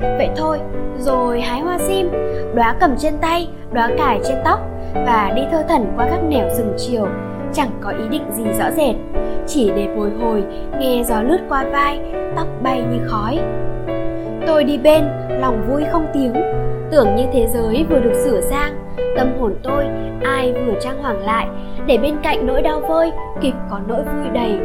Vậy 0.00 0.28
thôi, 0.36 0.58
rồi 0.98 1.40
hái 1.40 1.60
hoa 1.60 1.78
sim, 1.78 2.10
đóa 2.54 2.76
cầm 2.80 2.96
trên 2.98 3.18
tay, 3.20 3.48
đóa 3.72 3.90
cài 3.98 4.20
trên 4.24 4.36
tóc 4.44 4.60
và 5.06 5.32
đi 5.36 5.42
thơ 5.50 5.62
thẩn 5.68 5.92
qua 5.96 6.06
các 6.10 6.20
nẻo 6.28 6.48
rừng 6.50 6.74
chiều, 6.76 7.06
chẳng 7.52 7.70
có 7.80 7.90
ý 7.90 8.08
định 8.10 8.24
gì 8.32 8.44
rõ 8.58 8.70
rệt, 8.70 8.94
chỉ 9.46 9.72
để 9.76 9.88
bồi 9.96 10.10
hồi 10.10 10.44
nghe 10.78 11.02
gió 11.04 11.22
lướt 11.22 11.38
qua 11.48 11.64
vai, 11.72 12.00
tóc 12.36 12.46
bay 12.62 12.82
như 12.90 12.98
khói. 13.06 13.38
Tôi 14.46 14.64
đi 14.64 14.78
bên, 14.78 15.04
lòng 15.40 15.64
vui 15.68 15.82
không 15.92 16.06
tiếng, 16.14 16.32
tưởng 16.90 17.16
như 17.16 17.24
thế 17.32 17.46
giới 17.46 17.86
vừa 17.88 18.00
được 18.00 18.14
sửa 18.24 18.40
sang, 18.40 18.74
tâm 19.16 19.28
hồn 19.40 19.54
tôi 19.62 19.84
ai 20.24 20.52
vừa 20.52 20.80
trang 20.80 21.02
hoàng 21.02 21.24
lại, 21.24 21.46
để 21.86 21.98
bên 21.98 22.16
cạnh 22.22 22.46
nỗi 22.46 22.62
đau 22.62 22.80
vơi 22.80 23.12
kịp 23.40 23.54
có 23.70 23.80
nỗi 23.88 24.02
vui 24.02 24.28
đầy. 24.34 24.58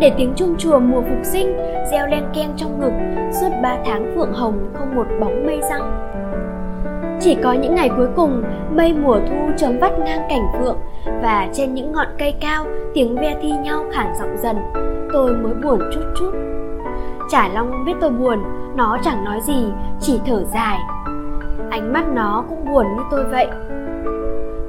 Để 0.00 0.12
tiếng 0.18 0.32
chuông 0.36 0.54
chùa 0.58 0.78
mùa 0.78 1.00
phục 1.00 1.18
sinh 1.22 1.56
reo 1.90 2.06
len 2.06 2.24
keng 2.34 2.52
trong 2.56 2.80
ngực 2.80 2.92
suốt 3.40 3.48
ba 3.62 3.76
tháng 3.84 4.12
phượng 4.16 4.32
hồng 4.32 4.70
không 4.74 4.94
một 4.96 5.06
bóng 5.20 5.46
mây 5.46 5.60
răng. 5.70 6.10
Chỉ 7.20 7.36
có 7.42 7.52
những 7.52 7.74
ngày 7.74 7.90
cuối 7.96 8.08
cùng, 8.16 8.42
mây 8.70 8.92
mùa 8.92 9.18
thu 9.28 9.36
chấm 9.56 9.78
vắt 9.78 9.98
ngang 9.98 10.26
cảnh 10.28 10.46
phượng 10.58 10.78
và 11.22 11.48
trên 11.52 11.74
những 11.74 11.92
ngọn 11.92 12.06
cây 12.18 12.34
cao 12.40 12.66
tiếng 12.94 13.16
ve 13.16 13.36
thi 13.42 13.52
nhau 13.62 13.84
khản 13.92 14.14
giọng 14.18 14.36
dần, 14.36 14.56
tôi 15.12 15.32
mới 15.32 15.52
buồn 15.62 15.80
chút 15.92 16.00
chút. 16.18 16.30
Chả 17.30 17.48
Long 17.48 17.84
biết 17.84 17.92
tôi 18.00 18.10
buồn, 18.10 18.38
nó 18.76 18.98
chẳng 19.04 19.24
nói 19.24 19.40
gì, 19.40 19.66
chỉ 20.00 20.20
thở 20.26 20.44
dài. 20.44 20.78
Ánh 21.70 21.92
mắt 21.92 22.04
nó 22.12 22.44
cũng 22.48 22.72
buồn 22.72 22.86
như 22.96 23.02
tôi 23.10 23.24
vậy. 23.24 23.46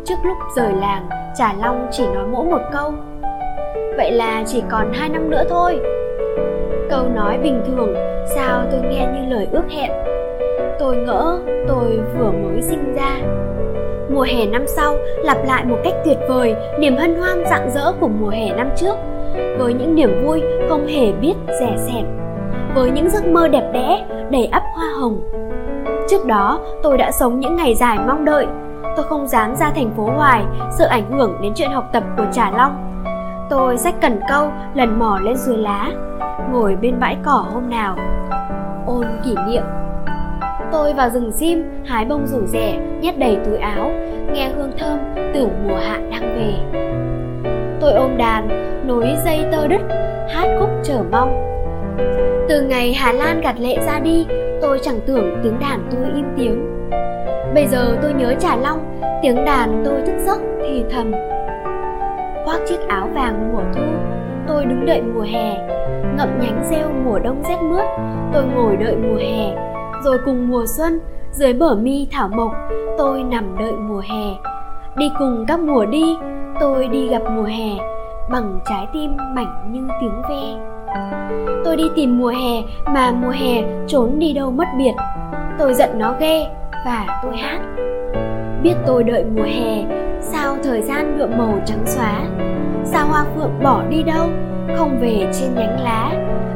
Trước 0.05 0.15
lúc 0.23 0.37
rời 0.55 0.73
làng, 0.73 1.09
chả 1.37 1.53
Long 1.61 1.87
chỉ 1.91 2.07
nói 2.07 2.27
mỗi 2.31 2.45
một 2.45 2.61
câu. 2.71 2.93
Vậy 3.97 4.11
là 4.11 4.43
chỉ 4.45 4.63
còn 4.69 4.93
hai 4.93 5.09
năm 5.09 5.29
nữa 5.29 5.43
thôi. 5.49 5.79
Câu 6.89 7.03
nói 7.15 7.37
bình 7.43 7.63
thường, 7.67 7.93
sao 8.35 8.65
tôi 8.71 8.81
nghe 8.81 9.07
như 9.13 9.35
lời 9.35 9.47
ước 9.51 9.63
hẹn. 9.69 10.10
Tôi 10.81 10.97
ngỡ, 10.97 11.39
tôi 11.67 11.99
vừa 12.17 12.31
mới 12.31 12.61
sinh 12.61 12.93
ra. 12.95 13.17
Mùa 14.09 14.21
hè 14.21 14.45
năm 14.45 14.67
sau, 14.67 14.95
lặp 15.23 15.37
lại 15.45 15.65
một 15.65 15.77
cách 15.83 15.93
tuyệt 16.05 16.17
vời, 16.29 16.55
niềm 16.79 16.97
hân 16.97 17.15
hoan 17.15 17.43
rạng 17.49 17.69
rỡ 17.71 17.91
của 17.99 18.07
mùa 18.07 18.29
hè 18.29 18.55
năm 18.55 18.69
trước. 18.75 18.95
Với 19.57 19.73
những 19.73 19.95
niềm 19.95 20.25
vui 20.25 20.41
không 20.69 20.87
hề 20.87 21.11
biết 21.11 21.33
rẻ 21.59 21.77
sẹt 21.77 22.05
với 22.75 22.91
những 22.91 23.09
giấc 23.09 23.27
mơ 23.27 23.47
đẹp 23.47 23.71
đẽ, 23.73 24.05
đầy 24.31 24.45
ắp 24.45 24.63
hoa 24.75 24.85
hồng. 24.99 25.21
Trước 26.09 26.25
đó, 26.25 26.59
tôi 26.83 26.97
đã 26.97 27.11
sống 27.11 27.39
những 27.39 27.55
ngày 27.55 27.75
dài 27.75 27.97
mong 28.07 28.25
đợi. 28.25 28.47
Tôi 28.95 29.05
không 29.09 29.27
dám 29.27 29.55
ra 29.55 29.71
thành 29.75 29.91
phố 29.97 30.03
hoài, 30.03 30.43
sợ 30.77 30.87
ảnh 30.87 31.11
hưởng 31.11 31.37
đến 31.41 31.53
chuyện 31.55 31.71
học 31.71 31.89
tập 31.93 32.03
của 32.17 32.25
trà 32.31 32.51
long. 32.51 33.03
Tôi 33.49 33.77
xách 33.77 34.01
cần 34.01 34.19
câu, 34.29 34.51
lần 34.73 34.99
mò 34.99 35.19
lên 35.23 35.35
dưới 35.35 35.57
lá, 35.57 35.91
ngồi 36.51 36.75
bên 36.81 36.99
bãi 36.99 37.17
cỏ 37.25 37.45
hôm 37.53 37.69
nào. 37.69 37.95
Ôn 38.87 39.05
kỷ 39.25 39.35
niệm 39.47 39.63
tôi 40.71 40.93
vào 40.93 41.09
rừng 41.09 41.31
sim 41.31 41.63
hái 41.85 42.05
bông 42.05 42.27
rủ 42.27 42.45
rẻ 42.45 42.79
nhét 43.01 43.17
đầy 43.17 43.37
túi 43.45 43.57
áo 43.57 43.91
nghe 44.33 44.49
hương 44.55 44.71
thơm 44.77 44.99
tưởng 45.33 45.49
mùa 45.67 45.77
hạ 45.77 45.99
đang 46.11 46.35
về 46.35 46.79
tôi 47.81 47.93
ôm 47.93 48.17
đàn 48.17 48.47
nối 48.87 49.05
dây 49.25 49.45
tơ 49.51 49.67
đứt 49.67 49.81
hát 50.29 50.57
khúc 50.59 50.69
chờ 50.83 51.03
mong 51.11 51.51
từ 52.51 52.61
ngày 52.61 52.93
Hà 52.93 53.11
Lan 53.11 53.41
gạt 53.41 53.59
lệ 53.59 53.77
ra 53.85 53.99
đi, 53.99 54.25
tôi 54.61 54.79
chẳng 54.83 54.99
tưởng 55.05 55.39
tiếng 55.43 55.59
đàn 55.59 55.87
tôi 55.91 56.05
im 56.15 56.25
tiếng. 56.37 56.89
Bây 57.53 57.67
giờ 57.67 57.97
tôi 58.01 58.13
nhớ 58.13 58.33
Trà 58.39 58.55
Long, 58.55 59.01
tiếng 59.21 59.45
đàn 59.45 59.81
tôi 59.85 60.01
thức 60.05 60.15
giấc 60.25 60.41
thì 60.61 60.83
thầm. 60.91 61.11
Khoác 62.45 62.59
chiếc 62.67 62.87
áo 62.87 63.09
vàng 63.13 63.51
mùa 63.53 63.61
thu, 63.73 63.81
tôi 64.47 64.65
đứng 64.65 64.85
đợi 64.85 65.01
mùa 65.01 65.21
hè, 65.21 65.53
ngậm 66.17 66.39
nhánh 66.39 66.63
rêu 66.69 66.87
mùa 67.05 67.19
đông 67.19 67.43
rét 67.49 67.57
mướt, 67.61 67.85
tôi 68.33 68.43
ngồi 68.55 68.75
đợi 68.75 68.95
mùa 68.95 69.17
hè, 69.17 69.70
rồi 70.03 70.17
cùng 70.25 70.49
mùa 70.49 70.65
xuân, 70.65 70.99
dưới 71.31 71.53
bờ 71.53 71.75
mi 71.75 72.07
thảo 72.11 72.29
mộc, 72.29 72.51
tôi 72.97 73.23
nằm 73.23 73.57
đợi 73.59 73.71
mùa 73.71 73.99
hè. 74.09 74.37
Đi 74.97 75.11
cùng 75.19 75.45
các 75.47 75.59
mùa 75.59 75.85
đi, 75.85 76.17
tôi 76.59 76.87
đi 76.87 77.07
gặp 77.07 77.21
mùa 77.35 77.43
hè, 77.43 77.77
bằng 78.31 78.59
trái 78.69 78.87
tim 78.93 79.17
mảnh 79.35 79.71
như 79.71 79.87
tiếng 80.01 80.21
ve. 80.29 80.71
Tôi 81.65 81.77
đi 81.77 81.89
tìm 81.95 82.17
mùa 82.17 82.29
hè 82.29 82.63
mà 82.85 83.11
mùa 83.11 83.29
hè 83.29 83.63
trốn 83.87 84.19
đi 84.19 84.33
đâu 84.33 84.51
mất 84.51 84.67
biệt. 84.77 84.93
Tôi 85.59 85.73
giận 85.73 85.89
nó 85.99 86.15
ghê 86.19 86.45
và 86.85 87.21
tôi 87.23 87.37
hát. 87.37 87.59
Biết 88.63 88.75
tôi 88.87 89.03
đợi 89.03 89.25
mùa 89.35 89.43
hè 89.43 89.83
Sao 90.21 90.57
thời 90.63 90.81
gian 90.81 91.17
nhuộm 91.17 91.37
màu 91.37 91.59
trắng 91.65 91.83
xóa? 91.85 92.21
Sao 92.85 93.07
hoa 93.07 93.25
phượng 93.35 93.63
bỏ 93.63 93.83
đi 93.89 94.03
đâu 94.03 94.29
Không 94.77 94.99
về 95.01 95.31
trên 95.33 95.55
nhánh 95.55 95.81
lá? 95.83 96.11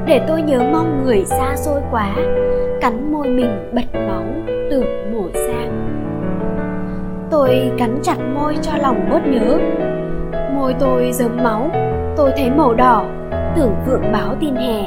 Để 0.06 0.22
tôi 0.28 0.42
nhớ 0.42 0.60
mong 0.72 1.04
người 1.06 1.26
xa 1.26 1.56
xôi 1.56 1.82
quá. 1.92 2.16
Cắn 2.86 3.12
môi 3.12 3.28
mình 3.28 3.72
bật 3.74 4.00
máu 4.08 4.24
tưởng 4.72 5.14
mổ 5.14 5.24
sang 5.34 5.72
Tôi 7.32 7.72
cắn 7.78 8.00
chặt 8.04 8.18
môi 8.36 8.58
cho 8.62 8.72
lòng 8.78 9.10
bớt 9.10 9.28
nhớ. 9.28 9.60
Môi 10.56 10.76
tôi 10.80 11.12
dớm 11.12 11.44
máu, 11.44 11.70
Tôi 12.18 12.32
thấy 12.38 12.50
màu 12.50 12.74
đỏ, 12.74 13.06
tưởng 13.56 13.76
vượng 13.86 14.12
báo 14.12 14.36
tin 14.40 14.56
hè. 14.56 14.84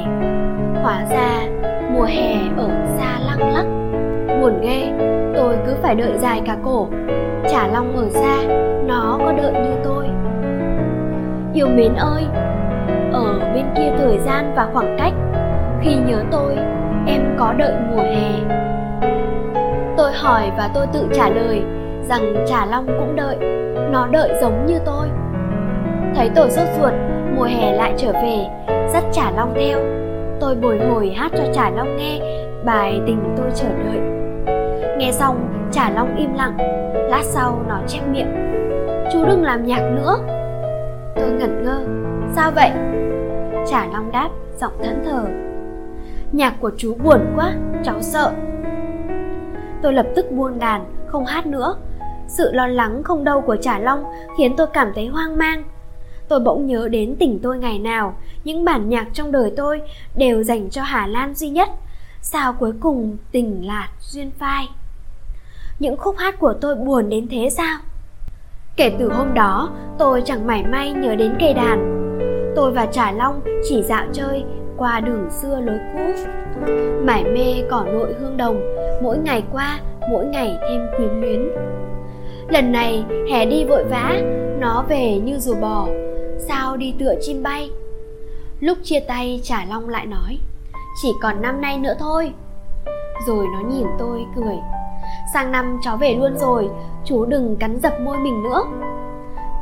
Hóa 0.81 1.05
ra, 1.09 1.47
mùa 1.93 2.03
hè 2.03 2.33
ở 2.57 2.69
xa 2.97 3.19
lăng 3.25 3.53
lắc. 3.53 3.65
Buồn 4.41 4.61
ghê 4.61 4.91
tôi 5.35 5.57
cứ 5.65 5.75
phải 5.81 5.95
đợi 5.95 6.11
dài 6.17 6.41
cả 6.45 6.57
cổ. 6.63 6.87
Trả 7.49 7.67
long 7.67 7.95
ở 7.95 8.09
xa, 8.09 8.37
nó 8.87 9.19
có 9.19 9.33
đợi 9.37 9.53
như 9.53 9.71
tôi. 9.83 10.05
Yêu 11.53 11.67
mến 11.67 11.93
ơi, 11.95 12.23
ở 13.13 13.39
bên 13.53 13.65
kia 13.75 13.91
thời 13.97 14.19
gian 14.19 14.53
và 14.55 14.69
khoảng 14.73 14.97
cách, 14.99 15.13
khi 15.81 15.95
nhớ 15.95 16.23
tôi 16.31 16.55
em 17.09 17.35
có 17.39 17.53
đợi 17.57 17.73
mùa 17.91 18.01
hè. 18.01 18.31
Tôi 19.97 20.11
hỏi 20.13 20.51
và 20.57 20.69
tôi 20.73 20.87
tự 20.93 21.07
trả 21.13 21.29
lời 21.29 21.63
rằng 22.09 22.45
trả 22.47 22.65
long 22.65 22.85
cũng 22.87 23.15
đợi. 23.15 23.37
Nó 23.91 24.07
đợi 24.11 24.29
giống 24.41 24.65
như 24.65 24.79
tôi. 24.85 25.07
Thấy 26.15 26.29
tôi 26.35 26.49
sốt 26.49 26.67
ruột, 26.79 26.93
mùa 27.35 27.43
hè 27.43 27.73
lại 27.73 27.93
trở 27.97 28.11
về, 28.11 28.37
dắt 28.93 29.03
trả 29.11 29.31
long 29.31 29.53
theo. 29.55 29.79
Tôi 30.39 30.55
bồi 30.55 30.79
hồi 30.89 31.09
hát 31.09 31.31
cho 31.37 31.43
trả 31.53 31.69
long 31.69 31.97
nghe 31.97 32.19
bài 32.65 33.01
tình 33.07 33.35
tôi 33.37 33.47
chờ 33.55 33.67
đợi. 33.85 33.99
Nghe 34.97 35.11
xong 35.11 35.67
trả 35.71 35.89
long 35.89 36.15
im 36.17 36.33
lặng. 36.33 36.57
Lát 37.09 37.23
sau, 37.23 37.61
nó 37.67 37.79
chép 37.87 38.01
miệng. 38.11 38.33
Chú 39.13 39.25
đừng 39.25 39.43
làm 39.43 39.65
nhạc 39.65 39.81
nữa. 39.81 40.17
Tôi 41.15 41.29
ngẩn 41.29 41.63
ngơ. 41.63 41.81
Sao 42.35 42.51
vậy? 42.55 42.71
Trả 43.67 43.85
long 43.93 44.11
đáp, 44.11 44.29
giọng 44.57 44.73
thẫn 44.83 45.03
thờ 45.05 45.48
nhạc 46.31 46.55
của 46.59 46.71
chú 46.77 46.95
buồn 47.03 47.19
quá, 47.35 47.53
cháu 47.83 48.01
sợ. 48.01 48.33
Tôi 49.81 49.93
lập 49.93 50.07
tức 50.15 50.25
buông 50.31 50.59
đàn, 50.59 50.85
không 51.07 51.25
hát 51.25 51.45
nữa. 51.45 51.75
Sự 52.27 52.51
lo 52.51 52.67
lắng 52.67 53.03
không 53.03 53.23
đâu 53.23 53.41
của 53.41 53.55
trả 53.61 53.79
long 53.79 54.03
khiến 54.37 54.55
tôi 54.57 54.67
cảm 54.67 54.91
thấy 54.95 55.07
hoang 55.07 55.37
mang. 55.37 55.63
Tôi 56.27 56.39
bỗng 56.39 56.65
nhớ 56.65 56.87
đến 56.91 57.15
tình 57.19 57.39
tôi 57.43 57.57
ngày 57.57 57.79
nào, 57.79 58.17
những 58.43 58.65
bản 58.65 58.89
nhạc 58.89 59.07
trong 59.13 59.31
đời 59.31 59.53
tôi 59.57 59.81
đều 60.15 60.43
dành 60.43 60.69
cho 60.69 60.81
hà 60.81 61.07
lan 61.07 61.33
duy 61.35 61.49
nhất. 61.49 61.69
Sao 62.21 62.53
cuối 62.53 62.73
cùng 62.79 63.17
tình 63.31 63.67
lạt 63.67 63.87
duyên 63.99 64.31
phai? 64.39 64.67
Những 65.79 65.97
khúc 65.97 66.15
hát 66.17 66.39
của 66.39 66.53
tôi 66.61 66.75
buồn 66.75 67.09
đến 67.09 67.27
thế 67.31 67.49
sao? 67.49 67.79
Kể 68.75 68.95
từ 68.99 69.11
hôm 69.13 69.33
đó, 69.33 69.69
tôi 69.97 70.21
chẳng 70.25 70.47
mảy 70.47 70.63
may 70.63 70.91
nhớ 70.91 71.15
đến 71.15 71.35
cây 71.39 71.53
đàn. 71.53 71.95
Tôi 72.55 72.71
và 72.71 72.85
trả 72.85 73.11
long 73.11 73.41
chỉ 73.69 73.83
dạo 73.83 74.05
chơi 74.13 74.43
qua 74.79 74.99
đường 74.99 75.29
xưa 75.29 75.59
lối 75.59 75.79
cũ. 75.93 75.99
Mải 77.03 77.23
mê 77.23 77.63
cỏ 77.69 77.85
nội 77.93 78.13
hương 78.19 78.37
đồng, 78.37 78.61
mỗi 79.01 79.17
ngày 79.17 79.43
qua, 79.51 79.79
mỗi 80.11 80.25
ngày 80.25 80.57
thêm 80.69 80.87
quyến 80.97 81.21
luyến 81.21 81.49
lần 82.49 82.71
này, 82.71 83.03
hè 83.31 83.45
đi 83.45 83.65
vội 83.65 83.83
vã, 83.83 84.21
nó 84.59 84.85
về 84.89 85.19
như 85.19 85.37
rùa 85.37 85.55
bò, 85.55 85.87
sao 86.37 86.77
đi 86.77 86.95
tựa 86.99 87.15
chim 87.21 87.43
bay? 87.43 87.71
Lúc 88.59 88.77
chia 88.83 88.99
tay 88.99 89.39
trả 89.43 89.65
long 89.69 89.89
lại 89.89 90.05
nói, 90.05 90.37
chỉ 91.01 91.09
còn 91.21 91.41
năm 91.41 91.61
nay 91.61 91.77
nữa 91.77 91.93
thôi. 91.99 92.33
Rồi 93.27 93.45
nó 93.53 93.69
nhìn 93.69 93.87
tôi 93.99 94.25
cười, 94.35 94.55
sang 95.33 95.51
năm 95.51 95.79
cháu 95.83 95.97
về 95.97 96.13
luôn 96.13 96.37
rồi, 96.37 96.69
chú 97.05 97.25
đừng 97.25 97.55
cắn 97.55 97.79
dập 97.79 97.93
môi 98.01 98.17
mình 98.17 98.43
nữa. 98.43 98.63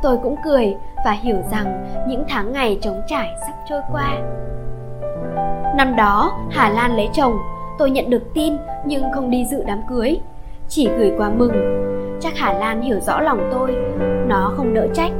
Tôi 0.02 0.18
cũng 0.22 0.36
cười 0.44 0.76
và 1.04 1.10
hiểu 1.10 1.36
rằng 1.50 1.86
những 2.08 2.24
tháng 2.28 2.52
ngày 2.52 2.78
trống 2.82 3.00
trải 3.08 3.28
sắp 3.46 3.54
trôi 3.68 3.80
qua 3.92 4.18
năm 5.76 5.96
đó, 5.96 6.38
hà 6.50 6.68
lan 6.68 6.96
lấy 6.96 7.08
chồng. 7.12 7.38
Tôi 7.78 7.90
nhận 7.90 8.10
được 8.10 8.34
tin, 8.34 8.56
nhưng 8.86 9.02
không 9.14 9.30
đi 9.30 9.44
dự 9.50 9.62
đám 9.66 9.78
cưới. 9.88 10.18
Chỉ 10.68 10.88
gửi 10.98 11.12
quà 11.18 11.30
mừng. 11.30 11.52
Chắc 12.20 12.36
hà 12.36 12.52
lan 12.52 12.82
hiểu 12.82 13.00
rõ 13.00 13.20
lòng 13.20 13.48
tôi. 13.52 13.76
Nó 14.28 14.52
không 14.56 14.74
đỡ 14.74 14.86
trách. 14.94 15.12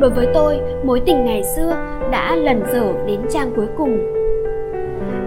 Đối 0.00 0.10
với 0.10 0.28
tôi, 0.34 0.60
mối 0.84 1.00
tình 1.06 1.24
ngày 1.24 1.42
xưa 1.44 1.76
đã 2.10 2.36
lần 2.36 2.62
dở 2.72 2.92
đến 3.06 3.20
trang 3.30 3.52
cuối 3.56 3.66
cùng. 3.78 3.98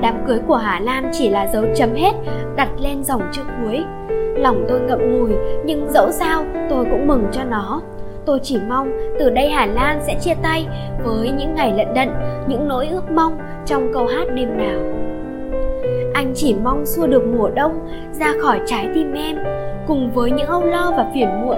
Đám 0.01 0.15
cưới 0.27 0.39
của 0.47 0.55
hà 0.55 0.79
lan 0.79 1.09
chỉ 1.13 1.29
là 1.29 1.47
dấu 1.47 1.63
chấm 1.75 1.93
hết, 1.93 2.11
đặt 2.55 2.69
lên 2.79 3.03
dòng 3.03 3.21
chữ 3.31 3.41
cuối. 3.63 3.83
Lòng 4.37 4.65
tôi 4.69 4.79
ngậm 4.79 4.99
ngùi, 5.11 5.31
nhưng 5.65 5.87
dẫu 5.89 6.11
sao 6.11 6.43
tôi 6.69 6.85
cũng 6.85 7.07
mừng 7.07 7.25
cho 7.31 7.43
nó. 7.43 7.81
Tôi 8.25 8.39
chỉ 8.43 8.57
mong 8.69 8.91
từ 9.19 9.29
đây 9.29 9.49
Hà 9.49 9.65
Lan 9.65 9.99
sẽ 10.07 10.15
chia 10.21 10.33
tay 10.43 10.67
với 11.03 11.31
những 11.31 11.55
ngày 11.55 11.73
lận 11.77 11.93
đận, 11.93 12.09
những 12.47 12.67
nỗi 12.67 12.87
ước 12.87 13.11
mong 13.11 13.37
trong 13.65 13.91
câu 13.93 14.07
hát 14.07 14.27
đêm 14.35 14.57
nào. 14.57 14.79
Anh 16.13 16.31
chỉ 16.35 16.55
mong 16.63 16.85
xua 16.85 17.07
được 17.07 17.23
mùa 17.37 17.49
đông 17.49 17.87
ra 18.11 18.33
khỏi 18.41 18.59
trái 18.65 18.87
tim 18.93 19.13
em, 19.13 19.37
cùng 19.87 20.11
với 20.11 20.31
những 20.31 20.47
âu 20.47 20.63
lo 20.63 20.93
và 20.97 21.11
phiền 21.13 21.29
muộn, 21.41 21.57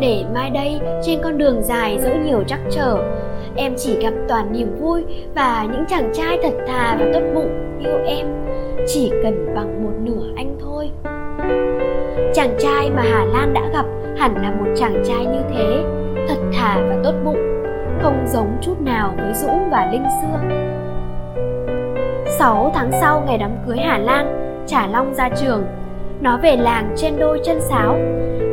để 0.00 0.24
mai 0.34 0.50
đây 0.50 0.80
trên 1.02 1.18
con 1.22 1.38
đường 1.38 1.62
dài 1.62 1.98
dẫu 1.98 2.14
nhiều 2.24 2.42
trắc 2.46 2.60
trở, 2.70 2.96
em 3.56 3.74
chỉ 3.76 4.00
gặp 4.00 4.12
toàn 4.28 4.52
niềm 4.52 4.76
vui 4.80 5.04
và 5.34 5.66
những 5.72 5.84
chàng 5.88 6.10
trai 6.14 6.38
thật 6.42 6.52
thà 6.66 6.96
và 7.00 7.06
tốt 7.12 7.20
bụng 7.34 7.78
yêu 7.80 7.98
em, 8.06 8.26
chỉ 8.86 9.12
cần 9.22 9.54
bằng 9.54 9.84
một 9.84 9.92
nửa 10.02 10.26
anh 10.36 10.56
thôi. 10.60 10.90
Chàng 12.34 12.54
trai 12.58 12.90
mà 12.90 13.02
Hà 13.02 13.24
Lan 13.24 13.54
đã 13.54 13.62
gặp 13.72 13.84
hẳn 14.22 14.42
là 14.42 14.50
một 14.50 14.66
chàng 14.76 15.02
trai 15.04 15.26
như 15.26 15.40
thế, 15.52 15.84
thật 16.28 16.36
thà 16.52 16.76
và 16.88 16.96
tốt 17.04 17.14
bụng, 17.24 17.64
không 18.02 18.24
giống 18.26 18.58
chút 18.60 18.80
nào 18.80 19.14
với 19.16 19.34
dũng 19.34 19.70
và 19.70 19.88
linh 19.92 20.04
xưa 20.22 20.38
6 22.38 22.70
tháng 22.74 22.90
sau, 23.00 23.22
ngày 23.26 23.38
đám 23.38 23.50
cưới 23.66 23.76
Hà 23.78 23.98
Lan 23.98 24.26
Trả 24.66 24.86
Long 24.86 25.14
ra 25.14 25.28
trường. 25.28 25.64
Nó 26.20 26.38
về 26.42 26.56
làng 26.56 26.94
trên 26.96 27.18
đôi 27.18 27.40
chân 27.44 27.60
sáo, 27.60 27.98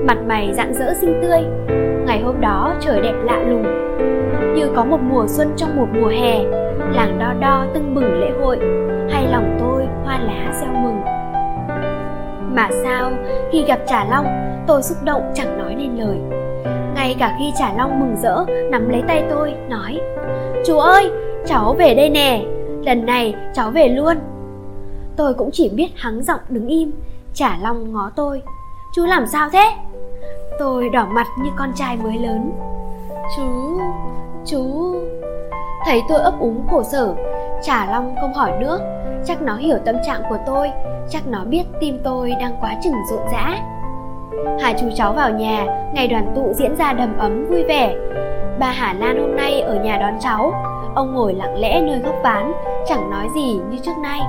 Mặt 0.08 0.18
mày 0.28 0.54
rạng 0.54 0.74
rỡ 0.74 0.94
xinh 1.02 1.20
tươi. 1.22 1.40
Ngày 2.06 2.22
hôm 2.22 2.42
đó, 2.42 2.76
trời 2.80 3.02
đẹp 3.02 3.16
lạ 3.24 3.40
lùng. 3.48 3.64
Như 4.56 4.72
có 4.76 4.86
một 4.86 5.00
mùa 5.02 5.26
xuân 5.28 5.54
trong 5.56 5.76
một 5.76 5.88
mùa 6.02 6.08
hè, 6.08 6.44
Làng 6.92 7.20
đo 7.20 7.34
đo 7.40 7.66
tưng 7.74 7.96
bừng 7.96 8.20
lễ 8.20 8.30
hội 8.42 8.58
Hay 9.12 9.28
lòng 9.32 9.58
tôi 9.60 9.88
hoa 10.06 10.20
lá 10.20 10.54
reo 10.62 10.74
mừng. 10.74 11.02
Mà 12.56 12.70
sao, 12.84 13.12
khi 13.52 13.64
gặp 13.68 13.80
Trả 13.88 14.06
Long 14.06 14.49
Tôi 14.70 14.84
xúc 14.84 14.98
động 15.04 15.32
chẳng 15.36 15.58
nói 15.58 15.76
nên 15.76 15.98
lời. 15.98 16.18
Ngay 16.96 17.16
cả 17.20 17.36
khi 17.40 17.54
trả 17.58 17.74
long 17.74 18.00
mừng 18.00 18.16
rỡ, 18.22 18.46
nắm 18.72 18.90
lấy 18.90 19.04
tay 19.08 19.24
tôi, 19.30 19.54
nói, 19.70 20.00
chú 20.66 20.78
ơi, 20.78 21.12
cháu 21.46 21.76
về 21.80 21.94
đây 21.94 22.10
nè, 22.10 22.44
lần 22.86 23.06
này 23.06 23.36
cháu 23.54 23.72
về 23.72 23.88
luôn. 23.88 24.18
Tôi 25.16 25.34
cũng 25.34 25.50
chỉ 25.54 25.70
biết 25.70 25.88
hắng 25.96 26.24
giọng 26.24 26.40
đứng 26.50 26.68
im 26.68 26.92
trả 27.34 27.58
long 27.62 27.94
ngó 27.94 28.12
tôi, 28.16 28.42
chú 28.96 29.06
làm 29.06 29.28
sao 29.28 29.50
thế? 29.50 29.72
Tôi 30.60 30.90
đỏ 30.90 31.08
mặt 31.12 31.28
như 31.44 31.50
con 31.58 31.72
trai 31.76 31.98
mới 31.98 32.18
lớn, 32.18 32.52
chú 33.38 33.80
chú. 34.46 34.96
Thấy 35.86 36.02
tôi 36.10 36.20
ấp 36.20 36.40
úng 36.40 36.68
khổ 36.72 36.84
sở 36.84 37.16
trả 37.62 37.92
long 37.92 38.16
không 38.22 38.34
hỏi 38.34 38.52
nữa, 38.60 38.80
chắc 39.26 39.42
nó 39.42 39.56
hiểu 39.56 39.78
tâm 39.86 39.96
trạng 40.06 40.22
của 40.30 40.38
tôi, 40.46 40.72
chắc 41.10 41.28
nó 41.28 41.44
biết 41.46 41.64
tim 41.80 42.00
tôi 42.04 42.32
đang 42.40 42.58
quá 42.62 42.76
chừng 42.84 42.96
rộn 43.12 43.22
rã. 43.32 43.60
Hai 44.62 44.76
chú 44.80 44.86
cháu 44.96 45.14
vào 45.14 45.32
nhà, 45.32 45.66
ngày 45.94 46.08
đoàn 46.08 46.32
tụ 46.36 46.54
diễn 46.54 46.76
ra 46.76 46.94
đầm 46.94 47.18
ấm 47.18 47.46
vui 47.46 47.64
vẻ. 47.64 47.96
Bà 48.60 48.72
Hà 48.72 48.94
Lan 48.94 49.20
hôm 49.20 49.36
nay 49.36 49.62
ở 49.62 49.76
nhà 49.76 49.98
đón 49.98 50.14
cháu, 50.20 50.54
ông 50.96 51.14
ngồi 51.14 51.34
lặng 51.34 51.60
lẽ 51.60 51.82
nơi 51.82 52.00
góc 52.00 52.16
ván, 52.24 52.52
chẳng 52.88 53.10
nói 53.10 53.28
gì 53.36 53.60
như 53.70 53.78
trước 53.84 53.98
nay. 54.04 54.20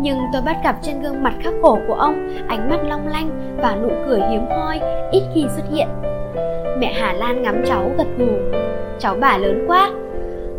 Nhưng 0.00 0.18
tôi 0.32 0.42
bắt 0.42 0.56
gặp 0.64 0.76
trên 0.82 1.00
gương 1.02 1.22
mặt 1.22 1.34
khắc 1.40 1.54
khổ 1.62 1.78
của 1.88 1.94
ông 1.94 2.28
ánh 2.48 2.70
mắt 2.70 2.78
long 2.88 3.08
lanh 3.08 3.56
và 3.62 3.76
nụ 3.82 3.88
cười 4.06 4.20
hiếm 4.30 4.46
hoi 4.50 4.80
ít 5.12 5.22
khi 5.34 5.46
xuất 5.56 5.64
hiện. 5.72 5.88
Mẹ 6.78 6.92
Hà 7.00 7.12
Lan 7.12 7.42
ngắm 7.42 7.62
cháu 7.66 7.90
gật 7.98 8.06
gù. 8.18 8.32
Cháu 8.98 9.16
bà 9.20 9.38
lớn 9.38 9.64
quá, 9.68 9.90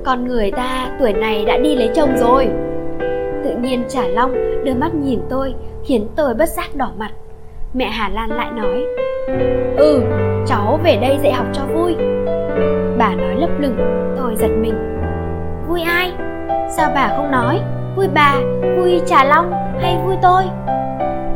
con 0.06 0.28
người 0.28 0.52
ta 0.52 0.97
tuổi 0.99 1.14
này 1.14 1.45
đã 1.45 1.58
đi 1.58 1.76
lấy 1.76 1.89
chồng 1.95 2.18
rồi. 2.18 2.47
Tự 3.43 3.56
nhiên 3.62 3.84
Trả 3.89 4.08
Long 4.08 4.64
đưa 4.64 4.74
mắt 4.74 4.93
nhìn 4.95 5.20
tôi 5.30 5.54
khiến 5.84 6.08
tôi 6.16 6.34
bất 6.34 6.49
giác 6.49 6.76
đỏ 6.76 6.91
mặt 6.97 7.12
Mẹ 7.74 7.86
Hà 7.86 8.09
Lan 8.09 8.30
lại 8.30 8.51
nói. 8.51 8.86
Ừ, 9.78 10.03
cháu 10.47 10.80
về 10.84 10.97
đây 11.01 11.17
dạy 11.24 11.34
học 11.34 11.45
cho 11.53 11.61
vui. 11.74 11.95
Bà 12.97 13.15
nói 13.15 13.36
lấp 13.38 13.49
lửng, 13.59 13.78
tôi 14.17 14.36
giật 14.36 14.51
mình. 14.61 14.74
Vui 15.67 15.82
ai? 15.82 16.13
Sao 16.69 16.91
bà 16.95 17.07
không 17.15 17.32
nói? 17.32 17.59
Vui 17.95 18.07
bà, 18.13 18.36
vui 18.78 19.01
Trà 19.05 19.24
Long 19.24 19.51
hay 19.82 19.97
vui 20.05 20.15
tôi? 20.22 20.43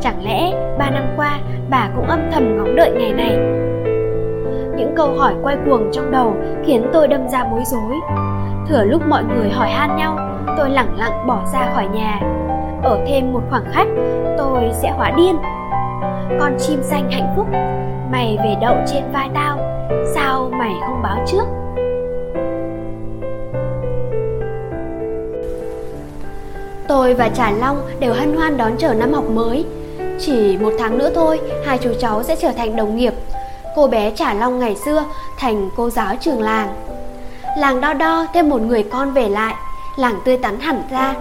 Chẳng 0.02 0.24
lẽ 0.24 0.52
ba 0.80 0.90
năm 0.90 1.04
qua 1.18 1.40
bà 1.70 1.90
cũng 1.96 2.08
âm 2.08 2.20
thầm 2.32 2.58
ngóng 2.58 2.76
đợi 2.76 2.92
ngày 2.92 3.14
này? 3.14 3.38
Những 4.78 4.94
câu 4.96 5.14
hỏi 5.18 5.34
quay 5.42 5.58
cuồng 5.66 5.90
trong 5.92 6.12
đầu 6.12 6.36
khiến 6.66 6.90
tôi 6.94 7.08
đâm 7.08 7.30
ra 7.30 7.44
bối 7.44 7.62
rối. 7.66 7.96
Thừa 8.70 8.84
lúc 8.84 9.02
mọi 9.08 9.24
người 9.24 9.50
hỏi 9.50 9.70
han 9.70 9.96
nhau 9.98 10.18
Tôi 10.58 10.70
lẳng 10.70 10.98
lặng 10.98 11.28
bỏ 11.28 11.42
ra 11.54 11.72
khỏi 11.74 11.88
nhà. 11.88 12.20
Ở 12.84 13.06
thêm 13.08 13.34
một 13.34 13.42
khoảng 13.50 13.66
khách 13.72 13.88
Tôi 14.38 14.70
sẽ 14.74 14.92
hóa 14.92 15.12
điên 15.18 15.36
con 16.40 16.58
chim 16.60 16.84
xanh 16.84 17.12
hạnh 17.12 17.34
phúc. 17.36 17.48
Mày 18.12 18.38
về 18.44 18.56
đậu 18.62 18.76
trên 18.88 19.04
vai 19.14 19.30
tao, 19.34 19.58
sao 20.16 20.50
mày 20.52 20.74
không 20.88 21.02
báo 21.04 21.26
trước? 21.28 21.44
Tôi 26.88 27.14
và 27.14 27.30
trà 27.30 27.52
long 27.52 27.82
đều 28.00 28.14
hân 28.14 28.36
hoan 28.36 28.58
đón 28.58 28.78
chờ 28.78 28.94
năm 28.94 29.14
học 29.14 29.30
mới. 29.30 29.66
Chỉ 30.20 30.58
một 30.58 30.74
tháng 30.80 30.98
nữa 30.98 31.10
thôi, 31.16 31.40
hai 31.66 31.78
chú 31.78 31.94
cháu 32.00 32.24
sẽ 32.24 32.36
trở 32.36 32.52
thành 32.52 32.76
đồng 32.76 32.96
nghiệp. 32.96 33.14
Cô 33.76 33.88
bé 33.88 34.12
trà 34.12 34.34
long 34.34 34.60
ngày 34.60 34.76
xưa 34.76 35.04
thành 35.40 35.70
cô 35.78 35.90
giáo 35.90 36.16
trường 36.20 36.42
làng. 36.42 36.76
Làng 37.58 37.82
đo 37.82 37.94
đo 37.94 38.28
thêm 38.34 38.50
một 38.50 38.62
người 38.62 38.84
con 38.84 39.12
về 39.12 39.30
lại, 39.30 39.56
làng 39.98 40.16
tươi 40.26 40.38
tắn 40.38 40.60
hẳn 40.60 40.82
ra. 40.92 41.14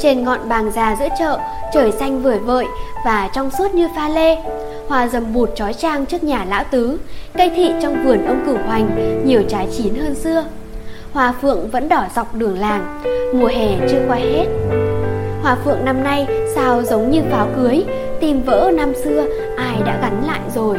Trên 0.00 0.24
ngọn 0.24 0.48
bàng 0.48 0.70
già 0.70 0.96
giữa 1.00 1.08
chợ 1.18 1.38
trời 1.72 1.92
xanh 1.92 2.22
vời 2.22 2.38
vợi 2.38 2.66
và 3.04 3.30
trong 3.34 3.50
suốt 3.50 3.74
như 3.74 3.88
pha 3.96 4.08
lê, 4.08 4.36
hoa 4.88 5.08
dầm 5.08 5.34
bụt 5.34 5.50
trói 5.54 5.74
trang 5.74 6.06
trước 6.06 6.24
nhà 6.24 6.44
lão 6.48 6.64
tứ, 6.70 6.98
cây 7.34 7.50
thị 7.56 7.72
trong 7.82 8.04
vườn 8.04 8.26
ông 8.26 8.42
cửu 8.46 8.56
hoành, 8.66 8.90
nhiều 9.26 9.42
trái 9.48 9.68
chín 9.78 9.94
hơn 9.94 10.14
xưa. 10.14 10.44
Hoa 11.12 11.34
phượng 11.42 11.68
vẫn 11.70 11.88
đỏ 11.88 12.04
dọc 12.16 12.34
đường 12.34 12.58
làng, 12.58 13.02
mùa 13.34 13.46
hè 13.46 13.88
chưa 13.90 14.00
qua 14.08 14.16
hết. 14.16 14.46
Hoa 15.42 15.56
phượng 15.64 15.84
năm 15.84 16.04
nay 16.04 16.26
sao 16.54 16.82
giống 16.82 17.10
như 17.10 17.20
pháo 17.30 17.48
cưới, 17.56 17.84
tìm 18.20 18.42
vỡ 18.42 18.70
năm 18.74 18.92
xưa, 19.04 19.26
ai 19.56 19.76
đã 19.86 19.98
gắn 20.02 20.22
lại 20.26 20.40
rồi. 20.54 20.78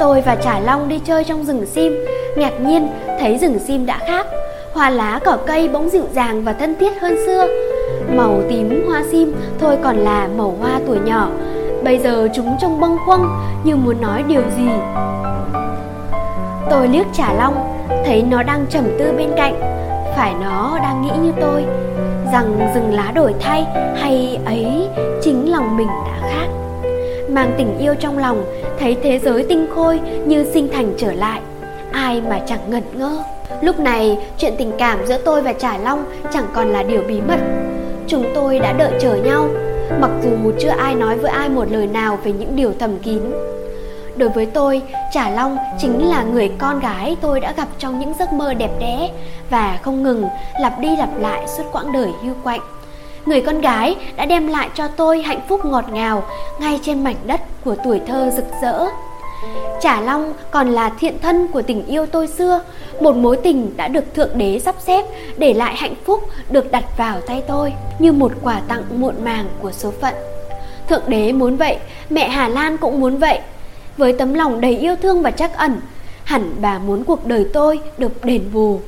Tôi 0.00 0.20
và 0.20 0.34
trả 0.34 0.60
long 0.60 0.88
đi 0.88 1.00
chơi 1.04 1.24
trong 1.24 1.44
rừng 1.44 1.66
sim, 1.66 2.04
ngạc 2.36 2.60
nhiên 2.60 2.88
thấy 3.20 3.38
rừng 3.38 3.58
sim 3.58 3.86
đã 3.86 3.98
khác, 3.98 4.26
hoa 4.72 4.90
lá 4.90 5.20
cỏ 5.24 5.38
cây 5.46 5.68
bỗng 5.68 5.88
dịu 5.90 6.04
dàng 6.14 6.44
và 6.44 6.52
thân 6.52 6.76
thiết 6.80 7.00
hơn 7.00 7.16
xưa. 7.26 7.46
Màu 8.16 8.42
tím 8.48 8.86
hoa 8.88 9.02
sim, 9.10 9.32
thôi 9.60 9.76
còn 9.84 9.96
là 9.96 10.28
màu 10.36 10.54
hoa 10.60 10.80
tuổi 10.86 10.98
nhỏ. 11.04 11.28
Bây 11.84 11.98
giờ 11.98 12.28
chúng 12.34 12.56
trông 12.60 12.80
bâng 12.80 12.96
khuâng, 13.06 13.22
như 13.64 13.76
muốn 13.76 14.00
nói 14.00 14.22
điều 14.28 14.42
gì? 14.56 14.68
Tôi 16.70 16.88
liếc 16.88 17.06
trả 17.12 17.32
long, 17.32 17.74
Thấy 18.06 18.22
nó 18.22 18.42
đang 18.42 18.66
trầm 18.70 18.84
tư 18.98 19.12
bên 19.16 19.30
cạnh. 19.36 19.60
Phải 20.16 20.34
nó 20.40 20.78
đang 20.82 21.02
nghĩ 21.02 21.10
như 21.22 21.32
tôi, 21.40 21.64
Rằng 22.32 22.72
rừng 22.74 22.94
lá 22.94 23.12
đổi 23.14 23.34
thay 23.40 23.66
Hay 23.96 24.38
ấy 24.44 24.88
chính 25.22 25.52
lòng 25.52 25.76
mình 25.76 25.86
đã 25.86 26.28
khác. 26.30 26.46
Mang 27.28 27.54
tình 27.58 27.78
yêu 27.78 27.94
trong 27.94 28.18
lòng, 28.18 28.44
Thấy 28.78 28.96
thế 29.02 29.18
giới 29.18 29.44
tinh 29.48 29.66
khôi 29.74 30.00
như 30.26 30.46
sinh 30.52 30.68
thành 30.72 30.94
trở 30.98 31.12
lại. 31.12 31.40
Ai 31.92 32.22
mà 32.28 32.40
chẳng 32.46 32.60
ngẩn 32.68 32.82
ngơ. 32.92 33.18
Lúc 33.62 33.80
này, 33.80 34.18
chuyện 34.38 34.54
tình 34.58 34.72
cảm 34.78 35.06
giữa 35.06 35.18
tôi 35.24 35.42
và 35.42 35.52
trả 35.52 35.78
Long 35.78 36.04
chẳng 36.32 36.46
còn 36.54 36.68
là 36.68 36.82
điều 36.82 37.02
bí 37.08 37.20
mật. 37.20 37.38
Chúng 38.08 38.24
tôi 38.34 38.58
đã 38.58 38.72
đợi 38.72 38.92
chờ 39.00 39.14
nhau. 39.14 39.48
Mặc 40.00 40.10
dù 40.22 40.30
chưa 40.58 40.68
ai 40.68 40.94
nói 40.94 41.18
với 41.18 41.30
ai 41.30 41.48
một 41.48 41.64
lời 41.70 41.86
nào 41.86 42.18
về 42.24 42.32
những 42.32 42.56
điều 42.56 42.72
thầm 42.78 42.98
kín. 42.98 43.22
Đối 44.16 44.28
với 44.28 44.46
tôi, 44.46 44.82
Trà 45.12 45.30
Long 45.30 45.56
chính 45.78 46.08
là 46.08 46.22
người 46.22 46.50
con 46.58 46.80
gái 46.80 47.16
tôi 47.20 47.40
đã 47.40 47.52
gặp 47.52 47.68
trong 47.78 47.98
những 47.98 48.14
giấc 48.18 48.32
mơ 48.32 48.54
đẹp 48.54 48.70
đẽ 48.80 49.10
Và 49.50 49.78
không 49.82 50.02
ngừng 50.02 50.24
lặp 50.60 50.80
đi 50.80 50.96
lặp 50.96 51.08
lại 51.18 51.46
suốt 51.56 51.64
quãng 51.72 51.92
đời 51.92 52.08
hưu 52.22 52.34
quạnh. 52.44 52.60
Người 53.26 53.40
con 53.40 53.60
gái 53.60 53.96
đã 54.16 54.26
đem 54.26 54.48
lại 54.48 54.68
cho 54.74 54.88
tôi 54.88 55.22
hạnh 55.22 55.40
phúc 55.48 55.64
ngọt 55.64 55.84
ngào 55.92 56.22
ngay 56.60 56.80
trên 56.82 57.04
mảnh 57.04 57.16
đất 57.26 57.40
của 57.64 57.76
tuổi 57.84 58.00
thơ 58.06 58.30
rực 58.36 58.46
rỡ. 58.62 58.84
Trả 59.80 60.00
Long 60.00 60.34
còn 60.50 60.68
là 60.68 60.90
thiện 60.98 61.18
thân 61.22 61.48
của 61.52 61.62
tình 61.62 61.86
yêu 61.86 62.06
tôi 62.06 62.26
xưa 62.26 62.60
Một 63.00 63.16
mối 63.16 63.36
tình 63.36 63.76
đã 63.76 63.88
được 63.88 64.14
Thượng 64.14 64.38
Đế 64.38 64.58
sắp 64.58 64.74
xếp 64.78 65.04
Để 65.36 65.54
lại 65.54 65.76
hạnh 65.76 65.94
phúc 66.04 66.28
được 66.50 66.72
đặt 66.72 66.84
vào 66.96 67.20
tay 67.20 67.42
tôi 67.48 67.72
Như 67.98 68.12
một 68.12 68.32
quà 68.42 68.60
tặng 68.68 68.82
muộn 68.96 69.24
màng 69.24 69.46
của 69.62 69.72
số 69.72 69.92
phận. 70.00 70.14
Thượng 70.88 71.02
Đế 71.06 71.32
muốn 71.32 71.56
vậy, 71.56 71.78
mẹ 72.10 72.28
Hà 72.28 72.48
Lan 72.48 72.76
cũng 72.76 73.00
muốn 73.00 73.16
vậy. 73.16 73.40
Với 73.96 74.12
tấm 74.12 74.34
lòng 74.34 74.60
đầy 74.60 74.78
yêu 74.78 74.96
thương 75.02 75.22
và 75.22 75.30
trắc 75.30 75.56
ẩn 75.56 75.80
Hẳn 76.24 76.54
bà 76.60 76.78
muốn 76.78 77.04
cuộc 77.04 77.26
đời 77.26 77.46
tôi 77.52 77.80
được 77.98 78.24
đền 78.24 78.50
bù. 78.52 78.80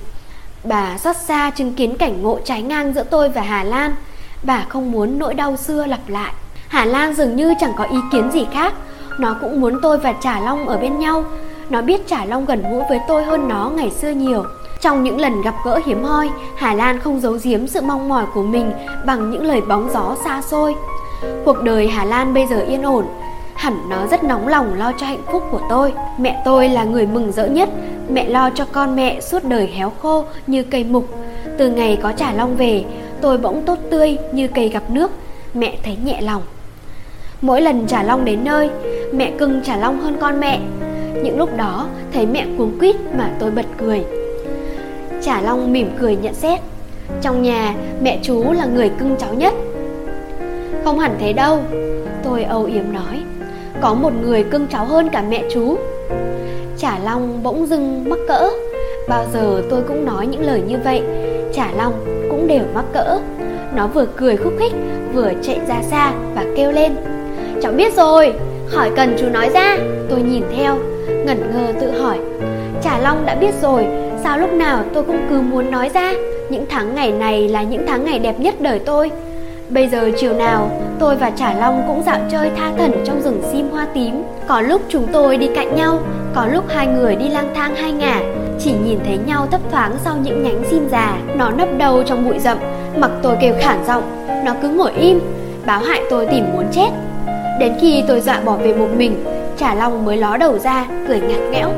Bà 0.64 0.98
xót 0.98 1.16
xa 1.16 1.50
chứng 1.50 1.74
kiến 1.74 1.96
cảnh 1.96 2.22
ngộ 2.22 2.38
trái 2.44 2.62
ngang 2.62 2.92
giữa 2.92 3.02
tôi 3.02 3.28
và 3.28 3.42
Hà 3.42 3.64
Lan 3.64 3.94
Bà 4.42 4.64
không 4.68 4.92
muốn 4.92 5.18
nỗi 5.18 5.34
đau 5.34 5.56
xưa 5.56 5.86
lặp 5.86 6.08
lại. 6.08 6.32
Hà 6.68 6.84
Lan 6.84 7.14
dường 7.14 7.36
như 7.36 7.54
chẳng 7.60 7.72
có 7.76 7.84
ý 7.84 7.98
kiến 8.12 8.30
gì 8.32 8.46
khác 8.52 8.74
nó 9.20 9.36
cũng 9.40 9.60
muốn 9.60 9.80
tôi 9.82 9.98
và 9.98 10.12
Trả 10.12 10.40
Long 10.40 10.68
ở 10.68 10.78
bên 10.78 10.98
nhau. 10.98 11.24
Nó 11.70 11.82
biết 11.82 12.06
Trả 12.06 12.24
Long 12.24 12.44
gần 12.44 12.62
gũi 12.70 12.82
với 12.88 13.00
tôi 13.08 13.24
hơn 13.24 13.48
nó 13.48 13.70
ngày 13.76 13.90
xưa 13.90 14.10
nhiều. 14.10 14.44
Trong 14.80 15.04
những 15.04 15.20
lần 15.20 15.42
gặp 15.42 15.54
gỡ 15.64 15.80
hiếm 15.86 16.04
hoi, 16.04 16.30
Hà 16.56 16.74
Lan 16.74 16.98
không 16.98 17.20
giấu 17.20 17.38
giếm 17.42 17.66
sự 17.66 17.80
mong 17.80 18.08
mỏi 18.08 18.24
của 18.34 18.42
mình 18.42 18.72
Bằng 19.06 19.30
những 19.30 19.44
lời 19.44 19.60
bóng 19.60 19.90
gió 19.92 20.16
xa 20.24 20.42
xôi. 20.42 20.74
Cuộc 21.44 21.62
đời 21.62 21.88
Hà 21.88 22.04
Lan 22.04 22.34
bây 22.34 22.46
giờ 22.46 22.60
yên 22.60 22.82
ổn. 22.82 23.04
Hẳn 23.54 23.88
nó 23.88 24.06
rất 24.06 24.24
nóng 24.24 24.48
lòng 24.48 24.74
lo 24.78 24.92
cho 24.98 25.06
hạnh 25.06 25.22
phúc 25.32 25.42
của 25.50 25.60
tôi. 25.68 25.92
Mẹ 26.18 26.42
tôi 26.44 26.68
là 26.68 26.84
người 26.84 27.06
mừng 27.06 27.32
rỡ 27.32 27.46
nhất. 27.46 27.68
Mẹ 28.08 28.28
lo 28.28 28.50
cho 28.50 28.64
con 28.72 28.96
mẹ 28.96 29.20
suốt 29.20 29.44
đời 29.44 29.66
héo 29.66 29.92
khô 30.02 30.24
như 30.46 30.62
cây 30.62 30.84
mục. 30.84 31.08
Từ 31.58 31.70
ngày 31.70 31.98
có 32.02 32.12
trả 32.12 32.32
long 32.32 32.56
về, 32.56 32.84
tôi 33.20 33.38
bỗng 33.38 33.62
tốt 33.66 33.78
tươi 33.90 34.18
như 34.32 34.48
cây 34.48 34.68
gặp 34.68 34.82
nước. 34.90 35.10
Mẹ 35.54 35.78
thấy 35.84 35.96
nhẹ 36.04 36.20
lòng. 36.20 36.42
Mỗi 37.42 37.60
lần 37.60 37.86
trả 37.86 38.02
long 38.02 38.24
đến 38.24 38.44
nơi 38.44 38.70
mẹ 39.12 39.32
cưng 39.38 39.60
trả 39.64 39.76
long 39.76 40.00
hơn 40.00 40.16
con 40.20 40.40
mẹ. 40.40 40.60
Những 41.22 41.38
lúc 41.38 41.56
đó, 41.56 41.88
thấy 42.12 42.26
mẹ 42.26 42.46
cuống 42.58 42.78
quýt 42.78 42.96
mà 43.18 43.30
tôi 43.38 43.50
bật 43.50 43.66
cười. 43.78 44.04
Trả 45.22 45.40
long 45.40 45.72
mỉm 45.72 45.90
cười 46.00 46.16
nhận 46.16 46.34
xét, 46.34 46.60
trong 47.22 47.42
nhà, 47.42 47.74
mẹ 48.02 48.18
chú 48.22 48.52
là 48.52 48.64
người 48.64 48.90
cưng 48.98 49.16
cháu 49.18 49.34
nhất. 49.34 49.54
Không 50.84 50.98
hẳn 50.98 51.16
thế 51.20 51.32
đâu, 51.32 51.58
tôi 52.24 52.42
âu 52.42 52.64
yếm 52.64 52.92
nói, 52.92 53.20
có 53.80 53.94
một 53.94 54.12
người 54.22 54.44
cưng 54.44 54.66
cháu 54.66 54.84
hơn 54.84 55.08
cả 55.08 55.22
mẹ 55.28 55.44
chú. 55.50 55.76
Trả 56.78 56.98
long 56.98 57.42
bỗng 57.42 57.66
dưng 57.66 58.04
mắc 58.08 58.18
cỡ. 58.28 58.50
Bao 59.08 59.26
giờ 59.32 59.62
tôi 59.70 59.82
cũng 59.88 60.04
nói 60.04 60.26
những 60.26 60.46
lời 60.46 60.62
như 60.66 60.76
vậy, 60.84 61.02
trả 61.52 61.70
long 61.76 61.92
cũng 62.30 62.46
đều 62.46 62.62
mắc 62.74 62.84
cỡ. 62.92 63.18
Nó 63.74 63.86
vừa 63.86 64.06
cười 64.16 64.36
khúc 64.36 64.52
khích, 64.58 64.72
vừa 65.14 65.32
chạy 65.42 65.60
ra 65.68 65.82
xa 65.82 66.12
và 66.34 66.44
kêu 66.56 66.72
lên, 66.72 66.92
cháu 67.62 67.72
biết 67.72 67.96
rồi 67.96 68.32
hỏi 68.72 68.90
cần 68.96 69.16
chú 69.18 69.28
nói 69.28 69.50
ra 69.54 69.76
tôi 70.10 70.22
nhìn 70.22 70.42
theo 70.56 70.78
ngẩn 71.06 71.52
ngơ 71.52 71.72
tự 71.80 72.00
hỏi 72.00 72.18
trả 72.82 72.98
long 72.98 73.26
đã 73.26 73.34
biết 73.34 73.54
rồi 73.62 73.86
sao 74.22 74.38
lúc 74.38 74.52
nào 74.52 74.84
tôi 74.94 75.02
cũng 75.02 75.26
cứ 75.30 75.40
muốn 75.40 75.70
nói 75.70 75.90
ra 75.94 76.12
những 76.50 76.66
tháng 76.70 76.94
ngày 76.94 77.12
này 77.12 77.48
là 77.48 77.62
những 77.62 77.86
tháng 77.86 78.04
ngày 78.04 78.18
đẹp 78.18 78.40
nhất 78.40 78.54
đời 78.60 78.78
tôi 78.78 79.10
Bây 79.70 79.88
giờ 79.88 80.10
chiều 80.16 80.34
nào, 80.34 80.70
tôi 80.98 81.16
và 81.16 81.30
Trả 81.30 81.54
Long 81.54 81.82
cũng 81.86 82.02
dạo 82.06 82.20
chơi 82.30 82.50
tha 82.56 82.72
thẩn 82.78 82.92
trong 83.04 83.20
rừng 83.22 83.42
sim 83.52 83.70
hoa 83.70 83.86
tím. 83.94 84.22
Có 84.46 84.60
lúc 84.60 84.82
chúng 84.88 85.06
tôi 85.12 85.36
đi 85.36 85.48
cạnh 85.54 85.76
nhau, 85.76 86.02
có 86.34 86.46
lúc 86.46 86.64
hai 86.68 86.86
người 86.86 87.16
đi 87.16 87.28
lang 87.28 87.50
thang 87.54 87.74
hai 87.74 87.92
ngả, 87.92 88.20
chỉ 88.58 88.72
nhìn 88.84 88.98
thấy 89.04 89.18
nhau 89.26 89.46
thấp 89.50 89.60
thoáng 89.70 89.96
sau 90.04 90.16
những 90.22 90.42
nhánh 90.42 90.62
sim 90.70 90.88
già. 90.90 91.18
Nó 91.36 91.50
nấp 91.50 91.68
đầu 91.78 92.02
trong 92.02 92.28
bụi 92.28 92.38
rậm, 92.38 92.58
mặc 92.96 93.10
tôi 93.22 93.36
kêu 93.40 93.54
khản 93.60 93.84
giọng, 93.86 94.26
nó 94.44 94.54
cứ 94.62 94.68
ngồi 94.68 94.92
im, 94.92 95.20
báo 95.66 95.80
hại 95.80 96.02
tôi 96.10 96.26
tìm 96.26 96.44
muốn 96.52 96.64
chết. 96.72 96.88
Đến 97.60 97.74
khi 97.80 98.04
tôi 98.08 98.20
dọa 98.20 98.40
bỏ 98.44 98.56
về 98.56 98.72
một 98.72 98.88
mình, 98.96 99.24
Trả 99.56 99.74
Long 99.74 100.04
mới 100.04 100.16
ló 100.16 100.36
đầu 100.36 100.58
ra, 100.58 100.86
cười 101.08 101.20
ngặt 101.20 101.40
nghẽo. 101.50 101.70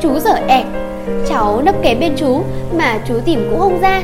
Chú 0.00 0.18
dở 0.18 0.34
ẹc, 0.48 0.64
cháu 1.28 1.62
nấp 1.64 1.74
kế 1.82 1.94
bên 1.94 2.12
chú 2.16 2.42
mà 2.78 2.98
chú 3.08 3.14
tìm 3.24 3.48
cũng 3.50 3.60
không 3.60 3.80
ra. 3.80 4.02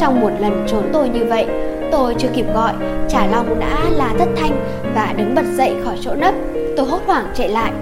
Trong 0.00 0.20
một 0.20 0.30
lần 0.38 0.66
trốn 0.68 0.82
tôi 0.92 1.08
như 1.08 1.24
vậy, 1.24 1.46
Tôi 1.90 2.14
chưa 2.18 2.28
kịp 2.34 2.46
gọi, 2.54 2.72
Trả 3.08 3.26
Long 3.26 3.60
đã 3.60 3.78
là 3.90 4.14
thất 4.18 4.28
thanh 4.36 4.66
và 4.94 5.14
đứng 5.16 5.34
bật 5.34 5.44
dậy 5.56 5.74
khỏi 5.84 5.96
chỗ 6.00 6.14
nấp. 6.14 6.34
Tôi 6.76 6.86
hốt 6.86 7.00
hoảng 7.06 7.26
chạy 7.34 7.48
lại. 7.48 7.72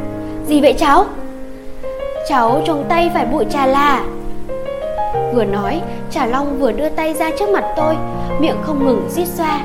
Gì 0.47 0.60
vậy 0.60 0.74
cháu? 0.78 1.05
Cháu 2.28 2.62
trong 2.64 2.85
tay 2.89 3.10
phải 3.14 3.27
bụi 3.27 3.44
trà 3.51 3.66
là. 3.66 4.05
Vừa 5.35 5.44
nói, 5.44 5.81
Trả 6.10 6.27
Long 6.27 6.59
vừa 6.59 6.73
đưa 6.73 6.89
tay 6.89 7.14
ra 7.14 7.31
trước 7.39 7.48
mặt 7.48 7.64
tôi, 7.77 7.94
miệng 8.40 8.56
không 8.62 8.86
ngừng 8.86 9.09
rít 9.10 9.27
xoa. 9.28 9.60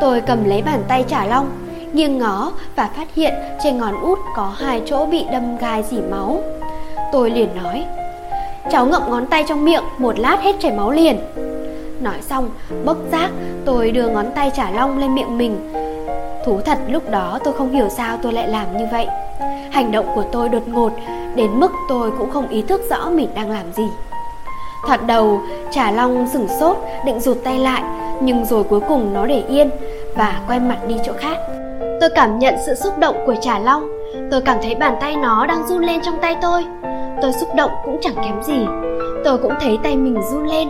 Tôi 0.00 0.20
cầm 0.20 0.44
lấy 0.44 0.62
bàn 0.62 0.82
tay 0.88 1.04
Trả 1.08 1.24
Long, 1.24 1.50
nghiêng 1.92 2.18
ngó 2.18 2.52
và 2.76 2.90
phát 2.96 3.14
hiện 3.14 3.34
trên 3.62 3.78
ngón 3.78 4.02
út 4.02 4.18
có 4.36 4.52
hai 4.58 4.82
chỗ 4.86 5.06
bị 5.06 5.24
đâm 5.32 5.56
gai 5.56 5.82
dỉ 5.82 5.98
máu. 6.10 6.42
Tôi 7.12 7.30
liền 7.30 7.48
nói, 7.62 7.84
cháu 8.70 8.86
ngậm 8.86 9.02
ngón 9.08 9.26
tay 9.26 9.44
trong 9.48 9.64
miệng, 9.64 9.84
một 9.98 10.18
lát 10.18 10.40
hết 10.40 10.56
chảy 10.60 10.72
máu 10.72 10.90
liền. 10.90 11.18
Nói 12.00 12.16
xong, 12.20 12.50
bốc 12.84 12.96
giác, 13.12 13.30
tôi 13.64 13.90
đưa 13.90 14.08
ngón 14.08 14.26
tay 14.34 14.50
trả 14.56 14.70
long 14.70 14.98
lên 14.98 15.14
miệng 15.14 15.38
mình. 15.38 15.72
Thú 16.44 16.60
thật 16.64 16.78
lúc 16.88 17.10
đó 17.10 17.38
tôi 17.44 17.54
không 17.54 17.72
hiểu 17.72 17.88
sao 17.88 18.18
tôi 18.22 18.32
lại 18.32 18.48
làm 18.48 18.78
như 18.78 18.84
vậy. 18.92 19.06
Hành 19.70 19.92
động 19.92 20.06
của 20.14 20.24
tôi 20.32 20.48
đột 20.48 20.68
ngột, 20.68 20.92
đến 21.34 21.50
mức 21.60 21.72
tôi 21.88 22.10
cũng 22.18 22.30
không 22.30 22.48
ý 22.48 22.62
thức 22.62 22.80
rõ 22.90 23.10
mình 23.10 23.28
đang 23.34 23.50
làm 23.50 23.72
gì. 23.72 23.86
Thoạt 24.86 25.06
đầu, 25.06 25.40
trả 25.70 25.90
long 25.90 26.28
sửng 26.32 26.48
sốt, 26.60 26.76
định 27.06 27.20
rụt 27.20 27.36
tay 27.44 27.58
lại, 27.58 27.82
nhưng 28.20 28.44
rồi 28.44 28.64
cuối 28.64 28.80
cùng 28.88 29.14
nó 29.14 29.26
để 29.26 29.42
yên 29.48 29.70
và 30.14 30.40
quay 30.46 30.60
mặt 30.60 30.78
đi 30.88 30.96
chỗ 31.04 31.12
khác. 31.18 31.36
Tôi 32.02 32.10
cảm 32.14 32.38
nhận 32.38 32.54
sự 32.66 32.74
xúc 32.74 32.98
động 32.98 33.16
của 33.26 33.34
trả 33.40 33.58
long, 33.58 33.88
tôi 34.30 34.40
cảm 34.40 34.56
thấy 34.62 34.74
bàn 34.74 34.96
tay 35.00 35.16
nó 35.16 35.46
đang 35.46 35.66
run 35.66 35.82
lên 35.82 36.00
trong 36.02 36.18
tay 36.22 36.36
tôi. 36.42 36.64
Tôi 37.22 37.32
xúc 37.32 37.48
động 37.56 37.70
cũng 37.84 37.98
chẳng 38.00 38.14
kém 38.14 38.42
gì, 38.42 38.66
tôi 39.24 39.38
cũng 39.38 39.52
thấy 39.60 39.78
tay 39.82 39.96
mình 39.96 40.22
run 40.32 40.46
lên 40.46 40.68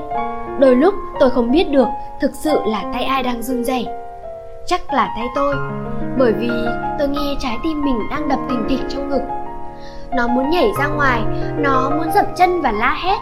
Đôi 0.61 0.77
lúc 0.77 0.95
tôi 1.21 1.31
không 1.31 1.51
biết 1.51 1.71
được 1.71 1.89
thực 2.21 2.31
sự 2.35 2.59
là 2.67 2.85
tay 2.93 3.05
ai 3.05 3.23
đang 3.23 3.43
run 3.43 3.65
rẩy. 3.65 3.87
Chắc 4.67 4.93
là 4.93 5.09
tay 5.17 5.27
tôi, 5.35 5.55
bởi 6.19 6.33
vì 6.33 6.51
tôi 6.99 7.09
nghe 7.09 7.35
trái 7.41 7.57
tim 7.63 7.85
mình 7.85 7.99
đang 8.11 8.29
đập 8.29 8.39
thình 8.49 8.67
thịch 8.69 8.89
trong 8.89 9.09
ngực. 9.09 9.23
Nó 10.17 10.27
muốn 10.27 10.51
nhảy 10.51 10.71
ra 10.79 10.87
ngoài, 10.87 11.23
nó 11.59 11.91
muốn 11.91 12.13
dập 12.15 12.27
chân 12.37 12.61
và 12.61 12.73
la 12.73 12.97
hét. 13.05 13.19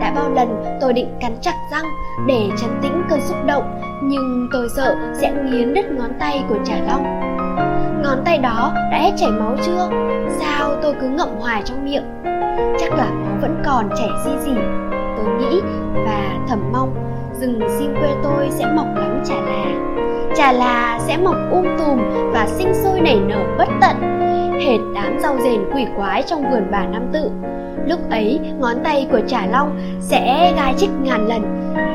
Đã 0.00 0.12
bao 0.16 0.30
lần 0.30 0.78
tôi 0.80 0.92
định 0.92 1.16
cắn 1.20 1.32
chặt 1.40 1.54
răng 1.72 1.84
để 2.26 2.50
trấn 2.60 2.70
tĩnh 2.82 3.02
cơn 3.10 3.20
xúc 3.20 3.36
động, 3.46 3.80
nhưng 4.02 4.48
tôi 4.52 4.68
sợ 4.76 4.96
sẽ 5.20 5.32
nghiến 5.44 5.74
đứt 5.74 5.84
ngón 5.90 6.10
tay 6.20 6.44
của 6.48 6.58
Trả 6.64 6.76
Long. 6.86 7.31
Ngón 8.02 8.22
tay 8.24 8.38
đó 8.38 8.72
đã 8.74 8.98
hết 8.98 9.12
chảy 9.16 9.30
máu 9.30 9.56
chưa? 9.66 9.88
Sao 10.38 10.74
tôi 10.82 10.94
cứ 11.00 11.08
ngậm 11.08 11.28
hoài 11.38 11.62
trong 11.64 11.84
miệng? 11.84 12.04
Chắc 12.80 12.92
là 12.92 13.10
máu 13.10 13.36
vẫn 13.40 13.62
còn 13.64 13.90
chảy 13.98 14.08
di 14.24 14.30
gì. 14.44 14.54
tôi 15.16 15.34
nghĩ 15.38 15.60
và 15.94 16.38
thầm 16.48 16.72
mong 16.72 16.94
rừng 17.40 17.60
xin 17.78 17.94
quê 17.94 18.14
tôi 18.22 18.48
sẽ 18.50 18.66
mọc 18.66 18.86
lắm 18.96 19.22
chả 19.24 19.34
là 19.34 19.64
chả 20.36 20.52
là 20.52 20.98
sẽ 21.00 21.16
mọc 21.16 21.36
um 21.50 21.64
tùm 21.78 21.98
và 22.32 22.46
sinh 22.46 22.74
sôi 22.74 23.00
nảy 23.00 23.20
nở 23.28 23.38
bất 23.58 23.68
tận 23.80 23.96
hệt 24.60 24.80
đám 24.94 25.18
rau 25.20 25.36
rền 25.44 25.60
quỷ 25.74 25.86
quái 25.96 26.22
trong 26.22 26.50
vườn 26.50 26.62
bà 26.70 26.86
Nam 26.86 27.02
Tự 27.12 27.30
lúc 27.86 28.10
ấy, 28.10 28.40
ngón 28.58 28.76
tay 28.84 29.06
của 29.10 29.20
trả 29.28 29.46
long 29.46 29.80
sẽ 30.00 30.52
gai 30.56 30.74
chích 30.76 30.90
ngàn 31.02 31.26
lần 31.26 31.42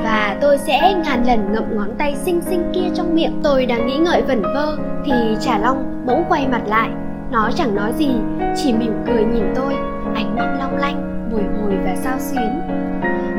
và 0.03 0.37
tôi 0.41 0.57
sẽ 0.57 0.93
ngàn 1.05 1.23
lần 1.27 1.53
ngậm 1.53 1.63
ngón 1.75 1.89
tay 1.97 2.15
xinh 2.15 2.41
xinh 2.41 2.71
kia 2.73 2.89
trong 2.95 3.15
miệng. 3.15 3.39
Tôi 3.43 3.65
đang 3.65 3.87
nghĩ 3.87 3.97
ngợi 3.97 4.21
vẩn 4.21 4.41
vơ 4.41 4.77
thì 5.05 5.13
trả 5.41 5.57
long 5.57 6.03
bỗng 6.05 6.23
quay 6.29 6.47
mặt 6.47 6.61
lại. 6.67 6.89
Nó 7.31 7.49
chẳng 7.55 7.75
nói 7.75 7.93
gì, 7.97 8.11
chỉ 8.55 8.73
mỉm 8.73 8.93
cười 9.07 9.23
nhìn 9.23 9.53
tôi, 9.55 9.73
ánh 10.15 10.35
mắt 10.35 10.55
long 10.59 10.77
lanh 10.77 11.29
bồi 11.31 11.41
hồi 11.41 11.77
và 11.85 11.95
sao 11.95 12.19
xuyến. 12.19 12.61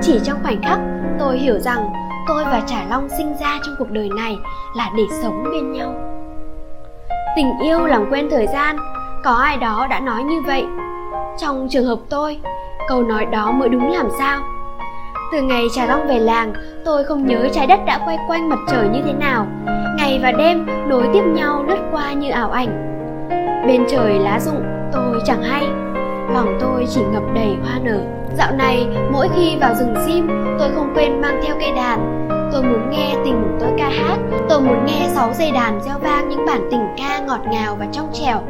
Chỉ 0.02 0.20
trong 0.24 0.38
khoảnh 0.42 0.62
khắc, 0.62 0.78
tôi 1.18 1.38
hiểu 1.38 1.58
rằng 1.58 1.92
tôi 2.28 2.44
và 2.44 2.62
trả 2.66 2.84
long 2.90 3.08
sinh 3.18 3.34
ra 3.40 3.58
trong 3.66 3.74
cuộc 3.78 3.90
đời 3.90 4.08
này 4.16 4.36
là 4.76 4.90
để 4.96 5.02
sống 5.22 5.44
bên 5.52 5.72
nhau. 5.72 5.94
Tình 7.36 7.52
yêu 7.62 7.86
làm 7.86 8.10
quen 8.10 8.28
thời 8.30 8.46
gian, 8.46 8.76
có 9.24 9.30
ai 9.30 9.56
đó 9.56 9.86
đã 9.90 10.00
nói 10.00 10.22
như 10.22 10.40
vậy 10.46 10.64
trong 11.38 11.68
trường 11.70 11.84
hợp 11.84 11.98
tôi. 12.08 12.38
Câu 12.88 13.02
nói 13.02 13.26
đó 13.26 13.50
mới 13.50 13.68
đúng 13.68 13.92
làm 13.92 14.08
sao? 14.18 14.40
Từ 15.32 15.42
ngày 15.42 15.64
trà 15.74 15.86
long 15.86 16.06
về 16.06 16.18
làng 16.18 16.52
tôi 16.84 17.04
không 17.04 17.26
nhớ 17.26 17.48
trái 17.52 17.66
đất 17.66 17.80
đã 17.86 18.00
quay 18.06 18.18
quanh 18.28 18.48
mặt 18.48 18.58
trời 18.68 18.88
như 18.88 19.00
thế 19.06 19.12
nào. 19.12 19.46
Ngày 19.96 20.20
và 20.22 20.32
đêm 20.32 20.66
nối 20.88 21.08
tiếp 21.12 21.22
nhau 21.34 21.64
lướt 21.68 21.78
qua 21.92 22.12
như 22.12 22.30
ảo 22.30 22.50
ảnh. 22.50 22.68
Bên 23.66 23.84
trời 23.88 24.18
lá 24.18 24.40
rụng 24.40 24.62
tôi 24.92 25.20
chẳng 25.26 25.42
hay. 25.42 25.66
Lòng 26.34 26.58
tôi 26.60 26.86
chỉ 26.88 27.00
ngập 27.12 27.22
đầy 27.34 27.56
hoa 27.62 27.78
nở. 27.82 28.00
Dạo 28.38 28.52
này, 28.52 28.86
mỗi 29.12 29.28
khi 29.36 29.56
vào 29.60 29.74
rừng 29.74 29.94
sim, 30.06 30.28
tôi 30.58 30.68
không 30.74 30.92
quên 30.94 31.20
mang 31.20 31.40
theo 31.44 31.56
cây 31.60 31.72
đàn. 31.76 32.28
Tôi 32.52 32.62
muốn 32.62 32.90
nghe 32.90 33.14
tình 33.24 33.56
tôi 33.60 33.68
ca 33.78 33.88
hát, 33.88 34.16
tôi 34.48 34.60
muốn 34.60 34.86
nghe 34.86 35.08
sáu 35.08 35.32
dây 35.34 35.50
đàn 35.50 35.80
gieo 35.84 35.98
vang 35.98 36.28
những 36.28 36.46
bản 36.46 36.68
tình 36.70 36.86
ca 36.98 37.18
ngọt 37.18 37.40
ngào 37.50 37.76
và 37.80 37.86
trong 37.92 38.08
trẻo. 38.12 38.40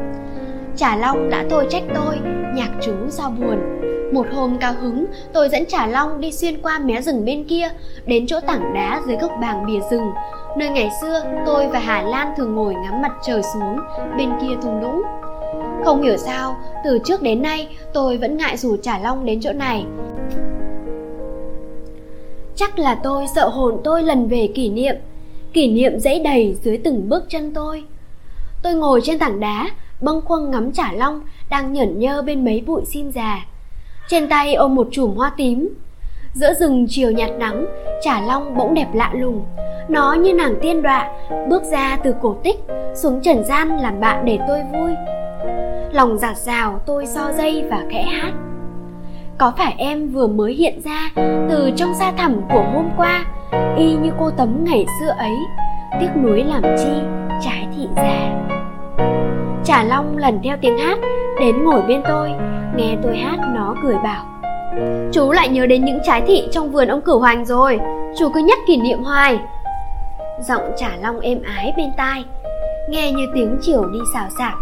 Trà 0.78 0.96
Long 0.96 1.30
đã 1.30 1.44
thôi 1.50 1.66
trách 1.70 1.82
tôi, 1.94 2.16
nhạc 2.54 2.70
chú 2.82 2.92
do 3.10 3.30
buồn. 3.30 3.58
Một 4.12 4.26
hôm 4.32 4.58
cao 4.60 4.74
hứng, 4.80 5.06
tôi 5.32 5.48
dẫn 5.48 5.66
Trà 5.66 5.86
Long 5.86 6.20
đi 6.20 6.32
xuyên 6.32 6.62
qua 6.62 6.78
mé 6.78 7.00
rừng 7.00 7.24
bên 7.24 7.44
kia, 7.44 7.68
đến 8.06 8.26
chỗ 8.26 8.40
tảng 8.40 8.74
đá 8.74 9.00
dưới 9.06 9.16
gốc 9.16 9.32
bàng 9.40 9.66
bìa 9.66 9.80
rừng, 9.90 10.10
nơi 10.56 10.68
ngày 10.68 10.90
xưa 11.00 11.22
tôi 11.46 11.68
và 11.68 11.78
Hà 11.78 12.02
Lan 12.02 12.32
thường 12.36 12.54
ngồi 12.54 12.74
ngắm 12.74 13.02
mặt 13.02 13.12
trời 13.26 13.42
xuống 13.42 13.78
bên 14.18 14.30
kia 14.40 14.54
thung 14.62 14.82
lũng. 14.82 15.02
Không 15.84 16.02
hiểu 16.02 16.16
sao, 16.16 16.56
từ 16.84 16.98
trước 17.04 17.22
đến 17.22 17.42
nay 17.42 17.68
tôi 17.92 18.16
vẫn 18.16 18.36
ngại 18.36 18.56
rủ 18.56 18.76
Trà 18.76 18.98
Long 18.98 19.24
đến 19.24 19.40
chỗ 19.40 19.52
này. 19.52 19.84
Chắc 22.56 22.78
là 22.78 22.94
tôi 22.94 23.24
sợ 23.34 23.48
hồn 23.48 23.80
tôi 23.84 24.02
lần 24.02 24.28
về 24.28 24.48
kỷ 24.54 24.68
niệm, 24.68 24.94
kỷ 25.52 25.70
niệm 25.70 25.98
dãy 25.98 26.18
đầy 26.18 26.56
dưới 26.62 26.78
từng 26.78 27.08
bước 27.08 27.24
chân 27.28 27.54
tôi. 27.54 27.84
Tôi 28.62 28.74
ngồi 28.74 29.00
trên 29.04 29.18
tảng 29.18 29.40
đá, 29.40 29.70
bâng 30.00 30.20
khuâng 30.24 30.50
ngắm 30.50 30.72
Trả 30.72 30.92
Long 30.92 31.20
đang 31.50 31.72
nhởn 31.72 31.98
nhơ 31.98 32.22
bên 32.22 32.44
mấy 32.44 32.62
bụi 32.66 32.82
sim 32.84 33.10
già. 33.10 33.46
Trên 34.08 34.28
tay 34.28 34.54
ôm 34.54 34.74
một 34.74 34.88
chùm 34.90 35.16
hoa 35.16 35.32
tím. 35.36 35.74
Giữa 36.32 36.54
rừng 36.54 36.86
chiều 36.88 37.10
nhạt 37.10 37.30
nắng, 37.38 37.66
Trả 38.02 38.20
Long 38.20 38.56
bỗng 38.56 38.74
đẹp 38.74 38.88
lạ 38.94 39.10
lùng. 39.14 39.44
Nó 39.88 40.12
như 40.12 40.32
nàng 40.32 40.54
tiên 40.62 40.82
đọa, 40.82 41.10
bước 41.48 41.62
ra 41.62 41.98
từ 42.04 42.14
cổ 42.22 42.36
tích, 42.44 42.56
xuống 42.94 43.20
trần 43.22 43.44
gian 43.44 43.80
làm 43.80 44.00
bạn 44.00 44.24
để 44.24 44.38
tôi 44.48 44.62
vui 44.72 44.92
lòng 45.92 46.18
giạt 46.18 46.36
rào 46.36 46.80
tôi 46.86 47.06
so 47.06 47.32
dây 47.32 47.64
và 47.70 47.84
khẽ 47.90 48.02
hát 48.02 48.32
có 49.38 49.52
phải 49.56 49.74
em 49.78 50.08
vừa 50.08 50.26
mới 50.26 50.54
hiện 50.54 50.80
ra 50.84 51.10
từ 51.50 51.70
trong 51.76 51.94
xa 51.94 52.12
thẳm 52.12 52.40
của 52.52 52.64
hôm 52.74 52.90
qua 52.96 53.24
y 53.76 53.94
như 53.94 54.10
cô 54.18 54.30
tấm 54.30 54.64
ngày 54.64 54.86
xưa 55.00 55.08
ấy 55.18 55.36
tiếc 56.00 56.08
nuối 56.22 56.44
làm 56.44 56.62
chi 56.62 56.92
trái 57.44 57.68
thị 57.76 57.86
già 57.96 58.48
Trà 59.64 59.84
Long 59.84 60.16
lần 60.16 60.40
theo 60.44 60.56
tiếng 60.60 60.78
hát, 60.78 60.98
Đến 61.40 61.64
ngồi 61.64 61.82
bên 61.82 62.02
tôi, 62.08 62.32
Nghe 62.76 62.96
tôi 63.02 63.16
hát 63.16 63.38
nó 63.54 63.74
cười 63.82 63.96
bảo. 64.04 64.24
Chú 65.12 65.32
lại 65.32 65.48
nhớ 65.48 65.66
đến 65.66 65.84
những 65.84 65.98
trái 66.04 66.22
thị 66.26 66.48
trong 66.52 66.70
vườn 66.70 66.88
ông 66.88 67.00
cửu 67.00 67.18
hoành 67.18 67.44
rồi, 67.44 67.80
Chú 68.18 68.28
cứ 68.34 68.40
nhắc 68.40 68.58
kỷ 68.66 68.76
niệm 68.76 69.02
hoài. 69.02 69.38
Giọng 70.48 70.62
Trà 70.76 70.88
long 71.02 71.20
êm 71.20 71.42
ái 71.56 71.72
bên 71.76 71.90
tai, 71.96 72.24
Nghe 72.88 73.12
như 73.12 73.26
tiếng 73.34 73.58
chiều 73.62 73.84
đi 73.92 73.98
xào 74.14 74.28
xạc, 74.38 74.54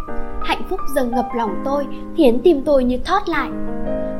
Hạnh 0.44 0.62
phúc 0.70 0.80
dâng 0.94 1.10
ngập 1.10 1.26
lòng 1.36 1.62
tôi, 1.64 1.86
Khiến 2.16 2.40
tim 2.44 2.62
tôi 2.66 2.84
như 2.84 2.98
thoát 3.04 3.28
lại. 3.28 3.48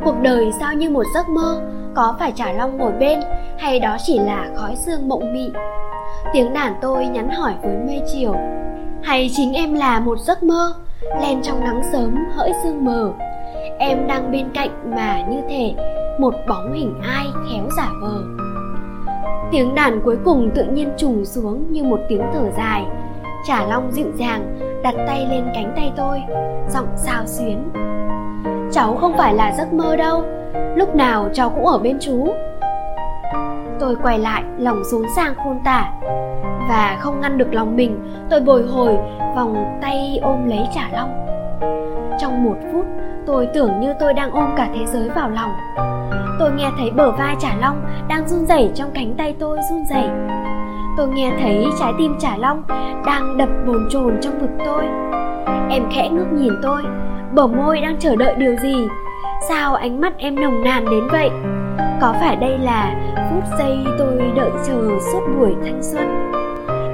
Cuộc 0.04 0.14
đời 0.22 0.50
sao 0.60 0.74
như 0.74 0.90
một 0.90 1.04
giấc 1.14 1.28
mơ, 1.28 1.60
Có 1.94 2.16
phải 2.18 2.32
Trà 2.32 2.52
long 2.52 2.76
ngồi 2.78 2.92
bên, 2.92 3.20
Hay 3.58 3.80
đó 3.80 3.96
chỉ 4.06 4.18
là 4.18 4.46
khói 4.56 4.76
sương 4.76 5.08
mộng 5.08 5.32
mị? 5.32 5.50
Tiếng 6.32 6.52
đàn 6.52 6.74
tôi 6.82 7.06
nhắn 7.06 7.30
hỏi 7.30 7.52
với 7.62 7.76
mây 7.86 8.02
chiều 8.12 8.34
hay 9.06 9.30
chính 9.32 9.52
em 9.52 9.74
là 9.74 10.00
một 10.00 10.18
giấc 10.18 10.42
mơ, 10.42 10.74
Len 11.20 11.42
trong 11.42 11.60
nắng 11.60 11.82
sớm 11.92 12.14
hỡi 12.34 12.52
sương 12.62 12.84
mờ. 12.84 13.12
Em 13.78 14.06
đang 14.06 14.32
bên 14.32 14.48
cạnh 14.54 14.70
mà 14.96 15.22
như 15.30 15.40
thể 15.48 15.74
Một 16.18 16.34
bóng 16.48 16.72
hình 16.72 16.94
ai 17.02 17.26
khéo 17.26 17.64
giả 17.76 17.88
vờ. 18.02 18.22
Tiếng 19.52 19.74
đàn 19.74 20.00
cuối 20.04 20.16
cùng 20.24 20.50
tự 20.54 20.64
nhiên 20.64 20.92
trùng 20.96 21.24
xuống 21.24 21.72
như 21.72 21.84
một 21.84 22.00
tiếng 22.08 22.22
thở 22.32 22.50
dài. 22.56 22.84
Trả 23.46 23.66
long 23.66 23.92
dịu 23.92 24.06
dàng, 24.18 24.58
đặt 24.82 24.94
tay 25.06 25.26
lên 25.30 25.44
cánh 25.54 25.72
tay 25.76 25.92
tôi, 25.96 26.22
Giọng 26.70 26.88
sao 26.96 27.26
xuyến. 27.26 27.68
Cháu 28.72 28.96
không 28.96 29.16
phải 29.16 29.34
là 29.34 29.54
giấc 29.58 29.72
mơ 29.72 29.96
đâu, 29.96 30.24
Lúc 30.76 30.94
nào 30.94 31.28
cháu 31.32 31.50
cũng 31.50 31.66
ở 31.66 31.78
bên 31.78 31.98
chú. 32.00 32.34
Tôi 33.80 33.96
quay 34.02 34.18
lại, 34.18 34.42
lòng 34.58 34.82
xuống 34.90 35.06
sang 35.16 35.34
khôn 35.44 35.58
tả. 35.64 35.92
Và 36.68 36.96
không 37.00 37.20
ngăn 37.20 37.38
được 37.38 37.54
lòng 37.54 37.76
mình, 37.76 38.00
Tôi 38.30 38.40
bồi 38.40 38.62
hồi, 38.62 38.98
vòng 39.36 39.78
tay 39.82 40.18
ôm 40.22 40.48
lấy 40.48 40.66
trả 40.74 40.88
long. 40.92 41.26
Trong 42.20 42.44
một 42.44 42.56
phút, 42.72 42.86
tôi 43.26 43.48
tưởng 43.54 43.80
như 43.80 43.94
tôi 44.00 44.14
đang 44.14 44.30
ôm 44.30 44.54
cả 44.56 44.68
thế 44.74 44.86
giới 44.86 45.08
vào 45.08 45.30
lòng. 45.30 45.50
Tôi 46.38 46.50
nghe 46.56 46.70
thấy 46.78 46.90
bờ 46.90 47.12
vai 47.12 47.36
trả 47.38 47.56
long 47.60 47.80
đang 48.08 48.28
run 48.28 48.46
rẩy 48.46 48.70
trong 48.74 48.90
cánh 48.94 49.14
tay 49.18 49.34
tôi 49.38 49.58
run 49.70 49.84
rẩy. 49.90 50.08
Tôi 50.96 51.08
nghe 51.08 51.32
thấy 51.40 51.66
trái 51.80 51.92
tim 51.98 52.16
trả 52.18 52.36
long 52.36 52.62
đang 53.06 53.36
đập 53.36 53.48
bồn 53.66 53.88
chồn 53.90 54.16
trong 54.20 54.38
ngực 54.38 54.64
tôi. 54.64 54.84
Em 55.70 55.82
khẽ 55.90 56.08
ngước 56.08 56.32
nhìn 56.32 56.52
tôi, 56.62 56.82
bờ 57.32 57.46
môi 57.46 57.80
đang 57.80 57.96
chờ 57.98 58.16
đợi 58.16 58.34
điều 58.34 58.56
gì? 58.56 58.88
Sao 59.48 59.74
ánh 59.74 60.00
mắt 60.00 60.12
em 60.18 60.40
nồng 60.40 60.64
nàn 60.64 60.84
đến 60.90 61.08
vậy? 61.12 61.30
Có 62.00 62.14
phải 62.20 62.36
đây 62.36 62.58
là 62.58 62.94
phút 63.30 63.44
giây 63.58 63.78
tôi 63.98 64.32
đợi 64.36 64.50
chờ 64.66 64.90
suốt 65.12 65.20
buổi 65.38 65.54
thanh 65.64 65.82
xuân? 65.82 66.15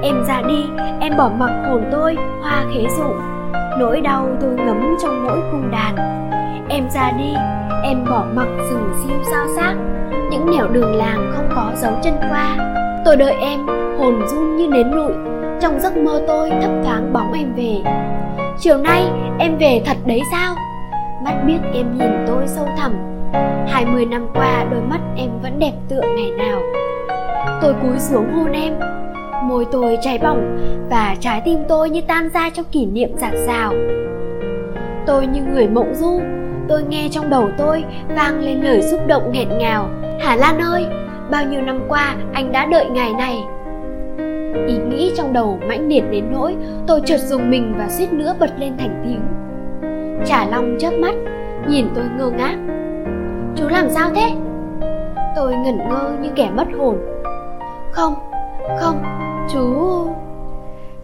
Em 0.03 0.25
ra 0.25 0.43
đi, 0.49 0.65
em 1.01 1.17
bỏ 1.17 1.31
mặc 1.39 1.65
hồn 1.69 1.85
tôi, 1.93 2.17
hoa 2.43 2.65
khế 2.75 2.87
dụ. 2.99 3.11
Nỗi 3.79 4.01
đau 4.01 4.29
tôi 4.41 4.55
ngấm 4.55 4.97
trong 5.03 5.25
mỗi 5.25 5.39
cung 5.53 5.71
đàn. 5.71 5.97
Em 6.69 6.91
ra 6.91 7.13
đi, 7.19 7.35
em 7.85 8.05
bỏ 8.11 8.25
mặc 8.35 8.49
rừng 8.71 8.93
sim 9.05 9.17
sao 9.31 9.47
xác 9.57 9.75
những 10.31 10.51
nẻo 10.51 10.69
đường 10.69 10.95
làng 10.95 11.33
không 11.37 11.49
có 11.57 11.73
dấu 11.77 11.93
chân 12.03 12.15
qua. 12.31 12.57
Tôi 13.05 13.17
đợi 13.17 13.35
em, 13.41 13.61
hồn 13.99 14.27
run 14.27 14.57
như 14.57 14.69
nến 14.69 14.91
lụi. 14.91 15.13
Trong 15.61 15.81
giấc 15.81 15.97
mơ 15.97 16.23
tôi 16.29 16.51
thấp 16.51 16.71
thoáng 16.85 17.13
bóng 17.13 17.33
em 17.33 17.53
về. 17.57 17.93
Chiều 18.59 18.79
nay, 18.79 19.05
em 19.39 19.59
về 19.59 19.83
thật 19.87 19.97
đấy 20.07 20.23
sao? 20.31 20.55
Mắt 21.25 21.35
biết 21.47 21.59
em 21.75 21.99
nhìn 21.99 22.25
tôi 22.27 22.43
sâu 22.47 22.69
thẳm. 22.79 22.93
Hai 23.69 23.87
mươi 23.87 24.07
năm 24.07 24.27
qua, 24.35 24.65
đôi 24.71 24.81
mắt 24.81 25.01
em 25.17 25.31
vẫn 25.43 25.59
đẹp 25.59 25.73
tựa 25.89 26.01
ngày 26.17 26.31
nào. 26.31 26.61
Tôi 27.63 27.75
cúi 27.83 27.99
xuống 27.99 28.33
hôn 28.33 28.53
em 28.53 28.75
môi 29.53 29.67
tôi 29.73 29.99
cháy 30.03 30.19
bỏng 30.19 30.59
và 30.91 31.17
trái 31.21 31.43
tim 31.45 31.59
tôi 31.69 31.91
như 31.91 32.01
tan 32.01 32.29
ra 32.35 32.51
trong 32.51 32.67
kỷ 32.73 32.87
niệm 32.87 33.11
giạt 33.17 33.33
rào 33.47 33.73
tôi 35.07 35.27
như 35.27 35.43
người 35.43 35.69
mộng 35.69 35.95
du, 35.95 36.21
tôi 36.69 36.83
nghe 36.89 37.09
trong 37.11 37.31
đầu 37.31 37.49
tôi 37.59 37.85
vang 38.17 38.41
lên 38.41 38.61
lời 38.61 38.83
xúc 38.83 39.01
động 39.07 39.33
nghẹn 39.33 39.59
ngào. 39.59 39.89
Hà 40.21 40.37
lan 40.37 40.59
ơi, 40.59 40.87
bao 41.31 41.45
nhiêu 41.45 41.61
năm 41.61 41.81
qua 41.89 42.15
anh 42.33 42.53
đã 42.53 42.67
đợi 42.67 42.87
ngày 42.91 43.13
này? 43.13 43.45
Ý 44.67 44.79
nghĩ 44.79 45.13
trong 45.17 45.33
đầu 45.33 45.59
mãnh 45.69 45.89
liệt 45.89 46.05
đến 46.11 46.25
nỗi 46.33 46.57
tôi 46.87 47.01
chợt 47.05 47.19
dùng 47.19 47.51
mình 47.51 47.75
và 47.79 47.89
suýt 47.89 48.13
nữa 48.13 48.35
bật 48.41 48.51
lên 48.59 48.73
thành 48.79 49.03
tiếng. 49.05 49.21
Trả 50.27 50.47
long 50.47 50.77
chớp 50.79 50.91
mắt, 50.91 51.15
nhìn 51.69 51.87
tôi 51.95 52.05
ngơ 52.19 52.31
ngác. 52.31 52.57
Chú 53.57 53.69
làm 53.69 53.91
sao 53.91 54.11
thế? 54.15 54.31
Tôi 55.37 55.55
ngẩn 55.57 55.79
ngơ 55.79 56.11
như 56.23 56.29
kẻ 56.35 56.51
mất 56.55 56.67
hồn. 56.79 56.99
Không 57.93 58.15
không 58.81 59.22
chú 59.51 60.07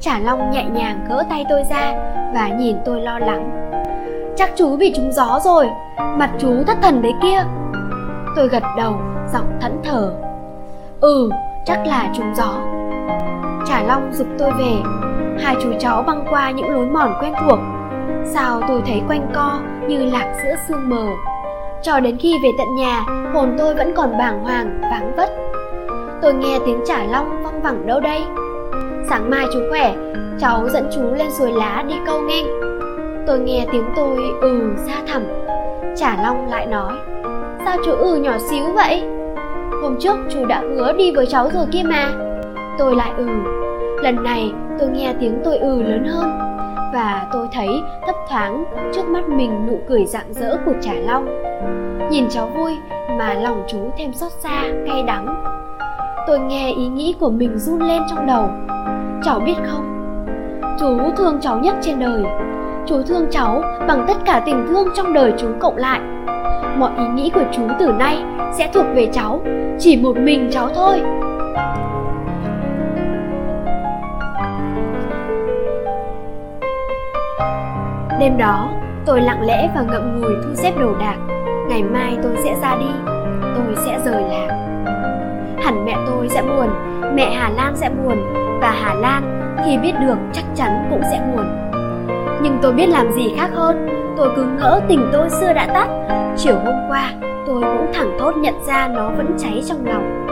trả 0.01 0.19
long 0.19 0.51
nhẹ 0.51 0.65
nhàng 0.65 1.07
gỡ 1.09 1.25
tay 1.31 1.45
tôi 1.49 1.63
ra 1.71 1.93
và 2.35 2.49
nhìn 2.49 2.77
tôi 2.85 3.01
lo 3.01 3.19
lắng. 3.19 3.71
Chắc 4.37 4.51
chú 4.57 4.77
bị 4.77 4.93
trúng 4.97 5.13
gió 5.13 5.41
rồi 5.45 5.69
Mặt 6.19 6.31
chú 6.39 6.65
thất 6.67 6.77
thần 6.83 7.03
đấy 7.03 7.13
kia. 7.23 7.45
Tôi 8.37 8.49
gật 8.49 8.63
đầu 8.77 8.95
giọng 9.33 9.59
thẫn 9.61 9.79
thờ. 9.85 10.15
Ừ 11.01 11.31
chắc 11.67 11.87
là 11.87 12.13
trúng 12.15 12.35
gió. 12.35 12.55
Trả 13.67 13.83
Long 13.83 14.13
dục 14.13 14.27
tôi 14.39 14.51
về. 14.59 14.73
Hai 15.41 15.57
chú 15.63 15.73
cháu 15.79 16.03
băng 16.03 16.27
qua 16.31 16.51
những 16.51 16.71
lối 16.71 16.87
mòn 16.87 17.15
quen 17.21 17.33
thuộc. 17.41 17.59
Sao 18.25 18.61
tôi 18.69 18.83
thấy 18.87 19.03
quanh 19.09 19.31
co 19.35 19.61
như 19.89 20.05
lạc 20.05 20.35
giữa 20.45 20.55
sương 20.69 20.89
mờ. 20.89 21.07
Cho 21.83 22.01
đến 22.01 22.17
khi 22.21 22.35
về 22.43 22.49
tận 22.59 22.77
nhà 22.77 23.01
Hồn 23.35 23.55
tôi 23.59 23.75
vẫn 23.75 23.95
còn 23.97 24.19
bàng 24.19 24.45
hoàng, 24.45 24.81
vắng 24.91 25.13
vất. 25.17 25.31
Tôi 26.23 26.35
nghe 26.35 26.59
tiếng 26.67 26.81
trả 26.87 27.05
long 27.05 27.38
văng 27.63 27.63
vẳng 27.63 27.87
đâu 27.87 28.01
đây? 28.01 28.23
Sáng 29.09 29.31
mai 29.31 29.47
chú 29.53 29.61
khỏe, 29.71 29.95
Cháu 30.41 30.69
dẫn 30.69 30.89
chú 30.95 31.01
lên 31.15 31.31
suối 31.31 31.53
lá 31.53 31.85
đi 31.89 31.95
câu 32.07 32.21
nghe 32.21 32.43
tôi 33.27 33.39
nghe 33.39 33.67
tiếng 33.73 33.85
tôi 33.97 34.19
ừ 34.41 34.71
ra 34.87 34.95
thẳm. 35.09 35.23
Trả 35.97 36.23
long 36.23 36.51
lại 36.51 36.67
nói, 36.67 36.93
sao 37.65 37.77
chú 37.85 37.93
ừ 37.93 38.17
nhỏ 38.17 38.39
xíu 38.39 38.65
vậy? 38.75 39.03
Hôm 39.83 39.97
trước 40.01 40.17
chú 40.31 40.47
đã 40.47 40.61
hứa 40.61 40.93
đi 40.93 41.13
với 41.13 41.27
cháu 41.27 41.51
rồi 41.51 41.65
kia 41.73 41.83
mà. 41.85 42.13
Tôi 42.79 42.97
lại 42.97 43.11
ừ. 43.17 43.27
Lần 44.03 44.23
này 44.23 44.53
tôi 44.79 44.89
nghe 44.89 45.15
tiếng 45.21 45.41
tôi 45.45 45.59
ừ 45.59 45.83
lớn 45.83 46.05
hơn. 46.05 46.39
Và 46.95 47.27
tôi 47.33 47.49
thấy 47.53 47.69
thấp 48.07 48.17
thoáng 48.29 48.65
trước 48.95 49.09
mắt 49.09 49.29
mình 49.29 49.67
nụ 49.67 49.79
cười 49.89 50.07
rạng 50.07 50.33
rỡ 50.33 50.57
của 50.67 50.75
trả 50.81 50.93
long. 50.95 51.29
Nhìn 52.11 52.29
cháu 52.31 52.51
vui 52.57 52.77
mà 53.19 53.35
lòng 53.35 53.65
chú 53.69 53.79
thêm 53.99 54.13
xót 54.13 54.33
xa, 54.33 54.63
cay 54.87 55.03
đắng 55.03 55.58
tôi 56.29 56.39
nghe 56.39 56.73
ý 56.73 56.89
nghĩ 56.89 57.15
của 57.21 57.31
mình 57.31 57.59
run 57.59 57.81
lên 57.81 58.03
trong 58.11 58.27
đầu. 58.27 58.51
Cháu 59.23 59.41
biết 59.41 59.55
không? 59.67 59.85
Chú 60.81 60.99
thương 61.17 61.39
cháu 61.41 61.59
nhất 61.59 61.75
trên 61.83 61.99
đời. 61.99 62.23
Chú 62.87 63.03
thương 63.03 63.27
cháu 63.31 63.63
bằng 63.89 64.05
tất 64.09 64.15
cả 64.25 64.43
tình 64.47 64.67
thương 64.69 64.89
trong 64.97 65.13
đời 65.13 65.33
chú 65.39 65.49
cộng 65.61 65.77
lại. 65.77 66.01
Mọi 66.77 66.91
ý 66.97 67.05
nghĩ 67.15 67.31
của 67.35 67.45
chú 67.53 67.63
từ 67.79 67.93
nay 67.93 68.23
sẽ 68.53 68.71
thuộc 68.75 68.87
về 68.95 69.09
cháu, 69.13 69.41
chỉ 69.79 69.97
một 70.03 70.17
mình 70.17 70.49
cháu 70.53 70.69
thôi. 70.75 71.01
Đêm 78.21 78.39
đó, 78.39 78.71
tôi 79.07 79.21
lặng 79.21 79.43
lẽ 79.47 79.71
và 79.75 79.83
ngậm 79.83 80.21
ngùi 80.21 80.35
thu 80.45 80.55
xếp 80.55 80.73
đồ 80.81 80.95
đạc. 81.01 81.17
Ngày 81.69 81.83
mai 81.83 82.17
tôi 82.23 82.33
sẽ 82.45 82.57
ra 82.63 82.77
đi, 82.81 83.13
tôi 83.41 83.77
sẽ 83.85 83.99
rời 84.05 84.23
làng 84.23 84.68
sẽ 86.29 86.43
buồn, 86.43 86.69
mẹ 87.15 87.31
hà 87.37 87.49
lan 87.49 87.77
sẽ 87.77 87.91
buồn 87.91 88.17
và 88.61 88.71
hà 88.71 88.95
lan 88.95 89.23
khi 89.65 89.79
biết 89.79 89.93
được 90.01 90.17
chắc 90.33 90.45
chắn 90.55 90.87
cũng 90.91 91.03
sẽ 91.11 91.21
buồn. 91.33 91.45
Nhưng 92.43 92.59
tôi 92.63 92.73
biết 92.73 92.87
làm 92.89 93.13
gì 93.13 93.35
khác 93.37 93.51
hơn, 93.55 93.89
tôi 94.17 94.31
cứ 94.37 94.45
ngỡ 94.45 94.81
tình 94.89 95.11
tôi 95.13 95.31
xưa 95.31 95.53
đã 95.53 95.67
tắt. 95.67 95.89
Chiều 96.37 96.55
hôm 96.65 96.75
qua, 96.89 97.13
tôi 97.47 97.63
cũng 97.63 97.93
thẳng 97.95 98.17
thốt 98.19 98.37
nhận 98.37 98.55
ra 98.67 98.89
nó 98.89 99.11
vẫn 99.11 99.37
cháy 99.39 99.63
trong 99.67 99.87
lòng. 99.87 100.27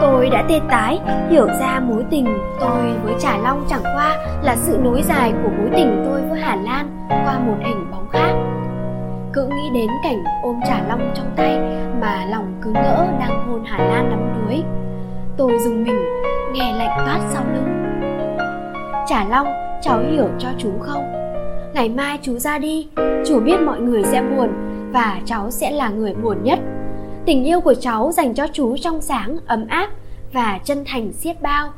Tôi 0.00 0.30
đã 0.30 0.44
tê 0.48 0.60
tái, 0.70 1.00
hiểu 1.30 1.46
ra 1.60 1.80
mối 1.80 2.04
tình 2.10 2.26
tôi 2.60 2.92
với 3.02 3.14
trà 3.18 3.36
long 3.38 3.64
chẳng 3.68 3.82
qua 3.82 4.16
là 4.42 4.56
sự 4.56 4.78
nối 4.84 5.02
dài 5.02 5.32
của 5.42 5.48
mối 5.58 5.68
tình 5.76 6.04
tôi 6.06 6.20
với 6.30 6.40
hà 6.40 6.56
lan 6.56 7.06
qua 7.08 7.38
một 7.38 7.56
hình 7.64 7.90
bóng 7.90 8.08
khác. 8.12 8.32
Cứ 9.32 9.46
nghĩ 9.46 9.70
đến 9.74 9.90
cảnh 10.04 10.24
ôm 10.42 10.60
trà 10.68 10.80
long 10.88 11.12
trong 11.14 11.26
tay 11.36 11.58
mà 12.00 12.26
lòng 12.30 12.60
cứ 12.62 12.70
ngỡ 12.70 13.06
đang 13.20 13.48
hôn 13.48 13.64
hà 13.64 13.78
lan 13.78 14.10
đắm 14.10 14.20
đuối 14.34 14.62
tôi 15.36 15.52
dùng 15.64 15.84
mình, 15.84 16.04
nghe 16.52 16.72
lạnh 16.72 16.98
toát 17.06 17.20
sau 17.32 17.44
lưng. 17.54 17.68
Chả 19.08 19.24
long, 19.28 19.46
cháu 19.82 20.00
hiểu 20.10 20.28
cho 20.38 20.48
chú 20.58 20.70
không? 20.80 21.04
Ngày 21.74 21.88
mai 21.88 22.18
chú 22.22 22.38
ra 22.38 22.58
đi, 22.58 22.88
chú 23.26 23.40
biết 23.40 23.60
mọi 23.60 23.80
người 23.80 24.02
sẽ 24.04 24.22
buồn 24.22 24.48
và 24.92 25.20
cháu 25.24 25.50
sẽ 25.50 25.70
là 25.70 25.88
người 25.88 26.14
buồn 26.14 26.36
nhất. 26.42 26.58
Tình 27.26 27.44
yêu 27.44 27.60
của 27.60 27.74
cháu 27.74 28.12
dành 28.12 28.34
cho 28.34 28.46
chú 28.52 28.76
trong 28.76 29.00
sáng, 29.00 29.38
ấm 29.46 29.66
áp 29.68 29.90
và 30.32 30.58
chân 30.64 30.84
thành 30.86 31.12
xiết 31.12 31.42
bao. 31.42 31.72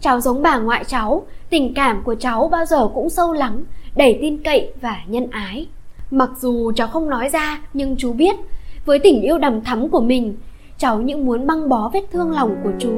Cháu 0.00 0.20
giống 0.20 0.42
bà 0.42 0.58
ngoại 0.58 0.84
cháu, 0.84 1.26
tình 1.50 1.74
cảm 1.74 2.02
của 2.04 2.14
cháu 2.14 2.48
bao 2.48 2.64
giờ 2.64 2.88
cũng 2.94 3.10
sâu 3.10 3.32
lắng, 3.32 3.64
đầy 3.96 4.18
tin 4.22 4.42
cậy 4.42 4.72
và 4.80 4.96
nhân 5.06 5.30
ái. 5.30 5.66
Mặc 6.10 6.30
dù 6.40 6.72
cháu 6.72 6.88
không 6.88 7.10
nói 7.10 7.28
ra, 7.28 7.60
nhưng 7.74 7.96
chú 7.98 8.12
biết, 8.12 8.36
với 8.84 8.98
tình 8.98 9.22
yêu 9.22 9.38
đầm 9.38 9.60
thắm 9.60 9.88
của 9.88 10.00
mình 10.00 10.36
cháu 10.78 11.00
những 11.00 11.26
muốn 11.26 11.46
băng 11.46 11.68
bó 11.68 11.90
vết 11.92 12.02
thương 12.12 12.30
lòng 12.30 12.56
của 12.64 12.70
chú. 12.78 12.92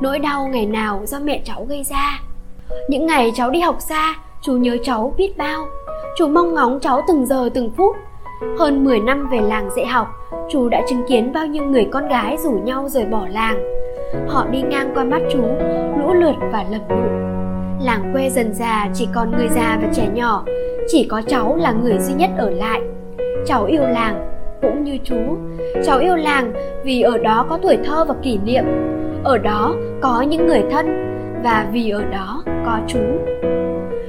Nỗi 0.00 0.18
đau 0.18 0.46
ngày 0.46 0.66
nào 0.66 1.02
do 1.06 1.18
mẹ 1.18 1.42
cháu 1.44 1.64
gây 1.64 1.84
ra. 1.84 2.20
Những 2.88 3.06
ngày 3.06 3.32
cháu 3.34 3.50
đi 3.50 3.60
học 3.60 3.76
xa, 3.78 4.14
Chú 4.42 4.52
nhớ 4.52 4.76
cháu 4.84 5.14
biết 5.16 5.38
bao. 5.38 5.66
Chú 6.16 6.28
mong 6.28 6.54
ngóng 6.54 6.80
cháu 6.80 7.00
từng 7.08 7.26
giờ 7.26 7.48
từng 7.54 7.70
phút. 7.76 7.96
Hơn 8.58 8.84
10 8.84 9.00
năm 9.00 9.28
về 9.30 9.40
làng 9.40 9.70
dạy 9.76 9.86
học, 9.86 10.08
Chú 10.50 10.68
đã 10.68 10.82
chứng 10.88 11.02
kiến 11.08 11.32
bao 11.32 11.46
nhiêu 11.46 11.64
người 11.64 11.86
con 11.92 12.08
gái 12.08 12.36
rủ 12.36 12.52
nhau 12.52 12.88
rời 12.88 13.04
bỏ 13.04 13.26
làng. 13.30 13.64
Họ 14.28 14.46
đi 14.50 14.62
ngang 14.62 14.90
qua 14.94 15.04
mắt 15.04 15.22
chú, 15.32 15.42
Lũ 15.98 16.12
lượt 16.12 16.34
và 16.52 16.64
lầm 16.70 16.80
lụi 16.88 17.08
Làng 17.80 18.10
quê 18.12 18.30
dần 18.30 18.54
già, 18.54 18.88
chỉ 18.94 19.08
còn 19.14 19.30
người 19.30 19.48
già 19.48 19.78
và 19.82 19.88
trẻ 19.94 20.08
nhỏ. 20.14 20.44
Chỉ 20.88 21.06
có 21.10 21.22
cháu 21.26 21.56
là 21.56 21.72
người 21.72 21.98
duy 21.98 22.14
nhất 22.14 22.30
ở 22.38 22.50
lại. 22.50 22.80
Cháu 23.46 23.64
yêu 23.64 23.82
làng 23.82 24.33
cũng 24.64 24.84
như 24.84 24.98
chú. 25.04 25.16
Cháu 25.84 25.98
yêu 25.98 26.16
làng 26.16 26.52
vì 26.84 27.02
ở 27.02 27.18
đó 27.18 27.46
có 27.48 27.58
tuổi 27.62 27.78
thơ 27.84 28.04
và 28.04 28.14
kỷ 28.22 28.38
niệm. 28.44 28.64
Ở 29.24 29.38
đó 29.38 29.74
có 30.00 30.22
những 30.22 30.46
người 30.46 30.62
thân 30.70 30.86
Và 31.44 31.66
vì 31.72 31.90
ở 31.90 32.04
đó 32.04 32.42
có 32.66 32.78
chú. 32.86 32.98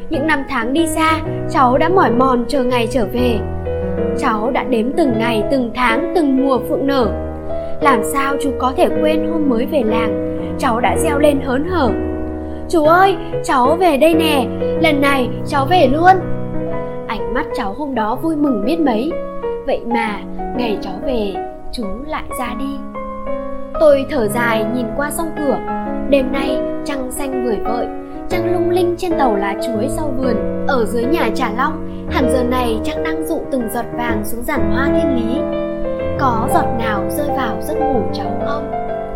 Những 0.10 0.27
năm 0.27 0.44
tháng 0.49 0.73
đi 0.73 0.88
xa, 0.88 1.22
cháu 1.49 1.77
đã 1.77 1.90
mỏi 1.90 2.11
mòn 2.11 2.45
chờ 2.48 2.64
ngày 2.64 2.88
trở 2.91 3.06
về. 3.14 3.40
Cháu 4.18 4.52
đã 4.52 4.64
đếm 4.64 4.91
từng 4.98 5.14
ngày, 5.19 5.44
từng 5.52 5.72
tháng, 5.76 6.14
từng 6.15 6.38
mùa 6.38 6.60
phượng 6.69 6.88
nở. 6.88 7.07
Làm 7.82 8.03
sao 8.03 8.36
chú 8.41 8.52
có 8.60 8.73
thể 8.77 8.88
quên 9.02 9.27
hôm 9.32 9.49
mới 9.49 9.65
về 9.65 9.84
làng? 9.86 10.38
Cháu 10.60 10.80
đã 10.80 10.98
reo 10.98 11.19
lên 11.19 11.40
hớn 11.45 11.65
hở. 11.69 11.91
Chú 12.69 12.84
ơi, 12.84 13.15
cháu 13.44 13.76
về 13.80 13.98
đây 13.98 14.14
nè. 14.14 14.45
Lần 14.82 15.02
này 15.02 15.30
cháu 15.48 15.65
về 15.65 15.88
luôn. 15.88 16.15
Ánh 17.07 17.34
mắt 17.34 17.45
cháu 17.56 17.73
hôm 17.73 17.95
đó 17.95 18.15
vui 18.22 18.36
mừng 18.36 18.65
biết 18.65 18.80
mấy. 18.80 19.11
Vậy 19.65 19.82
mà 19.86 20.19
ngày 20.57 20.77
cháu 20.82 20.94
về 21.06 21.34
chú 21.72 21.86
lại 22.07 22.23
ra 22.40 22.56
đi. 22.60 22.77
Tôi 23.80 24.06
thở 24.10 24.27
dài 24.27 24.65
nhìn 24.76 24.86
qua 24.98 25.11
song 25.11 25.32
cửa. 25.38 25.60
Đêm 26.10 26.32
nay 26.32 26.60
trăng 26.86 27.11
xanh 27.11 27.45
vời 27.45 27.57
vợi 27.65 27.88
trăng 28.30 28.53
lung 28.53 28.69
linh 28.69 28.95
trên 28.98 29.11
tàu 29.18 29.36
lá 29.36 29.53
chuối 29.65 29.88
sau 29.90 30.14
vườn 30.18 30.65
ở 30.68 30.86
dưới 30.86 31.03
nhà 31.03 31.30
trà 31.36 31.49
long 31.57 32.07
hẳn 32.11 32.30
giờ 32.32 32.44
này 32.44 32.80
trăng 32.84 33.03
đang 33.03 33.27
dụ 33.27 33.41
từng 33.52 33.69
giọt 33.73 33.86
vàng 33.94 34.22
xuống 34.26 34.44
giàn 34.44 34.72
hoa 34.72 34.86
thiên 34.86 35.15
lý. 35.15 35.40
Có 36.19 36.49
giọt 36.53 36.65
nào 36.80 37.03
rơi 37.10 37.27
vào 37.38 37.61
giấc 37.61 37.77
ngủ 37.77 38.02
cháu 38.14 38.27
không? 38.45 38.72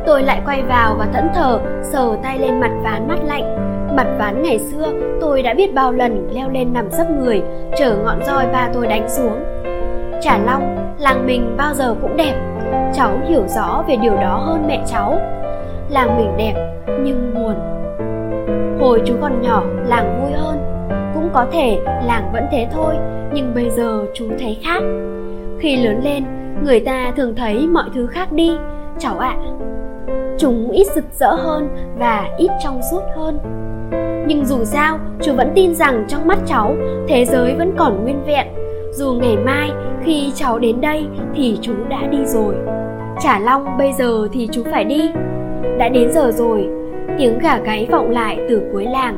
Tôi 0.06 0.24
lại 0.24 0.42
quay 0.46 0.62
vào 0.64 0.96
và 1.00 1.08
thẫn 1.14 1.28
thờ 1.36 1.60
sờ 1.84 2.18
tay 2.24 2.40
lên 2.40 2.60
mặt 2.60 2.72
ván 2.84 3.08
mắt 3.08 3.20
lạnh. 3.26 3.56
Mặt 3.96 4.08
ván 4.20 4.44
ngày 4.44 4.60
xưa 4.60 4.88
tôi 5.22 5.42
đã 5.42 5.54
biết 5.54 5.74
bao 5.74 5.92
lần 5.92 6.30
leo 6.32 6.50
lên 6.50 6.74
nằm 6.74 6.92
sấp 6.92 7.08
người 7.10 7.42
chở 7.78 7.98
ngọn 8.04 8.24
roi 8.24 8.46
ba 8.54 8.70
tôi 8.74 8.88
đánh 8.88 9.10
xuống. 9.10 9.44
Trà 10.22 10.38
Long, 10.38 10.79
làng 11.00 11.26
mình 11.26 11.56
bao 11.58 11.74
giờ 11.74 11.96
cũng 12.02 12.18
đẹp. 12.18 12.36
Cháu 12.94 13.20
hiểu 13.28 13.44
rõ 13.48 13.84
về 13.88 13.96
điều 13.96 14.16
đó 14.16 14.38
hơn 14.46 14.68
mẹ 14.68 14.84
cháu. 14.88 15.20
Làng 15.90 16.18
mình 16.18 16.38
đẹp 16.38 16.54
nhưng 17.02 17.34
buồn. 17.36 17.56
Hồi 18.80 19.02
chú 19.06 19.14
còn 19.22 19.42
nhỏ, 19.42 19.64
làng 19.86 20.22
vui 20.22 20.32
hơn. 20.32 20.58
Cũng 21.14 21.30
có 21.34 21.46
thể 21.52 21.80
làng 22.04 22.30
vẫn 22.34 22.44
thế 22.52 22.68
thôi 22.72 22.96
Nhưng 23.34 23.54
bây 23.56 23.70
giờ 23.70 24.06
chú 24.14 24.26
thấy 24.40 24.58
khác. 24.64 24.84
Khi 25.60 25.76
lớn 25.76 26.02
lên, 26.04 26.24
người 26.64 26.80
ta 26.80 27.12
thường 27.18 27.36
thấy 27.36 27.68
mọi 27.68 27.90
thứ 27.94 28.08
khác 28.08 28.32
đi. 28.32 28.52
Cháu 29.00 29.20
ạ 29.20 29.38
à, 29.38 29.52
Chúng 30.38 30.72
ít 30.72 30.88
rực 30.96 31.06
rỡ 31.14 31.34
hơn 31.34 31.70
và 32.00 32.30
ít 32.38 32.52
trong 32.64 32.82
suốt 32.92 33.02
hơn. 33.16 33.40
Nhưng 34.28 34.46
dù 34.46 34.64
sao, 34.64 35.00
chú 35.22 35.34
vẫn 35.34 35.52
tin 35.56 35.76
rằng 35.76 36.06
trong 36.08 36.28
mắt 36.28 36.40
cháu 36.46 36.76
Thế 37.08 37.26
giới 37.26 37.56
vẫn 37.56 37.74
còn 37.78 38.04
nguyên 38.04 38.24
vẹn. 38.26 38.48
Dù 38.92 39.14
ngày 39.14 39.38
mai, 39.38 39.72
khi 40.04 40.32
cháu 40.36 40.60
đến 40.60 40.82
đây 40.82 41.06
thì 41.36 41.58
chú 41.62 41.74
đã 41.90 42.08
đi 42.12 42.18
rồi. 42.26 42.56
Trả 43.22 43.40
Long 43.40 43.78
bây 43.78 43.94
giờ 43.94 44.28
thì 44.34 44.50
chú 44.52 44.64
phải 44.72 44.84
đi. 44.84 45.12
Đã 45.78 45.90
đến 45.90 46.12
giờ 46.12 46.32
rồi, 46.32 46.68
tiếng 47.18 47.40
gà 47.40 47.58
gáy 47.58 47.88
vọng 47.92 48.10
lại 48.10 48.40
từ 48.50 48.62
cuối 48.74 48.86
làng. 48.86 49.18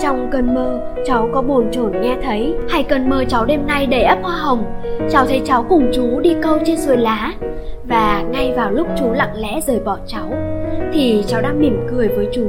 Trong 0.00 0.28
cơn 0.32 0.54
mơ, 0.54 0.80
cháu 1.04 1.28
có 1.32 1.42
bồn 1.42 1.70
chồn 1.72 1.92
nghe 2.00 2.16
thấy 2.22 2.54
hay 2.68 2.84
cơn 2.84 3.10
mơ 3.10 3.24
cháu 3.28 3.44
đêm 3.44 3.66
nay 3.66 3.86
đầy 3.86 4.02
ấp 4.02 4.18
hoa 4.22 4.36
hồng. 4.36 4.64
Cháu 5.10 5.26
thấy 5.26 5.40
cháu 5.44 5.62
cùng 5.68 5.90
chú 5.92 6.20
đi 6.20 6.36
câu 6.42 6.58
trên 6.64 6.76
suối 6.76 6.96
lá. 6.96 7.32
Và 7.88 8.24
ngay 8.30 8.52
vào 8.56 8.70
lúc 8.70 8.86
chú 8.98 9.12
lặng 9.12 9.32
lẽ 9.36 9.60
rời 9.66 9.80
bỏ 9.84 9.96
cháu, 10.06 10.32
thì 10.92 11.22
cháu 11.26 11.42
đang 11.42 11.60
mỉm 11.60 11.86
cười 11.90 12.08
với 12.08 12.28
chú 12.32 12.46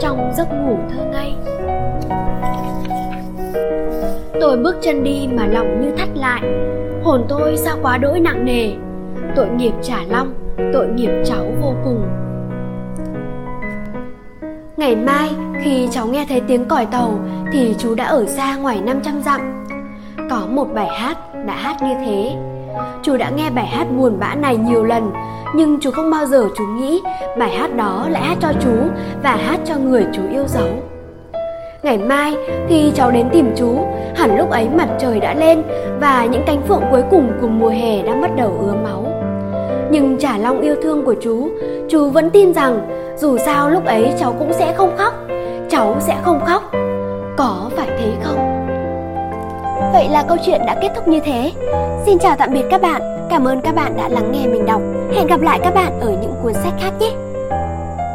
trong 0.00 0.30
giấc 0.36 0.48
ngủ 0.52 0.76
thơ 0.90 1.04
ngây 1.12 1.32
tôi 4.44 4.56
bước 4.56 4.76
chân 4.82 5.04
đi 5.04 5.28
mà 5.32 5.46
lòng 5.46 5.80
như 5.80 5.90
thắt 5.96 6.08
lại 6.14 6.42
hồn 7.02 7.24
tôi 7.28 7.56
sao 7.56 7.76
quá 7.82 7.98
đỗi 7.98 8.20
nặng 8.20 8.44
nề 8.44 8.72
tội 9.36 9.48
nghiệp 9.48 9.72
trả 9.82 9.96
long 10.08 10.34
tội 10.72 10.86
nghiệp 10.88 11.10
cháu 11.24 11.46
vô 11.60 11.74
cùng 11.84 12.08
Ngày 14.76 14.96
mai, 14.96 15.30
khi 15.62 15.88
cháu 15.90 16.06
nghe 16.06 16.26
thấy 16.28 16.40
tiếng 16.40 16.64
còi 16.64 16.86
tàu, 16.86 17.18
thì 17.52 17.74
chú 17.78 17.94
đã 17.94 18.04
ở 18.04 18.26
xa 18.26 18.56
ngoài 18.56 18.80
500 18.84 19.22
dặm. 19.22 19.64
Có 20.30 20.46
một 20.50 20.66
bài 20.74 20.88
hát 20.88 21.18
đã 21.46 21.54
hát 21.56 21.76
như 21.82 21.94
thế. 22.06 22.36
Chú 23.02 23.16
đã 23.16 23.30
nghe 23.30 23.50
bài 23.50 23.66
hát 23.66 23.86
buồn 23.96 24.18
bã 24.20 24.34
này 24.34 24.56
nhiều 24.56 24.84
lần, 24.84 25.12
nhưng 25.54 25.80
chú 25.80 25.90
không 25.90 26.10
bao 26.10 26.26
giờ 26.26 26.48
chú 26.56 26.64
nghĩ 26.64 27.02
bài 27.38 27.50
hát 27.50 27.76
đó 27.76 28.06
lại 28.10 28.22
hát 28.22 28.38
cho 28.40 28.52
chú 28.60 28.74
và 29.22 29.36
hát 29.36 29.60
cho 29.64 29.78
người 29.78 30.06
chú 30.12 30.22
yêu 30.32 30.44
dấu. 30.48 30.93
Ngày 31.84 31.98
mai 31.98 32.36
khi 32.68 32.92
cháu 32.94 33.10
đến 33.10 33.28
tìm 33.32 33.54
chú, 33.56 33.78
hẳn 34.16 34.38
lúc 34.38 34.50
ấy 34.50 34.68
mặt 34.68 34.88
trời 34.98 35.20
đã 35.20 35.34
lên 35.34 35.62
và 36.00 36.26
những 36.30 36.42
cánh 36.46 36.62
phượng 36.68 36.82
cuối 36.90 37.02
cùng 37.10 37.32
của 37.40 37.48
mùa 37.48 37.68
hè 37.68 38.02
đã 38.02 38.14
bắt 38.22 38.30
đầu 38.36 38.56
ứa 38.60 38.74
máu. 38.84 39.06
Nhưng 39.90 40.16
trả 40.18 40.38
long 40.38 40.60
yêu 40.60 40.74
thương 40.82 41.04
của 41.04 41.14
chú, 41.22 41.48
chú 41.88 42.10
vẫn 42.10 42.30
tin 42.30 42.54
rằng 42.54 42.88
dù 43.16 43.38
sao 43.38 43.70
lúc 43.70 43.84
ấy 43.84 44.12
cháu 44.18 44.34
cũng 44.38 44.52
sẽ 44.52 44.74
không 44.76 44.96
khóc 44.96 45.14
cháu 45.70 45.96
sẽ 46.00 46.16
không 46.22 46.40
khóc. 46.46 46.62
Có 47.36 47.70
phải 47.76 47.88
thế 47.98 48.12
không? 48.22 48.66
Vậy 49.92 50.08
là 50.08 50.24
câu 50.28 50.36
chuyện 50.46 50.60
đã 50.66 50.76
kết 50.82 50.88
thúc 50.94 51.08
như 51.08 51.20
thế. 51.24 51.52
Xin 52.06 52.18
chào 52.18 52.36
tạm 52.38 52.52
biệt 52.52 52.64
các 52.70 52.82
bạn. 52.82 53.02
Cảm 53.30 53.44
ơn 53.44 53.60
các 53.60 53.74
bạn 53.74 53.96
đã 53.96 54.08
lắng 54.08 54.32
nghe 54.32 54.46
mình 54.46 54.66
đọc. 54.66 54.80
Hẹn 55.14 55.26
gặp 55.26 55.40
lại 55.40 55.60
các 55.62 55.74
bạn 55.74 56.00
ở 56.00 56.08
những 56.08 56.34
cuốn 56.42 56.54
sách 56.54 56.72
khác 56.80 56.90
nhé. 57.00 57.10